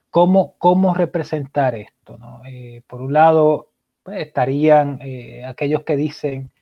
¿Cómo, 0.09 0.55
¿Cómo, 0.59 0.95
representar 0.95 1.75
esto? 1.75 2.17
¿no? 2.17 2.43
por 2.87 3.01
un 3.01 3.13
lado, 3.13 3.71
pues, 4.05 4.21
estarían 4.21 5.01
aquellos 5.47 5.83
que 5.83 5.97
dicen, 5.97 6.53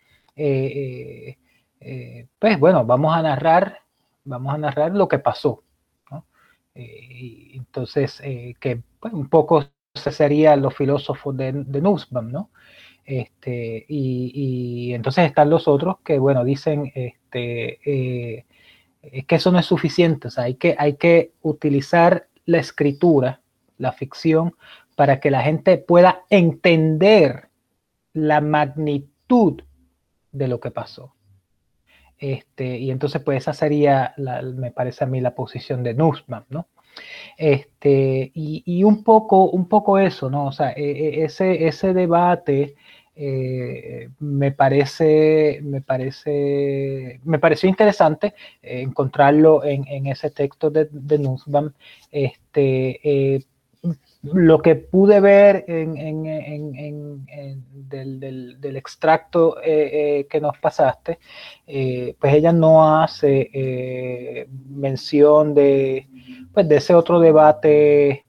pues 2.38 2.58
bueno, 2.58 2.86
vamos 2.86 3.14
a 3.14 3.20
narrar, 3.20 3.80
vamos 4.24 4.54
a 4.54 4.58
narrar 4.58 4.92
lo 4.92 5.08
que 5.08 5.18
pasó. 5.18 5.62
entonces, 6.74 8.18
que 8.60 8.80
pues, 8.98 9.12
un 9.12 9.28
poco 9.28 9.66
serían 9.94 10.62
los 10.62 10.74
filósofos 10.74 11.36
de, 11.36 11.52
de 11.52 11.80
Nussbaum, 11.82 12.30
¿no? 12.32 12.50
Este, 13.06 13.86
y, 13.88 14.92
entonces 14.92 15.26
están 15.26 15.48
los 15.48 15.68
otros 15.68 16.00
que, 16.04 16.18
bueno, 16.18 16.44
dicen 16.44 16.90
este, 16.94 17.78
eh, 17.84 18.44
que 19.26 19.34
eso 19.36 19.52
no 19.52 19.60
es 19.60 19.66
suficiente, 19.66 20.26
o 20.26 20.30
sea, 20.30 20.44
hay 20.44 20.54
que, 20.54 20.74
hay 20.76 20.94
que 20.94 21.30
utilizar 21.42 22.26
la 22.44 22.58
escritura, 22.58 23.40
la 23.78 23.92
ficción, 23.92 24.56
para 24.96 25.20
que 25.20 25.30
la 25.30 25.42
gente 25.42 25.78
pueda 25.78 26.24
entender 26.30 27.48
la 28.12 28.40
magnitud 28.40 29.62
de 30.32 30.48
lo 30.48 30.58
que 30.58 30.72
pasó. 30.72 31.14
Este, 32.18 32.78
y 32.78 32.90
entonces, 32.90 33.22
pues 33.22 33.38
esa 33.38 33.52
sería, 33.52 34.14
me 34.16 34.72
parece 34.72 35.04
a 35.04 35.06
mí, 35.06 35.20
la 35.20 35.34
posición 35.34 35.82
de 35.82 35.94
Nussbaum, 35.94 36.44
¿no? 36.48 36.66
Este, 37.36 38.32
y, 38.34 38.82
un, 38.84 39.04
poco, 39.04 39.50
un 39.50 39.68
poco 39.68 39.98
eso, 39.98 40.30
¿no? 40.30 40.46
O 40.46 40.52
sea, 40.52 40.72
e, 40.72 40.82
e, 40.82 41.24
ese, 41.24 41.66
ese 41.66 41.92
debate 41.92 42.74
eh, 43.18 44.10
me 44.18 44.52
parece, 44.52 45.60
me 45.62 45.80
parece, 45.80 47.18
me 47.24 47.38
pareció 47.38 47.66
interesante 47.66 48.34
eh, 48.60 48.82
encontrarlo 48.82 49.64
en, 49.64 50.06
ese 50.06 50.30
texto 50.30 50.68
de, 50.68 50.86
de 50.90 51.18
Nussbaum. 51.18 51.72
Este, 52.10 53.00
eh, 53.02 53.42
lo 54.22 54.60
que 54.60 54.74
pude 54.74 55.20
ver 55.20 55.64
en, 55.66 57.24
del, 57.88 58.76
extracto 58.76 59.56
que 59.62 60.38
nos 60.42 60.58
pasaste, 60.58 61.18
pues 61.64 62.34
ella 62.34 62.52
no 62.52 63.00
hace 63.00 64.48
mención 64.68 65.54
de, 65.54 66.08
pues 66.52 66.68
de 66.68 66.76
ese 66.76 66.94
otro 66.94 67.20
debate, 67.20 68.25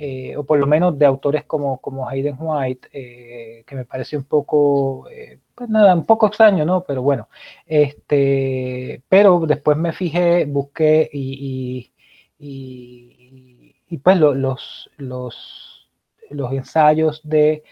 eh, 0.00 0.36
o 0.36 0.44
por 0.44 0.60
lo 0.60 0.66
menos 0.66 0.96
de 0.96 1.06
autores 1.06 1.44
como, 1.44 1.78
como 1.78 2.08
Hayden 2.08 2.36
White, 2.38 2.88
eh, 2.92 3.64
que 3.66 3.74
me 3.74 3.84
parece 3.84 4.16
un 4.16 4.24
poco, 4.24 5.08
eh, 5.10 5.40
pues 5.56 5.68
nada, 5.68 5.92
un 5.94 6.06
poco 6.06 6.28
extraño, 6.28 6.64
¿no? 6.64 6.84
Pero 6.84 7.02
bueno, 7.02 7.28
este, 7.66 9.02
pero 9.08 9.40
después 9.40 9.76
me 9.76 9.92
fijé, 9.92 10.44
busqué 10.44 11.10
y, 11.12 11.92
y, 12.38 13.98
pues 14.02 14.18
los, 14.18 14.88
los, 14.98 15.88
los 16.30 16.52
ensayos 16.52 17.20
de 17.24 17.64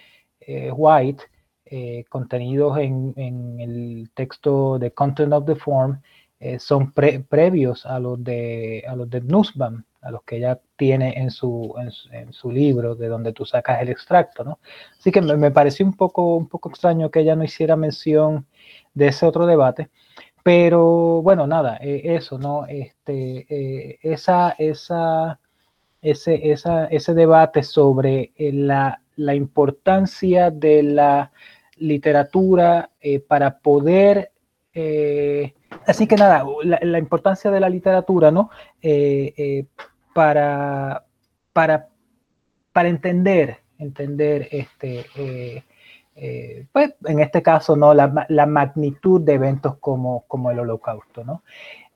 White, 0.74 1.24
contenidos 2.08 2.78
en, 2.78 3.12
en, 3.16 3.60
el 3.60 4.10
texto 4.14 4.78
de 4.78 4.90
Content 4.92 5.32
of 5.32 5.46
the 5.46 5.54
Form, 5.54 6.00
son 6.58 6.92
previos 6.92 7.86
a 7.86 8.00
los 8.00 8.22
de, 8.22 8.84
a 8.88 8.96
los 8.96 9.08
de 9.08 9.20
Nussbaum. 9.20 9.84
A 10.06 10.10
los 10.10 10.22
que 10.22 10.36
ella 10.36 10.60
tiene 10.76 11.14
en 11.16 11.30
su, 11.30 11.74
en, 12.12 12.32
su 12.32 12.52
libro, 12.52 12.94
de 12.94 13.08
donde 13.08 13.32
tú 13.32 13.44
sacas 13.44 13.82
el 13.82 13.88
extracto, 13.88 14.44
¿no? 14.44 14.60
Así 14.98 15.10
que 15.10 15.20
me, 15.20 15.50
pareció 15.50 15.84
un 15.84 15.94
poco, 15.94 16.36
un 16.36 16.48
poco 16.48 16.68
extraño 16.68 17.10
que 17.10 17.20
ella 17.20 17.34
no 17.34 17.42
hiciera 17.42 17.74
mención 17.74 18.46
de 18.94 19.08
ese 19.08 19.26
otro 19.26 19.46
debate, 19.46 19.90
pero 20.46 21.22
bueno, 21.22 21.48
nada, 21.48 21.76
eh, 21.80 22.02
eso, 22.04 22.38
¿no? 22.38 22.66
Este, 22.66 23.46
eh, 23.48 23.98
esa, 24.00 24.50
esa, 24.58 25.40
ese, 26.00 26.52
esa, 26.52 26.86
ese 26.86 27.12
debate 27.12 27.64
sobre 27.64 28.32
eh, 28.36 28.52
la, 28.52 29.02
la, 29.16 29.34
importancia 29.34 30.52
de 30.52 30.84
la 30.84 31.32
literatura 31.78 32.90
para 33.26 33.58
poder 33.58 34.30
así 35.86 36.06
que 36.06 36.16
nada, 36.16 36.44
la, 36.62 36.98
importancia 36.98 37.50
de 37.50 37.60
la 37.60 37.68
literatura, 37.68 38.30
¿no? 38.30 38.50
Para, 40.16 41.04
para, 41.52 41.90
para 42.72 42.88
entender, 42.88 43.58
entender 43.76 44.48
este, 44.50 45.04
eh, 45.14 45.62
eh, 46.14 46.66
pues 46.72 46.94
en 47.04 47.20
este 47.20 47.42
caso, 47.42 47.76
¿no? 47.76 47.92
La, 47.92 48.24
la, 48.30 48.46
magnitud 48.46 49.20
de 49.20 49.34
eventos 49.34 49.76
como, 49.76 50.24
como 50.26 50.50
el 50.50 50.58
holocausto, 50.58 51.22
¿no? 51.22 51.42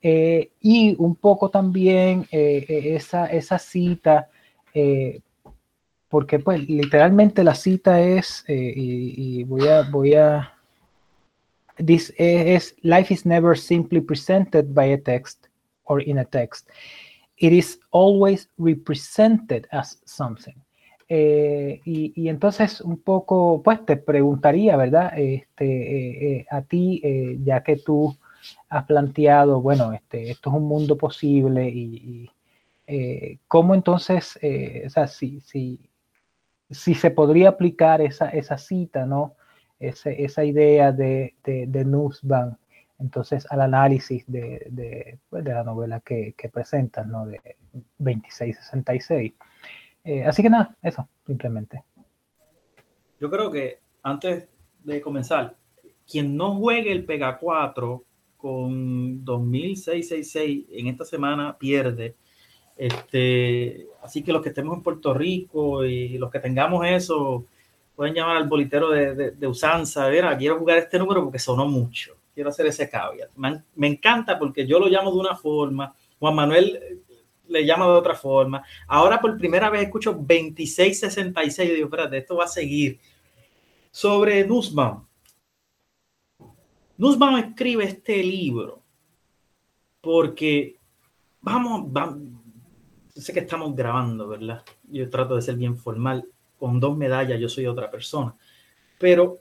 Eh, 0.03 0.51
y 0.59 0.95
un 0.99 1.15
poco 1.15 1.49
también 1.49 2.27
esa, 2.31 3.25
esa 3.25 3.57
cita, 3.57 4.29
porque 6.07 6.37
pues 6.37 6.69
literalmente 6.69 7.43
la 7.43 7.55
cita 7.55 8.01
es, 8.01 8.45
y, 8.47 9.43
voy 9.45 9.67
a, 9.67 9.81
voy 9.89 10.13
a, 10.13 10.53
this 11.83 12.13
is, 12.19 12.75
life 12.83 13.11
is 13.11 13.25
never 13.25 13.57
simply 13.57 13.99
presented 13.99 14.75
by 14.75 14.93
a 14.93 14.97
text 14.99 15.47
or 15.85 16.03
in 16.03 16.19
a 16.19 16.25
text 16.25 16.69
it 17.41 17.51
is 17.51 17.79
always 17.89 18.47
represented 18.57 19.67
as 19.71 19.99
something. 20.05 20.55
Eh, 21.09 21.81
y, 21.83 22.29
entonces 22.29 22.79
un 22.79 23.01
poco, 23.01 23.61
pues 23.63 23.83
te 23.85 23.97
preguntaría, 23.97 24.77
¿verdad? 24.77 25.11
Este, 25.17 25.65
eh, 25.65 26.37
eh, 26.37 26.45
a 26.49 26.61
ti, 26.61 27.01
ya 27.43 27.63
que 27.63 27.77
tú 27.77 28.15
has 28.69 28.85
planteado, 28.85 29.59
bueno, 29.59 29.91
este, 29.91 30.29
esto 30.31 30.51
es 30.51 30.55
un 30.55 30.67
mundo 30.67 30.95
posible 30.97 31.67
y, 31.67 32.29
cómo 33.47 33.73
entonces, 33.73 34.37
o 34.85 34.89
sea, 34.89 35.07
si, 35.07 35.39
si, 35.41 35.79
si, 36.69 36.93
se 36.93 37.09
podría 37.09 37.49
aplicar 37.49 38.01
esa, 38.01 38.29
esa 38.29 38.57
cita, 38.57 39.05
¿no? 39.05 39.35
esa 39.79 40.43
idea 40.43 40.91
de, 40.91 41.33
de, 41.43 41.65
de 41.67 41.85
Nussbaum 41.85 42.55
entonces 43.01 43.45
al 43.49 43.61
análisis 43.61 44.23
pues, 44.25 45.43
de 45.43 45.53
la 45.53 45.63
novela 45.63 45.99
que, 46.01 46.33
que 46.37 46.49
presentan, 46.49 47.11
¿no? 47.11 47.25
De 47.25 47.39
2666. 47.97 49.33
Eh, 50.03 50.23
así 50.23 50.41
que 50.41 50.49
nada, 50.49 50.75
eso, 50.81 51.07
simplemente. 51.25 51.83
Yo 53.19 53.29
creo 53.29 53.51
que 53.51 53.79
antes 54.03 54.47
de 54.83 55.01
comenzar, 55.01 55.55
quien 56.09 56.35
no 56.35 56.55
juegue 56.55 56.91
el 56.91 57.05
Pega 57.05 57.37
4 57.37 58.03
con 58.37 59.23
2666 59.23 60.65
en 60.71 60.87
esta 60.87 61.05
semana 61.05 61.57
pierde. 61.57 62.15
Este, 62.75 63.87
así 64.01 64.23
que 64.23 64.33
los 64.33 64.41
que 64.41 64.49
estemos 64.49 64.75
en 64.75 64.81
Puerto 64.81 65.13
Rico 65.13 65.85
y 65.85 66.17
los 66.17 66.31
que 66.31 66.39
tengamos 66.39 66.85
eso, 66.87 67.45
pueden 67.95 68.15
llamar 68.15 68.37
al 68.37 68.47
bolitero 68.47 68.89
de, 68.89 69.13
de, 69.13 69.31
de 69.31 69.47
usanza, 69.47 70.07
ver, 70.07 70.25
quiero 70.37 70.57
jugar 70.57 70.79
este 70.79 70.97
número 70.97 71.23
porque 71.23 71.37
sonó 71.37 71.67
mucho 71.67 72.20
quiero 72.33 72.49
hacer 72.49 72.67
ese 72.67 72.89
caveat. 72.89 73.29
Me, 73.35 73.87
encanta 73.87 74.37
porque 74.37 74.65
yo 74.65 74.79
lo 74.79 74.87
llamo 74.87 75.11
de 75.11 75.17
una 75.17 75.35
forma, 75.35 75.93
Juan 76.19 76.35
Manuel 76.35 76.79
eh, 76.81 76.97
le 77.47 77.65
llama 77.65 77.85
de 77.85 77.91
otra 77.91 78.15
forma. 78.15 78.63
Ahora 78.87 79.19
por 79.19 79.37
primera 79.37 79.69
vez 79.69 79.83
escucho 79.83 80.13
2666 80.13 81.69
y 81.69 81.73
digo, 81.73 81.85
espérate, 81.85 82.17
esto 82.17 82.35
va 82.35 82.45
a 82.45 82.47
seguir. 82.47 82.99
Sobre 83.91 84.45
Nussbaum. 84.45 85.05
Nussbaum 86.97 87.37
escribe 87.37 87.83
este 87.83 88.23
libro 88.23 88.81
porque 89.99 90.77
vamos, 91.41 91.91
vamos, 91.91 92.19
sé 93.15 93.33
que 93.33 93.41
estamos 93.41 93.75
grabando, 93.75 94.27
¿verdad? 94.27 94.63
Yo 94.83 95.09
trato 95.09 95.35
de 95.35 95.41
ser 95.41 95.55
bien 95.55 95.77
formal. 95.77 96.25
Con 96.57 96.79
dos 96.79 96.95
medallas 96.95 97.39
yo 97.39 97.49
soy 97.49 97.65
otra 97.65 97.89
persona. 97.89 98.35
Pero 98.99 99.39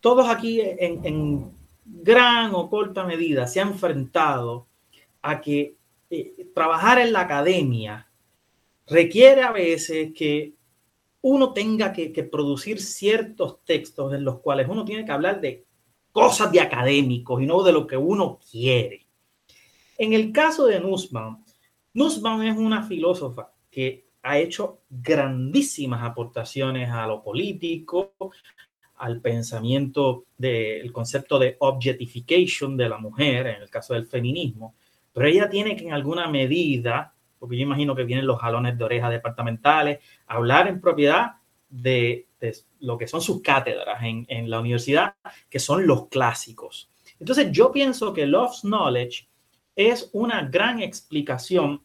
todos 0.00 0.28
aquí 0.28 0.60
en 0.60 1.61
gran 1.92 2.54
o 2.54 2.70
corta 2.70 3.04
medida 3.04 3.46
se 3.46 3.60
ha 3.60 3.64
enfrentado 3.64 4.66
a 5.20 5.40
que 5.40 5.76
eh, 6.10 6.48
trabajar 6.54 6.98
en 6.98 7.12
la 7.12 7.20
academia 7.20 8.10
requiere 8.86 9.42
a 9.42 9.52
veces 9.52 10.12
que 10.14 10.54
uno 11.20 11.52
tenga 11.52 11.92
que, 11.92 12.10
producir 12.24 12.80
ciertos 12.80 13.64
textos 13.64 14.12
en 14.12 14.24
los 14.24 14.40
cuales 14.40 14.66
uno 14.68 14.84
tiene 14.84 15.04
que 15.04 15.12
hablar 15.12 15.40
de 15.40 15.64
cosas 16.10 16.50
de 16.50 16.60
académicos 16.60 17.40
y 17.40 17.46
no 17.46 17.62
de 17.62 17.72
lo 17.72 17.86
que 17.86 17.96
uno 17.96 18.40
quiere. 18.50 19.06
En 19.98 20.12
el 20.12 20.32
caso 20.32 20.66
de 20.66 20.80
Nussbaum, 20.80 21.44
Nussbaum 21.94 22.42
es 22.42 22.56
una 22.56 22.82
filósofa 22.82 23.52
que 23.70 24.08
ha 24.22 24.38
hecho 24.38 24.80
grandísimas 24.88 26.02
aportaciones 26.02 26.90
a 26.90 27.06
lo 27.06 27.22
político, 27.22 28.14
al 29.02 29.20
pensamiento 29.20 30.26
del 30.38 30.92
concepto 30.92 31.36
de 31.36 31.56
objectification 31.58 32.76
de 32.76 32.88
la 32.88 32.98
mujer, 32.98 33.48
en 33.48 33.62
el 33.62 33.68
caso 33.68 33.94
del 33.94 34.06
feminismo, 34.06 34.76
pero 35.12 35.26
ella 35.26 35.48
tiene 35.48 35.74
que 35.74 35.86
en 35.86 35.92
alguna 35.92 36.28
medida, 36.28 37.12
porque 37.36 37.56
yo 37.56 37.62
imagino 37.62 37.96
que 37.96 38.04
vienen 38.04 38.28
los 38.28 38.40
jalones 38.40 38.78
de 38.78 38.84
oreja 38.84 39.10
departamentales, 39.10 39.98
hablar 40.28 40.68
en 40.68 40.80
propiedad 40.80 41.32
de, 41.68 42.28
lo 42.78 42.96
que 42.96 43.08
son 43.08 43.20
sus 43.20 43.42
cátedras 43.42 44.00
en, 44.04 44.48
la 44.48 44.60
universidad, 44.60 45.14
que 45.50 45.58
son 45.58 45.84
los 45.84 46.06
clásicos. 46.06 46.88
Entonces 47.18 47.50
yo 47.50 47.72
pienso 47.72 48.12
que 48.12 48.24
Love's 48.24 48.60
Knowledge 48.60 49.26
es 49.74 50.10
una 50.12 50.42
gran 50.42 50.80
explicación 50.80 51.82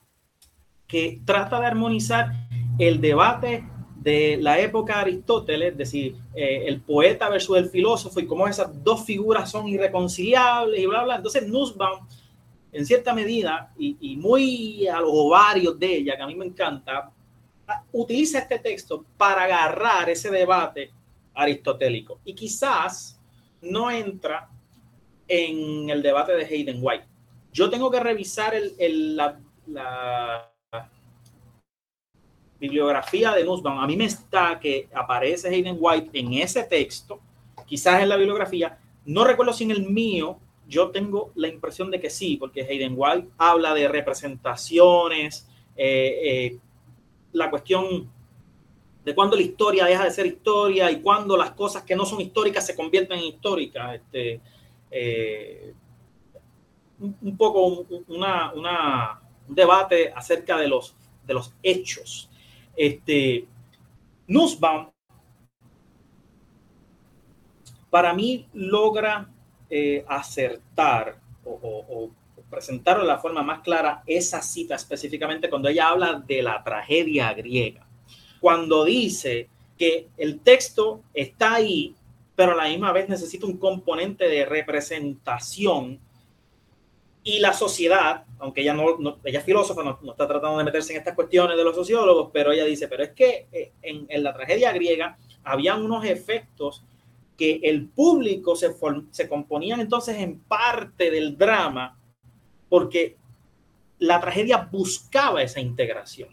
que 0.85 1.19
trata 1.25 1.59
de 1.59 1.65
armonizar 1.65 2.31
el 2.77 3.01
debate 3.01 3.63
de 4.07 4.37
la 4.37 4.57
época 4.57 4.95
de 4.95 5.01
Aristóteles, 5.01 5.71
es 5.73 5.77
decir, 5.77 6.15
eh, 6.33 6.63
el 6.65 6.79
poeta 6.79 7.27
versus 7.27 7.57
el 7.57 7.69
filósofo 7.69 8.21
y 8.21 8.25
cómo 8.25 8.47
esas 8.47 8.81
dos 8.81 9.03
figuras 9.03 9.51
son 9.51 9.67
irreconciliables 9.67 10.79
y 10.79 10.85
bla, 10.85 11.03
bla. 11.03 11.17
Entonces, 11.17 11.45
Nussbaum, 11.45 12.07
en 12.71 12.85
cierta 12.85 13.13
medida, 13.13 13.73
y, 13.77 14.15
muy 14.15 14.87
a 14.87 15.01
los 15.01 15.09
ovarios 15.11 15.77
de 15.77 15.97
ella, 15.97 16.15
que 16.15 16.23
a 16.23 16.27
mí 16.27 16.35
me 16.35 16.45
encanta, 16.45 17.11
utiliza 17.91 18.39
este 18.39 18.59
texto 18.59 19.03
para 19.17 19.43
agarrar 19.43 20.09
ese 20.09 20.31
debate 20.31 20.89
aristotélico 21.33 22.21
y 22.23 22.33
quizás 22.33 23.19
no 23.61 23.91
entra 23.91 24.49
en 25.27 25.89
el 25.89 26.01
debate 26.01 26.31
de 26.31 26.45
Hayden 26.45 26.79
White. 26.81 27.05
Yo 27.51 27.69
tengo 27.69 27.91
que 27.91 27.99
revisar 27.99 28.55
el, 28.55 29.17
la 29.17 30.49
bibliografía 32.59 33.33
de 33.33 33.43
Nussbaum, 33.43 33.79
a 33.79 33.87
mí 33.87 33.95
me 33.95 34.05
está 34.05 34.59
que 34.59 34.89
aparece 34.93 35.49
Hayden 35.49 35.77
White 35.79 36.09
en 36.13 36.33
ese 36.33 36.63
texto, 36.63 37.19
quizás 37.65 38.01
en 38.01 38.09
la 38.09 38.15
bibliografía, 38.15 38.77
no 39.05 39.23
recuerdo 39.23 39.53
si 39.53 39.63
en 39.63 39.71
el 39.71 39.89
mío, 39.89 40.37
yo 40.67 40.89
tengo 40.89 41.31
la 41.35 41.47
impresión 41.47 41.89
de 41.91 41.99
que 41.99 42.09
sí, 42.09 42.37
porque 42.37 42.63
Hayden 42.63 42.93
White 42.95 43.29
habla 43.37 43.73
de 43.73 43.87
representaciones, 43.87 45.47
eh, 45.75 46.19
eh, 46.23 46.59
la 47.33 47.49
cuestión 47.49 48.09
de 49.05 49.15
cuándo 49.15 49.37
la 49.37 49.43
historia 49.43 49.85
deja 49.85 50.03
de 50.03 50.11
ser 50.11 50.25
historia 50.25 50.91
y 50.91 50.99
cuándo 50.99 51.37
las 51.37 51.51
cosas 51.51 51.83
que 51.83 51.95
no 51.95 52.05
son 52.05 52.19
históricas 52.19 52.65
se 52.65 52.75
convierten 52.75 53.19
en 53.19 53.25
históricas. 53.25 53.95
Este, 53.95 54.41
eh, 54.91 55.73
un, 56.99 57.37
poco 57.37 57.85
una, 58.07 58.51
un 58.53 59.55
debate 59.55 60.11
acerca 60.13 60.57
de 60.57 60.67
los, 60.67 60.95
de 61.25 61.33
los 61.33 61.53
hechos 61.63 62.29
este, 62.77 63.47
Nussbaum, 64.27 64.91
para 67.89 68.13
mí, 68.13 68.47
logra 68.53 69.29
eh, 69.69 70.05
acertar 70.07 71.19
o, 71.43 72.11
presentar 72.49 72.99
de 72.99 73.05
la 73.05 73.17
forma 73.17 73.43
más 73.43 73.59
clara 73.59 74.03
esa 74.05 74.41
cita 74.41 74.75
específicamente 74.75 75.49
cuando 75.49 75.67
ella 75.67 75.89
habla 75.89 76.23
de 76.25 76.41
la 76.41 76.63
tragedia 76.63 77.33
griega. 77.33 77.85
Cuando 78.39 78.85
dice 78.85 79.49
que 79.77 80.07
el 80.15 80.39
texto 80.39 81.01
está 81.13 81.55
ahí, 81.55 81.93
pero 82.35 82.53
a 82.53 82.55
la 82.55 82.69
misma 82.69 82.93
vez 82.93 83.09
necesita 83.09 83.45
un 83.45 83.57
componente 83.57 84.29
de 84.29 84.45
representación 84.45 85.99
y 87.27 87.39
la 87.39 87.51
sociedad, 87.51 88.23
aunque 88.39 88.61
ella 88.61 88.73
no, 88.73 89.19
ella 89.25 89.39
es 89.39 89.43
filósofa, 89.45 89.83
no, 89.83 89.99
está 90.11 90.25
tratando 90.25 90.59
de 90.59 90.63
meterse 90.63 90.93
en 90.93 90.99
estas 90.99 91.13
cuestiones 91.13 91.57
de 91.57 91.63
los 91.65 91.75
sociólogos, 91.75 92.29
pero 92.31 92.53
ella 92.53 92.63
dice, 92.63 92.87
pero 92.87 93.03
es 93.03 93.09
que 93.09 93.49
eh, 93.51 93.73
en, 93.81 94.23
la 94.23 94.33
tragedia 94.33 94.71
griega 94.71 95.17
habían 95.43 95.83
unos 95.83 96.05
efectos 96.05 96.85
que 97.37 97.59
el 97.63 97.89
público 97.89 98.55
se, 98.55 98.73
se 99.11 99.27
componían 99.27 99.81
entonces 99.81 100.15
en 100.19 100.39
parte 100.39 101.11
del 101.11 101.37
drama, 101.37 101.99
porque 102.69 103.17
la 103.99 104.21
tragedia 104.21 104.69
buscaba 104.71 105.43
esa 105.43 105.59
integración. 105.59 106.29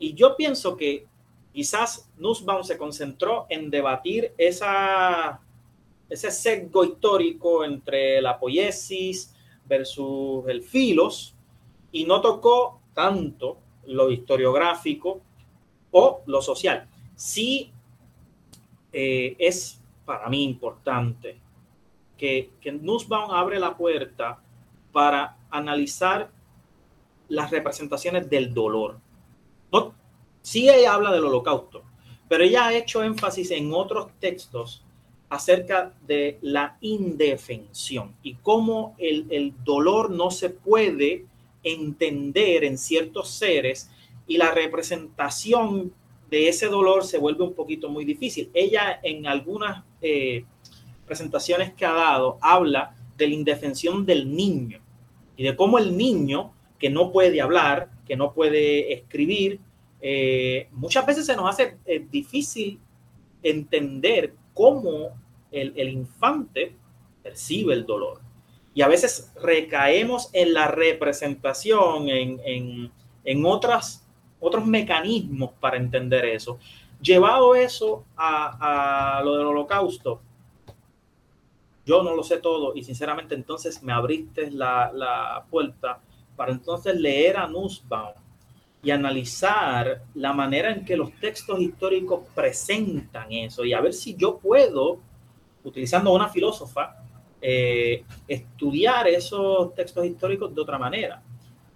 Y 0.00 0.14
yo 0.14 0.34
pienso 0.34 0.76
que 0.76 1.06
quizás 1.52 2.10
Nussbaum 2.16 2.64
se 2.64 2.76
concentró 2.76 3.46
en 3.48 3.70
debatir 3.70 4.32
esa, 4.36 5.40
ese 6.10 6.32
sesgo 6.32 6.84
histórico 6.84 7.64
entre 7.64 8.20
la 8.20 8.40
poiesis 8.40 9.35
versus 9.68 10.46
el 10.48 10.62
filos 10.62 11.34
y 11.92 12.04
no 12.04 12.20
tocó 12.20 12.80
tanto 12.94 13.58
lo 13.86 14.10
historiográfico 14.10 15.20
o 15.90 16.22
lo 16.26 16.42
social. 16.42 16.88
Sí 17.14 17.72
eh, 18.92 19.36
es 19.38 19.82
para 20.04 20.28
mí 20.28 20.44
importante 20.44 21.38
que, 22.16 22.52
que 22.60 22.72
Nussbaum 22.72 23.30
abre 23.30 23.58
la 23.58 23.76
puerta 23.76 24.40
para 24.92 25.36
analizar 25.50 26.30
las 27.28 27.50
representaciones 27.50 28.30
del 28.30 28.54
dolor. 28.54 28.98
No, 29.72 29.94
sí 30.42 30.68
ella 30.68 30.94
habla 30.94 31.12
del 31.12 31.24
holocausto, 31.24 31.82
pero 32.28 32.44
ella 32.44 32.66
ha 32.66 32.74
hecho 32.74 33.02
énfasis 33.02 33.50
en 33.50 33.72
otros 33.74 34.08
textos 34.20 34.85
acerca 35.28 35.92
de 36.06 36.38
la 36.40 36.76
indefensión 36.80 38.14
y 38.22 38.34
cómo 38.34 38.94
el, 38.98 39.26
el 39.30 39.54
dolor 39.64 40.10
no 40.10 40.30
se 40.30 40.50
puede 40.50 41.24
entender 41.62 42.64
en 42.64 42.78
ciertos 42.78 43.30
seres 43.30 43.90
y 44.26 44.38
la 44.38 44.52
representación 44.52 45.92
de 46.30 46.48
ese 46.48 46.66
dolor 46.66 47.04
se 47.04 47.18
vuelve 47.18 47.44
un 47.44 47.54
poquito 47.54 47.88
muy 47.88 48.04
difícil. 48.04 48.50
Ella 48.54 49.00
en 49.02 49.26
algunas 49.26 49.84
eh, 50.02 50.44
presentaciones 51.06 51.72
que 51.72 51.86
ha 51.86 51.92
dado 51.92 52.38
habla 52.40 52.94
de 53.16 53.28
la 53.28 53.34
indefensión 53.34 54.04
del 54.04 54.34
niño 54.34 54.80
y 55.36 55.44
de 55.44 55.56
cómo 55.56 55.78
el 55.78 55.96
niño 55.96 56.52
que 56.78 56.90
no 56.90 57.12
puede 57.12 57.40
hablar, 57.40 57.90
que 58.06 58.16
no 58.16 58.32
puede 58.32 58.92
escribir, 58.92 59.60
eh, 60.00 60.68
muchas 60.72 61.06
veces 61.06 61.26
se 61.26 61.36
nos 61.36 61.48
hace 61.48 61.78
eh, 61.86 62.04
difícil 62.10 62.78
entender 63.42 64.34
cómo 64.56 65.10
el, 65.52 65.74
el, 65.76 65.90
infante 65.90 66.74
percibe 67.22 67.74
el 67.74 67.84
dolor. 67.84 68.20
Y 68.72 68.80
a 68.80 68.88
veces 68.88 69.30
recaemos 69.40 70.30
en 70.32 70.54
la 70.54 70.66
representación, 70.68 72.08
en, 72.08 72.40
en, 72.44 72.90
en 73.22 73.44
otras, 73.44 74.08
otros 74.40 74.64
mecanismos 74.66 75.50
para 75.60 75.76
entender 75.76 76.24
eso. 76.24 76.58
Llevado 77.02 77.54
eso 77.54 78.04
a, 78.16 79.18
a 79.18 79.22
lo 79.22 79.36
del 79.36 79.46
holocausto, 79.46 80.22
yo 81.84 82.02
no 82.02 82.16
lo 82.16 82.24
sé 82.24 82.38
todo 82.38 82.74
y 82.74 82.82
sinceramente 82.82 83.34
entonces 83.34 83.82
me 83.82 83.92
abriste 83.92 84.50
la, 84.50 84.90
la 84.92 85.44
puerta 85.50 86.00
para 86.34 86.50
entonces 86.50 86.96
leer 86.96 87.36
a 87.36 87.46
Nussbaum 87.46 88.14
y 88.86 88.92
analizar 88.92 90.02
la 90.14 90.32
manera 90.32 90.70
en 90.70 90.84
que 90.84 90.96
los 90.96 91.12
textos 91.18 91.60
históricos 91.60 92.20
presentan 92.32 93.32
eso 93.32 93.64
y 93.64 93.72
a 93.72 93.80
ver 93.80 93.92
si 93.92 94.14
yo 94.14 94.38
puedo, 94.38 95.00
utilizando 95.64 96.12
una 96.12 96.28
filósofa, 96.28 96.94
eh, 97.42 98.04
estudiar 98.28 99.08
esos 99.08 99.74
textos 99.74 100.06
históricos 100.06 100.54
de 100.54 100.60
otra 100.60 100.78
manera. 100.78 101.20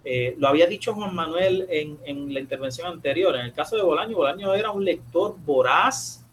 Eh, 0.05 0.35
lo 0.37 0.47
había 0.47 0.67
dicho 0.67 0.93
Juan 0.93 1.13
Manuel 1.13 1.67
en, 1.69 1.99
en, 2.05 2.33
la 2.33 2.39
intervención 2.39 2.87
anterior. 2.87 3.35
En 3.35 3.41
el 3.41 3.51
caso 3.51 3.75
de 3.75 3.83
Bolaño, 3.83 4.15
Bolaño 4.15 4.53
era 4.53 4.71
un 4.71 4.85
lector 4.85 5.35
voraz 5.45 6.25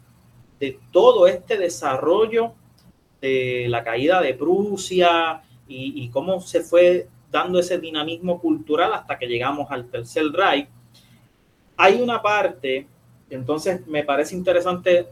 de 0.61 0.79
todo 0.93 1.27
este 1.27 1.57
desarrollo 1.57 2.53
de 3.19 3.65
la 3.67 3.83
caída 3.83 4.21
de 4.21 4.33
Prusia 4.33 5.43
y, 5.67 6.05
y 6.05 6.09
cómo 6.09 6.39
se 6.39 6.61
fue 6.61 7.09
dando 7.31 7.59
ese 7.59 7.79
dinamismo 7.79 8.39
cultural 8.39 8.93
hasta 8.93 9.17
que 9.17 9.27
llegamos 9.27 9.69
al 9.69 9.89
tercer 9.89 10.25
Reich. 10.31 10.67
Hay 11.77 12.01
una 12.01 12.21
parte, 12.21 12.87
entonces 13.29 13.85
me 13.87 14.03
parece 14.03 14.35
interesante 14.35 15.07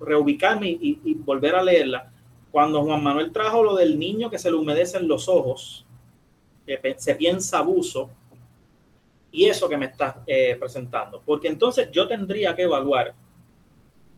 reubicarme 0.00 0.68
y, 0.68 1.14
volver 1.14 1.54
a 1.54 1.62
leerla. 1.62 2.10
Cuando 2.50 2.84
Juan 2.84 3.02
Manuel 3.02 3.32
trajo 3.32 3.62
lo 3.62 3.74
del 3.74 3.98
niño 3.98 4.30
que 4.30 4.38
se 4.38 4.50
le 4.50 4.56
humedecen 4.56 5.08
los 5.08 5.28
ojos, 5.28 5.86
que 6.66 6.94
se 6.98 7.14
piensa 7.14 7.58
abuso, 7.58 8.10
y 9.32 9.46
eso 9.46 9.68
que 9.68 9.76
me 9.76 9.86
estás 9.86 10.16
eh, 10.26 10.56
presentando. 10.58 11.20
Porque 11.24 11.48
entonces 11.48 11.90
yo 11.90 12.06
tendría 12.06 12.54
que 12.54 12.62
evaluar 12.62 13.14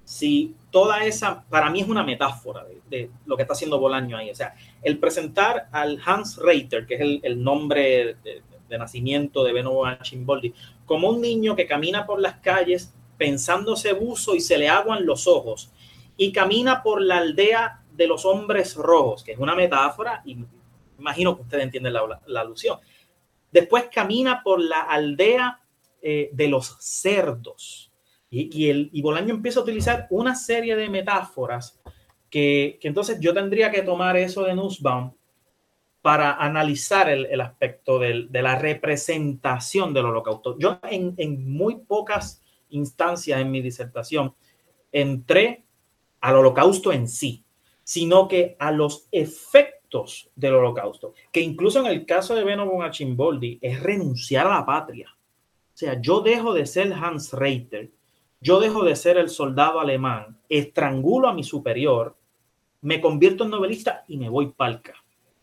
si 0.05 0.55
toda 0.77 1.07
esa, 1.07 1.43
para 1.49 1.71
mí 1.71 1.81
es 1.81 1.89
una 1.89 2.05
metáfora 2.05 2.67
de, 2.91 3.11
lo 3.25 3.35
que 3.35 3.45
está 3.45 3.55
haciendo 3.55 3.79
Bolaño 3.79 4.19
ahí. 4.19 4.29
O 4.29 4.35
sea, 4.35 4.55
el 4.83 4.99
presentar 4.99 5.71
al 5.73 5.99
Hans 6.05 6.37
Reiter, 6.37 6.85
que 6.85 6.97
es 6.97 7.01
el, 7.23 7.43
nombre 7.43 8.19
de, 8.23 8.79
nacimiento 8.79 9.43
de 9.43 9.55
Beno 9.55 9.81
Chimboldi, 10.03 10.53
como 10.85 11.09
un 11.09 11.23
niño 11.23 11.57
que 11.57 11.67
camina 11.67 12.05
por 12.05 12.21
las 12.21 12.41
calles 12.41 12.93
pensándose 13.17 13.95
buzo 13.95 14.35
y 14.35 14.41
se 14.41 14.59
le 14.59 14.69
aguan 14.69 15.07
los 15.07 15.27
ojos, 15.27 15.71
y 16.15 16.31
camina 16.31 16.83
por 16.83 17.01
la 17.01 17.17
aldea 17.17 17.81
de 17.93 18.07
los 18.07 18.27
hombres 18.27 18.75
rojos, 18.75 19.25
que 19.25 19.33
es 19.33 19.39
una 19.39 19.55
metáfora, 19.55 20.21
y 20.27 20.37
imagino 20.99 21.37
que 21.37 21.43
ustedes 21.43 21.65
entienden 21.65 21.95
la, 21.95 22.21
la 22.27 22.41
alusión. 22.43 22.79
Después 23.51 23.87
camina 23.91 24.43
por 24.43 24.61
la 24.61 24.83
aldea 24.83 25.59
eh, 26.03 26.29
de 26.35 26.49
los 26.49 26.77
cerdos 26.81 27.86
y, 28.31 28.65
y, 28.65 28.71
el, 28.71 28.91
y 28.93 29.03
Bolaño 29.03 29.35
empieza 29.35 29.61
a 29.61 29.63
utilizar 29.63 30.07
una 30.11 30.35
serie 30.35 30.77
de 30.77 30.89
metáforas 30.89 31.81
que, 32.29 32.79
que 32.81 32.89
entonces 32.89 33.19
yo 33.21 33.33
tendría 33.33 33.71
que 33.71 33.83
tomar 33.83 34.17
eso 34.17 34.45
de 34.45 34.55
Nussbaum 34.55 35.13
para 36.03 36.35
analizar 36.35 37.09
el, 37.09 37.27
el 37.27 37.41
aspecto 37.41 37.99
del, 37.99 38.31
de 38.31 38.43
la 38.43 38.57
representación 38.57 39.93
del 39.93 40.07
holocausto. 40.07 40.57
Yo 40.59 40.79
en, 40.89 41.15
en, 41.17 41.51
muy 41.51 41.79
pocas 41.79 42.43
instancias 42.71 43.41
en 43.41 43.51
mi 43.51 43.61
disertación 43.61 44.33
entré 44.93 45.65
al 46.21 46.37
holocausto 46.37 46.93
en 46.93 47.09
sí, 47.09 47.45
sino 47.83 48.29
que 48.29 48.57
a 48.59 48.71
los 48.71 49.09
efectos 49.11 50.31
del 50.35 50.55
holocausto, 50.55 51.15
que 51.33 51.41
incluso 51.41 51.81
en 51.81 51.87
el 51.87 52.07
caso 52.07 52.35
de 52.35 52.45
Beno 52.45 52.67
von 52.67 52.83
Archimboldi 52.85 53.59
es 53.61 53.83
renunciar 53.83 54.47
a 54.47 54.59
la 54.59 54.67
patria. 54.67 55.09
O 55.13 55.77
sea, 55.77 56.01
yo 56.01 56.21
dejo 56.21 56.55
de 56.55 56.67
ser 56.67 56.93
Hans 56.93 57.33
Reiter 57.33 57.91
yo 58.47 58.61
dejo 58.61 58.85
de 58.85 58.95
ser 58.95 59.17
el 59.17 59.29
soldado 59.29 59.81
alemán, 59.81 60.39
estrangulo 60.49 61.29
a 61.29 61.33
mi 61.33 61.43
superior, 61.43 62.17
me 62.81 63.01
convierto 63.01 63.43
en 63.43 63.51
novelista 63.51 64.05
y 64.07 64.19
me 64.19 64.29
voy 64.29 64.53
palca. 64.53 64.95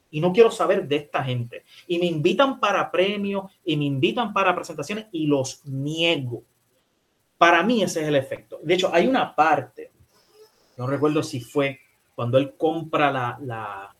Y 0.09 0.21
no 0.21 0.31
quiero 0.31 0.49
saber 0.49 0.88
de 0.88 0.95
esta 0.95 1.21
gente. 1.21 1.65
Y 1.85 1.99
me 1.99 2.05
invitan 2.05 2.61
para 2.61 2.89
premios 2.89 3.51
y 3.65 3.75
me 3.75 3.84
invitan 3.84 4.31
para 4.31 4.55
presentaciones 4.55 5.07
y 5.11 5.27
los 5.27 5.65
niego. 5.65 6.43
Para 7.38 7.61
mí 7.61 7.84
ese 7.84 8.03
es 8.03 8.07
el 8.07 8.15
efecto. 8.15 8.61
De 8.63 8.75
hecho, 8.75 8.89
hay 8.93 9.05
una 9.05 9.35
parte, 9.35 9.91
no 10.77 10.88
recuerdo 10.88 11.23
si 11.23 11.41
fue 11.41 11.81
cuando 12.15 12.38
él 12.38 12.55
compra 12.55 13.11
la, 13.11 13.38
la, 13.41 13.93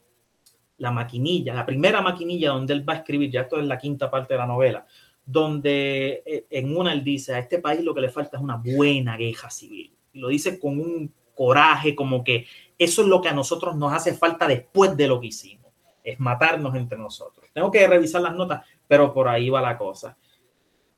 la 0.78 0.92
maquinilla, 0.92 1.54
la 1.54 1.66
primera 1.66 2.02
maquinilla 2.02 2.52
donde 2.52 2.74
él 2.74 2.88
va 2.88 2.94
a 2.94 2.98
escribir, 2.98 3.30
ya 3.30 3.42
esto 3.42 3.60
es 3.60 3.66
la 3.66 3.78
quinta 3.78 4.10
parte 4.10 4.34
de 4.34 4.38
la 4.38 4.48
novela, 4.48 4.88
donde 5.26 6.24
eh, 6.26 6.46
en 6.50 6.76
una 6.76 6.94
él 6.94 7.04
dice, 7.04 7.34
a 7.34 7.40
este 7.40 7.60
país 7.60 7.84
lo 7.84 7.94
que 7.94 8.02
le 8.02 8.10
falta 8.10 8.38
es 8.38 8.44
una 8.44 8.58
buena 8.58 9.18
guerra 9.18 9.50
civil. 9.50 9.94
Y 10.12 10.20
lo 10.20 10.28
dice 10.28 10.60
con 10.60 10.80
un 10.80 11.14
coraje, 11.36 11.96
como 11.96 12.24
que 12.24 12.46
eso 12.78 13.02
es 13.02 13.08
lo 13.08 13.22
que 13.22 13.30
a 13.30 13.34
nosotros 13.34 13.76
nos 13.76 13.94
hace 13.94 14.14
falta 14.14 14.48
después 14.48 14.96
de 14.96 15.08
lo 15.08 15.20
que 15.20 15.28
hicimos, 15.28 15.72
es 16.04 16.20
matarnos 16.20 16.76
entre 16.76 16.98
nosotros. 16.98 17.50
Tengo 17.54 17.72
que 17.72 17.88
revisar 17.88 18.22
las 18.22 18.36
notas, 18.36 18.66
pero 18.88 19.14
por 19.14 19.28
ahí 19.28 19.50
va 19.50 19.62
la 19.62 19.78
cosa. 19.78 20.18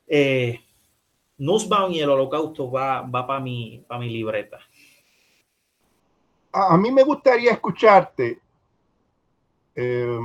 Eh, 0.06 0.60
Nussbaum 1.38 1.92
y 1.92 2.00
el 2.00 2.10
holocausto 2.10 2.70
va, 2.70 3.02
va 3.02 3.26
para 3.26 3.40
mi, 3.40 3.84
pa 3.86 3.98
mi 3.98 4.08
libreta. 4.08 4.58
A, 6.52 6.76
mí 6.78 6.90
me 6.90 7.02
gustaría 7.02 7.52
escucharte. 7.52 8.40
Eh, 9.74 10.18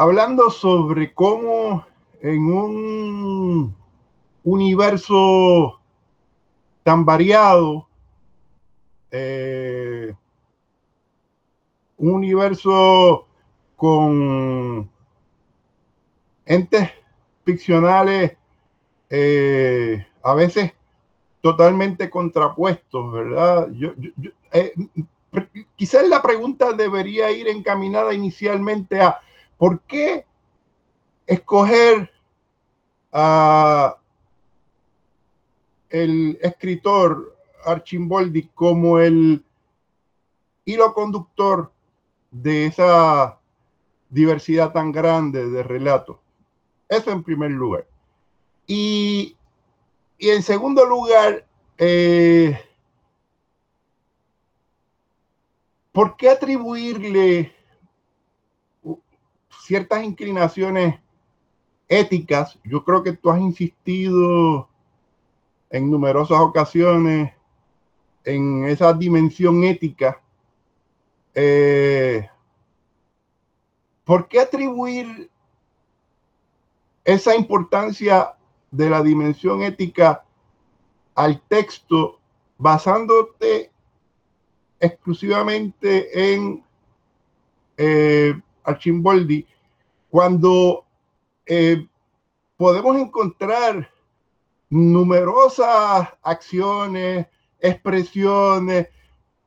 hablando 0.00 0.48
sobre 0.48 1.12
cómo 1.12 1.84
en 2.22 2.42
un 2.50 3.76
universo 4.42 5.78
tan 6.82 7.04
variado, 7.04 7.86
eh, 9.10 10.14
un 11.98 12.14
universo 12.14 13.26
con 13.76 14.90
entes 16.46 16.90
ficcionales 17.44 18.38
eh, 19.10 20.06
a 20.22 20.32
veces 20.32 20.72
totalmente 21.42 22.08
contrapuestos, 22.08 23.12
¿verdad? 23.12 23.68
Yo, 23.74 23.90
eh, 24.52 24.72
quizás 25.76 26.08
la 26.08 26.22
pregunta 26.22 26.72
debería 26.72 27.30
ir 27.30 27.48
encaminada 27.48 28.14
inicialmente 28.14 29.02
a 29.02 29.20
¿Por 29.60 29.82
qué 29.82 30.24
escoger 31.26 32.10
a 33.12 33.98
el 35.90 36.38
escritor 36.40 37.36
Archimboldi 37.66 38.48
como 38.54 38.98
el 38.98 39.44
hilo 40.64 40.94
conductor 40.94 41.70
de 42.30 42.64
esa 42.64 43.38
diversidad 44.08 44.72
tan 44.72 44.92
grande 44.92 45.50
de 45.50 45.62
relatos. 45.62 46.16
Eso 46.88 47.10
en 47.10 47.22
primer 47.22 47.50
lugar. 47.50 47.86
Y, 48.66 49.36
en 50.18 50.42
segundo 50.42 50.86
lugar, 50.86 51.46
eh, 51.76 52.58
¿por 55.92 56.16
qué 56.16 56.30
atribuirle 56.30 57.59
ciertas 59.70 60.02
inclinaciones 60.02 60.98
éticas? 61.88 62.58
Yo 62.64 62.82
creo 62.82 63.04
que 63.04 63.12
tú 63.12 63.30
has 63.30 63.38
insistido 63.38 64.68
en 65.70 65.88
numerosas 65.88 66.40
ocasiones 66.40 67.32
en 68.24 68.64
esa 68.64 68.92
dimensión 68.92 69.62
ética. 69.62 70.20
Eh, 71.36 72.28
¿Por 74.02 74.26
qué 74.26 74.40
atribuir 74.40 75.30
esa 77.04 77.36
importancia 77.36 78.34
de 78.72 78.90
la 78.90 79.04
dimensión 79.04 79.62
ética 79.62 80.24
al 81.14 81.40
texto 81.42 82.18
basándote 82.58 83.70
exclusivamente 84.80 86.34
en 86.34 86.64
eh, 87.76 88.34
Archimboldi 88.64 89.46
cuando 90.10 90.84
eh, 91.46 91.86
podemos 92.56 92.96
encontrar 92.96 93.90
numerosas 94.68 96.08
acciones, 96.22 97.26
expresiones, 97.58 98.88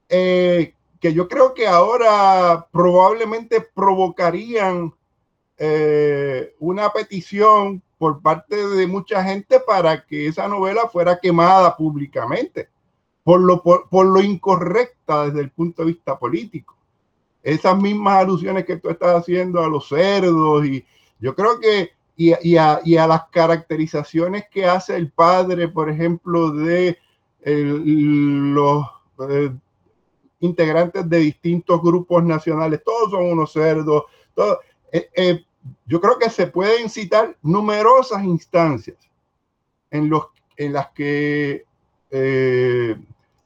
eh, 0.09 0.73
que 0.99 1.13
yo 1.13 1.27
creo 1.27 1.53
que 1.53 1.67
ahora 1.67 2.67
probablemente 2.71 3.61
provocarían 3.61 4.93
eh, 5.57 6.55
una 6.59 6.91
petición 6.91 7.81
por 7.97 8.21
parte 8.21 8.55
de 8.55 8.87
mucha 8.87 9.23
gente 9.23 9.59
para 9.59 10.05
que 10.05 10.27
esa 10.27 10.47
novela 10.47 10.89
fuera 10.89 11.19
quemada 11.19 11.77
públicamente, 11.77 12.69
por 13.23 13.39
lo, 13.39 13.61
por, 13.61 14.05
lo 14.05 14.21
incorrecta 14.21 15.25
desde 15.25 15.41
el 15.41 15.51
punto 15.51 15.83
de 15.83 15.93
vista 15.93 16.19
político. 16.19 16.75
Esas 17.43 17.77
mismas 17.77 18.23
alusiones 18.23 18.65
que 18.65 18.77
tú 18.77 18.89
estás 18.89 19.19
haciendo 19.19 19.61
a 19.61 19.67
los 19.67 19.89
cerdos 19.89 20.65
y 20.65 20.83
yo 21.19 21.35
creo 21.35 21.59
que 21.59 21.91
y, 22.15 22.57
a, 22.57 23.07
las 23.07 23.25
caracterizaciones 23.29 24.45
que 24.49 24.65
hace 24.65 24.95
el 24.95 25.11
padre, 25.11 25.67
por 25.67 25.89
ejemplo, 25.89 26.51
de 26.51 26.97
los 27.45 28.85
eh, 29.29 29.51
integrantes 30.39 31.09
de 31.09 31.17
distintos 31.19 31.81
grupos 31.81 32.23
nacionales, 32.23 32.81
todos 32.83 33.11
son 33.11 33.25
unos 33.25 33.51
cerdos. 33.51 34.03
Eh, 34.91 35.09
eh, 35.15 35.45
yo 35.85 35.99
creo 35.99 36.17
que 36.19 36.29
se 36.29 36.47
pueden 36.47 36.89
citar 36.89 37.35
numerosas 37.41 38.23
instancias 38.23 38.97
en, 39.89 40.09
los, 40.09 40.27
en 40.57 40.73
las 40.73 40.91
que 40.91 41.65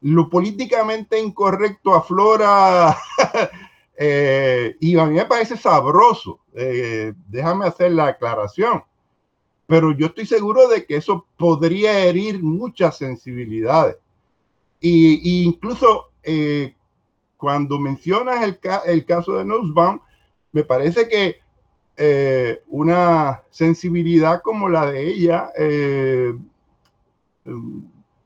lo 0.01 0.29
políticamente 0.29 1.19
incorrecto 1.19 1.95
aflora 1.95 2.97
y 3.99 4.97
a 4.97 5.05
mí 5.05 5.15
me 5.15 5.25
parece 5.25 5.57
sabroso 5.57 6.39
eh, 6.59 7.13
déjame 7.27 7.67
hacer 7.67 7.91
la 7.91 8.07
aclaración. 8.07 8.83
Pero 9.67 9.91
yo 9.91 10.07
estoy 10.07 10.25
seguro 10.25 10.67
de 10.67 10.85
que 10.85 10.95
eso 10.95 11.27
podría 11.37 11.99
herir 11.99 12.41
muchas 12.41 12.97
sensibilidades. 12.97 13.97
Y, 14.81 15.43
incluso 15.43 16.11
eh, 16.23 16.75
cuando 17.37 17.77
mencionas 17.77 18.43
el, 18.43 19.05
caso 19.05 19.37
de 19.37 19.45
Nussbaum, 19.45 19.99
me 20.51 20.63
parece 20.63 21.07
que 21.07 21.37
eh, 21.95 22.63
una 22.67 23.43
sensibilidad 23.51 24.41
como 24.41 24.67
la 24.67 24.89
de 24.89 25.07
ella, 25.07 25.51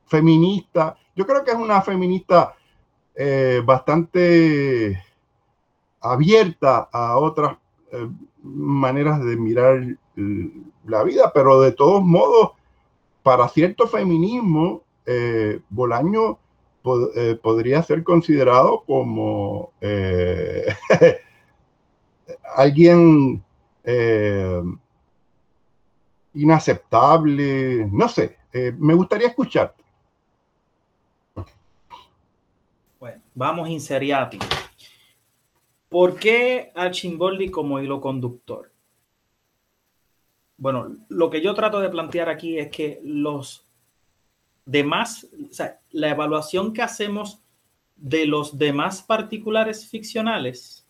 feminista, 0.06 0.96
yo 1.14 1.26
creo 1.26 1.44
que 1.44 1.50
es 1.50 1.56
una 1.56 1.82
feminista 1.82 2.54
bastante 3.64 5.02
abierta 6.02 6.88
a 6.92 7.16
otras 7.16 7.56
eh, 7.92 8.08
maneras 8.42 9.24
de 9.24 9.36
mirar 9.36 9.82
eh, 10.16 10.50
la 10.84 11.04
vida, 11.04 11.32
pero 11.32 11.60
de 11.60 11.72
todos 11.72 12.02
modos, 12.02 12.50
para 13.22 13.48
cierto 13.48 13.86
feminismo, 13.86 14.82
eh, 15.06 15.60
Bolaño 15.70 16.38
podría 17.42 17.80
ser 17.84 18.02
considerado 18.02 18.82
como 18.84 19.70
alguien 22.56 23.40
inaceptable, 26.34 27.88
no 27.92 28.08
sé, 28.08 28.36
me 28.78 28.94
gustaría 28.94 29.28
escucharte. 29.28 29.80
Bueno, 32.98 33.22
vamos 33.32 33.68
inseriati. 33.68 34.40
¿Por 35.92 36.18
qué 36.18 36.72
Archimboldi 36.74 37.50
como 37.50 37.78
hilo 37.78 38.00
conductor? 38.00 38.72
Bueno, 40.56 40.96
lo 41.10 41.28
que 41.28 41.42
yo 41.42 41.52
trato 41.52 41.80
de 41.80 41.90
plantear 41.90 42.30
aquí 42.30 42.58
es 42.58 42.70
que 42.70 42.98
los 43.04 43.66
demás, 44.64 45.28
o 45.50 45.52
sea, 45.52 45.80
la 45.90 46.08
evaluación 46.08 46.72
que 46.72 46.80
hacemos 46.80 47.42
de 47.96 48.24
los 48.24 48.56
demás 48.56 49.02
particulares 49.02 49.86
ficcionales 49.86 50.86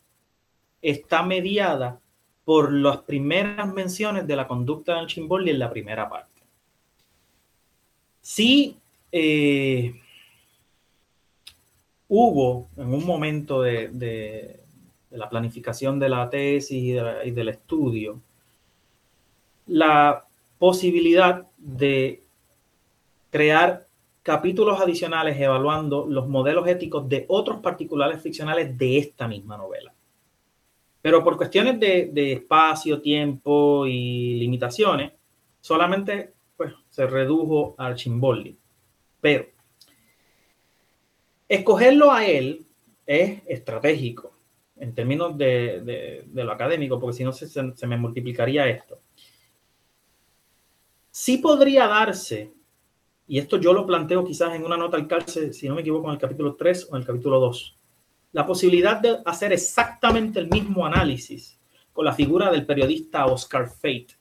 está 0.82 1.24
mediada 1.24 2.00
por 2.44 2.72
las 2.72 2.98
primeras 2.98 3.72
menciones 3.72 4.24
de 4.28 4.36
la 4.36 4.46
conducta 4.46 4.94
de 4.94 5.00
Archimboldi 5.00 5.50
en 5.50 5.58
la 5.58 5.70
primera 5.70 6.08
parte. 6.08 6.42
Sí, 8.20 8.76
eh, 9.10 10.00
hubo 12.06 12.68
en 12.76 12.94
un 12.94 13.04
momento 13.04 13.62
de 13.62 14.61
la 15.12 15.28
planificación 15.28 15.98
de 15.98 16.08
la 16.08 16.28
tesis 16.30 16.70
y, 16.70 16.92
del 17.30 17.48
estudio, 17.48 18.20
la 19.66 20.24
posibilidad 20.58 21.46
de 21.56 22.22
crear 23.30 23.86
capítulos 24.22 24.80
adicionales 24.80 25.40
evaluando 25.40 26.06
los 26.06 26.28
modelos 26.28 26.66
éticos 26.68 27.08
de 27.08 27.24
otros 27.28 27.60
particulares 27.60 28.22
ficcionales 28.22 28.76
de 28.78 28.98
esta 28.98 29.26
misma 29.26 29.56
novela. 29.56 29.92
Pero 31.00 31.24
por 31.24 31.36
cuestiones 31.36 31.80
de, 31.80 32.32
espacio, 32.32 33.00
tiempo 33.00 33.86
y 33.86 34.34
limitaciones, 34.34 35.12
solamente 35.60 36.32
pues, 36.56 36.72
se 36.90 37.06
redujo 37.06 37.74
a 37.76 37.86
Archimboldi. 37.86 38.56
Pero 39.20 39.46
escogerlo 41.48 42.12
a 42.12 42.24
él 42.24 42.64
es 43.04 43.42
estratégico 43.46 44.31
en 44.82 44.96
términos 44.96 45.38
de, 45.38 46.24
lo 46.34 46.50
académico, 46.50 46.98
porque 46.98 47.18
si 47.18 47.22
no 47.22 47.32
se, 47.32 47.86
me 47.86 47.96
multiplicaría 47.96 48.68
esto. 48.68 48.98
Sí 51.08 51.38
podría 51.38 51.86
darse, 51.86 52.50
y 53.28 53.38
esto 53.38 53.58
yo 53.58 53.72
lo 53.72 53.86
planteo 53.86 54.24
quizás 54.24 54.56
en 54.56 54.64
una 54.64 54.76
nota 54.76 54.96
al 54.96 55.06
calce, 55.06 55.52
si 55.52 55.68
no 55.68 55.76
me 55.76 55.82
equivoco, 55.82 56.08
en 56.08 56.14
el 56.14 56.18
capítulo 56.20 56.56
3 56.56 56.88
o 56.90 56.96
en 56.96 57.02
el 57.02 57.06
capítulo 57.06 57.38
2, 57.38 57.76
la 58.32 58.44
posibilidad 58.44 59.00
de 59.00 59.18
hacer 59.24 59.52
exactamente 59.52 60.40
el 60.40 60.48
mismo 60.48 60.84
análisis 60.84 61.56
con 61.92 62.04
la 62.04 62.12
figura 62.12 62.50
del 62.50 62.66
periodista 62.66 63.26
Oscar 63.26 63.68
Fate, 63.68 64.16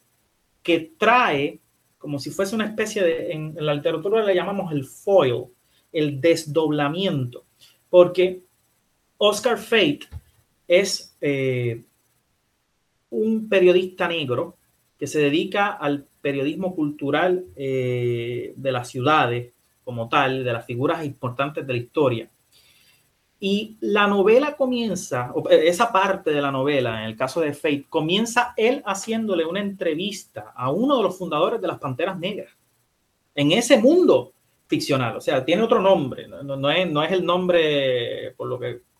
que 0.61 0.91
trae 0.95 1.59
como 1.97 2.19
si 2.19 2.29
fuese 2.29 2.53
una 2.53 2.65
especie 2.65 3.01
de, 3.03 3.31
en, 3.31 3.55
en 3.57 3.65
la 3.65 3.73
literatura 3.73 4.23
le 4.23 4.35
llamamos 4.35 4.71
el 4.71 4.85
foil, 4.85 5.45
el 5.91 6.21
desdoblamiento, 6.21 7.45
porque 7.89 8.41
Oscar 9.17 9.57
Fate 9.57 10.01
es 10.71 11.17
eh, 11.19 11.83
un 13.09 13.49
periodista 13.49 14.07
negro 14.07 14.55
que 14.97 15.05
se 15.05 15.19
dedica 15.19 15.73
al 15.73 16.05
periodismo 16.21 16.73
cultural 16.73 17.43
eh, 17.57 18.53
de 18.55 18.71
las 18.71 18.87
ciudades 18.87 19.51
como 19.83 20.07
tal, 20.07 20.45
de 20.45 20.53
las 20.53 20.65
figuras 20.65 21.03
importantes 21.03 21.67
de 21.67 21.73
la 21.73 21.79
historia. 21.79 22.29
Y 23.37 23.75
la 23.81 24.07
novela 24.07 24.55
comienza, 24.55 25.33
eh, 25.49 25.63
esa 25.65 25.91
parte 25.91 26.31
de 26.31 26.41
la 26.41 26.53
novela, 26.53 27.01
en 27.01 27.09
el 27.09 27.17
caso 27.17 27.41
de 27.41 27.53
Fate, 27.53 27.87
comienza 27.89 28.53
él 28.55 28.81
haciéndole 28.85 29.43
una 29.43 29.59
entrevista 29.59 30.53
a 30.55 30.71
uno 30.71 30.95
de 30.95 31.03
los 31.03 31.17
fundadores 31.17 31.59
de 31.59 31.67
las 31.67 31.79
Panteras 31.79 32.17
Negras, 32.17 32.53
en 33.35 33.51
ese 33.51 33.77
mundo 33.77 34.31
ficcional, 34.67 35.17
o 35.17 35.21
sea, 35.21 35.43
tiene 35.43 35.63
otro 35.63 35.81
nombre, 35.81 36.29
no, 36.29 36.71
es, 36.71 36.89
no 36.89 37.03
es 37.03 37.11
el 37.11 37.25
nombre 37.25 38.33
por 38.37 38.47
lo 38.47 38.57
que 38.57 38.90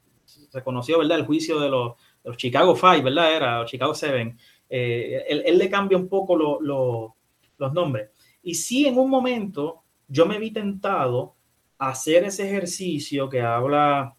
se 0.50 0.64
conoció, 0.64 1.00
¿verdad? 1.00 1.20
El 1.20 1.26
juicio 1.26 1.60
de 1.60 1.70
los, 1.70 1.94
Chicago 2.38 2.76
Five, 2.76 3.02
¿verdad? 3.02 3.36
Era 3.36 3.66
Chicago 3.66 3.94
Seven. 3.94 4.38
Eh, 4.70 5.26
él, 5.28 5.58
le 5.58 5.70
cambia 5.70 5.98
un 5.98 6.08
poco 6.08 6.36
los 6.36 7.74
nombres. 7.74 8.10
Y 8.44 8.56
sí, 8.56 8.86
en 8.86 8.98
un 8.98 9.10
momento 9.10 9.84
yo 10.08 10.26
me 10.26 10.40
vi 10.40 10.52
tentado 10.52 11.36
a 11.78 11.90
hacer 11.90 12.24
ese 12.24 12.48
ejercicio 12.48 13.30
que 13.30 13.42
habla 13.42 14.16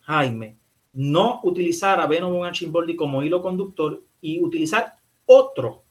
Jaime 0.00 0.58
no 0.94 1.40
utilizar 1.42 2.00
a 2.00 2.06
Venom 2.06 2.40
von 2.70 2.96
como 2.96 3.22
hilo 3.22 3.42
conductor 3.42 4.02
y 4.20 4.40
utilizar 4.40 4.96
otro 5.26 5.82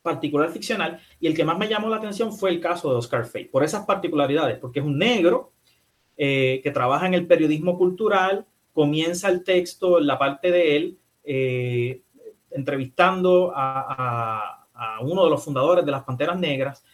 particular 0.00 0.50
ficcional. 0.50 1.00
Y 1.18 1.26
el 1.26 1.34
que 1.34 1.44
más 1.44 1.58
me 1.58 1.68
llamó 1.68 1.88
la 1.88 1.96
atención 1.96 2.32
fue 2.32 2.50
el 2.50 2.60
caso 2.60 2.90
de 2.90 2.96
Oscar 2.96 3.26
Fay, 3.26 3.46
por 3.46 3.64
esas 3.64 3.84
particularidades, 3.84 4.58
porque 4.58 4.78
es 4.78 4.86
un 4.86 4.96
negro 4.96 5.52
eh, 6.16 6.60
que 6.62 6.70
trabaja 6.70 7.06
en 7.06 7.14
el 7.14 7.26
periodismo 7.26 7.76
cultural, 7.76 8.46
comienza 8.74 9.30
el 9.30 9.44
texto, 9.44 10.00
la 10.00 10.18
parte 10.18 10.50
de 10.50 10.76
él, 10.76 10.98
eh, 11.22 12.02
entrevistando 12.50 13.52
a, 13.54 14.60
uno 15.00 15.24
de 15.24 15.30
los 15.30 15.42
fundadores 15.42 15.86
de 15.86 15.92
las 15.92 16.02
Panteras 16.02 16.38
Negras. 16.38 16.84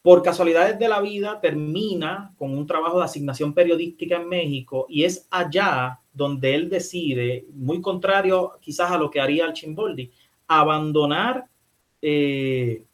Por 0.00 0.22
casualidades 0.22 0.78
de 0.78 0.88
la 0.88 1.00
vida, 1.00 1.40
termina 1.40 2.34
con 2.38 2.56
un 2.56 2.66
trabajo 2.66 2.98
de 2.98 3.04
asignación 3.04 3.52
periodística 3.52 4.16
en 4.16 4.28
México 4.28 4.86
y 4.88 5.04
es 5.04 5.28
allá 5.30 6.00
donde 6.12 6.54
él 6.54 6.70
decide, 6.70 7.46
muy 7.52 7.80
contrario 7.80 8.52
quizás 8.60 8.90
a 8.90 8.98
lo 8.98 9.10
que 9.10 9.20
haría 9.20 9.44
el 9.44 9.52
Chimboldi, 9.52 10.10
abandonar 10.48 11.46
eh, 12.00 12.84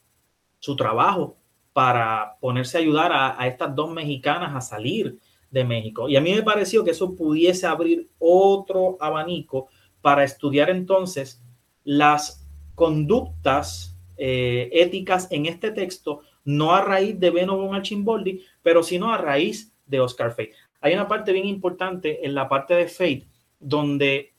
su 0.58 0.76
trabajo 0.76 1.36
para 1.72 2.36
ponerse 2.40 2.76
a 2.76 2.80
ayudar 2.80 3.12
a, 3.12 3.40
a, 3.40 3.46
estas 3.46 3.74
dos 3.74 3.90
mexicanas 3.90 4.54
a 4.54 4.60
salir 4.60 5.18
de 5.50 5.64
México. 5.64 6.08
Y 6.08 6.16
a 6.16 6.20
mí 6.20 6.34
me 6.34 6.42
pareció 6.42 6.84
que 6.84 6.90
eso 6.90 7.14
pudiese 7.14 7.66
abrir 7.66 8.08
otro 8.18 8.96
abanico 9.00 9.68
para 10.00 10.24
estudiar 10.24 10.70
entonces 10.70 11.42
las 11.84 12.46
conductas 12.74 13.96
eh, 14.16 14.68
éticas 14.72 15.30
en 15.30 15.46
este 15.46 15.70
texto, 15.70 16.20
no 16.44 16.74
a 16.74 16.82
raíz 16.82 17.18
de 17.18 17.30
Beno 17.30 17.56
von 17.56 17.74
Archimboldi, 17.74 18.44
pero 18.62 18.82
sino 18.82 19.12
a 19.12 19.18
raíz 19.18 19.74
de 19.86 20.00
Oscar 20.00 20.30
Fate. 20.30 20.52
Hay 20.80 20.94
una 20.94 21.08
parte 21.08 21.32
bien 21.32 21.46
importante 21.46 22.24
en 22.24 22.34
la 22.34 22.48
parte 22.48 22.74
de 22.74 22.88
Fate, 22.88 23.26
donde 23.58 24.32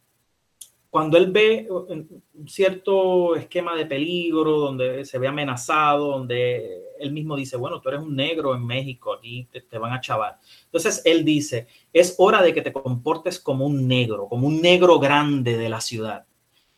cuando 0.90 1.18
él 1.18 1.32
ve 1.32 1.68
un 1.70 2.24
cierto 2.48 3.36
esquema 3.36 3.76
de 3.76 3.86
peligro, 3.86 4.58
donde 4.58 5.06
se 5.06 5.20
ve 5.20 5.28
amenazado, 5.28 6.08
donde 6.08 6.84
él 7.00 7.12
mismo 7.12 7.36
dice, 7.36 7.58
bueno, 7.58 7.82
tú 7.82 7.90
eres 7.90 8.02
un 8.02 8.16
negro 8.16 8.56
en 8.56 8.66
México, 8.66 9.14
aquí 9.14 9.48
te, 9.52 9.78
van 9.78 9.94
a 9.94 10.02
chavar. 10.02 10.38
Entonces 10.66 11.02
él 11.06 11.26
dice, 11.26 11.68
es 11.94 12.16
hora 12.18 12.42
de 12.42 12.54
que 12.54 12.62
te 12.62 12.74
comportes 12.74 13.40
como 13.40 13.66
un 13.66 13.88
negro, 13.88 14.28
como 14.28 14.48
un 14.48 14.62
negro 14.62 15.00
grande 15.00 15.58
de 15.58 15.70
la 15.70 15.82
ciudad 15.82 16.26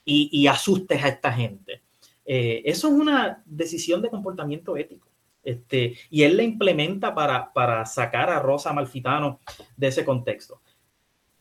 y, 0.06 0.30
y 0.32 0.48
asustes 0.48 1.04
a 1.04 1.08
esta 1.10 1.32
gente. 1.32 1.82
Eh, 2.26 2.62
eso 2.66 2.88
es 2.88 2.94
una 2.94 3.44
decisión 3.46 4.02
de 4.02 4.10
comportamiento 4.10 4.78
ético. 4.78 5.10
Este, 5.44 5.98
y 6.10 6.24
él 6.24 6.38
la 6.38 6.44
implementa 6.44 7.16
para, 7.16 7.52
para 7.52 7.86
sacar 7.86 8.30
a 8.30 8.40
Rosa 8.40 8.74
Malfitano 8.74 9.40
de 9.76 9.88
ese 9.88 10.06
contexto. 10.06 10.62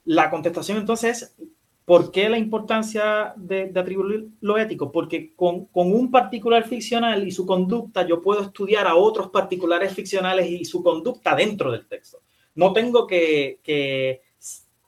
La 0.05 0.31
contestación 0.31 0.79
entonces 0.79 1.23
es, 1.23 1.37
¿Por 1.91 2.13
qué 2.13 2.29
la 2.29 2.39
importancia 2.39 3.35
de, 3.37 3.73
atribuir 3.75 4.29
lo 4.43 4.57
ético? 4.59 4.93
Porque 4.93 5.35
con, 5.35 5.65
con, 5.65 5.93
un 5.93 6.09
particular 6.09 6.63
ficcional 6.69 7.27
y 7.27 7.33
su 7.33 7.45
conducta, 7.45 8.07
yo 8.07 8.23
puedo 8.23 8.43
estudiar 8.43 8.87
a 8.87 8.95
otros 8.95 9.31
particulares 9.31 9.93
ficcionales 9.93 10.49
y 10.49 10.65
su 10.65 10.85
conducta 10.85 11.35
dentro 11.35 11.73
del 11.73 11.89
texto. 11.89 12.23
No 12.55 12.73
tengo 12.73 13.09
que, 13.09 13.59
que 13.65 14.21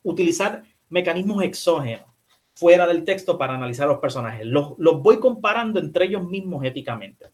utilizar 0.04 0.62
mecanismos 0.90 1.42
exógenos 1.42 2.06
fuera 2.54 2.86
del 2.86 3.02
texto 3.02 3.36
para 3.36 3.56
analizar 3.56 3.88
los 3.88 3.98
personajes. 3.98 4.46
Los, 4.46 4.74
los 4.78 5.02
voy 5.02 5.18
comparando 5.18 5.80
entre 5.80 6.04
ellos 6.04 6.24
mismos 6.24 6.64
éticamente. 6.64 7.30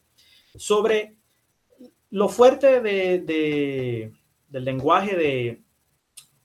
Sobre 0.57 1.15
lo 2.09 2.31
fuerte 2.31 2.81
de, 2.81 3.19
de, 3.19 4.13
del 4.49 4.65
lenguaje 4.65 5.15
de, 5.15 5.63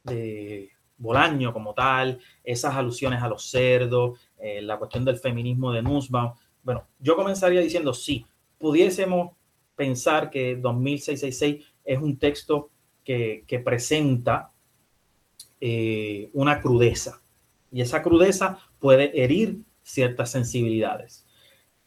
de 0.03 0.72
Bolaño 0.97 1.53
como 1.53 1.73
tal, 1.73 2.19
esas 2.43 2.75
alusiones 2.75 3.21
a 3.21 3.27
los 3.27 3.49
cerdos, 3.49 4.19
eh, 4.37 4.61
la 4.61 4.77
cuestión 4.77 5.05
del 5.05 5.17
feminismo 5.17 5.71
de 5.71 5.81
Nussbaum. 5.81 6.33
Bueno, 6.63 6.87
yo 6.99 7.15
comenzaría 7.15 7.61
diciendo 7.61 7.93
sí, 7.93 8.25
pudiésemos 8.57 9.31
pensar 9.75 10.29
que 10.29 10.55
2666 10.55 11.65
es 11.83 11.99
un 11.99 12.17
texto 12.17 12.69
que, 13.03 13.61
presenta 13.63 14.51
eh, 15.59 16.29
una 16.33 16.61
crudeza 16.61 17.21
y 17.71 17.81
esa 17.81 18.01
crudeza 18.01 18.59
puede 18.79 19.23
herir 19.23 19.61
ciertas 19.81 20.31
sensibilidades. 20.31 21.25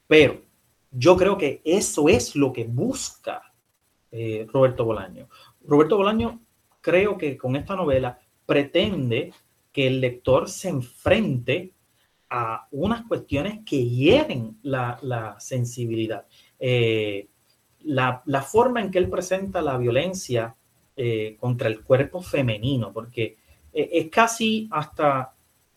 Pero 0.07 0.43
yo 0.91 1.17
creo 1.17 1.39
que 1.39 1.63
eso 1.65 2.09
es 2.09 2.37
lo 2.37 2.53
que 2.53 2.65
busca 2.65 3.55
eh, 4.11 4.47
Roberto 4.53 4.85
Bolaño. 4.85 5.29
Roberto 5.63 5.97
Bolaño 5.97 6.41
creo 6.81 7.17
que 7.17 7.37
con 7.37 7.57
esta 7.57 7.77
novela 7.77 8.19
pretende 8.47 9.33
que 9.73 9.89
el 9.89 10.01
lector 10.01 10.49
se 10.49 10.71
enfrente 10.71 11.73
a 12.31 12.67
unas 12.71 13.05
cuestiones 13.07 13.61
que 13.65 13.85
hieren 13.85 14.59
la, 14.63 15.37
sensibilidad. 15.39 16.25
Eh, 16.59 17.29
la, 17.85 18.23
forma 18.43 18.81
en 18.81 18.91
que 18.91 18.99
él 18.99 19.11
presenta 19.11 19.61
la 19.61 19.77
violencia 19.77 20.55
eh, 20.97 21.37
contra 21.39 21.69
el 21.69 21.83
cuerpo 21.83 22.23
femenino, 22.23 22.93
porque 22.93 23.37
eh, 23.73 23.91
es 23.93 24.09
casi 24.09 24.69
hasta 24.71 25.33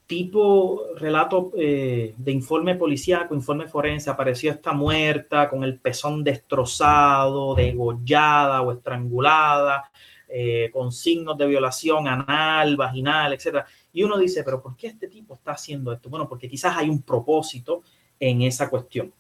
tipo 0.08 0.86
relato 0.96 1.52
de 1.54 2.32
informe 2.32 2.74
policíaco, 2.74 3.36
informe 3.36 3.68
forense, 3.68 4.10
apareció 4.10 4.50
esta 4.52 4.74
muerta 4.74 5.48
con 5.48 5.64
el 5.64 5.78
pezón 5.78 6.24
destrozado, 6.24 7.54
degollada 7.54 8.64
o 8.64 8.72
estrangulada, 8.72 9.92
eh, 10.32 10.70
con 10.72 10.92
signos 10.92 11.38
de 11.40 11.48
violación 11.48 12.08
anal, 12.08 12.78
vaginal, 12.78 13.34
etc. 13.34 13.66
Y 13.92 14.04
uno 14.04 14.18
dice, 14.18 14.44
pero 14.44 14.62
¿por 14.62 14.76
qué 14.76 14.88
este 14.88 15.08
tipo 15.08 15.34
está 15.34 15.54
haciendo 15.54 15.92
esto? 15.92 16.08
Bueno, 16.08 16.30
porque 16.30 16.48
quizás 16.48 16.78
hay 16.78 16.88
un 16.88 17.02
propósito 17.02 17.82
en 18.20 18.44
esa 18.44 18.70
cuestión. 18.70 19.12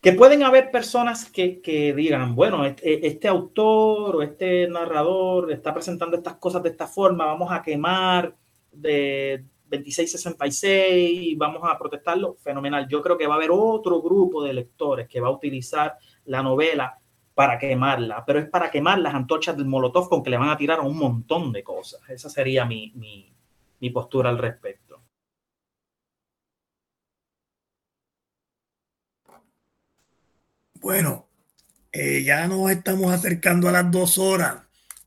Que 0.00 0.12
pueden 0.12 0.44
haber 0.44 0.70
personas 0.70 1.28
que, 1.28 1.60
que 1.60 1.92
digan, 1.92 2.36
bueno, 2.36 2.64
este, 2.64 3.04
este, 3.04 3.26
autor 3.26 4.16
o 4.16 4.22
este 4.22 4.68
narrador 4.68 5.50
está 5.50 5.74
presentando 5.74 6.16
estas 6.16 6.36
cosas 6.36 6.62
de 6.62 6.68
esta 6.70 6.86
forma, 6.86 7.26
vamos 7.26 7.50
a 7.50 7.60
quemar 7.60 8.34
de 8.70 9.44
2666, 9.64 11.36
vamos 11.36 11.62
a 11.64 11.76
protestarlo, 11.76 12.36
fenomenal. 12.36 12.88
Yo 12.88 13.02
creo 13.02 13.18
que 13.18 13.26
va 13.26 13.34
a 13.34 13.36
haber 13.38 13.50
otro 13.52 14.00
grupo 14.00 14.42
de 14.42 14.54
lectores 14.54 15.08
que 15.08 15.20
va 15.20 15.28
a 15.28 15.32
utilizar 15.32 15.98
la 16.26 16.44
novela 16.44 16.99
para 17.40 17.58
quemarla, 17.58 18.22
pero 18.26 18.38
es 18.38 18.50
para 18.50 18.70
quemar 18.70 18.98
las 18.98 19.14
antorchas 19.14 19.56
del 19.56 19.64
Molotov 19.64 20.10
con 20.10 20.22
que 20.22 20.28
le 20.28 20.36
van 20.36 20.50
a 20.50 20.58
tirar 20.58 20.78
a 20.80 20.82
un 20.82 20.98
montón 20.98 21.52
de 21.52 21.64
cosas. 21.64 22.02
Esa 22.10 22.28
sería 22.28 22.66
mi, 22.66 22.92
mi, 23.80 23.90
postura 23.90 24.28
al 24.28 24.36
respecto. 24.36 25.00
Bueno, 30.74 31.28
eh, 31.90 32.22
ya 32.22 32.46
nos 32.46 32.70
estamos 32.70 33.10
acercando 33.10 33.70
a 33.70 33.72
las 33.72 33.90
dos 33.90 34.18
horas. 34.18 34.58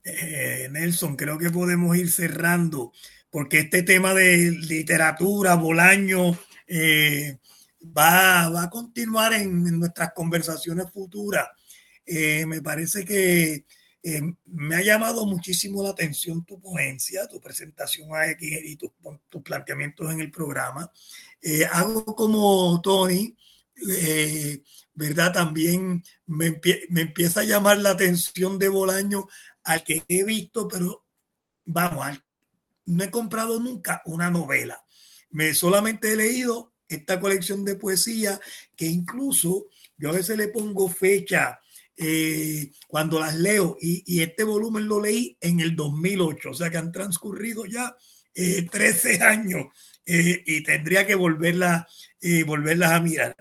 Eh, 0.03 0.69
Nelson, 0.71 1.15
creo 1.15 1.37
que 1.37 1.51
podemos 1.51 1.95
ir 1.95 2.09
cerrando, 2.09 2.93
porque 3.29 3.59
este 3.59 3.83
tema 3.83 4.15
de 4.15 4.49
literatura, 4.49 5.53
Bolaño, 5.53 6.35
eh, 6.65 7.37
va, 7.95 8.49
va, 8.49 8.63
a 8.63 8.69
continuar 8.71 9.33
en 9.33 9.77
nuestras 9.79 10.13
conversaciones 10.13 10.89
futuras. 10.91 11.47
Eh, 12.05 12.45
me 12.45 12.61
parece 12.61 13.05
que 13.05 13.65
eh, 14.05 14.21
me 14.45 14.75
ha 14.75 14.81
llamado 14.81 15.25
muchísimo 15.25 15.81
la 15.81 15.91
atención 15.91 16.43
tu 16.43 16.59
ponencia, 16.59 17.25
tu 17.29 17.39
presentación 17.39 18.09
aquí 18.15 18.53
y 18.65 18.75
tus 18.75 18.91
tu 19.29 19.41
planteamientos 19.41 20.11
en 20.11 20.19
el 20.19 20.29
programa. 20.29 20.91
Eh, 21.41 21.65
hago 21.71 22.03
como 22.13 22.81
Tony, 22.81 23.33
eh, 23.97 24.61
¿verdad? 24.93 25.31
También 25.31 26.03
me, 26.25 26.59
me, 26.89 27.01
empieza 27.01 27.39
a 27.39 27.45
llamar 27.45 27.77
la 27.77 27.91
atención 27.91 28.59
de 28.59 28.67
Bolaño 28.67 29.27
al 29.63 29.85
que 29.85 30.03
he 30.09 30.25
visto, 30.25 30.67
pero 30.67 31.05
vamos, 31.63 32.05
al, 32.05 32.21
no 32.85 33.05
he 33.05 33.09
comprado 33.09 33.57
nunca 33.61 34.01
una 34.05 34.29
novela. 34.29 34.83
Me 35.29 35.53
solamente 35.53 36.11
he 36.11 36.17
leído 36.17 36.73
esta 36.89 37.21
colección 37.21 37.63
de 37.63 37.75
poesía 37.75 38.37
que 38.75 38.85
incluso 38.85 39.67
yo 39.97 40.09
a 40.09 40.13
veces 40.13 40.37
le 40.37 40.49
pongo 40.49 40.89
fecha 40.89 41.61
eh, 41.97 42.71
cuando 42.87 43.19
las 43.19 43.35
leo 43.35 43.77
y, 43.79 44.03
y, 44.05 44.21
este 44.23 44.43
volumen 44.43 44.87
lo 44.87 44.99
leí 44.99 45.37
en 45.41 45.59
el 45.59 45.75
2008, 45.75 46.49
o 46.49 46.53
sea 46.53 46.69
que 46.69 46.77
han 46.77 46.91
transcurrido 46.91 47.65
ya 47.65 47.95
eh, 48.33 48.67
13 48.69 49.21
años 49.23 49.67
eh, 50.05 50.43
y 50.45 50.63
tendría 50.63 51.05
que 51.07 51.15
volverla, 51.15 51.87
eh, 52.21 52.43
volverlas 52.43 52.91
a 52.91 52.99
mirar. 52.99 53.35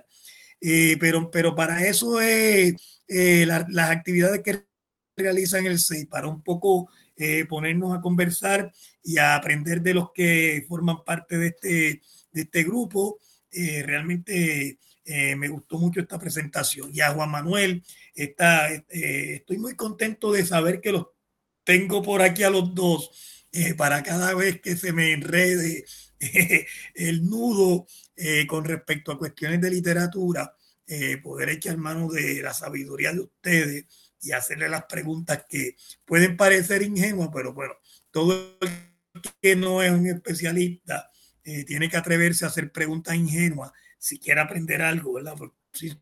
Eh, 0.61 0.97
pero, 1.01 1.31
pero 1.31 1.55
para 1.55 1.87
eso 1.87 2.21
es 2.21 2.75
la, 3.09 3.67
las 3.71 3.91
actividades 3.91 4.43
que 4.43 4.65
realizan 5.17 5.67
el 5.67 5.79
SEI, 5.79 6.07
para 6.07 6.29
un 6.29 6.43
poco 6.43 6.89
ponernos 7.49 7.97
a 7.97 8.01
conversar 8.01 8.73
y 9.05 9.19
a 9.19 9.37
aprender 9.37 9.81
de 9.81 9.95
los 9.95 10.11
que 10.13 10.65
forman 10.69 11.05
parte 11.05 11.39
de 11.39 11.49
este, 11.49 12.03
de 12.33 12.43
este 12.43 12.65
grupo. 12.65 13.19
realmente 13.51 14.79
eh, 15.05 15.35
me 15.35 15.49
gustó 15.49 15.79
mucho 15.79 16.01
esta 16.01 16.19
presentación. 16.19 16.91
Y 16.93 17.01
a 17.01 17.11
Juan 17.11 17.31
Manuel, 17.31 17.83
está, 18.15 18.73
eh, 18.73 19.35
estoy 19.37 19.59
muy 19.59 19.75
contento 19.75 20.33
de 20.33 20.47
saber 20.47 20.81
que 20.81 20.93
los 20.93 21.07
tengo 21.65 22.03
por 22.03 22.23
aquí 22.23 22.43
a 22.45 22.51
los 22.51 22.75
dos 22.75 23.47
eh, 23.53 23.75
para 23.75 24.03
cada 24.03 24.35
vez 24.35 24.61
que 24.61 24.77
se 24.77 24.93
me 24.93 25.13
enrede 25.13 25.85
el 26.95 27.25
nudo 27.25 27.87
con 28.47 28.65
respecto 28.65 29.11
a 29.11 29.19
cuestiones 29.19 29.61
de 29.61 29.71
literatura, 29.71 30.55
poder 31.23 31.49
echar 31.49 31.77
mano 31.77 32.09
de 32.09 32.41
la 32.41 32.55
sabiduría 32.55 33.13
de 33.13 33.21
ustedes 33.21 33.87
y 34.21 34.31
hacerle 34.31 34.69
las 34.69 34.85
preguntas 34.85 35.45
que 35.49 35.75
pueden 36.05 36.37
parecer 36.37 36.83
ingenuas, 36.83 37.31
pero 37.35 37.53
bueno, 37.53 37.75
todo 38.13 38.57
el 38.61 38.71
que 39.41 39.57
no 39.57 39.83
es 39.83 39.91
un 39.91 40.07
especialista 40.07 41.11
tiene 41.43 41.89
que 41.89 41.97
atreverse 41.97 42.45
a 42.45 42.49
hacer 42.49 42.71
preguntas 42.71 43.17
ingenuas 43.17 43.73
si 44.03 44.19
quiere 44.19 44.41
aprender 44.41 44.83
algo, 44.83 45.13
¿verdad? 45.13 45.37
si 45.73 45.97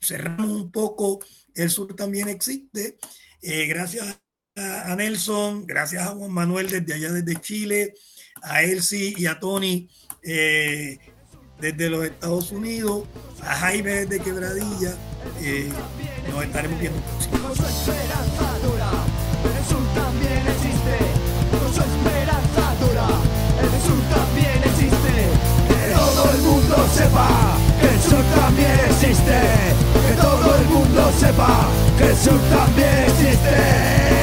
cerramos 0.00 0.48
un 0.48 0.70
poco, 0.70 1.18
el 1.56 1.68
sur 1.68 1.96
también 1.96 2.28
existe. 2.28 2.96
Eh, 3.42 3.66
gracias 3.66 4.20
a, 4.54 4.94
Nelson, 4.94 5.66
gracias 5.66 6.06
a 6.06 6.14
Juan 6.14 6.30
Manuel 6.30 6.70
desde 6.70 6.94
allá, 6.94 7.10
desde 7.12 7.40
Chile, 7.40 7.94
a 8.42 8.62
Elsie 8.62 9.14
y 9.16 9.26
a 9.26 9.40
Tony 9.40 9.90
eh, 10.22 10.98
desde 11.60 11.90
los 11.90 12.04
Estados 12.04 12.52
Unidos, 12.52 13.08
a 13.42 13.56
Jaime 13.56 14.06
desde 14.06 14.22
Quebradilla. 14.22 14.94
Eh, 15.40 15.68
nos 16.30 16.44
estaremos 16.44 16.78
viendo. 16.78 17.00
Mundo 26.50 26.76
sepa 26.92 27.28
que 27.80 27.88
el 27.94 28.00
sur 28.00 28.24
también 28.40 28.80
existe. 28.90 29.38
Que 30.08 30.14
todo 30.20 30.56
el 30.56 30.66
mundo 30.66 31.12
sepa 31.18 31.68
que 31.98 32.04
el 32.04 32.16
sur 32.16 32.40
también 32.50 33.04
existe. 33.08 34.19